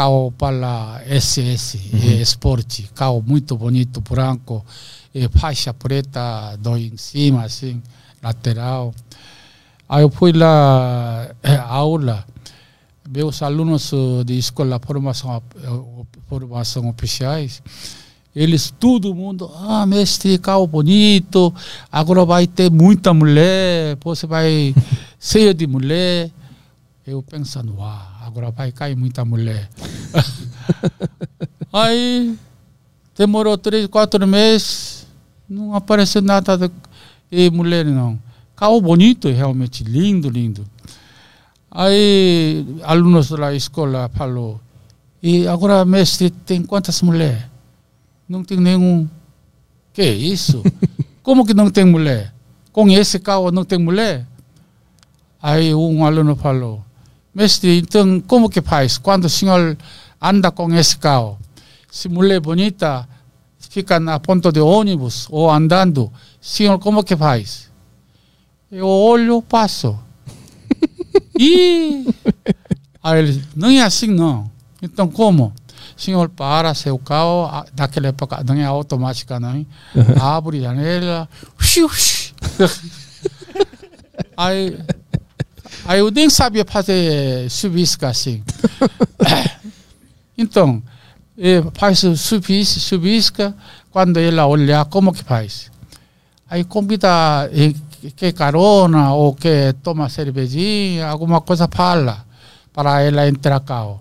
[0.00, 4.64] carro Opala SS, é, esporte, carro muito bonito, branco,
[5.14, 7.82] e faixa preta do em cima, assim,
[8.22, 8.94] lateral.
[9.86, 12.24] Aí eu fui lá é, aula,
[13.10, 17.62] meus alunos eh, de escola formação, eh, formação oficiais,
[18.34, 21.52] eles, todo mundo, ah, mestre, carro bonito,
[21.92, 24.74] agora vai ter muita mulher, você vai
[25.20, 26.30] cheio de mulher.
[27.06, 29.68] Eu pensando, uau, agora vai cair muita mulher.
[31.72, 32.36] Aí,
[33.16, 35.06] demorou três, quatro meses,
[35.48, 36.70] não apareceu nada de
[37.30, 38.18] de mulher, não.
[38.56, 40.66] Carro bonito, realmente, lindo, lindo.
[41.70, 44.60] Aí, alunos da escola falou,
[45.22, 47.44] e agora, mestre, tem quantas mulheres?
[48.28, 49.08] Não tem nenhum.
[49.92, 50.62] Que isso?
[51.22, 52.34] Como que não tem mulher?
[52.72, 54.26] Com esse carro não tem mulher?
[55.40, 56.84] Aí um aluno falou,
[57.34, 58.98] mestre, então como que faz?
[58.98, 59.76] Quando o senhor
[60.20, 61.38] anda com esse carro,
[61.90, 63.08] se mulher bonita
[63.58, 67.70] fica na ponta de ônibus ou andando, senhor, como que faz?
[68.70, 69.98] Eu olho, passo.
[71.38, 72.06] e
[73.02, 74.50] aí ele, não é assim não.
[74.82, 75.52] Então como?
[76.00, 79.66] senhor para seu carro, naquela época não é automática não,
[80.20, 81.28] abre a janela,
[81.58, 82.34] xiu, xiu.
[84.36, 84.78] aí,
[85.84, 88.42] aí eu nem sabia fazer subisca assim.
[90.36, 90.82] então,
[91.74, 93.54] faz subis, subisca,
[93.90, 95.70] quando ela olhar, como que faz?
[96.48, 97.74] Aí convida eh,
[98.16, 102.24] que carona ou que toma cervejinha, alguma coisa fala
[102.72, 104.00] para ela entrar carro.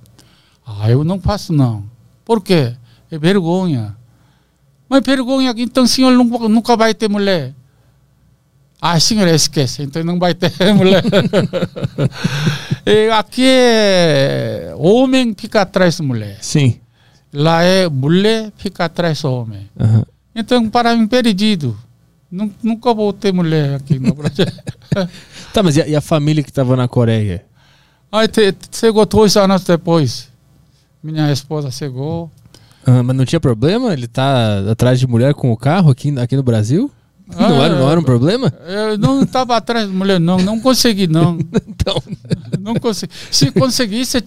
[0.65, 1.83] Ah, eu não faço não.
[2.23, 2.75] Por quê?
[3.11, 3.95] É vergonha.
[4.87, 6.11] Mas vergonha, então o senhor
[6.49, 7.53] nunca vai ter mulher.
[8.81, 11.03] Ah, senhora esquece, então não vai ter mulher.
[12.85, 16.37] e aqui é homem fica atrás da mulher.
[16.41, 16.79] Sim.
[17.33, 19.69] Lá é mulher fica atrás do homem.
[19.79, 20.05] Aham.
[20.35, 21.77] Então, para mim, perdido.
[22.31, 24.45] Nu- Nunca vou ter mulher aqui no Brasil.
[25.51, 27.43] Tá, mas e a, e a família que tava na Coreia?
[28.11, 30.29] Aí te- chegou dois anos depois.
[31.03, 32.29] Minha esposa chegou.
[32.85, 33.91] Ah, mas não tinha problema?
[33.91, 36.91] Ele tá atrás de mulher com o carro aqui, aqui no Brasil?
[37.37, 38.51] Não, Ah, era, não era um problema?
[38.67, 40.37] Eu não estava atrás de mulher, não.
[40.39, 41.37] Não consegui, não.
[41.67, 42.01] Então,
[42.59, 43.13] Não consegui.
[43.31, 44.21] Se conseguisse,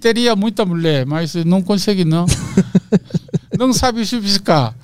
[0.00, 2.26] teria muita mulher, mas não consegui, não.
[3.58, 4.74] Não sabe justificar.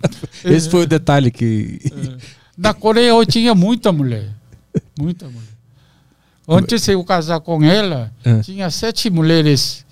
[0.44, 1.80] esse foi o detalhe que.
[2.58, 4.28] Na Coreia eu tinha muita mulher.
[4.98, 5.48] Muita mulher.
[6.46, 8.40] Antes de eu casar com ela, É.
[8.40, 9.84] tinha sete mulheres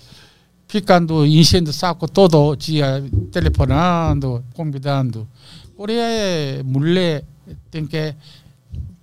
[0.67, 5.27] ficando enchendo o saco todo dia, telefonando, convidando.
[5.75, 7.23] Coreia é mulher,
[7.71, 8.13] tem que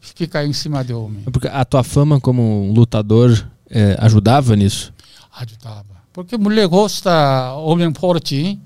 [0.00, 1.22] ficar em cima do homem.
[1.24, 3.30] Porque a tua fama como lutador
[3.70, 4.92] eh, ajudava nisso?
[5.34, 5.86] ajudava.
[6.12, 8.58] Porque mulher gosta homem forte.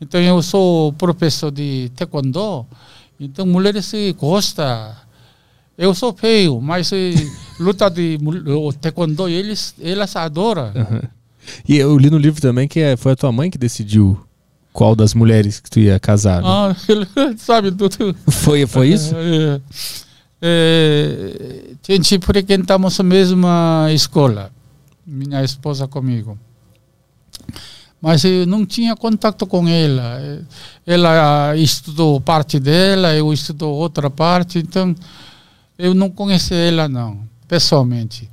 [0.00, 2.66] Então eu sou professor de taekwondo.
[3.20, 4.92] Então mulheres gostam.
[5.76, 7.12] Eu sou feio, mas eh,
[7.60, 8.18] luta de
[8.80, 10.72] taekwondo eles elas adoram.
[11.68, 14.18] E eu li no livro também que é- foi a tua mãe que decidiu
[14.74, 16.42] qual das mulheres que tu ia casar.
[16.42, 16.48] né?
[16.50, 17.06] Ah, ele
[17.38, 18.14] sabe tudo.
[18.28, 19.14] Foi, foi isso?
[20.46, 24.52] É, é, a gente frequentamos a mesma escola,
[25.06, 26.38] minha esposa comigo.
[27.98, 30.20] Mas eu não tinha contato com ela.
[30.86, 34.94] Ela estudou parte dela, eu estudo outra parte, então
[35.78, 38.28] eu não conheci ela não, pessoalmente.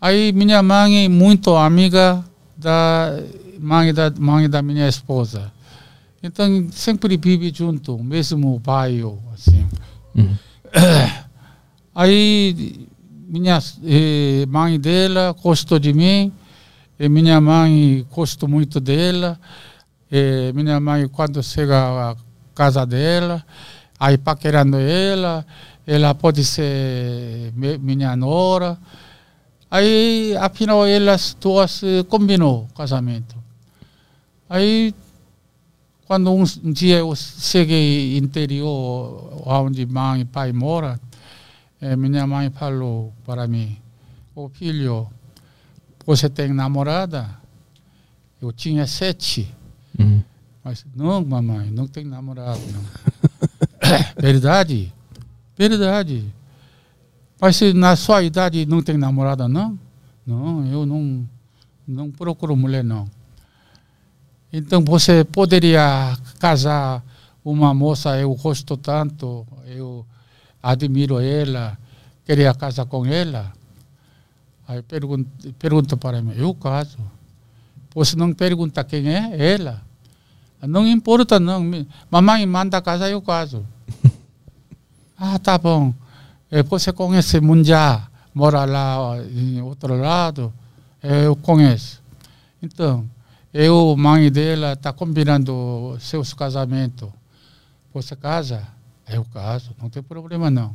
[0.00, 2.24] Aí minha mãe é muito amiga
[2.56, 3.16] da
[3.62, 5.52] mãe da mãe da minha esposa.
[6.22, 9.66] Então sempre vive junto, mesmo bairro, assim.
[10.14, 10.36] Uhum.
[11.94, 12.88] Aí
[13.28, 16.32] minha eh, mãe dela gostou de mim,
[16.98, 19.38] E minha mãe gosto muito dela.
[20.10, 22.16] E minha mãe, quando chega à
[22.54, 23.42] casa dela,
[23.98, 25.44] aí paquerando ela,
[25.86, 28.78] ela pode ser minha nora.
[29.70, 33.41] Aí, afinal, elas duas combinou o casamento.
[34.52, 34.94] Aí,
[36.06, 41.00] quando um, um dia eu cheguei interior, onde mãe e pai moram,
[41.80, 43.78] eh, minha mãe falou para mim,
[44.34, 45.08] ô filho,
[46.04, 47.30] você tem namorada?
[48.42, 49.50] Eu tinha sete.
[49.98, 50.22] Uhum.
[50.62, 52.82] Mas, não, mamãe, não tem namorado, não.
[54.20, 54.92] Verdade?
[55.56, 56.30] Verdade.
[57.40, 59.78] Mas se na sua idade não tem namorada, não?
[60.26, 61.26] Não, eu não,
[61.88, 63.08] não procuro mulher, não.
[64.52, 67.02] Então você poderia casar
[67.42, 70.04] uma moça, eu gosto tanto, eu
[70.62, 71.78] admiro ela,
[72.26, 73.50] queria casar com ela.
[74.68, 76.98] Aí pergunta, pergunta para mim, eu caso.
[77.94, 79.54] Você não pergunta quem é?
[79.54, 79.82] Ela.
[80.60, 81.64] Não importa não,
[82.10, 83.66] mamãe manda casar, eu caso.
[85.18, 85.94] ah, tá bom.
[86.50, 90.52] É, você conhece Mundiá, mora lá em outro lado?
[91.02, 92.00] É, eu conheço.
[92.62, 93.08] Então,
[93.52, 97.10] eu, mãe dela, está combinando seus casamentos.
[97.92, 98.66] Você casa?
[99.06, 100.74] Eu caso, não tem problema não.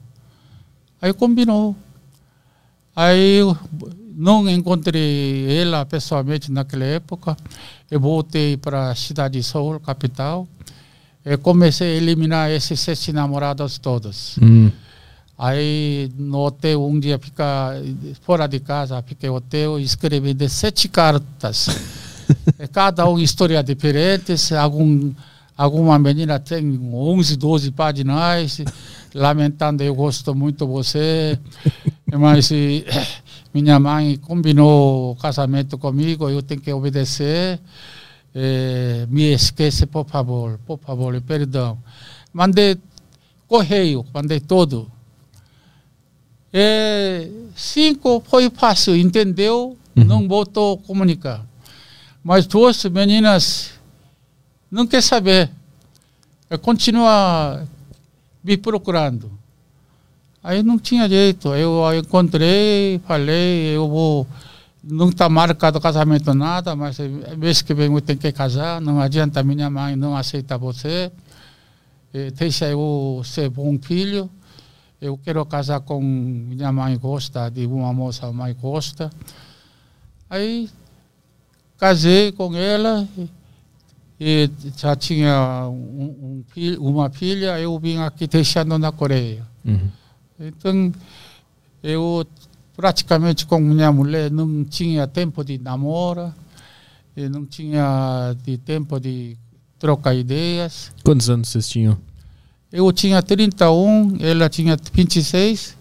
[1.02, 1.76] Aí combinou.
[2.96, 3.58] Aí eu
[4.16, 7.36] não encontrei ela pessoalmente naquela época.
[7.90, 10.48] Eu voltei para a cidade de Seul, capital.
[11.26, 14.38] E comecei a eliminar esses sete namorados todos.
[14.42, 14.72] Hum.
[15.38, 17.74] Aí no hotel, um dia fica
[18.22, 21.68] fora de casa, fiquei no hotel e escrevi de sete cartas.
[22.72, 24.34] Cada um história diferente.
[24.56, 25.12] Algum,
[25.56, 28.62] alguma menina tem 11, 12 páginas,
[29.14, 31.40] lamentando eu gosto muito de você.
[32.18, 32.50] Mas
[33.54, 37.60] minha mãe combinou o casamento comigo, eu tenho que obedecer.
[38.34, 41.78] Eh, me esquece, por favor, por favor, perdão.
[42.32, 42.78] Mandei
[43.48, 44.92] correio, mandei todo
[46.60, 49.78] é, cinco foi fácil, entendeu?
[49.96, 50.04] Uhum.
[50.04, 51.46] Não voltou a comunicar.
[52.28, 53.72] Mas duas meninas
[54.70, 55.50] não quer saber.
[56.50, 57.66] É, continua
[58.44, 59.32] me procurando.
[60.44, 61.56] Aí não tinha jeito.
[61.56, 64.28] Eu encontrei, falei, eu vou.
[64.84, 66.98] Não está marcado casamento nada, mas
[67.38, 68.82] mês que vem eu tenho que casar.
[68.82, 71.10] Não adianta minha mãe não aceita você.
[72.14, 74.30] É, deixa eu ser bom filho
[75.00, 79.12] eu quero casar com minha mãe gosta de uma moça mãe gosta
[80.28, 80.68] aí
[81.78, 83.08] casei com ela
[84.20, 89.90] e já tinha um, um, uma filha eu vim aqui deixando na Coreia uhum.
[90.40, 90.92] então
[91.84, 92.26] eu
[92.76, 96.34] praticamente com minha mulher não tinha tempo de namoro
[97.16, 99.38] e não tinha de tempo de
[99.78, 101.98] trocar ideias quantos anos vocês tinham
[102.72, 105.78] eu tinha 31, ela tinha 26.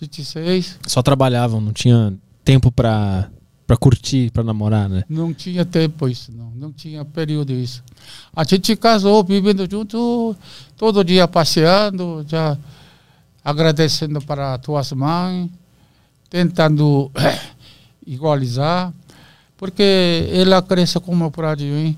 [0.00, 0.78] 26.
[0.86, 3.30] Só trabalhavam, não tinha tempo para
[3.68, 5.04] para curtir, para namorar, né?
[5.10, 6.50] Não tinha tempo isso, não.
[6.56, 7.84] Não tinha período isso.
[8.34, 10.34] A gente casou, vivendo junto,
[10.74, 12.56] todo dia passeando, já
[13.44, 15.50] agradecendo para tuas mães,
[16.30, 17.12] tentando
[18.06, 18.90] igualizar,
[19.58, 21.94] porque ela cresce como para mim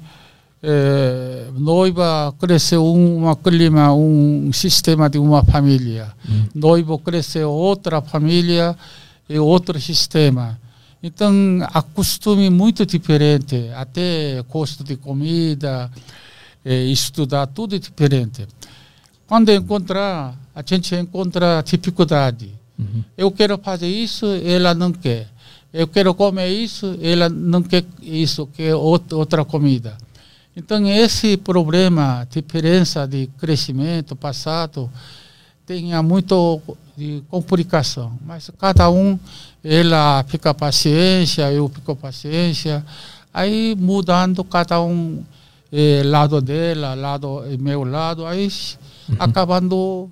[0.61, 6.13] é, noiva cresceu uma clima, um sistema de uma família.
[6.29, 6.47] Hum.
[6.53, 8.77] Noivo cresceu outra família
[9.29, 10.59] e outro sistema.
[11.03, 11.33] Então,
[11.73, 15.91] a costume muito diferente, até custo de comida,
[16.65, 18.47] é, estudar, tudo é diferente.
[19.27, 22.53] Quando encontrar, a gente encontra dificuldade.
[22.79, 23.05] Uhum.
[23.17, 25.29] Eu quero fazer isso, ela não quer.
[25.73, 29.97] Eu quero comer isso, ela não quer isso, quer outra comida.
[30.55, 34.91] Então, esse problema, diferença de crescimento passado,
[35.65, 36.61] tem muito
[36.97, 38.19] de complicação.
[38.27, 39.19] Mas cada um,
[39.63, 42.85] ela fica paciência, eu fico paciência.
[43.33, 45.23] Aí, mudando cada um,
[45.73, 48.49] eh, lado dela, lado meu lado, aí
[49.09, 49.17] uhum.
[49.19, 50.11] acabando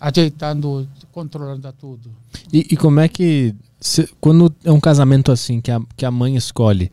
[0.00, 2.10] ajeitando, controlando tudo.
[2.52, 6.10] E, e como é que, se, quando é um casamento assim, que a, que a
[6.10, 6.90] mãe escolhe,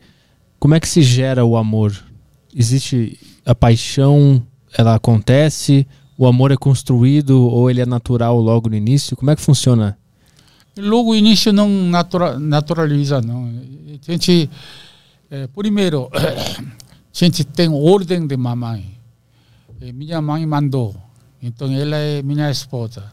[0.58, 1.94] como é que se gera o amor
[2.56, 4.42] existe a paixão,
[4.76, 5.86] ela acontece,
[6.16, 9.16] o amor é construído ou ele é natural logo no início?
[9.16, 9.98] Como é que funciona?
[10.78, 13.46] Logo início não natura, naturaliza, não.
[13.46, 14.50] A gente,
[15.30, 18.96] é, primeiro, a gente tem ordem de mamãe.
[19.80, 20.94] E minha mãe mandou,
[21.42, 23.04] então ela é minha esposa.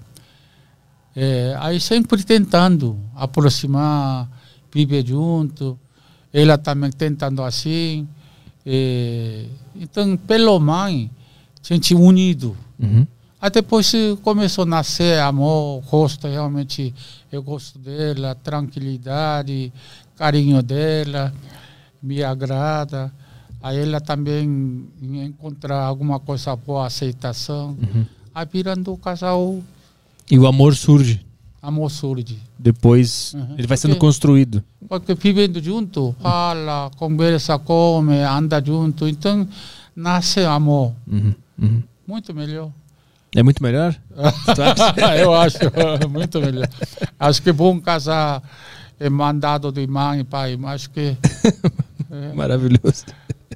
[1.15, 4.29] É, aí sempre tentando aproximar,
[4.73, 5.79] viver junto.
[6.33, 8.07] ela também tentando assim.
[8.65, 11.09] É, então, pelo mãe,
[11.61, 12.57] gente unido.
[12.79, 13.05] Uhum.
[13.43, 13.91] Aí depois
[14.21, 16.95] começou a nascer amor, gosto, realmente
[17.29, 19.69] eu gosto dela, tranquilidade,
[20.15, 21.33] carinho dela,
[22.01, 23.11] me agrada.
[23.61, 27.71] Aí ela também encontra alguma coisa boa, aceitação.
[27.71, 28.05] Uhum.
[28.33, 29.61] Aí virando o casal,
[30.31, 31.19] E o amor surge.
[31.61, 32.39] amor surge.
[32.57, 33.55] Depois Uhum.
[33.57, 34.63] ele vai sendo Porque- construído.
[34.87, 39.05] Porque vivendo junto, fala, conversa, come, anda junto.
[39.05, 39.45] Então,
[39.93, 40.93] nasce amor.
[41.05, 41.35] Uhum.
[41.61, 41.83] Uhum.
[42.07, 42.71] Muito melhor.
[43.35, 43.95] É muito melhor?
[45.19, 45.57] Eu acho
[46.09, 46.67] muito melhor.
[47.19, 48.41] Acho que é bom casar
[48.99, 51.17] é mandado de mãe e pai, mas acho que
[52.09, 52.33] é.
[52.33, 53.05] Maravilhoso.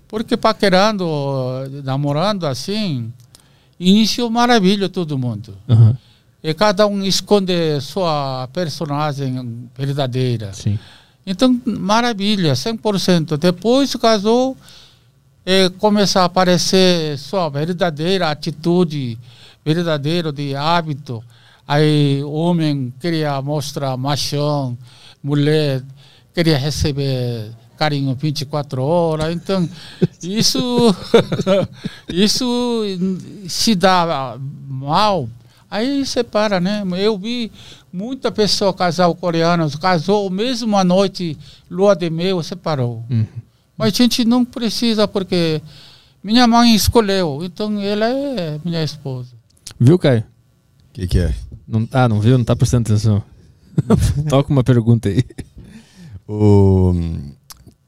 [0.07, 1.05] porque paquerando,
[1.83, 3.11] namorando assim,
[3.79, 5.55] início maravilha todo mundo.
[5.67, 5.95] Uhum.
[6.43, 10.53] E cada um esconde sua personagem verdadeira.
[10.53, 10.77] Sim.
[11.25, 13.37] Então, maravilha, 100%.
[13.37, 14.55] Depois casou,
[15.45, 19.17] eh, começa a aparecer sua verdadeira atitude,
[19.67, 21.21] verdadeiro de hábito.
[21.67, 24.77] Aí, homem queria mostrar machão,
[25.21, 25.83] mulher
[26.33, 29.35] queria receber carinho 24 horas.
[29.35, 29.67] Então,
[30.23, 30.95] isso,
[32.07, 32.81] isso
[33.49, 34.37] se dá
[34.69, 35.27] mal.
[35.69, 36.83] Aí separa, né?
[36.97, 37.51] Eu vi
[37.91, 41.37] muita pessoa casal coreano, casou mesmo à noite,
[41.69, 43.03] lua de mel, separou.
[43.09, 43.25] Uhum.
[43.77, 45.61] Mas a gente não precisa porque
[46.23, 49.36] minha mãe escolheu, então ela é minha esposa.
[49.79, 50.21] Viu, Caio?
[50.89, 51.35] O que, que é?
[51.67, 52.37] Não, ah, não viu?
[52.37, 53.23] Não tá prestando atenção.
[54.29, 55.23] Toca uma pergunta aí.
[56.27, 56.93] O...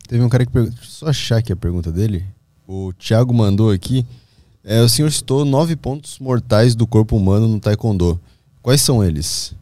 [0.07, 0.75] Teve um cara que perguntou.
[0.75, 2.25] Deixa eu só achar aqui a pergunta dele.
[2.67, 4.05] O Thiago mandou aqui.
[4.63, 8.19] É, o senhor citou nove pontos mortais do corpo humano no Taekwondo.
[8.61, 9.53] Quais são eles?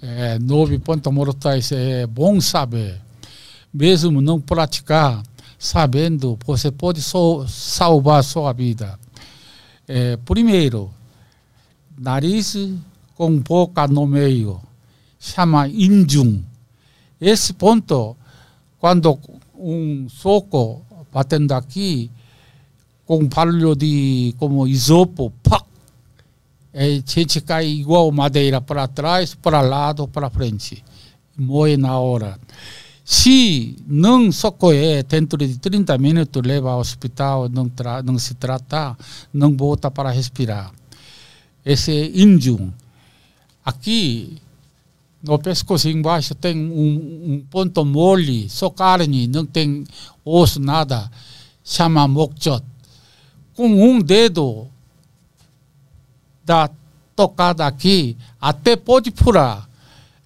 [0.00, 3.00] É, nove pontos mortais é bom saber.
[3.72, 5.22] Mesmo não praticar,
[5.58, 8.98] sabendo, você pode só salvar a sua vida.
[9.88, 10.90] É, primeiro,
[11.98, 12.56] nariz
[13.14, 14.60] com boca no meio,
[15.18, 16.42] chama injun.
[17.20, 18.16] Esse ponto,
[18.78, 19.18] quando
[19.54, 22.10] um soco batendo aqui,
[23.06, 25.62] com barulho de como isopo, pá,
[26.74, 30.84] é, a gente cai igual madeira para trás, para lado, para frente.
[31.38, 32.38] Morre na hora.
[33.02, 37.70] Se não socorrer dentro de 30 minutos, leva ao hospital, não,
[38.04, 38.98] não se tratar,
[39.32, 40.72] não volta para respirar.
[41.66, 42.72] Esse índio.
[43.64, 44.38] Aqui,
[45.20, 49.84] no pescoço embaixo, tem um, um ponto mole, só carne, não tem
[50.24, 51.10] osso, nada.
[51.64, 52.64] Chama mokjot.
[53.56, 54.68] Com um dedo
[56.44, 56.70] da
[57.16, 59.68] tocada aqui, até pode furar.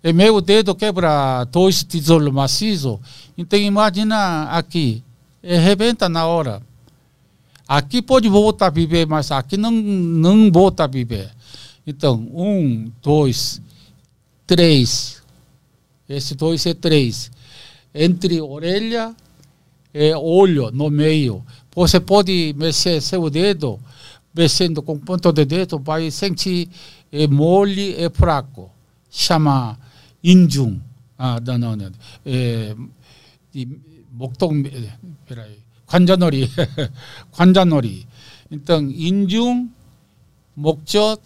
[0.05, 2.99] E meu dedo quebra dois tijolos maciços.
[3.39, 5.03] Então imagina aqui,
[5.43, 6.61] rebenta na hora.
[7.71, 11.31] Aqui pode voltar a viver, mas aqui não, não volta a viver.
[11.87, 13.63] Então, um, dois,
[14.45, 15.23] três.
[16.09, 17.31] Esse dois é três.
[17.95, 19.15] Entre orelha
[19.95, 21.47] e olho no meio.
[21.73, 23.79] Você pode mexer seu dedo,
[24.35, 26.69] mexendo com o ponto de dedo, vai sentir
[27.13, 28.69] é mole e fraco.
[29.09, 29.79] Chama
[30.25, 30.81] injum.
[31.17, 31.93] Ah, não, não, não.
[32.27, 32.75] É,
[33.53, 33.69] de,
[34.11, 34.93] 목동, eh,
[35.25, 35.60] peraí.
[35.91, 36.49] 관자놀이,
[37.33, 38.07] 관자놀이.
[38.51, 39.73] 일단 인중,
[40.55, 41.21] 목젖,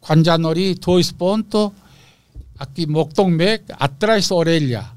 [0.00, 1.74] 관자놀이, 도이스폰토,
[2.58, 4.94] 악기 목동맥, 아트라이스 오렐리아.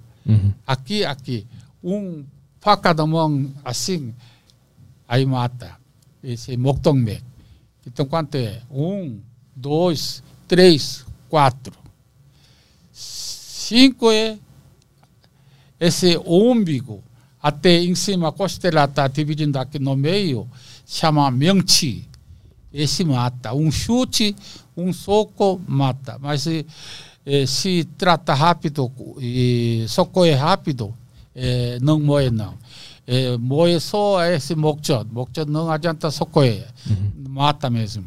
[0.68, 1.48] 악기 악기
[1.82, 2.28] 웅
[2.62, 4.14] 파카더멍 아싱
[5.08, 5.80] 아이 맞다.
[6.24, 7.24] 이제 목동맥.
[7.88, 8.62] Então quanto é?
[8.70, 9.24] Um,
[9.56, 11.74] dois, três, quatro.
[17.41, 20.49] umbigo até em cima a costela está dividindo aqui no meio,
[20.87, 22.05] chama 명치.
[22.73, 23.55] Esse mata.
[23.55, 24.35] Um chute,
[24.77, 26.19] um soco mata.
[26.21, 26.65] Mas eh,
[27.25, 30.93] eh, se trata rápido e socorre rápido,
[31.35, 32.55] eh, não morre não.
[33.07, 35.07] Eh, morre só esse 목젖.
[35.11, 36.67] 목젖 não adianta socorrer.
[37.29, 38.05] Mata mesmo.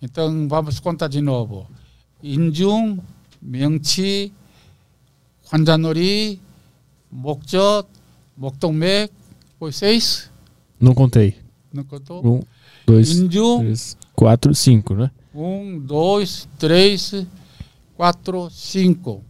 [0.00, 1.66] Então vamos contar de novo.
[2.22, 2.98] 인중,
[3.42, 4.32] 명치,
[5.44, 6.40] 관자놀이,
[7.10, 7.86] 목젖,
[8.37, 9.09] Moktongme,
[9.59, 10.31] foi seis?
[10.79, 11.35] É Não contei.
[11.73, 12.25] Não contou?
[12.25, 12.41] Um,
[12.85, 15.11] dois, três, quatro, cinco, né?
[15.33, 17.25] Um, dois, três,
[17.95, 19.23] quatro, cinco.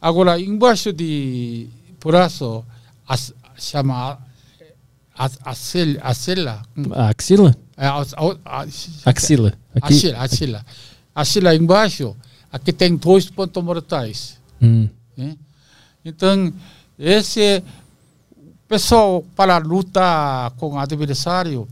[0.00, 1.68] Agora, embaixo de
[2.04, 2.64] braço,
[3.06, 4.18] as, chama
[5.16, 5.38] as.
[6.90, 7.56] A axila?
[7.76, 9.52] É, axila.
[9.74, 10.66] Aqui, axila, axila.
[11.14, 12.16] Axila embaixo,
[12.50, 14.38] aqui tem dois pontos mortais.
[14.60, 14.88] Hum.
[15.16, 15.36] Né?
[16.04, 16.52] Então,
[16.98, 17.62] esse
[18.72, 21.68] pessoal para lutar com o adversário,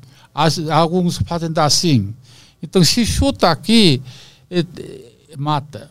[0.71, 2.15] alguns fazem assim.
[2.63, 4.03] Então, se chuta aqui,
[4.51, 4.67] é, é,
[5.39, 5.91] mata.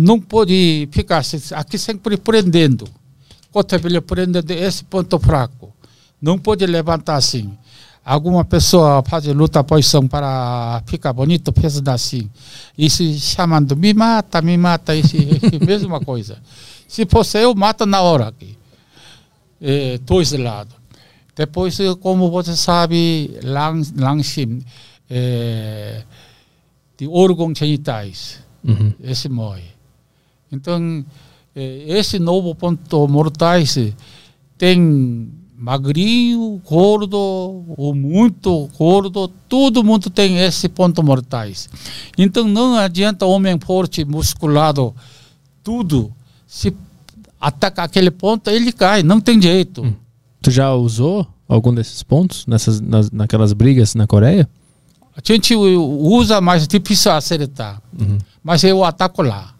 [0.00, 1.22] Não pode ficar
[1.54, 2.88] aqui sempre prendendo.
[3.50, 5.70] Cotovelo prendendo esse ponto fraco.
[6.20, 7.52] Não pode levantar assim.
[8.02, 12.30] Alguma pessoa faz luta posição para ficar bonito, fez assim.
[12.78, 15.14] Isso chamando, me mata, me mata, isso
[15.60, 16.38] mesma coisa.
[16.88, 18.61] Se fosse eu, mata na hora aqui.
[19.62, 20.74] É, dois lados.
[21.34, 23.30] Depois, como você sabe,
[23.96, 24.60] Langsim,
[25.08, 26.02] é,
[26.98, 28.92] de órgãos genitais, uhum.
[29.02, 29.70] esse morre.
[30.50, 31.04] Então,
[31.54, 33.78] esse novo ponto mortais
[34.58, 35.30] tem
[35.62, 37.16] magrinho, gordo,
[37.76, 41.68] ou muito gordo, todo mundo tem esse ponto mortais.
[42.18, 44.92] Então não adianta homem forte, musculado,
[45.62, 46.12] tudo,
[46.46, 46.74] se
[47.42, 49.82] ataca aquele ponto, ele cai, não tem jeito.
[49.82, 49.92] Hum.
[50.40, 54.48] Tu já usou algum desses pontos nessas, nas, naquelas brigas na Coreia?
[55.16, 57.82] A gente usa, mas é difícil acertar.
[57.98, 58.16] Uhum.
[58.42, 59.52] Mas eu ataco lá.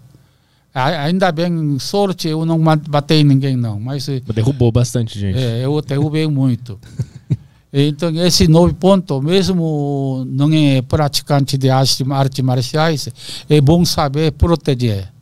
[0.74, 3.78] Ainda bem, sorte, eu não batei ninguém, não.
[3.78, 5.38] Mas eh, derrubou bastante gente.
[5.38, 6.80] É, eu derrubei muito.
[7.70, 13.08] então, esse novo ponto, mesmo não é praticante de artes arte marciais,
[13.50, 15.12] é bom saber proteger.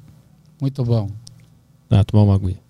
[0.60, 1.10] Muito bom.
[1.90, 2.60] Ah, tomar uma aguinha.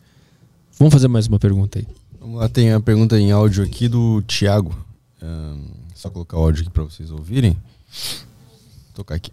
[0.79, 1.87] Vamos fazer mais uma pergunta aí.
[2.19, 4.75] Vamos lá, tem a pergunta em áudio aqui do Tiago.
[5.23, 7.53] Um, só colocar o áudio aqui para vocês ouvirem.
[7.53, 9.31] Vou tocar aqui.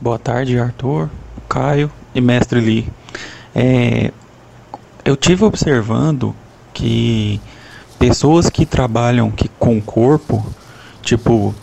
[0.00, 1.10] Boa tarde, Arthur,
[1.46, 2.88] Caio e Mestre Lee.
[3.54, 4.10] É,
[5.04, 6.34] eu tive observando
[6.72, 7.38] que
[7.98, 10.42] pessoas que trabalham que, com o corpo,
[11.02, 11.54] tipo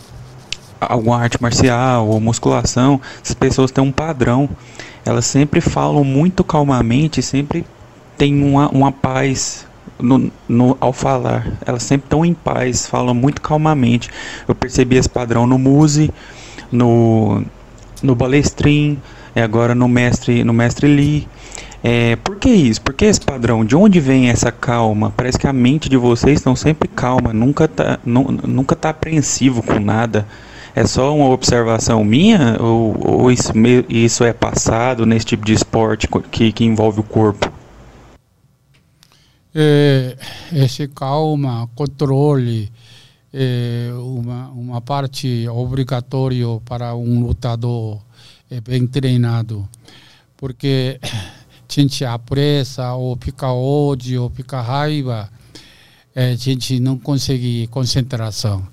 [0.80, 4.48] alguma arte marcial ou musculação, essas pessoas têm um padrão.
[5.04, 7.64] Elas sempre falam muito calmamente, sempre
[8.16, 9.66] têm uma, uma paz
[9.98, 11.46] no, no, ao falar.
[11.64, 14.08] Elas sempre estão em paz, falam muito calmamente.
[14.48, 16.10] Eu percebi esse padrão no Muse,
[16.70, 17.44] no
[18.04, 18.98] no Balestrin,
[19.34, 21.26] é agora no mestre, no mestre Lee.
[21.82, 22.80] É, por que isso?
[22.80, 23.64] Por que esse padrão?
[23.64, 25.12] De onde vem essa calma?
[25.16, 29.62] Parece que a mente de vocês estão sempre calma, nunca tá, nu, nunca tá apreensivo
[29.62, 30.26] com nada.
[30.74, 33.52] É só uma observação minha ou, ou isso,
[33.88, 37.52] isso, é passado nesse tipo de esporte que, que envolve o corpo?
[39.54, 40.16] É,
[40.52, 42.72] esse calma, controle,
[43.32, 48.00] é uma, uma parte obrigatória para um lutador
[48.50, 49.68] é bem treinado.
[50.36, 55.30] Porque a gente apressa, ou fica ódio, ou fica raiva,
[56.14, 58.66] é, a gente não consegue concentração.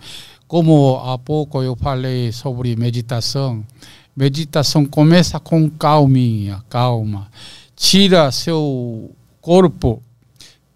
[0.52, 3.66] Como há pouco eu falei sobre meditação,
[4.14, 7.30] meditação começa com calminha, calma.
[7.74, 10.04] Tira seu corpo,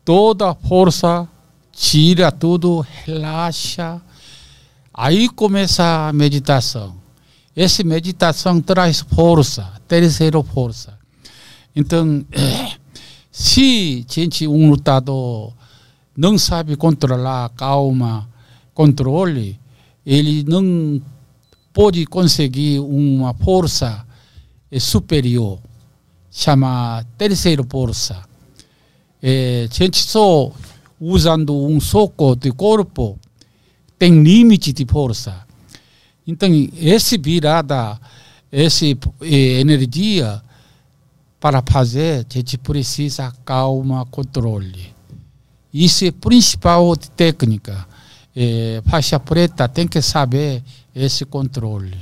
[0.05, 1.27] toda a força
[1.73, 4.01] tira tudo, relaxa.
[4.93, 6.95] Aí começa a meditação.
[7.53, 10.97] Essa meditação traz força, terceira força.
[11.75, 12.25] Então,
[13.29, 15.51] se gente, um lutador
[16.15, 18.25] não sabe controlar calma,
[18.73, 19.59] controle,
[20.05, 21.01] ele não
[21.73, 24.05] pode conseguir uma força
[24.79, 25.59] superior,
[26.31, 28.23] chama terceira força.
[29.21, 30.51] É, gente só
[30.99, 33.19] usando um soco de corpo,
[33.97, 35.45] tem limite de força.
[36.27, 36.49] Então,
[36.81, 37.99] essa virada,
[38.51, 40.41] essa eh, energia,
[41.39, 44.93] para fazer, a gente precisa calma, controle.
[45.71, 47.85] Isso é principal técnica.
[48.35, 50.61] É, faixa preta tem que saber
[50.93, 51.97] esse controle.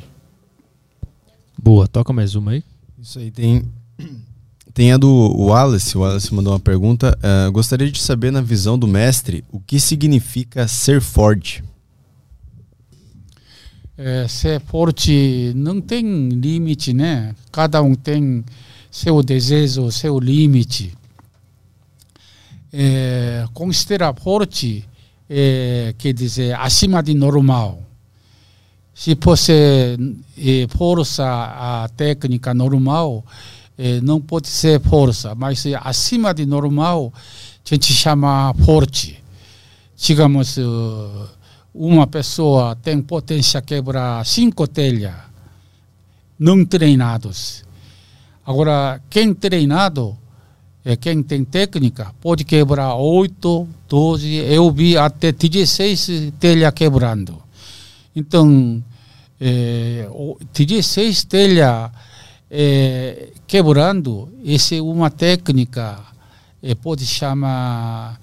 [1.57, 2.63] Boa, toca mais uma aí.
[2.99, 3.63] Isso aí tem
[4.73, 5.95] tem a do Wallace.
[5.95, 7.17] O Wallace mandou uma pergunta.
[7.19, 11.63] Uh, gostaria de saber, na visão do mestre, o que significa ser forte?
[13.95, 17.35] É, ser forte não tem limite, né?
[17.51, 18.43] Cada um tem
[18.89, 20.97] seu desejo, seu limite.
[22.71, 24.83] É, considerar forte
[25.29, 27.81] é, quer dizer acima de normal.
[28.93, 29.51] Se fosse
[30.37, 33.25] é, força a técnica normal,
[33.77, 39.21] é, não pode ser força, mas acima de normal, a gente chama forte.
[39.95, 40.57] Digamos,
[41.73, 45.15] uma pessoa tem potência quebrar cinco telhas,
[46.37, 47.63] não treinados.
[48.45, 50.17] Agora, quem treinado,
[50.85, 57.41] é quem tem técnica, pode quebrar oito, doze, eu vi até 16 telhas quebrando.
[58.13, 58.83] Então,
[59.39, 60.07] é,
[60.53, 61.89] 16 telhas
[62.51, 65.99] é, quebrando, essa é uma técnica,
[66.61, 68.19] é, pode chamar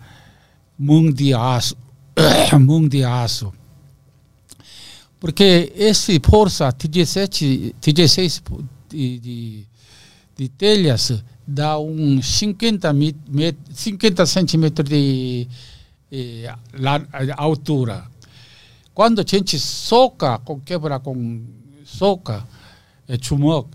[0.78, 1.76] mão de aço,
[2.60, 3.52] mão de aço.
[5.18, 8.42] Porque esse força 17, 16
[8.88, 9.66] de, de,
[10.36, 15.48] de telhas dá uns 50, met, 50 centímetros de
[16.10, 16.54] eh,
[17.36, 18.04] altura.
[18.94, 21.42] Quando a gente soca, com, quebra com
[21.84, 22.46] soca,
[23.08, 23.66] é, 주먹,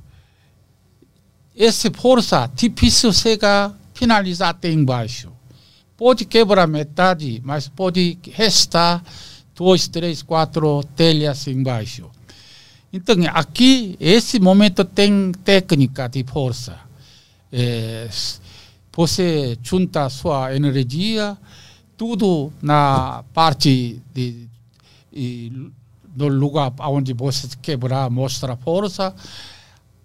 [1.58, 5.32] essa força difícil chega finalizar até embaixo.
[5.98, 9.04] Pode quebrar metade, mas pode restar
[9.56, 12.10] dois, três, quatro telhas embaixo.
[12.92, 16.85] Então, aqui, esse momento tem técnica de força.
[17.58, 18.10] É,
[18.94, 21.38] você junta sua energia,
[21.96, 24.50] tudo na parte de,
[25.10, 25.52] de
[26.18, 29.16] lugar onde você quebrar, mostra força.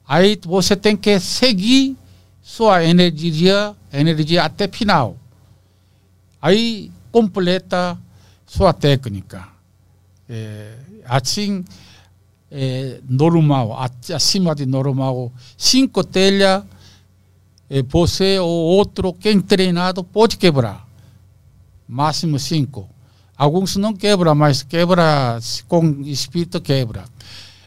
[0.07, 1.97] Aí você tem que seguir
[2.41, 5.17] sua energia, energia até final.
[6.41, 7.99] Aí completa
[8.47, 9.49] sua técnica.
[10.29, 11.65] É, assim,
[12.49, 13.77] é, normal,
[14.15, 16.63] acima de normal, cinco telhas,
[17.89, 20.87] você ou outro, quem treinado, pode quebrar.
[21.87, 22.89] Máximo cinco.
[23.37, 27.05] Alguns não quebram, mas quebra com espírito quebra.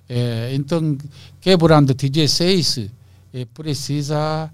[0.07, 0.97] É, então,
[1.41, 2.89] quebrando 16,
[3.33, 4.51] é, precisa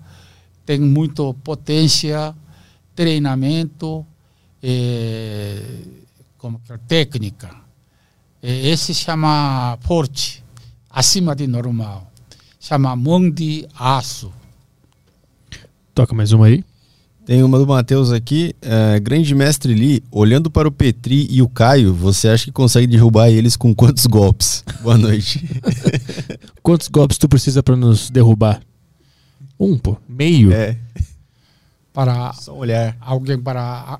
[0.69, 2.35] tem muito potência,
[2.93, 4.05] treinamento,
[4.61, 5.63] é,
[6.37, 7.49] como que é, técnica.
[8.39, 10.43] É, esse chama forte,
[10.87, 12.11] acima de normal.
[12.59, 14.31] Chama mão de aço.
[15.99, 16.63] Toca mais uma aí.
[17.25, 18.55] Tem uma do Matheus aqui.
[18.63, 22.87] Uh, grande mestre Lee, olhando para o Petri e o Caio, você acha que consegue
[22.87, 24.63] derrubar eles com quantos golpes?
[24.81, 25.45] Boa noite.
[26.63, 28.61] quantos golpes tu precisa para nos derrubar?
[29.59, 29.97] Um, pô.
[30.07, 30.53] Meio.
[30.53, 30.77] É.
[31.99, 32.95] Para Só olhar.
[33.01, 33.99] alguém para.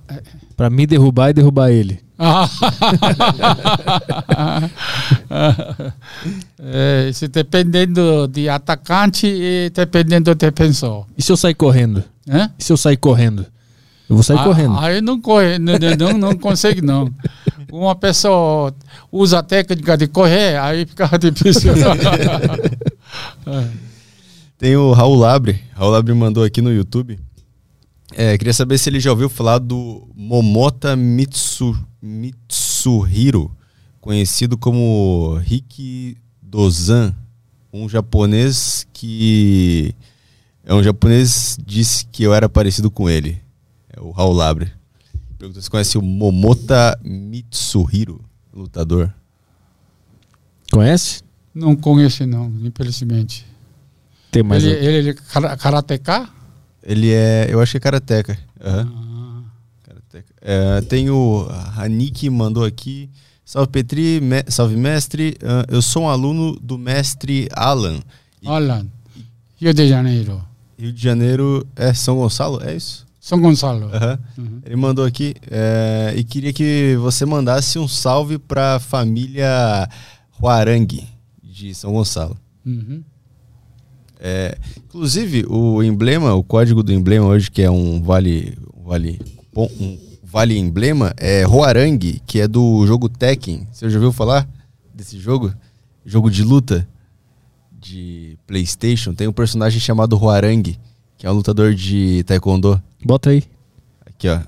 [0.56, 2.00] Para me derrubar e derrubar ele.
[6.64, 11.08] é, se dependendo de atacante e dependendo do defensor.
[11.18, 12.02] E se eu sair correndo?
[12.26, 12.50] É?
[12.58, 13.46] E se eu sair correndo?
[14.10, 14.80] Eu vou sair ah, correndo.
[14.80, 17.14] Aí não corre, não, não, não consegue não.
[17.70, 18.74] Uma pessoa
[19.12, 21.74] usa a técnica de correr, aí fica difícil.
[24.58, 25.62] Tem o Raul Labre.
[25.74, 27.20] Raul Labre mandou aqui no YouTube.
[28.14, 33.56] É, queria saber se ele já ouviu falar do Momota Mitsu, Mitsuhiro,
[34.02, 37.16] conhecido como Riki Dozan,
[37.72, 39.94] um japonês que
[40.64, 43.42] é um japonês disse que eu era parecido com ele.
[43.96, 44.72] É o Raul Labre.
[45.38, 48.24] Pergunta se conhece o Momota Mitsuhiro,
[48.54, 49.14] lutador.
[50.72, 51.22] Conhece?
[51.54, 53.46] Não conheço não, infelizmente.
[54.32, 56.30] Tem mais ele, ele, ele é karateka?
[56.84, 58.38] Ele é, eu acho que é karateca.
[58.64, 58.94] Uhum.
[58.96, 59.10] Ah.
[60.42, 63.10] É, tem o Haniki mandou aqui.
[63.46, 65.36] Salve Petri, me, salve mestre.
[65.42, 68.00] Uh, eu sou um aluno do mestre Alan.
[68.46, 68.88] Alan,
[69.58, 70.42] Rio de Janeiro.
[70.78, 73.06] Rio de Janeiro é São Gonçalo, é isso?
[73.20, 73.88] São Gonçalo.
[73.88, 74.46] Uhum.
[74.46, 74.62] Uhum.
[74.66, 79.90] Ele mandou aqui é, e queria que você mandasse um salve para a família
[80.42, 81.08] Huarangue
[81.44, 82.38] de São Gonçalo.
[82.66, 83.04] Uhum.
[84.20, 89.20] É, inclusive, o emblema, o código do emblema hoje, que é um vale, vale,
[89.56, 93.66] um vale emblema, é Roarang, que é do jogo Tekken.
[93.72, 94.48] Você já ouviu falar
[94.94, 95.54] desse jogo?
[96.06, 96.88] Jogo de luta
[97.72, 99.14] de PlayStation.
[99.14, 100.78] Tem um personagem chamado Roarang,
[101.18, 102.82] que é um lutador de Taekwondo.
[103.04, 103.44] Bota aí.
[104.06, 104.42] Aqui, ó.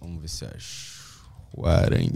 [0.00, 1.22] Vamos ver se acho.
[1.56, 2.12] Roarang.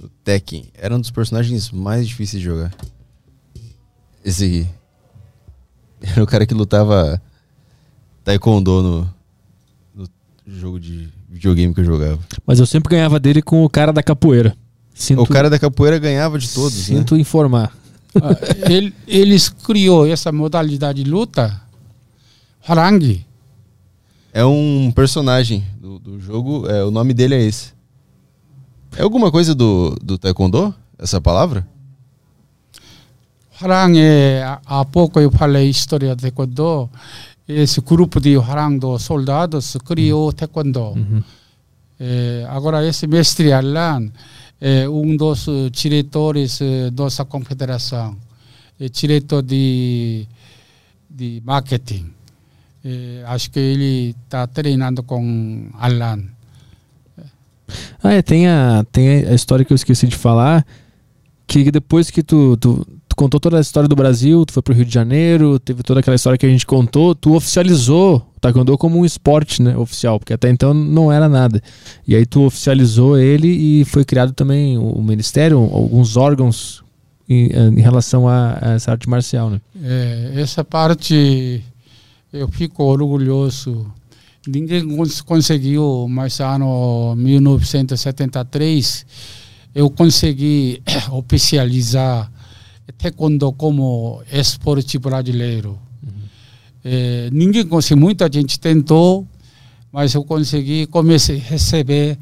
[0.00, 0.68] Do Tekken.
[0.74, 2.74] Era um dos personagens mais difíceis de jogar.
[4.24, 4.68] Esse aqui.
[6.00, 7.20] Era o cara que lutava
[8.24, 9.14] taekwondo no,
[9.94, 10.08] no
[10.46, 12.18] jogo de videogame que eu jogava.
[12.46, 14.56] Mas eu sempre ganhava dele com o cara da capoeira.
[14.94, 17.20] Sinto, o cara da capoeira ganhava de todos, Sinto né?
[17.20, 17.72] informar.
[18.16, 21.60] Ah, ele, eles criou essa modalidade de luta,
[22.66, 23.24] Harangi.
[24.32, 27.72] É um personagem do, do jogo, é, o nome dele é esse.
[28.96, 31.66] É alguma coisa do, do taekwondo, essa palavra?
[33.60, 34.00] Harangue,
[34.64, 36.88] há pouco eu falei história de taekwondo,
[37.46, 40.90] esse grupo de Harang dos soldados criou taekwondo.
[40.90, 41.22] Uhum.
[41.98, 44.10] É, agora esse mestre Alan
[44.60, 46.60] é um dos diretores
[46.92, 48.16] da confederação,
[48.78, 50.26] é diretor de,
[51.10, 52.12] de marketing.
[52.84, 56.22] É, acho que ele está treinando com Alan.
[58.02, 60.64] Ah, é, tem a, tem a história que eu esqueci de falar,
[61.44, 62.86] que depois que tu, tu
[63.18, 66.14] contou toda a história do Brasil, tu foi pro Rio de Janeiro, teve toda aquela
[66.14, 70.32] história que a gente contou, tu oficializou o Taekwondo como um esporte, né, oficial, porque
[70.32, 71.60] até então não era nada.
[72.06, 76.84] E aí tu oficializou ele e foi criado também o ministério, alguns órgãos
[77.28, 79.60] em, em relação a, a, essa arte marcial, né?
[79.82, 81.60] É, essa parte
[82.32, 83.84] eu fico orgulhoso.
[84.46, 84.86] Ninguém
[85.26, 89.04] conseguiu, mas ano 1973
[89.74, 90.80] eu consegui
[91.10, 92.30] oficializar
[92.96, 95.78] taekwondo como esporte brasileiro.
[96.02, 96.12] Uhum.
[96.84, 99.26] É, ninguém conseguiu, muita gente tentou,
[99.92, 102.18] mas eu consegui, comecei a receber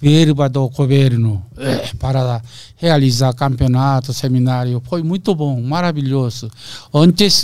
[0.00, 2.42] verba do governo é, para
[2.76, 4.82] realizar campeonato, seminário.
[4.86, 6.50] Foi muito bom, maravilhoso.
[6.92, 7.42] Antes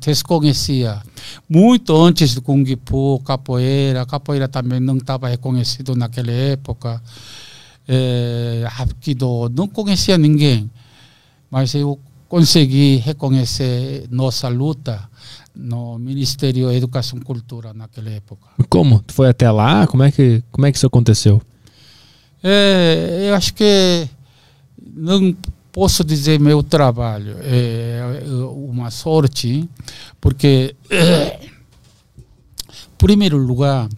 [0.00, 1.00] desconhecia,
[1.48, 4.04] muito antes do Kung Fu, capoeira.
[4.04, 7.00] Capoeira também não estava reconhecido naquela época.
[7.86, 10.68] É, Hapkido, não conhecia ninguém.
[11.50, 15.08] Mas eu consegui reconhecer nossa luta
[15.54, 18.48] no Ministério da Educação e Cultura naquela época.
[18.68, 19.00] Como?
[19.00, 19.86] Tu foi até lá?
[19.86, 21.40] Como é que, como é que isso aconteceu?
[22.42, 24.08] É, eu acho que
[24.94, 25.34] não
[25.72, 28.22] posso dizer meu trabalho é
[28.54, 29.68] uma sorte,
[30.20, 31.40] porque, é,
[32.96, 33.88] primeiro lugar,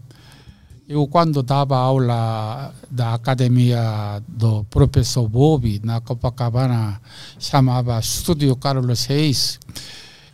[0.89, 6.99] eu quando dava aula da academia do professor Bob na Copacabana,
[7.39, 9.60] chamava Estúdio Carlos Reis,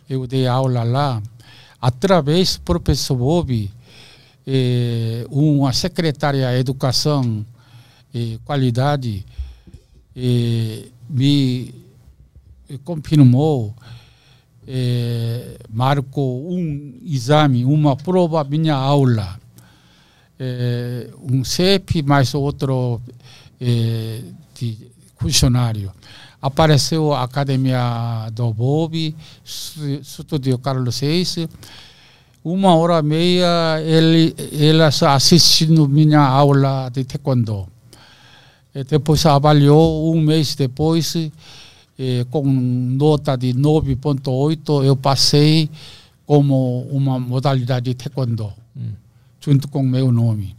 [0.09, 1.21] eu dei aula lá,
[1.81, 3.69] através do professor Bob,
[4.47, 7.45] eh, uma secretária de educação
[8.13, 9.25] e qualidade
[10.15, 11.75] eh, me
[12.85, 13.75] confirmou,
[14.65, 19.37] eh, marcou um exame, uma prova minha aula
[21.21, 23.01] um CEP mais outro
[23.59, 24.77] de
[25.17, 25.91] funcionário.
[26.41, 31.37] Apareceu a academia do Bob, estúdio Carlos Seis.
[32.43, 37.67] Uma hora e meia ele, ele assistindo minha aula de taekwondo.
[38.75, 41.15] E depois avaliou um mês depois,
[42.29, 45.67] com nota de 9.8, eu passei
[46.27, 48.53] como uma modalidade de taekwondo.
[49.45, 50.57] Junto com meu nome.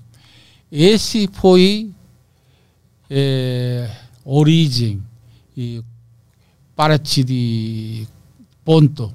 [0.70, 1.90] Esse foi
[3.10, 3.90] é,
[4.24, 5.02] origem
[5.56, 5.82] e
[6.76, 8.06] parte de
[8.64, 9.12] ponto.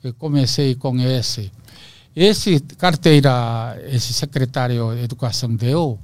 [0.00, 1.50] Eu comecei com esse.
[2.14, 5.98] Esse carteira, esse secretário de educação deu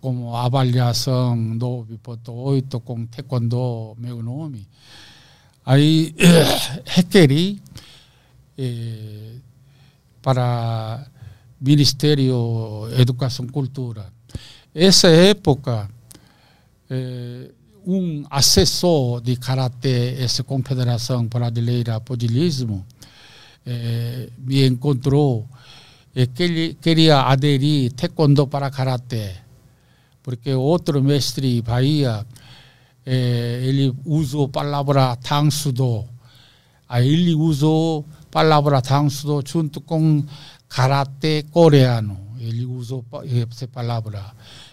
[0.00, 4.68] como avaliação 9.8 com taekwondo meu nome.
[5.64, 6.14] Aí
[6.86, 7.60] requeri
[8.56, 9.34] eh,
[10.22, 11.08] para
[11.60, 14.06] Ministério Educação e Cultura.
[14.74, 15.88] Essa época,
[16.90, 17.50] eh,
[17.86, 22.84] um assessor de karatê, essa Confederação Brasileira de Pugilismo,
[23.64, 25.48] eh, me encontrou
[26.14, 29.34] e que ele queria aderir taekwondo para karatê,
[30.22, 32.26] porque outro mestre Bahia,
[33.04, 36.04] eh, ele usou a palavra tangsudo,
[36.90, 40.24] ele usou a palavra tangsudo junto com
[40.68, 42.18] karatê coreano.
[42.38, 44.22] Ele usou essa palavra.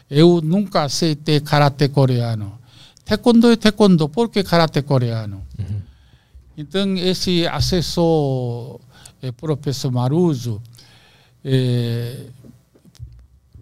[0.10, 2.60] Eu nunca aceitei karatê coreano.
[3.06, 5.44] Taekwondo é taekwondo, por que karatê coreano?
[5.60, 5.82] Uhum.
[6.58, 8.80] Então, esse assessor,
[9.22, 10.62] eh, professor Maruso,
[11.44, 12.28] eh,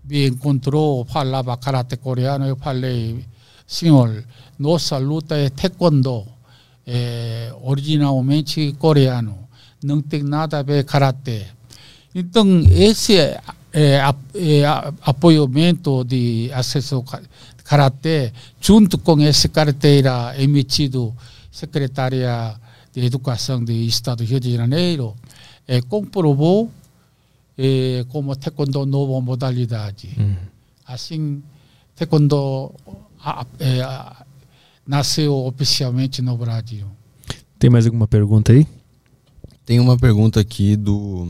[0.03, 2.45] me encontrou, falava karatê coreano.
[2.45, 3.25] Eu falei,
[3.65, 4.23] senhor,
[4.59, 6.27] nossa luta é taekwondo,
[6.85, 9.47] eh, originalmente coreano.
[9.83, 11.47] Não tem nada a ver com karatê.
[12.13, 13.39] Então, esse é,
[13.71, 14.01] é,
[14.35, 14.63] é
[15.01, 17.03] apoiamento de acesso
[17.63, 21.15] karatê, junto com essa carteira emitido
[21.49, 22.55] secretária
[22.93, 25.15] de Educação do Estado do Rio de Janeiro,
[25.65, 26.69] é, comprovou
[27.57, 30.09] é, como taekwondo nova modalidade.
[30.17, 30.35] Uhum.
[30.85, 31.41] Assim,
[31.95, 32.73] taekwondo
[33.57, 33.81] é,
[34.85, 36.87] nasceu oficialmente no Brasil.
[37.57, 38.67] Tem mais alguma pergunta aí?
[39.65, 41.25] Tem uma pergunta aqui do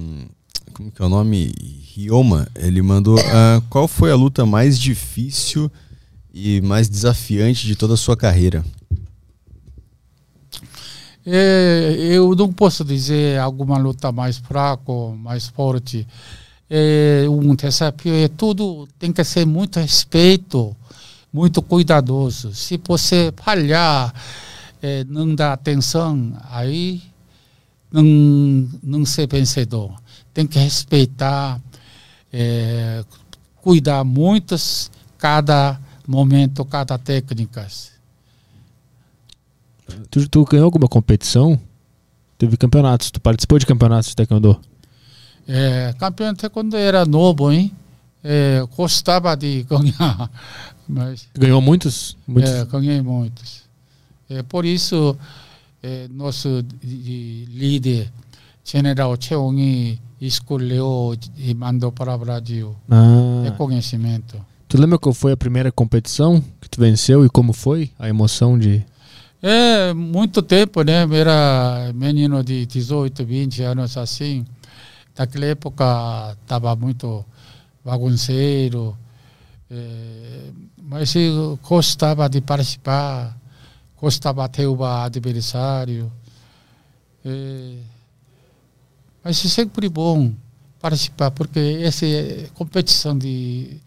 [0.72, 1.54] como que é o nome?
[1.94, 5.70] Rioma, ele mandou uh, qual foi a luta mais difícil
[6.34, 8.64] e mais desafiante de toda a sua carreira?
[11.26, 16.08] É, eu não posso dizer alguma luta mais fraca, mais forte.
[16.70, 20.76] É, um desafio é tudo tem que ser muito respeito,
[21.32, 22.54] muito cuidadoso.
[22.56, 24.14] Se você falhar,
[24.82, 27.02] é, não dar atenção, aí
[27.92, 29.94] não não ser vencedor
[30.34, 31.60] tem que respeitar,
[32.32, 33.04] é,
[33.58, 37.68] cuidar muitas cada momento, cada técnica.
[40.10, 41.60] Tu, tu ganhou alguma competição?
[42.38, 43.12] Teve campeonatos.
[43.12, 44.60] Tu participou de campeonatos de taekwondo?
[45.48, 47.72] É, campeão taekwondo era novo, hein?
[48.24, 50.32] É, gostava de ganhar,
[50.88, 52.16] mas Ganhou muitos?
[52.28, 52.52] muitos?
[52.52, 53.64] é, ganhei muitos.
[54.30, 55.18] É, por isso,
[55.84, 58.12] é, nosso de- líder,
[58.64, 62.76] general Cheong이 escolheu e mandou para o Brasil.
[62.90, 63.42] Ah.
[63.44, 64.44] Reconhecimento.
[64.68, 68.58] Tu lembra qual foi a primeira competição que tu venceu e como foi a emoção
[68.58, 68.86] de.
[69.42, 71.06] É, muito tempo, né?
[71.12, 74.46] Era menino de 18, 20 anos assim.
[75.18, 77.26] Naquela época estava muito
[77.84, 78.96] bagunceiro.
[79.70, 80.52] É,
[80.82, 83.38] mas eu gostava de participar,
[84.00, 86.12] gostava de derrubar adversário.
[87.26, 87.76] É,
[89.24, 90.34] mas é sempre bom
[90.80, 93.78] participar, porque essa é competição de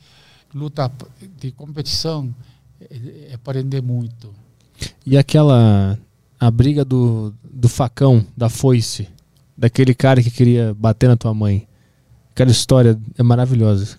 [0.54, 0.90] luta,
[1.38, 2.32] de competição,
[2.80, 4.32] é, é aprender muito.
[5.04, 5.98] E aquela.
[6.38, 9.08] A briga do, do facão, da foice,
[9.56, 11.66] daquele cara que queria bater na tua mãe.
[12.32, 13.98] Aquela história é maravilhosa.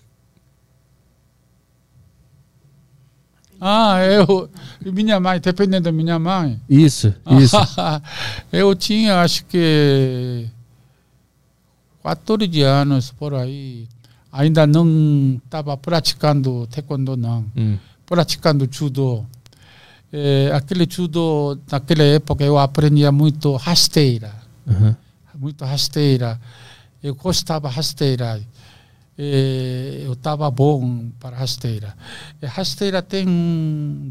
[3.60, 4.48] Ah, eu.
[4.92, 6.60] Minha mãe, dependendo da minha mãe.
[6.68, 7.56] Isso, isso.
[8.52, 10.46] eu tinha, acho que.
[12.06, 13.88] 14 anos por aí.
[14.30, 17.44] Ainda não estava praticando taekwondo, não.
[17.56, 17.78] Hum.
[18.06, 19.24] Praticando judô.
[20.12, 24.32] É, aquele judô, naquela época, eu aprendia muito rasteira.
[24.68, 24.96] Aham.
[25.34, 26.40] muito rasteira.
[27.02, 28.40] Eu gostava rasteira.
[29.18, 31.96] Eh, eu estava bom para rasteira.
[32.40, 33.26] Eh, rasteira tem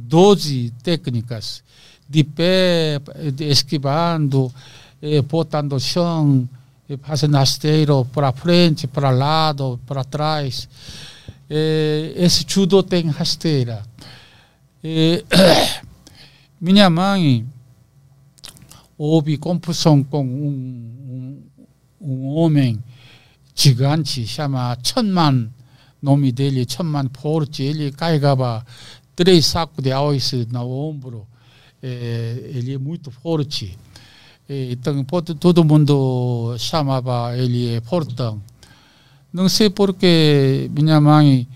[0.04, 1.64] 12 técnicas.
[2.10, 3.00] De pé,
[3.34, 4.52] de esquivando,
[5.02, 5.80] eh, botando no
[6.89, 10.69] chão, eh, fazendo rasteiro para frente, para lado, para trás.
[11.49, 13.83] Eh, esse judô tem rasteira.
[14.83, 15.25] Eh,
[16.61, 17.47] minha mãe
[18.97, 21.43] houve confusão com um,
[22.01, 22.83] um, um homem
[23.55, 25.51] gigante, chama 천만
[26.03, 28.65] nome dele, 천만 forte, ele carregava
[29.15, 31.27] três sacos de arroz no ombro,
[31.83, 33.77] Eh, ele é muito forte.
[34.48, 38.42] Então todo- mundo chamava ele fortão.
[39.34, 41.48] Não sei porque minha mãe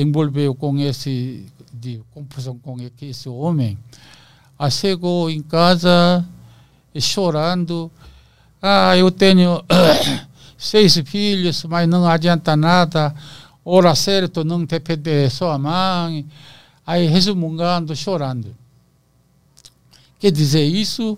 [0.00, 3.78] envolveu com esse de confusão com esse homem.
[4.58, 6.26] Ah, chegou em casa
[6.98, 7.90] chorando.
[8.60, 9.62] Ah, eu tenho
[10.56, 13.14] seis filhos, mas não adianta nada.
[13.64, 16.26] Hora certo não depende de sua mãe.
[16.86, 18.54] Aí resmungando, chorando.
[20.18, 21.16] Quer dizer, isso,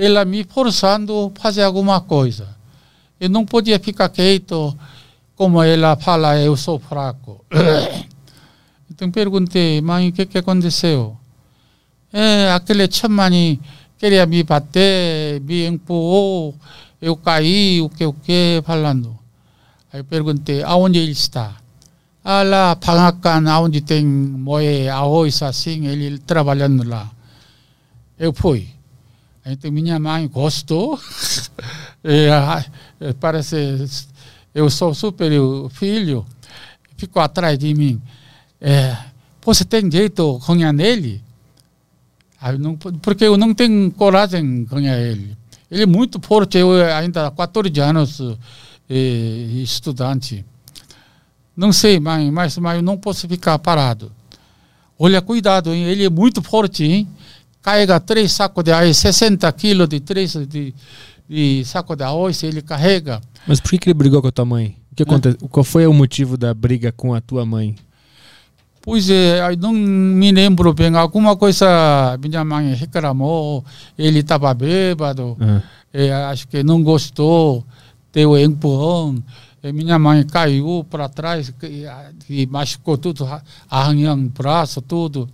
[0.00, 2.48] ela me forçando a fazer alguma coisa.
[3.20, 4.76] Eu não podia ficar quieto,
[5.36, 7.44] como ela fala, eu sou fraco.
[8.90, 11.16] então perguntei, mãe, o que, que aconteceu?
[12.10, 13.60] É, aquele chamani
[13.98, 16.54] queria me bater, me empurrou,
[17.00, 19.16] eu caí, o que, o que, falando.
[19.92, 21.56] Aí eu perguntei, aonde ele está?
[22.24, 27.10] Ah, lá, Pangacan, onde tem moe, arroz, assim, ele trabalhando lá.
[28.18, 28.79] Eu fui.
[29.52, 30.98] Então minha mãe gostou.
[32.02, 32.64] E, ah,
[32.98, 33.86] eh, parece,
[34.54, 35.30] eu sou super
[35.68, 36.24] filho,
[36.96, 38.00] ficou atrás de mim.
[38.58, 38.96] É,
[39.44, 41.22] você tem jeito de ganhar nele?
[42.58, 45.36] Não, porque eu não tenho coragem de ganhar ele.
[45.70, 48.18] Ele é muito forte, eu ainda 14 anos
[48.88, 50.42] eh, estudante.
[51.54, 54.10] Não sei, mãe, mas, mas eu não posso ficar parado.
[54.98, 55.84] Olha, cuidado, hein?
[55.84, 57.08] ele é muito forte, hein?
[57.62, 60.74] Carrega três sacos de arroz, 60 quilos de três de,
[61.28, 63.20] de saco de arroz, ele carrega.
[63.46, 64.76] Mas por que, que ele brigou com a tua mãe?
[64.92, 65.34] O que aconte...
[65.50, 67.76] Qual foi o motivo da briga com a tua mãe?
[68.82, 70.94] Pois é, não me lembro bem.
[70.96, 73.62] Alguma coisa minha mãe reclamou,
[73.98, 77.64] ele estava bêbado, Ah, eh, acho que não gostou,
[78.12, 79.22] deu empurrão.
[79.62, 81.84] E minha mãe caiu para trás e,
[82.42, 85.28] e machucou tudo, arra- arranhou o braço, tudo.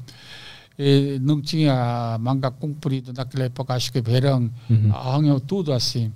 [0.78, 4.92] E não tinha manga comprida naquela época, acho que verão, uhum.
[4.92, 6.12] arranhou tudo assim.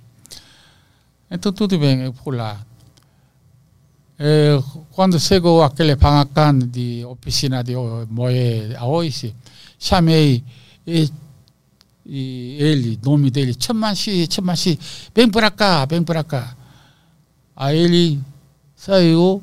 [1.29, 2.59] Então tudo bem, eu fui lá.
[4.19, 7.73] E, quando chegou aquele pangacan de oficina de
[8.07, 8.85] moer a
[9.79, 10.43] chamei
[10.85, 11.09] e,
[12.05, 14.77] e ele, nome dele, Chamanxi, Chamanxi,
[15.15, 16.55] vem para cá, vem para cá.
[17.55, 18.19] Aí ele
[18.75, 19.41] saiu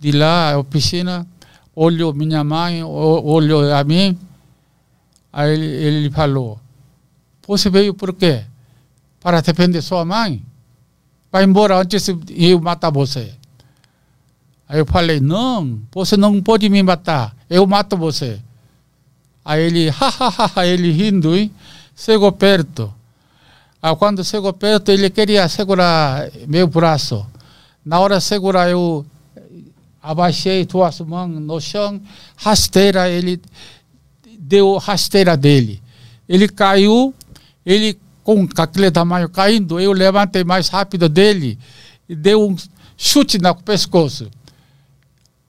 [0.00, 1.26] de lá, a oficina,
[1.74, 4.18] olhou minha mãe, olhou a mim,
[5.32, 6.58] aí ele, ele falou,
[7.46, 8.44] você veio por quê?
[9.20, 10.42] Para defender sua mãe?
[11.30, 13.34] Vai embora antes de eu matar você.
[14.68, 18.40] Aí eu falei, não, você não pode me matar, eu mato você.
[19.44, 21.50] Aí ele, hahaha, ele rindo, hein?
[21.98, 22.94] chegou perto.
[23.82, 27.26] Ah, quando chegou perto, ele queria segurar meu braço.
[27.84, 29.04] Na hora de segurar, eu
[30.02, 32.00] abaixei duas mãos no chão,
[32.36, 33.40] rasteira, ele
[34.48, 35.82] deu rasteira dele.
[36.26, 37.14] Ele caiu,
[37.64, 41.58] ele com aquele tamanho caindo, eu levantei mais rápido dele
[42.08, 42.56] e deu um
[42.96, 44.30] chute no pescoço.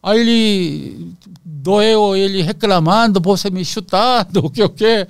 [0.01, 1.13] Aí ele
[1.43, 5.07] doeu, ele reclamando, você me chutando, o que o que.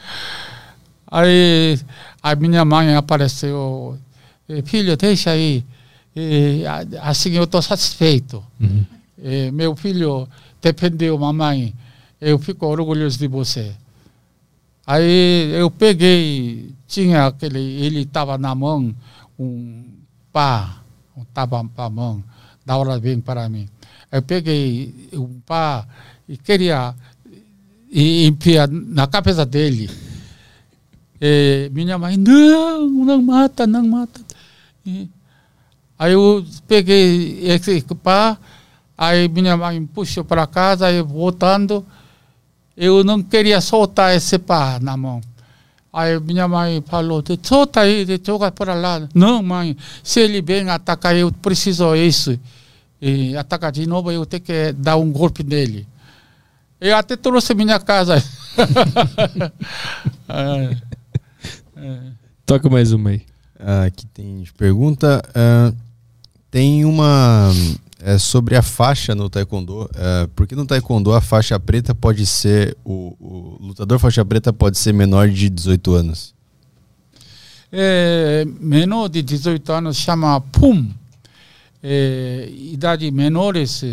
[1.12, 1.80] Aí
[2.22, 3.98] a minha mãe apareceu,
[4.66, 5.64] filho, deixa aí,
[6.16, 6.64] e,
[7.02, 8.44] assim eu estou satisfeito.
[8.60, 8.86] Uhum.
[9.22, 10.28] E, meu filho
[10.62, 11.74] defendeu mamãe,
[12.20, 13.76] eu fico orgulhoso de você.
[14.86, 18.94] Aí eu peguei, tinha aquele, ele estava na mão,
[19.38, 19.86] um
[20.34, 20.82] pá,
[21.16, 22.24] um tava para mão,
[22.66, 23.70] da hora vem para mim.
[24.12, 25.88] Eu peguei um pá
[26.28, 26.96] e queria
[27.92, 29.90] enfiar na cabeça dele.
[31.22, 34.22] E minha mãe, não, não mata, não mata.
[34.86, 35.08] E
[35.98, 38.38] aí eu peguei esse pá,
[38.98, 41.86] aí minha mãe puxou para casa, aí voltando,
[42.80, 45.20] eu não queria soltar esse pá na mão.
[45.92, 49.06] Aí minha mãe falou, solta aí, joga para lá.
[49.14, 52.40] Não, mãe, se ele vem atacar, eu preciso isso.
[53.02, 55.86] E atacar de novo, eu tenho que dar um golpe nele.
[56.80, 58.16] Eu até trouxe minha casa.
[60.30, 60.78] é,
[61.76, 62.00] é.
[62.46, 63.24] Toca mais uma aí.
[63.60, 65.22] Ah, aqui tem pergunta.
[65.32, 65.76] Uh,
[66.50, 67.52] tem uma
[68.02, 69.90] é sobre a faixa no taekwondo.
[69.94, 74.78] É, porque no taekwondo a faixa preta pode ser o, o, lutador faixa preta pode
[74.78, 76.34] ser menor de 18 anos.
[77.72, 80.90] É, menor de 18 anos chama PUM.
[81.84, 83.84] É, idade menores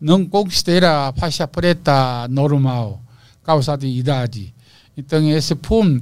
[0.00, 3.00] não considera a faixa preta normal,
[3.44, 4.54] causa de idade.
[4.96, 6.00] Então esse PUM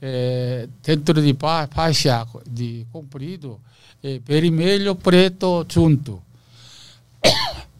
[0.00, 1.36] é, dentro de
[1.70, 3.58] faixa de comprido
[4.02, 6.22] é vermelho preto junto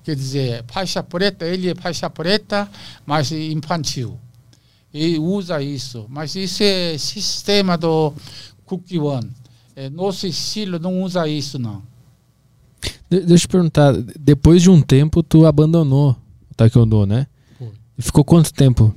[0.08, 2.66] quer dizer, faixa preta, ele é faixa preta,
[3.04, 4.18] mas infantil.
[4.92, 6.06] E usa isso.
[6.08, 8.14] Mas isso é sistema do
[8.64, 9.30] Cookie One.
[9.76, 11.82] É, nosso estilo não usa isso, não.
[13.10, 16.12] De deixa eu te perguntar, depois de um tempo tu abandonou
[16.50, 17.26] o Taekwondo, né?
[17.58, 17.70] Foi.
[17.98, 18.94] Ficou quanto tempo?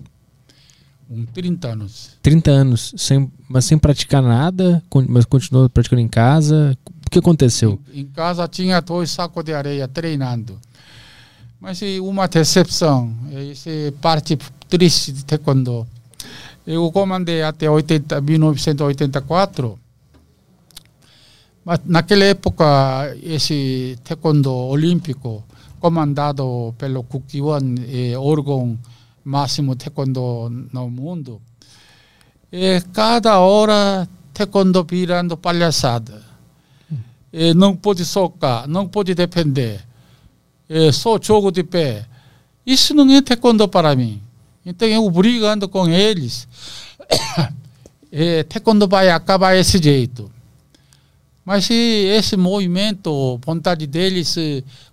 [1.09, 2.11] Um 30 anos.
[2.21, 6.77] 30 anos, sem, mas sem praticar nada, mas continuou praticando em casa.
[7.05, 7.81] O que aconteceu?
[7.93, 10.57] Em, em casa tinha dois sacos de areia treinando.
[11.61, 14.35] Mas uma decepção, essa é parte
[14.67, 15.85] triste de taekwondo.
[16.65, 19.77] Eu comandei até 80, 1984,
[21.63, 25.43] mas naquela época esse taekwondo olímpico
[25.79, 28.75] comandado pelo Kukiwan, é, órgão
[29.23, 31.39] máximo taekwondo no mundo,
[32.51, 36.23] e cada hora taekwondo virando palhaçada.
[37.31, 39.90] E não pode socar, não pode defender
[40.71, 42.05] é, sou jogo de pé.
[42.65, 44.21] Isso não é taekwondo para mim.
[44.65, 46.47] Então eu brigando com eles.
[48.09, 50.31] é, taekwondo vai acabar esse jeito.
[51.43, 54.37] Mas se esse movimento, vontade deles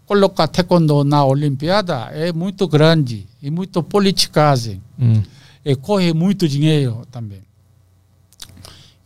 [0.05, 4.83] colocar taekwondo na Olimpíada é muito grande e muito politicagem.
[4.99, 5.23] Hum.
[5.65, 7.43] E corre muito dinheiro também.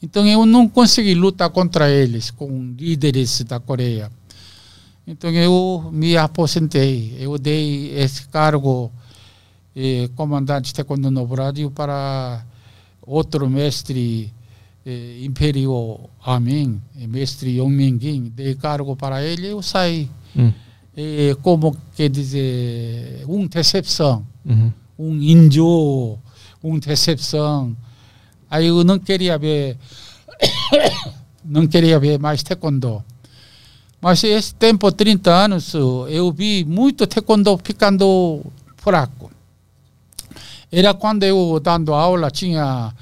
[0.03, 4.11] Então eu não consegui lutar contra eles, com líderes da Coreia.
[5.07, 7.17] Então eu me aposentei.
[7.19, 8.91] Eu dei esse cargo
[9.75, 12.45] eh, comandante de taekwondo no Brasil para
[13.01, 14.33] outro mestre
[14.87, 18.33] eh, imperial a mim, mestre Yongmingin.
[18.35, 20.09] Dei cargo para ele eu saí.
[20.37, 20.53] Hum.
[20.97, 24.73] E, como quer dizer, uma decepção, uhum.
[24.99, 26.19] um índio,
[26.63, 27.75] uma decepção.
[28.51, 29.79] Aí eu não queria ver,
[31.43, 33.03] não queria ver mais taekwondo.
[34.03, 38.45] Mas esse tempo, 30 anos, eu vi muito taekwondo ficando
[38.77, 39.31] fraco.
[40.73, 42.93] Era quando eu dando aula, tinha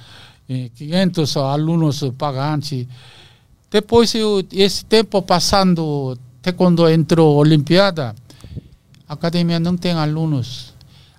[0.46, 2.86] 500 eh, alunos pagantes.
[3.70, 8.14] Depois, eu, esse tempo passando, taekwondo entrou Olimpíada,
[9.08, 10.74] a academia não tem alunos.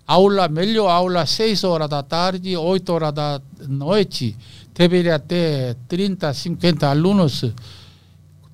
[0.06, 4.38] Aula, melhor aula, 6 horas da tarde, 8 horas da noite,
[4.76, 7.52] deveria ter 30, 50 alunos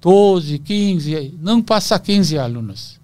[0.01, 2.99] 12, 15, não passa 15 alunos.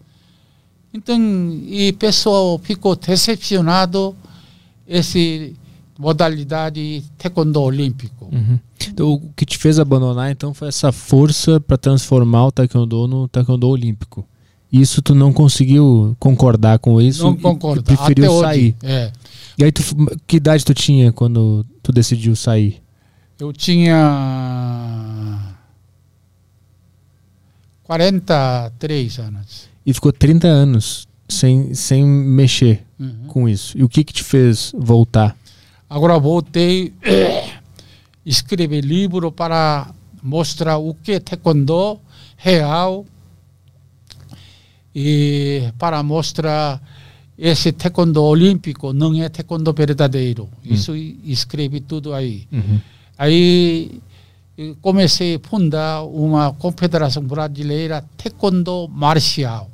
[0.93, 1.17] Então,
[1.65, 4.15] e o pessoal ficou decepcionado
[4.87, 5.55] esse
[5.97, 8.29] modalidade taekwondo olímpico.
[8.31, 8.59] Uhum.
[8.87, 13.27] Então, o que te fez abandonar então foi essa força para transformar o taekwondo no
[13.27, 14.25] taekwondo olímpico.
[14.71, 17.23] Isso tu não conseguiu concordar com isso?
[17.23, 17.83] Não concordo.
[17.83, 18.75] Preferiu Até sair.
[18.81, 19.11] Hoje, é.
[19.57, 19.83] E aí tu,
[20.25, 22.81] que idade tu tinha quando tu decidiu sair?
[23.39, 25.42] Eu tinha
[27.97, 29.69] 43 anos.
[29.85, 33.25] E ficou 30 anos sem, sem mexer Uhum.
[33.27, 33.77] com isso.
[33.77, 35.35] E o que que te fez voltar?
[35.89, 36.93] Agora voltei
[38.25, 39.91] escrever livro para
[40.21, 41.99] mostrar o que é taekwondo
[42.37, 43.05] real
[44.95, 46.81] e para mostrar
[47.37, 50.47] esse taekwondo olímpico não é taekwondo verdadeiro.
[50.63, 52.47] Isso e- escrevi tudo aí.
[53.17, 54.12] Aí eh,
[54.81, 59.69] comecei a fundar uma confederação brasileira taekwondo marcial.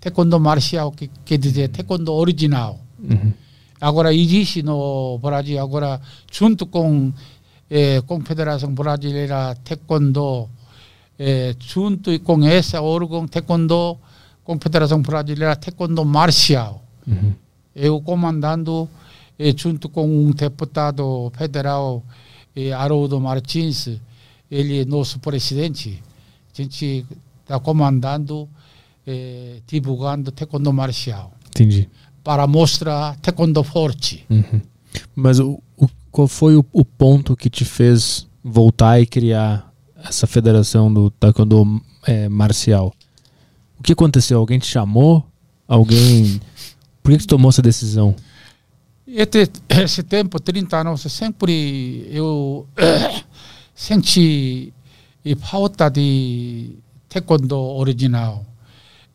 [0.00, 2.80] Taekwondo marcial que quer dizer taekwondo original.
[2.98, 3.32] Uhum.
[3.80, 7.12] Agora existe no Brasil agora junto com
[7.70, 10.48] eh, Confederação Brasileira Taekwondo
[11.18, 13.96] eh, junto com essa órgão Taekwondo
[14.44, 17.32] Confederação Brasileira Taekwondo Marcial Uhum.
[17.74, 18.86] eu comandando
[19.38, 22.04] eh, junto com um deputado federal
[22.68, 23.88] eh, Haroldo Martins
[24.50, 26.02] ele é nosso presidente
[26.52, 27.06] a gente
[27.42, 28.48] está comandando
[29.06, 31.88] eh, divulgando Taekwondo Marcial Entendi.
[32.24, 34.60] para mostrar Taekwondo forte Uhum.
[35.14, 39.72] Mas o, o- qual foi o, o ponto que te fez voltar e criar
[40.04, 42.92] essa federação do taekwondo é, marcial?
[43.78, 44.38] O que aconteceu?
[44.40, 45.24] Alguém te chamou?
[45.68, 46.40] Alguém...
[47.02, 48.16] Por que, que você tomou essa decisão?
[49.12, 52.66] Este, esse tempo, 30 anos, sempre eu
[53.74, 54.72] senti
[55.24, 56.76] eh, falta de
[57.08, 58.46] taekwondo original.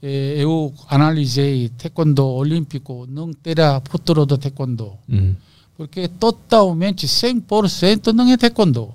[0.01, 4.97] Eh, Eu analisei taekwondo olímpico, não terá futuro do taekwondo.
[5.07, 5.35] Uhum.
[5.77, 8.93] Porque totalmente 100% não é taekwondo.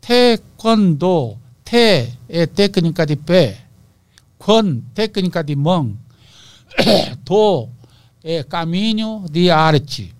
[0.00, 3.58] Taekwondo, te é técnica de pé,
[4.38, 5.96] quan, técnica de mão,
[7.24, 7.68] do
[8.22, 10.14] é caminho de arte.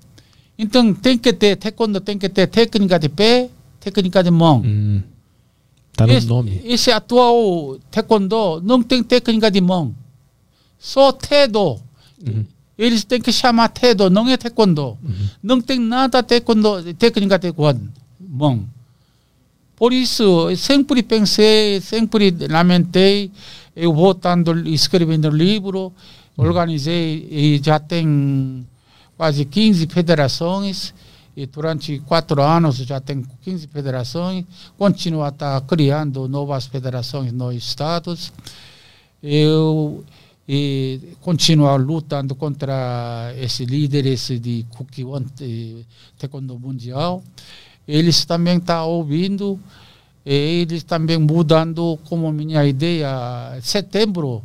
[0.58, 3.48] Então tem que ter, taekwondo tem que ter técnica de pé,
[3.78, 4.62] técnica de mão.
[4.64, 5.02] Hum.
[5.96, 6.60] Tá no esse, nome.
[6.64, 9.94] esse atual taekwondo não tem técnica de mão.
[10.78, 11.80] Só tedo.
[12.26, 12.44] Uhum.
[12.76, 14.96] Eles têm que chamar tedo, não é taekwondo.
[15.42, 17.52] Não tem nada taekwondo, técnica de
[18.18, 18.66] mão.
[19.76, 23.30] Por isso, sempre pensei, sempre lamentei,
[23.74, 25.90] eu voltando, escrevendo livro,
[26.48, 28.66] organizei e já tem
[29.16, 30.94] quase 15 federações,
[31.36, 34.44] e durante quatro anos já tem 15 federações,
[34.76, 38.32] continua a estar criando novas federações nos estados.
[39.22, 40.04] Eu
[40.52, 45.84] e continuar lutando contra esses líderes de Kukiwon eh,
[46.18, 47.22] Taekwondo Mundial.
[47.86, 49.60] Eles também estão ouvindo,
[50.26, 53.56] e eles também mudando como minha ideia.
[53.56, 54.42] Em setembro,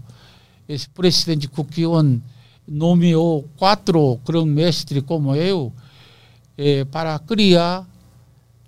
[0.67, 2.19] esse presidente Kukiwon
[2.67, 5.71] nomeou quatro grão-mestres como eu
[6.57, 7.85] eh, para criar,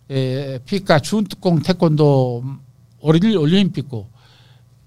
[0.10, 2.60] eh, ficar junto com Taekwondo
[3.02, 4.06] ori- Olímpico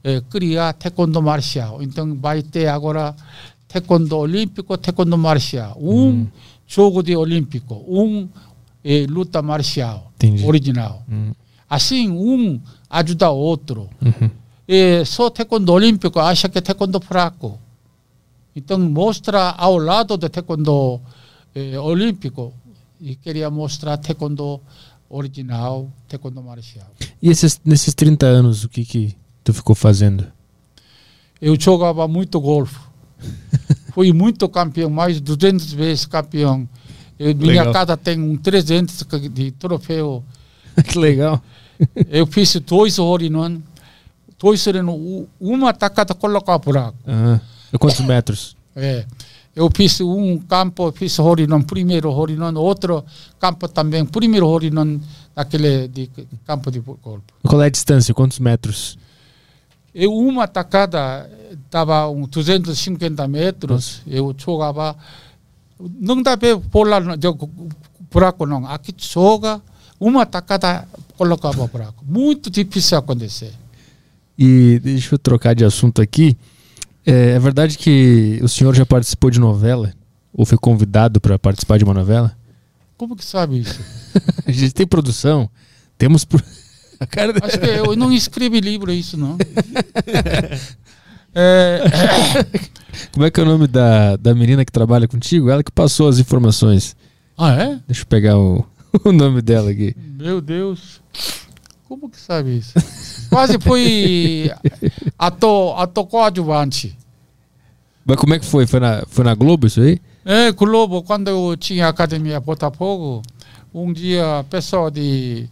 [0.05, 1.83] eh, criar taekwondo marcial.
[1.83, 3.15] Então vai ter agora
[3.69, 5.77] taekwondo olímpico, taekwondo marcial.
[5.81, 6.27] Um
[6.67, 8.29] jogo de olímpico, um
[8.85, 10.45] eh, luta marcial Entendi.
[10.47, 11.03] original.
[11.09, 11.33] Uhum.
[11.69, 13.89] Assim um ajuda o outro.
[14.01, 14.31] Uhum.
[14.73, 17.59] Eh, só taekwondo olímpico acha que é taekwondo fraco.
[18.55, 21.01] Então mostra ao lado do taekwondo
[21.53, 22.55] eh, olímpico
[23.01, 24.61] e queria mostrar taekwondo
[25.09, 26.87] original, taekwondo marcial.
[27.21, 30.25] E esses, nesses 30 anos, o que que tu ficou fazendo?
[31.43, 32.79] Eu jogava muito golfe.
[33.93, 36.69] Fui muito campeão, mais de 200 vezes campeão.
[37.19, 40.23] Eu, minha casa tem um 300 de troféu.
[40.87, 41.43] que legal.
[42.09, 42.99] Eu fiz dois.
[42.99, 42.99] Dois
[44.43, 46.97] hole uma tacada colocar buraco.
[47.07, 47.41] Ah,
[47.79, 48.57] quantos metros?
[48.75, 49.05] É.
[49.55, 53.05] Eu fiz um campo, fiz hole-in-one, primeiro hole-in-one, outro
[53.39, 55.03] campo também, primeiro hole-in-one
[55.35, 56.09] daquele de
[56.47, 57.25] campo de golfe.
[57.47, 58.15] Qual é a distância?
[58.15, 58.97] Quantos metros?
[59.95, 61.29] Eu uma tacada
[61.71, 64.03] dava uns 250 metros.
[64.07, 64.97] Eu jogava.
[65.79, 67.03] Não dá para pular
[68.11, 68.67] buraco não.
[68.67, 69.61] Aqui joga
[69.99, 70.87] uma tacada
[71.17, 72.05] colocava buraco.
[72.07, 73.53] Muito difícil acontecer.
[74.43, 76.35] E deixa eu trocar de assunto aqui.
[77.05, 79.93] É, é verdade que o senhor já participou de novela?
[80.33, 82.35] Ou foi convidado para participar de uma novela?
[82.97, 83.79] Como que sabe isso?
[84.47, 85.49] A gente tem produção.
[85.99, 86.25] Temos.
[86.25, 86.43] pro-
[86.99, 89.37] A cara Acho que eu não escrevi livro isso não.
[91.33, 91.81] É,
[93.13, 95.49] Como é que é o nome da, da menina que trabalha contigo?
[95.49, 96.97] Ela que passou as informações.
[97.39, 97.79] ah é?
[97.87, 98.67] Deixa eu pegar o,
[99.05, 99.95] o nome dela aqui.
[100.19, 101.01] Meu Deus.
[101.91, 102.75] Como que sabe isso?
[103.29, 104.49] Quase fui
[105.19, 106.97] ator, ator coadjuvante.
[108.07, 108.65] Mas como é que foi?
[108.65, 110.01] Foi na, foi na Globo isso aí?
[110.25, 113.23] É, Globo, quando eu tinha Academia Botafogo,
[113.75, 115.49] um dia a pessoa de,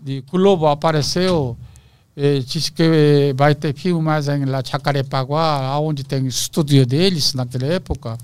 [0.00, 1.56] de Globo apareceu
[2.16, 8.16] e disse que vai ter filmagem lá Jacarepaguá, onde tem estúdio deles naquela época.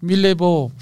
[0.00, 0.72] Me levou.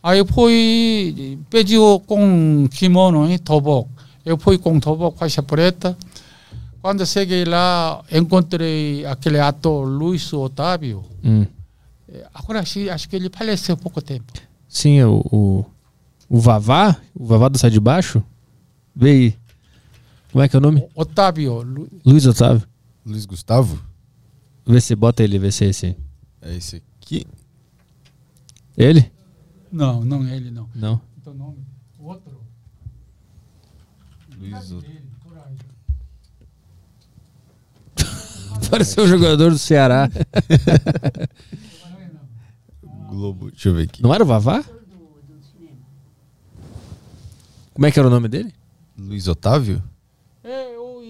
[0.00, 3.93] Aí eu fui, pediu com kimono e tobok.
[4.24, 5.96] Eu fui com tobok faixa preta.
[6.80, 11.04] Quando cheguei lá, encontrei aquele ator Luiz Otávio.
[11.22, 11.46] Hum.
[12.32, 14.32] Agora acho, acho que ele faleceu há pouco tempo.
[14.68, 15.64] Sim, o, o,
[16.28, 18.22] o Vavá, o Vavá do Sai de Baixo.
[18.94, 19.38] Vê aí.
[20.30, 20.86] Como é que é o nome?
[20.94, 21.62] Otávio.
[21.62, 22.66] Lu- Luiz Otávio.
[23.04, 23.82] Luiz Gustavo?
[24.66, 25.96] Vê se bota ele, vê se é esse.
[26.42, 27.26] É esse aqui.
[28.76, 29.10] Ele?
[29.70, 30.68] Não, não ele não.
[30.74, 31.00] Não.
[31.18, 31.58] Então nome
[31.98, 32.43] outro.
[34.50, 34.82] Luiz O-
[38.70, 40.08] Pareceu um jogador do Ceará.
[43.08, 43.50] Globo.
[43.50, 44.02] Deixa eu ver aqui.
[44.02, 44.64] Não era o Vavá?
[47.72, 48.52] Como é que era o nome dele?
[48.96, 49.82] Luiz Otávio?
[50.42, 51.02] É, eu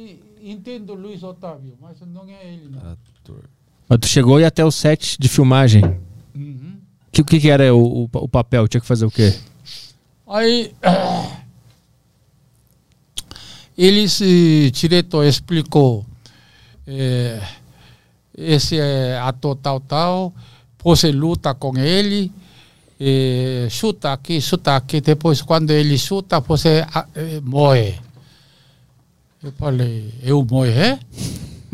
[0.43, 2.79] entendo Luiz Otávio, mas não é ele não.
[2.93, 3.45] Ator.
[3.89, 5.85] Mas tu chegou e ia até o set de filmagem.
[6.35, 6.79] Uhum.
[7.13, 8.67] Que- O que, que era o, o, o papel?
[8.67, 9.35] Tinha que fazer o quê?
[10.27, 10.75] Aí
[13.77, 16.07] ele se diretor explicou
[16.87, 17.41] eh,
[18.37, 20.35] esse é ator tal tal,
[20.83, 22.31] você luta com ele,
[23.01, 27.95] eh, chuta aqui, chuta aqui, depois quando ele chuta você eh, morre.
[29.43, 30.99] Eu falei, eu morrer?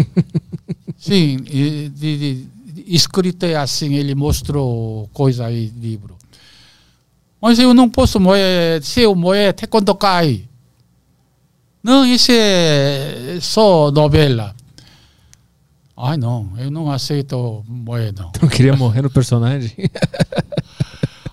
[0.98, 2.46] Sim, e, de, de,
[2.86, 6.16] escrito é assim, ele mostrou coisa aí, livro.
[7.40, 10.49] Mas eu não posso morrer, se eu morrer, taekwondo cai.
[11.82, 14.54] Não, isso é só novela.
[15.96, 18.32] Ai, não, eu não aceito morrer, não.
[18.40, 19.72] Não queria morrer no personagem?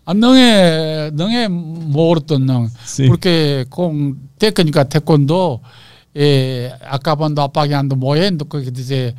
[0.10, 2.72] Ah, não é, não é morto, não.
[2.86, 3.08] Sim.
[3.08, 5.60] Porque com técnica taekwondo,
[6.16, 9.14] é, acabando apagando, morrendo, quer dizer,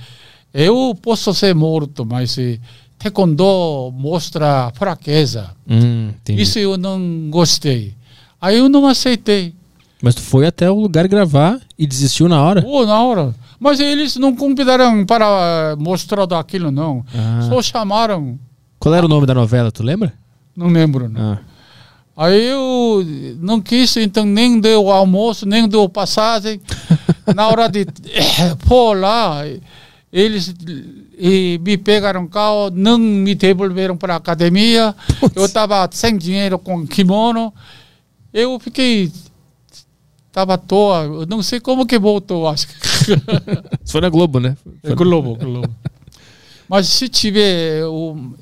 [0.52, 2.58] eu posso ser morto, mas eh,
[2.98, 5.50] taekwondo mostra fraqueza.
[5.68, 6.10] Hum.
[6.30, 7.94] Isso eu não gostei.
[8.40, 9.54] Aí eu não aceitei.
[10.02, 12.62] Mas tu foi até o lugar gravar e desistiu na hora?
[12.62, 13.34] Pô, na hora.
[13.58, 17.04] Mas eles não convidaram para mostrar daquilo, não.
[17.14, 17.48] Ah.
[17.48, 18.38] Só chamaram.
[18.78, 20.12] Qual era o nome da novela, tu lembra?
[20.56, 21.32] Não lembro, não.
[21.32, 21.38] Ah.
[22.16, 23.04] Aí eu
[23.40, 26.60] não quis, então nem deu almoço, nem deu passagem.
[27.34, 27.86] Na hora de
[28.66, 29.42] pôr lá,
[30.12, 30.54] eles
[31.18, 34.94] e me pegaram carro, não me devolveram para a academia.
[35.34, 37.52] Eu estava sem dinheiro com kimono.
[38.32, 39.12] Eu fiquei.
[40.28, 42.68] Estava à toa, eu não sei como que voltou, acho
[43.84, 44.56] foi na Globo, né?
[44.82, 45.74] É Globo, Globo.
[46.68, 48.34] Mas se tiver o,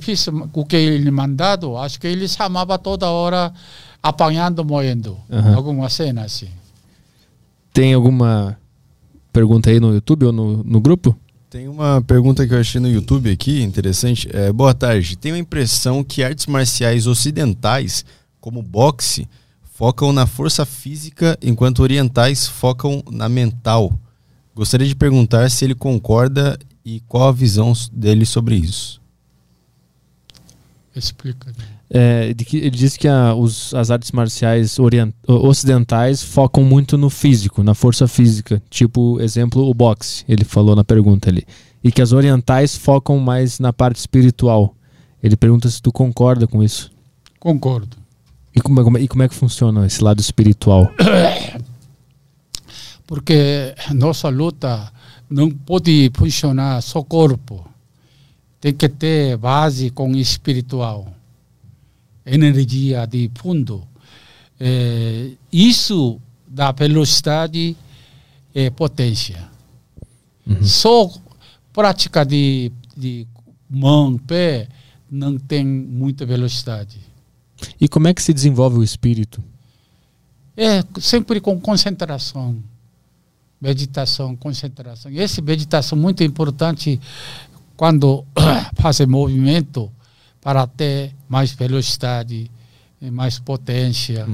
[0.00, 3.52] fiz o que ele mandado, acho que ele chamava toda hora
[4.02, 5.16] apanhando, moendo.
[5.30, 5.54] Aham.
[5.54, 6.48] Alguma cena assim.
[7.72, 8.58] Tem alguma
[9.32, 11.16] pergunta aí no YouTube ou no, no grupo?
[11.48, 14.28] Tem uma pergunta que eu achei no YouTube aqui, interessante.
[14.32, 15.16] É, boa tarde.
[15.16, 18.04] Tenho a impressão que artes marciais ocidentais,
[18.40, 19.28] como boxe,
[19.76, 23.92] focam na força física, enquanto orientais focam na mental.
[24.54, 29.02] Gostaria de perguntar se ele concorda e qual a visão dele sobre isso.
[30.94, 31.52] Explica.
[31.90, 36.96] É, de que- ele disse que a- os- as artes marciais orient- ocidentais focam muito
[36.96, 38.62] no físico, na força física.
[38.70, 41.44] Tipo, exemplo, o boxe, ele falou na pergunta ali.
[41.82, 44.74] E que as orientais focam mais na parte espiritual.
[45.20, 46.92] Ele pergunta se tu concorda com isso.
[47.40, 48.03] Concordo.
[48.54, 50.90] E como, é- como é- e como é que funciona esse lado espiritual?
[53.06, 54.92] Porque nossa luta
[55.28, 57.66] não pode funcionar só corpo.
[58.60, 61.12] Tem que ter base com espiritual.
[62.24, 63.86] Energia de fundo.
[64.58, 66.18] Eh, isso
[66.48, 67.76] dá velocidade
[68.54, 69.52] e potência.
[70.62, 71.10] Só
[71.72, 73.26] prática de, de
[73.68, 74.68] mão, pé,
[75.10, 76.98] não tem muita velocidade.
[77.80, 79.42] E como é que se desenvolve o espírito?
[80.56, 82.56] É sempre com concentração.
[83.60, 85.10] Meditação, concentração.
[85.10, 87.00] E essa meditação é muito importante
[87.76, 88.24] quando
[88.76, 89.90] faz movimento
[90.40, 92.50] para ter mais velocidade,
[93.00, 94.26] e mais potência.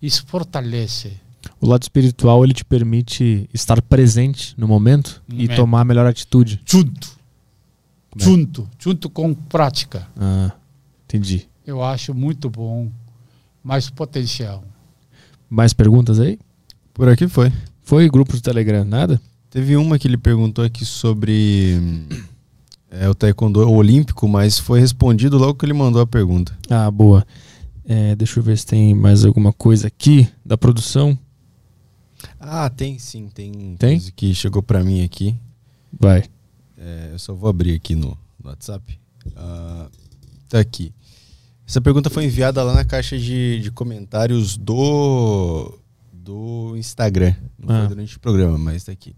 [0.00, 1.12] Isso fortalece.
[1.60, 5.56] O lado espiritual ele te permite estar presente no momento e Momento.
[5.56, 6.60] tomar a melhor atitude.
[6.64, 7.18] Junto.
[8.10, 8.24] Como é?
[8.24, 8.68] Junto.
[8.78, 10.08] Junto com prática.
[10.16, 10.52] Ah,
[11.04, 11.48] entendi.
[11.70, 12.90] Eu acho muito bom.
[13.62, 14.64] Mais potencial.
[15.48, 16.36] Mais perguntas aí?
[16.92, 17.52] Por aqui foi.
[17.80, 19.20] Foi grupo do Telegram, nada?
[19.48, 21.78] Teve uma que ele perguntou aqui sobre
[22.90, 26.52] é, o taekwondo olímpico, mas foi respondido logo que ele mandou a pergunta.
[26.68, 27.24] Ah, boa.
[27.84, 31.16] É, deixa eu ver se tem mais alguma coisa aqui da produção.
[32.40, 33.76] Ah, tem sim, tem.
[33.76, 33.98] Tem?
[33.98, 35.36] coisa que chegou pra mim aqui.
[35.96, 36.24] Vai.
[36.76, 38.98] É, eu só vou abrir aqui no, no WhatsApp.
[39.36, 39.88] Ah,
[40.48, 40.92] tá aqui.
[41.70, 45.72] Essa pergunta foi enviada lá na caixa de, de comentários do,
[46.12, 47.32] do Instagram.
[47.56, 47.78] Não Ah.
[47.78, 49.14] foi durante o programa, mas tá aqui.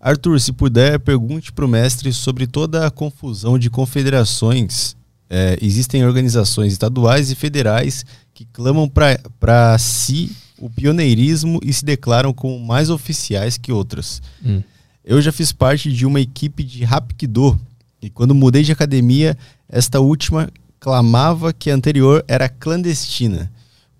[0.00, 4.96] Arthur, se puder, pergunte para o mestre sobre toda a confusão de confederações.
[5.28, 12.32] É, existem organizações estaduais e federais que clamam para si o pioneirismo e se declaram
[12.32, 14.22] como mais oficiais que outras.
[14.42, 14.62] Hum.
[15.04, 17.60] Eu já fiz parte de uma equipe de Rapkido
[18.00, 19.36] e quando mudei de academia,
[19.68, 20.48] esta última
[20.82, 23.48] clamava que a anterior era clandestina.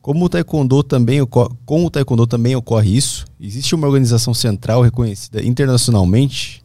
[0.01, 3.25] Como o taekwondo também ocorre, com o taekwondo também ocorre isso?
[3.41, 6.61] Existe uma organização central reconhecida internacionalmente?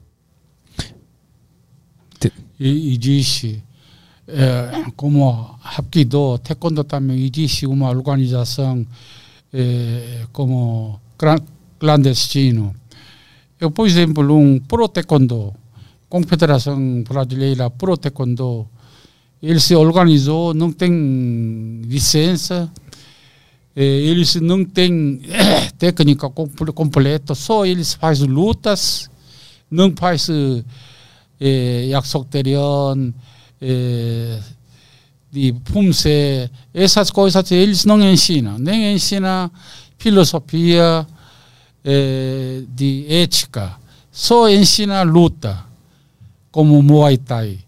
[2.60, 3.64] E existe,
[4.28, 8.84] é, como Hapkido, Taekwondo também existe uma organização
[9.54, 11.46] é, como clan-
[11.78, 12.74] clandestino.
[13.60, 15.54] Eu, por exemplo, um Pro Taekwondo,
[16.10, 18.68] Confederação Brasileira Pro Taekwondo,
[19.43, 22.71] ele se organizou, não tem licença,
[23.75, 25.21] eh, eles não têm
[25.79, 29.11] técnica comple- completa, só eles fazem lutas,
[29.71, 30.65] não fazem
[31.41, 33.13] eh, 약속대련,
[33.61, 34.39] eh,
[35.33, 39.51] de 품새, essas coisas eles não ensinam, nem ensinam
[39.99, 41.07] filosofia
[41.83, 43.75] eh, de ética,
[44.13, 45.65] só ensina luta,
[46.51, 47.59] como Muay Thai.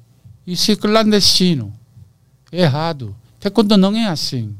[0.49, 1.71] Isso é clandestino,
[2.51, 3.15] errado.
[3.39, 4.55] Taekwondo não é assim.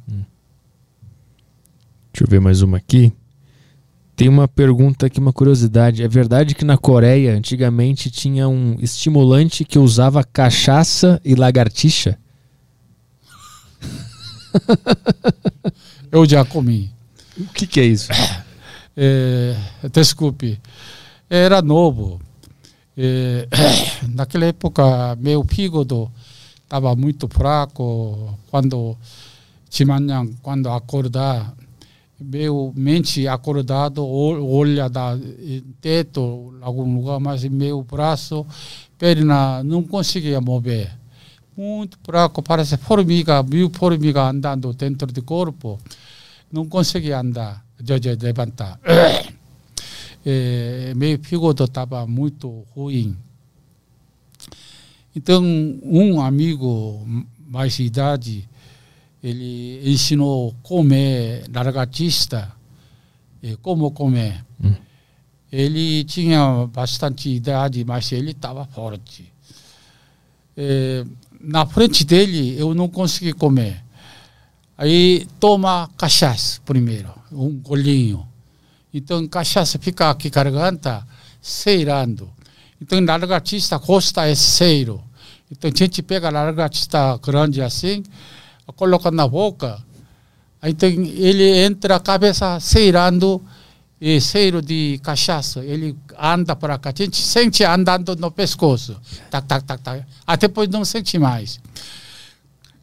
[2.13, 3.11] Deixa eu ver mais uma aqui.
[4.15, 6.03] Tem uma pergunta aqui, uma curiosidade.
[6.03, 12.19] É verdade que na Coreia antigamente tinha um estimulante que usava cachaça e lagartixa?
[16.11, 16.91] Eu já comi.
[17.35, 18.09] O que, que é isso?
[19.01, 19.55] É,
[19.93, 20.59] desculpe,
[21.29, 22.19] era novo.
[23.01, 23.47] É,
[24.13, 26.11] naquela época, meu fígado
[26.63, 28.37] estava muito fraco.
[28.51, 28.97] Quando
[29.85, 31.53] manhã, quando acordar,
[32.19, 38.45] meu mente acordado, ol- olha da eh, teto, algum lugar, mas meu braço,
[38.97, 40.91] perna, não conseguia mover.
[41.55, 45.79] Muito fraco, parece formiga, mil formiga andando dentro do corpo.
[46.51, 47.97] Não conseguia andar, já,
[50.25, 50.91] já levantar.
[50.91, 53.15] é, meu fígado estava muito ruim.
[55.15, 55.43] Então,
[55.83, 57.05] um amigo
[57.47, 58.47] mais idade,
[59.23, 62.51] ele ensinou comer largatista,
[63.43, 64.45] eh, como comer.
[64.63, 64.73] Hum.
[65.51, 69.31] Ele tinha bastante idade, mas ele estava forte.
[70.55, 71.03] Eh,
[71.41, 73.83] na frente dele, eu não consegui comer.
[74.77, 78.25] Aí toma cachaça primeiro, um golinho.
[78.93, 81.05] Então cachaça fica aqui garganta,
[81.41, 82.29] ceirando.
[82.81, 85.03] Então largatista gosta é ceiro.
[85.51, 88.03] Então a gente pega largatista grande assim,
[88.75, 89.81] coloca na boca.
[90.77, 93.41] Tem, ele entra a cabeça ceirando,
[94.01, 95.63] e cheiro de cachaça.
[95.63, 96.89] Ele anda para cá.
[96.89, 98.99] A gente sente andando no pescoço.
[99.29, 100.05] Tac, tac, tac, tac.
[100.25, 101.59] Aí depois não sente mais.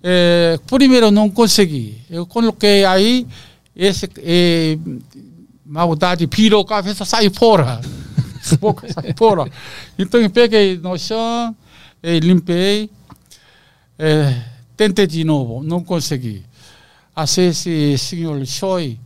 [0.03, 1.99] É, primeiro não consegui.
[2.11, 3.27] Eu coloquei aí,
[3.75, 4.79] esse é,
[5.67, 7.81] maldade pirou a cabeça, sai fora.
[8.61, 9.51] Boca sai fora.
[9.99, 11.55] Então eu peguei no chão,
[12.03, 12.89] limpei,
[14.77, 16.45] tentei de novo, não consegui.
[17.15, 18.99] Assim esse senhor Choi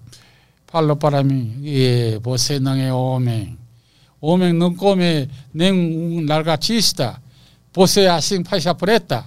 [0.67, 3.57] falou para mim, "Eh, você não é homem.
[4.21, 7.21] Homem não come nem um largatista.
[7.73, 9.25] Você é assim, faixa preta.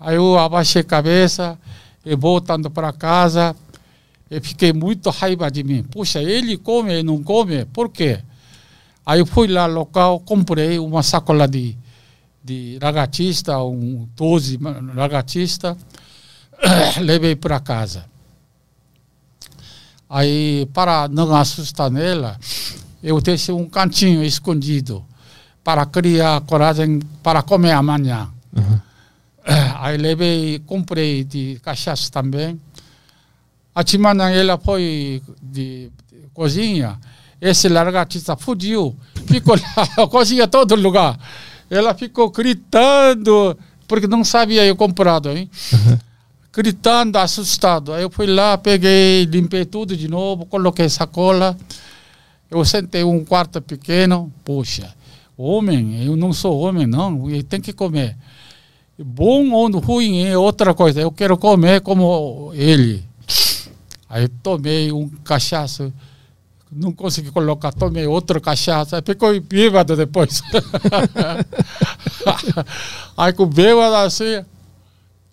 [0.00, 1.58] Aí eu abaixei a cabeça
[2.04, 3.54] e voltando para casa,
[4.32, 5.82] eu fiquei muito raiva de mim.
[5.82, 8.18] Puxa, ele come e não come, por quê?
[9.04, 11.76] Aí eu fui lá no local, comprei uma sacola de,
[12.42, 14.58] de lagartista, um 12
[14.94, 15.76] lagartista,
[17.02, 18.06] levei para casa.
[20.08, 22.38] Aí, para não assustar nela,
[23.02, 25.04] eu deixei um cantinho escondido
[25.62, 28.30] para criar coragem para comer amanhã.
[28.56, 28.80] Uhum.
[29.78, 32.58] Aí levei, comprei de cachaça também.
[33.74, 33.82] A
[34.30, 36.98] ela foi de, de cozinha,
[37.40, 38.94] esse largatista fugiu,
[39.26, 41.18] ficou lá, cozinha todo lugar.
[41.70, 43.56] Ela ficou gritando,
[43.88, 45.50] porque não sabia eu comprado, hein?
[46.52, 47.94] Gritando, assustado.
[47.94, 51.56] Aí eu fui lá, peguei, limpei tudo de novo, coloquei sacola.
[52.50, 54.94] Eu sentei um quarto pequeno, poxa,
[55.34, 58.14] homem, eu não sou homem, não, eu tenho que comer.
[58.98, 61.00] Bom ou ruim é outra coisa.
[61.00, 63.02] Eu quero comer como ele.
[64.12, 65.90] Aí tomei um cachaça.
[66.70, 68.96] Não consegui colocar, tomei outro cachaça.
[68.96, 70.42] Aí ficou bêbado depois.
[73.16, 74.44] aí com bêbado assim,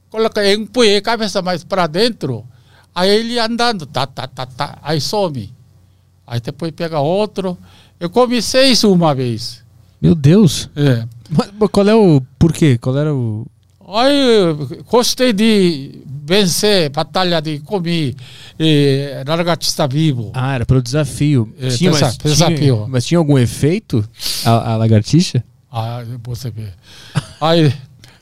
[0.10, 2.46] coloquei, empunhei a cabeça mais para dentro.
[2.96, 4.78] Aí ele andando, tá, tá, tá, tá.
[4.82, 5.54] Aí some.
[6.26, 7.58] Aí depois pega outro.
[8.00, 9.62] Eu comi seis uma vez.
[10.02, 10.70] Meu Deus.
[10.74, 11.06] É.
[11.30, 12.78] Mas, mas qual é o porquê?
[12.78, 13.46] Qual era o.
[13.86, 14.56] Aí
[14.90, 18.16] gostei de vencer batalha de comer
[18.60, 20.32] eh, largatista vivo.
[20.36, 21.52] Ah, era pelo desafio.
[21.60, 22.58] É, tinha, mas, desafio.
[22.58, 24.08] Tinha, mas tinha algum efeito
[24.46, 25.44] a, a lagartixa?
[25.72, 26.68] Ah, você vê.
[27.42, 27.74] Aí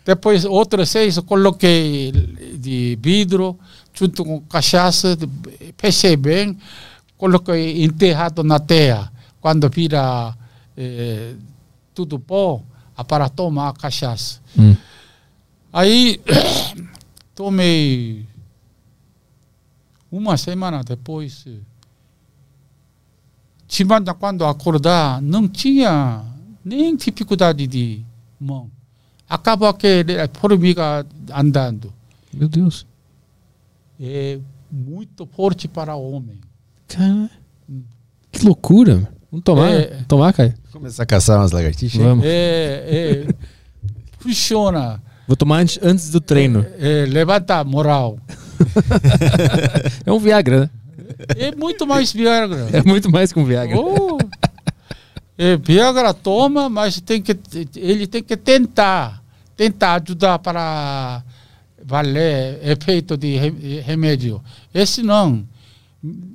[0.06, 2.14] depois outros seis eu coloquei
[2.58, 3.60] de vidro
[3.94, 5.18] junto com cachaça,
[5.78, 6.58] fechei bem,
[7.18, 9.12] coloquei enterrado na terra.
[9.42, 10.34] Quando vira
[10.78, 11.34] eh,
[11.94, 12.62] tudo pó,
[13.06, 14.40] para tomar cachaça.
[14.58, 14.76] Hum.
[15.74, 16.22] Aí
[17.38, 18.26] tomei
[20.12, 21.46] uma semana depois.
[23.68, 26.26] Semana quando acordar, não tinha
[26.66, 28.04] nem dificuldade de
[28.40, 28.72] mão.
[29.30, 31.94] Acaba aquele a formiga andando.
[32.34, 32.88] Meu Deus.
[34.00, 34.40] É
[34.72, 36.40] muito forte para homem.
[36.88, 37.30] Cara,
[38.32, 39.14] que loucura.
[39.30, 39.70] Vamos tomar?
[39.70, 40.04] É.
[40.08, 40.56] Tomar, Caio?
[40.72, 42.02] Começar a caçar umas lagartixas?
[42.02, 42.26] Vamos.
[42.26, 43.36] É, é,
[44.18, 45.04] funciona.
[45.28, 46.66] Vou tomar antes, antes do treino.
[46.80, 48.18] É, levanta a moral.
[50.06, 50.70] É um Viagra, né?
[51.36, 52.70] É muito mais Viagra.
[52.72, 53.78] É muito mais que um Viagra.
[53.78, 54.18] Oh.
[55.38, 57.38] É, Viagra toma, mas tem que,
[57.76, 59.22] ele tem que tentar,
[59.56, 61.24] tentar ajudar para
[61.86, 64.42] valer efeito de re- remédio.
[64.74, 65.46] Esse não.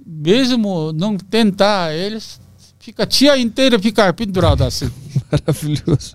[0.06, 2.40] Mesmo não tentar, eles
[2.78, 4.90] fica dia inteira fica pendurado assim.
[5.30, 6.14] Maravilhoso.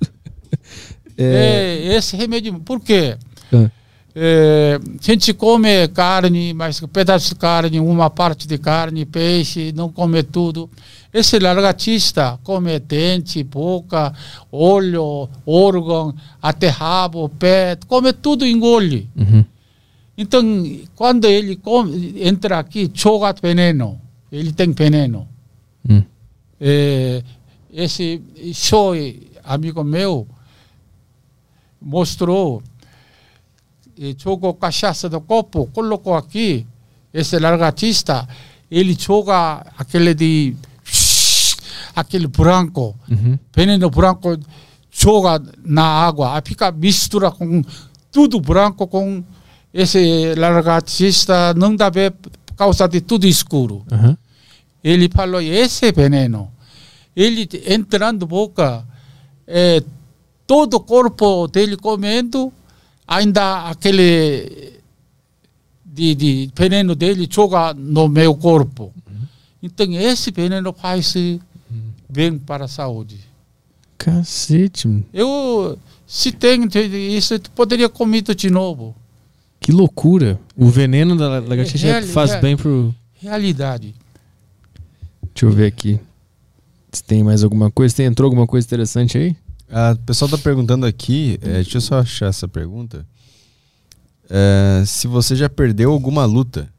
[1.17, 3.17] É, É, esse remédio, por quê?
[3.53, 3.69] Ah.
[4.19, 9.71] É, a gente come carne, mas um pedaço de carne, uma parte de carne, peixe,
[9.75, 10.69] não come tudo.
[11.13, 14.13] Esse largatista come dente, boca,
[14.51, 19.07] olho, órgão, até rabo, pé, come tudo, engole.
[19.15, 19.45] uhum.
[20.17, 20.43] Então,
[20.95, 24.01] quando ele come, entra aqui, joga veneno.
[24.31, 25.27] Ele tem veneno.
[25.87, 26.01] Hum.
[26.59, 27.21] É,
[27.71, 28.19] esse
[28.51, 28.93] show,
[29.43, 30.27] amigo meu,
[31.81, 32.61] mostrou,
[33.97, 36.65] e jogou cachaça no copo, colocou aqui,
[37.13, 38.27] esse largatista,
[38.69, 40.55] ele joga aquele de
[41.95, 43.39] aquele branco, Uhum.
[43.55, 44.37] veneno branco,
[44.91, 47.63] joga na água, fica mistura com
[48.11, 49.23] tudo branco com
[49.73, 53.85] esse largatista, não dá ver por causa de tudo escuro.
[53.91, 54.17] Aham.
[54.83, 56.51] Ele falou, esse veneno.
[57.15, 58.85] Ele entrando boca,
[59.45, 59.83] é,
[60.47, 62.51] todo o corpo dele comendo,
[63.07, 64.73] ainda aquele
[65.85, 68.93] de, de veneno dele joga no meu corpo.
[69.61, 71.13] Então esse veneno faz
[72.09, 73.19] bem para a saúde.
[73.97, 75.03] Cacete, mano.
[75.13, 76.67] Eu, se tem
[77.15, 78.95] isso, eu poderia comer de novo.
[79.59, 80.39] Que loucura.
[80.55, 82.95] O veneno da lagartixa real- faz real- bem pro.
[83.19, 83.93] Realidade.
[85.33, 85.99] Deixa eu ver aqui.
[86.91, 87.93] Se tem mais alguma coisa.
[87.95, 89.35] Tem, entrou alguma coisa interessante aí?
[89.69, 93.05] Ah, o pessoal tá perguntando aqui, é, deixa eu só achar essa pergunta.
[94.29, 96.69] É, se você já perdeu alguma luta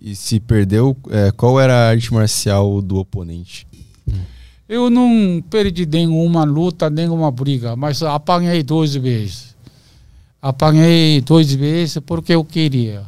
[0.00, 3.66] e se perdeu, é, qual era a arte marcial do oponente?
[4.68, 9.54] Eu não perdi nenhuma luta, nenhuma briga, mas apanhei duas vezes.
[10.40, 13.04] Apanhei duas vezes porque eu queria.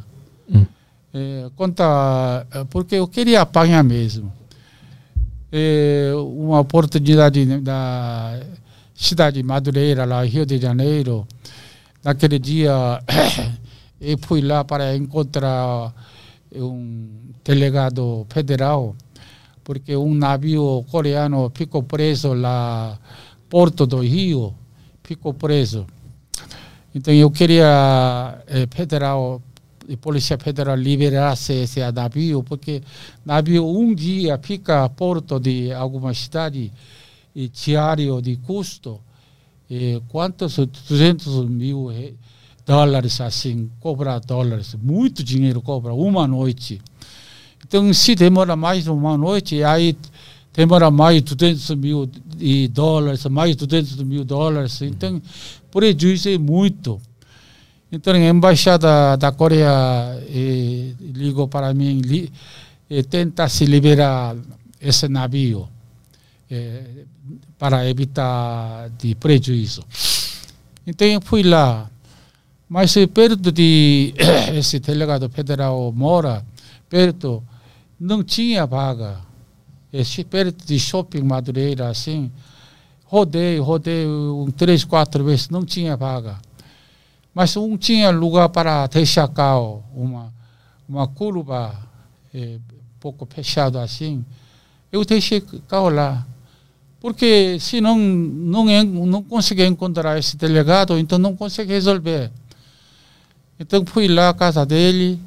[0.49, 0.65] Hum.
[1.13, 4.31] É, conta, porque eu queria apanhar mesmo.
[5.51, 8.39] É, uma oportunidade da
[8.95, 11.27] cidade de Madureira, lá Rio de Janeiro.
[12.03, 12.99] Naquele dia,
[14.01, 15.93] eu fui lá para encontrar
[16.55, 17.09] um
[17.43, 18.95] delegado federal
[19.65, 22.97] porque um navio coreano ficou preso lá
[23.49, 24.53] Porto do Rio,
[25.03, 25.87] ficou preso.
[26.93, 29.41] Então eu queria eh, federal,
[29.91, 32.83] a polícia federal liberasse esse navio, porque
[33.25, 36.71] navio um dia fica porto de alguma cidade
[37.51, 38.99] diário de custo,
[40.09, 42.13] quantos 200 mil re-
[42.65, 46.81] dólares assim, cobra dólares, muito dinheiro cobra, uma noite.
[47.67, 49.97] Então, se demora mais uma noite, aí
[50.53, 52.05] demora mais 200 mil
[52.37, 54.81] de dólares, mais 200 mil dólares.
[54.81, 55.21] Então,
[55.71, 57.01] prejuízo é muito.
[57.91, 59.69] Então, a embaixada da Coreia
[60.29, 62.01] eh, ligou para mim,
[62.89, 64.35] eh, tenta se liberar
[64.79, 65.67] esse navio
[66.49, 67.05] eh,
[67.65, 69.83] para evitar de prejuízo.
[70.85, 71.89] Então, eu fui lá.
[72.69, 74.13] Mas perto de
[74.53, 76.45] esse delegado federal mora,
[76.87, 77.43] perto,
[77.99, 79.19] não tinha vaga.
[79.91, 82.31] Esse, perto de shopping Madureira, assim,
[83.05, 86.37] rodei, rodei um, três, quatro vezes, não tinha vaga.
[87.33, 90.31] Mas um tinha lugar para deixar carro, uma,
[90.87, 91.75] uma curva
[92.31, 92.59] é,
[92.99, 94.23] pouco fechado assim.
[94.91, 96.27] Eu deixei carro lá.
[97.05, 102.31] Porque se não, não, não consegui encontrar esse delegado, então não consegui resolver.
[103.59, 105.21] Então fui lá à casa dele.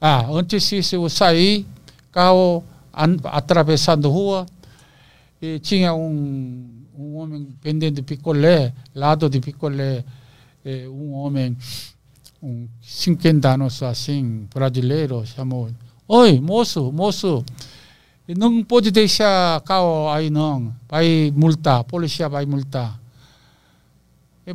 [0.00, 1.64] Ah, antes disso eu saí,
[2.10, 2.64] carro
[3.22, 4.46] atravessando rua,
[5.40, 6.68] e tinha um,
[6.98, 10.04] um homem vendendo picolé, lado de picolé,
[10.64, 11.56] eh, um homem,
[12.42, 15.70] um 50 anos assim, brasileiro, chamou,
[16.08, 17.44] oi, moço, moço,
[18.28, 22.98] não pode deixar carro aí não, vai multar, a polícia vai multar.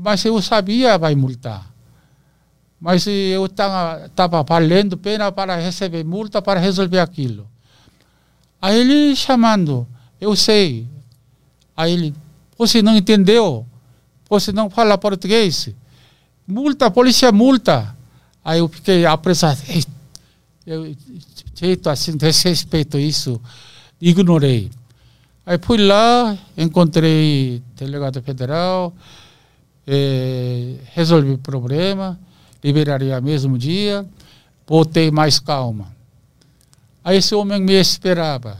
[0.01, 1.69] Mas eu sabia vai multar.
[2.79, 7.47] Mas eu estava valendo pena para receber multa para resolver aquilo.
[8.61, 9.87] Aí ele chamando,
[10.19, 10.87] eu sei.
[11.75, 12.15] Aí ele,
[12.57, 13.65] você não entendeu?
[14.29, 15.69] Você não fala português?
[16.47, 17.95] Multa, polícia multa.
[18.43, 19.59] Aí eu fiquei apressado.
[20.65, 20.93] Eu,
[21.57, 23.41] jeito assim, desrespeito isso,
[23.99, 24.69] ignorei.
[25.45, 28.93] Aí fui lá, encontrei delegado federal,
[29.85, 32.19] eh, resolvi o problema
[32.63, 34.05] liberaria mesmo dia,
[34.67, 35.95] voltei mais calma.
[37.03, 38.57] Aí esse homem me esperava.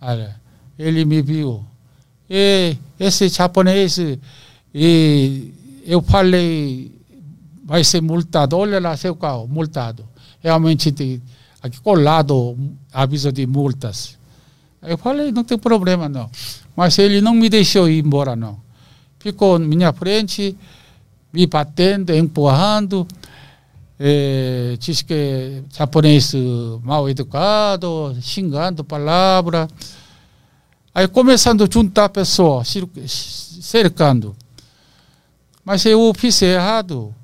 [0.00, 0.34] Olha,
[0.78, 1.64] ele me viu.
[2.28, 3.98] E esse japonês,
[4.74, 5.54] e
[5.86, 6.90] eu falei,
[7.64, 8.56] vai ser multado.
[8.56, 10.04] Olha lá seu carro, multado.
[10.42, 11.22] Realmente,
[11.64, 12.58] aqui colado
[12.92, 14.18] aviso de multas.
[14.82, 16.30] Eu falei, não tem problema não.
[16.76, 18.60] Mas ele não me deixou ir embora não.
[19.18, 20.54] Ficou na minha frente,
[21.32, 23.08] me batendo, empurrando.
[23.98, 26.34] É, diz que japonês
[26.82, 29.66] mal educado, xingando palavra.
[30.94, 32.74] Aí começando a juntar pessoas,
[33.06, 34.36] cercando.
[35.64, 37.14] Mas eu fiz errado.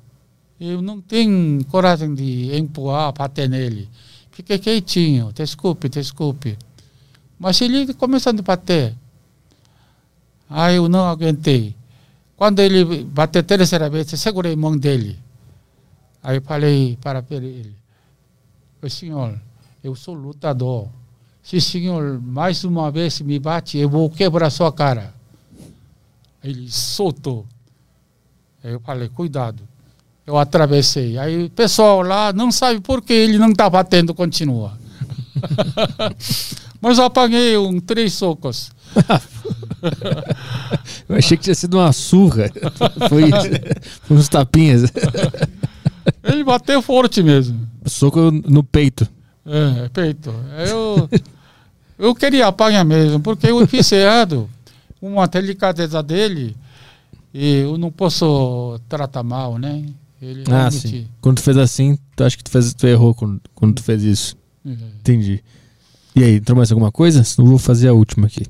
[0.59, 3.87] Eu não tenho coragem de empurrar, bater nele.
[4.41, 6.57] Fiquei quietinho, desculpe, desculpe.
[7.37, 8.95] Mas ele começando a bater.
[10.49, 11.75] Aí eu não aguentei.
[12.35, 15.19] Quando ele bateu a terceira vez, eu segurei a mão dele.
[16.23, 17.75] Aí falei para ele,
[18.89, 19.39] senhor,
[19.83, 20.89] eu sou lutador.
[21.43, 25.13] Se o senhor mais uma vez me bate, eu vou quebrar sua cara.
[26.43, 27.45] Ele soltou.
[28.63, 29.61] Aí eu falei, cuidado.
[30.25, 31.17] Eu atravessei.
[31.17, 34.77] Aí o pessoal lá não sabe por que ele não está batendo, continua.
[36.81, 38.71] Mas eu apaguei um, três socos.
[41.09, 42.49] Eu achei que tinha sido uma surra.
[43.09, 43.29] Foi,
[44.03, 44.91] foi uns tapinhas.
[46.23, 47.67] Ele bateu forte mesmo.
[47.85, 49.07] Soco no peito.
[49.45, 50.33] É, peito.
[50.67, 51.09] Eu,
[51.97, 54.49] eu queria apanhar mesmo, porque eu fiz errado.
[55.01, 56.55] Uma delicadeza dele,
[57.33, 59.83] e eu não posso tratar mal, né?
[60.21, 61.07] Ele ah, sim.
[61.19, 64.03] Quando tu fez assim, tu acha que tu, fez, tu errou quando, quando tu fez
[64.03, 64.37] isso.
[64.65, 64.71] É.
[64.99, 65.43] Entendi.
[66.15, 67.23] E aí, entrou mais alguma coisa?
[67.23, 68.45] Senão eu vou fazer a última aqui.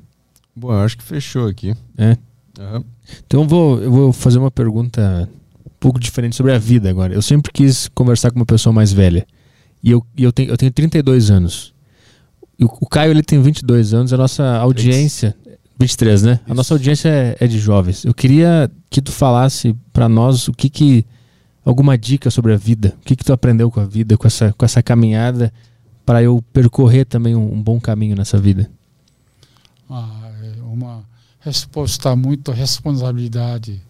[0.56, 1.74] Bom, eu acho que fechou aqui.
[1.98, 2.18] É?
[2.60, 2.84] Uhum.
[3.26, 5.30] Então eu vou, eu vou fazer uma pergunta
[5.66, 7.14] um pouco diferente sobre a vida agora.
[7.14, 9.26] Eu sempre quis conversar com uma pessoa mais velha.
[9.84, 11.74] E eu, e eu, tenho, eu tenho 32 anos.
[12.60, 14.14] E o, o Caio ele tem 22 anos.
[14.14, 15.36] A nossa audiência.
[15.80, 16.34] 23, né?
[16.34, 16.52] Isso.
[16.52, 18.06] A nossa audiência é, é, de jovens.
[18.06, 21.06] Eu queria que tu falasse para nós o que que.
[21.64, 22.96] Alguma dica sobre a vida.
[23.02, 25.54] O que que tu aprendeu com a vida, com essa, com essa caminhada,
[26.06, 28.70] para eu percorrer também um, um bom caminho nessa vida?
[29.90, 30.32] Ah,
[30.64, 31.04] uma
[31.40, 33.82] resposta muito responsabilidade.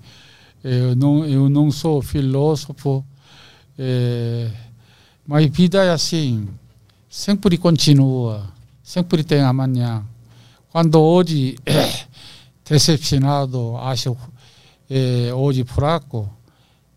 [0.64, 3.04] Eu não eu não sou filósofo,
[3.78, 4.50] é,
[5.26, 6.48] mas vida é assim,
[7.10, 8.48] sempre continua,
[8.84, 10.04] sempre tem amanhã.
[10.72, 12.06] Quando hoje é,
[12.70, 14.16] decepcionado, acho
[14.90, 16.30] é, hoje fraco,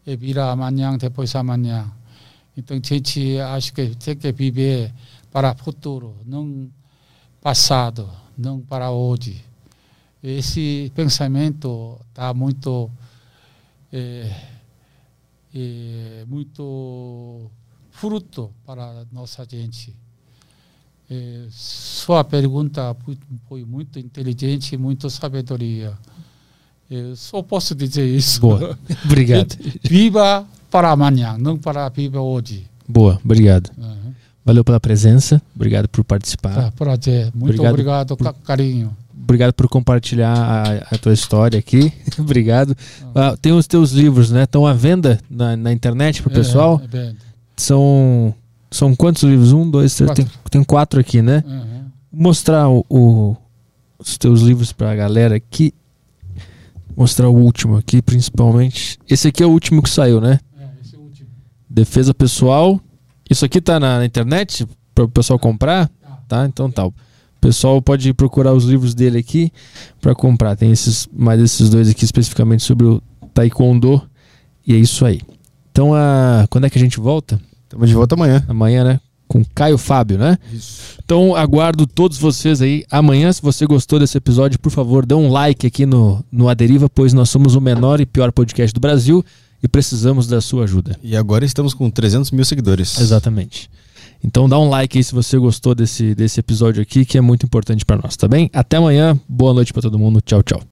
[0.06, 1.90] é, vira amanhã, depois amanhã.
[2.56, 4.92] Então, a gente acha que tem que viver
[5.32, 6.70] para o futuro, não
[7.40, 9.44] passado, não para hoje
[10.24, 12.90] esse pensamento está muito
[16.26, 17.50] muito
[17.90, 19.94] fruto para nossa gente.
[21.50, 22.96] Sua pergunta
[23.46, 25.96] foi muito inteligente, muito sabedoria.
[26.90, 28.40] Eu é, só posso dizer isso.
[28.40, 29.56] Boa, obrigado.
[29.82, 32.66] Viva para amanhã, não para viver hoje.
[32.88, 33.70] Boa, obrigado.
[33.76, 34.12] Uhum.
[34.44, 36.54] Valeu pela presença, obrigado por participar.
[36.54, 38.34] Tá, prazer, muito obrigado, obrigado por...
[38.44, 38.94] carinho.
[39.18, 41.90] obrigado por compartilhar a, a tua história aqui.
[42.18, 42.76] obrigado.
[43.14, 44.42] Ah, tem os teus livros, né?
[44.44, 46.78] Estão à venda na, na internet pro pessoal.
[46.82, 47.18] É, é verdade.
[47.56, 48.34] São
[48.70, 49.52] são quantos livros?
[49.52, 50.10] Um, dois, três.
[50.10, 50.50] Tem, Quatro.
[50.50, 51.44] tem quatro aqui, né?
[51.46, 51.84] Uhum.
[52.12, 53.36] Mostrar o, o-
[53.98, 55.72] os teus livros pra galera aqui.
[56.96, 58.98] Mostrar o último aqui, principalmente.
[59.08, 60.38] Esse aqui é o último que saiu, né?
[60.58, 61.28] É, esse é o último.
[61.68, 62.80] Defesa pessoal.
[63.28, 65.90] Isso aqui tá na, na internet para o pessoal comprar,
[66.28, 66.46] tá?
[66.46, 66.86] Então tá.
[66.86, 66.94] O
[67.40, 69.52] pessoal pode procurar os livros dele aqui
[70.00, 70.56] para comprar.
[70.56, 74.00] Tem esses mais esses dois aqui especificamente sobre o taekwondo
[74.66, 75.20] e é isso aí.
[75.70, 77.40] Então a quando é que a gente volta?
[77.64, 78.44] Estamos de volta amanhã.
[78.48, 79.00] Amanhã, né?
[79.34, 80.38] Com Caio Fábio, né?
[81.04, 83.32] Então aguardo todos vocês aí amanhã.
[83.32, 87.12] Se você gostou desse episódio, por favor, dê um like aqui no, no Aderiva, pois
[87.12, 89.24] nós somos o menor e pior podcast do Brasil
[89.60, 90.96] e precisamos da sua ajuda.
[91.02, 93.00] E agora estamos com 300 mil seguidores.
[93.00, 93.68] Exatamente.
[94.22, 97.44] Então dá um like aí se você gostou desse, desse episódio aqui, que é muito
[97.44, 98.48] importante pra nós, tá bem?
[98.52, 100.62] Até amanhã, boa noite pra todo mundo, tchau, tchau.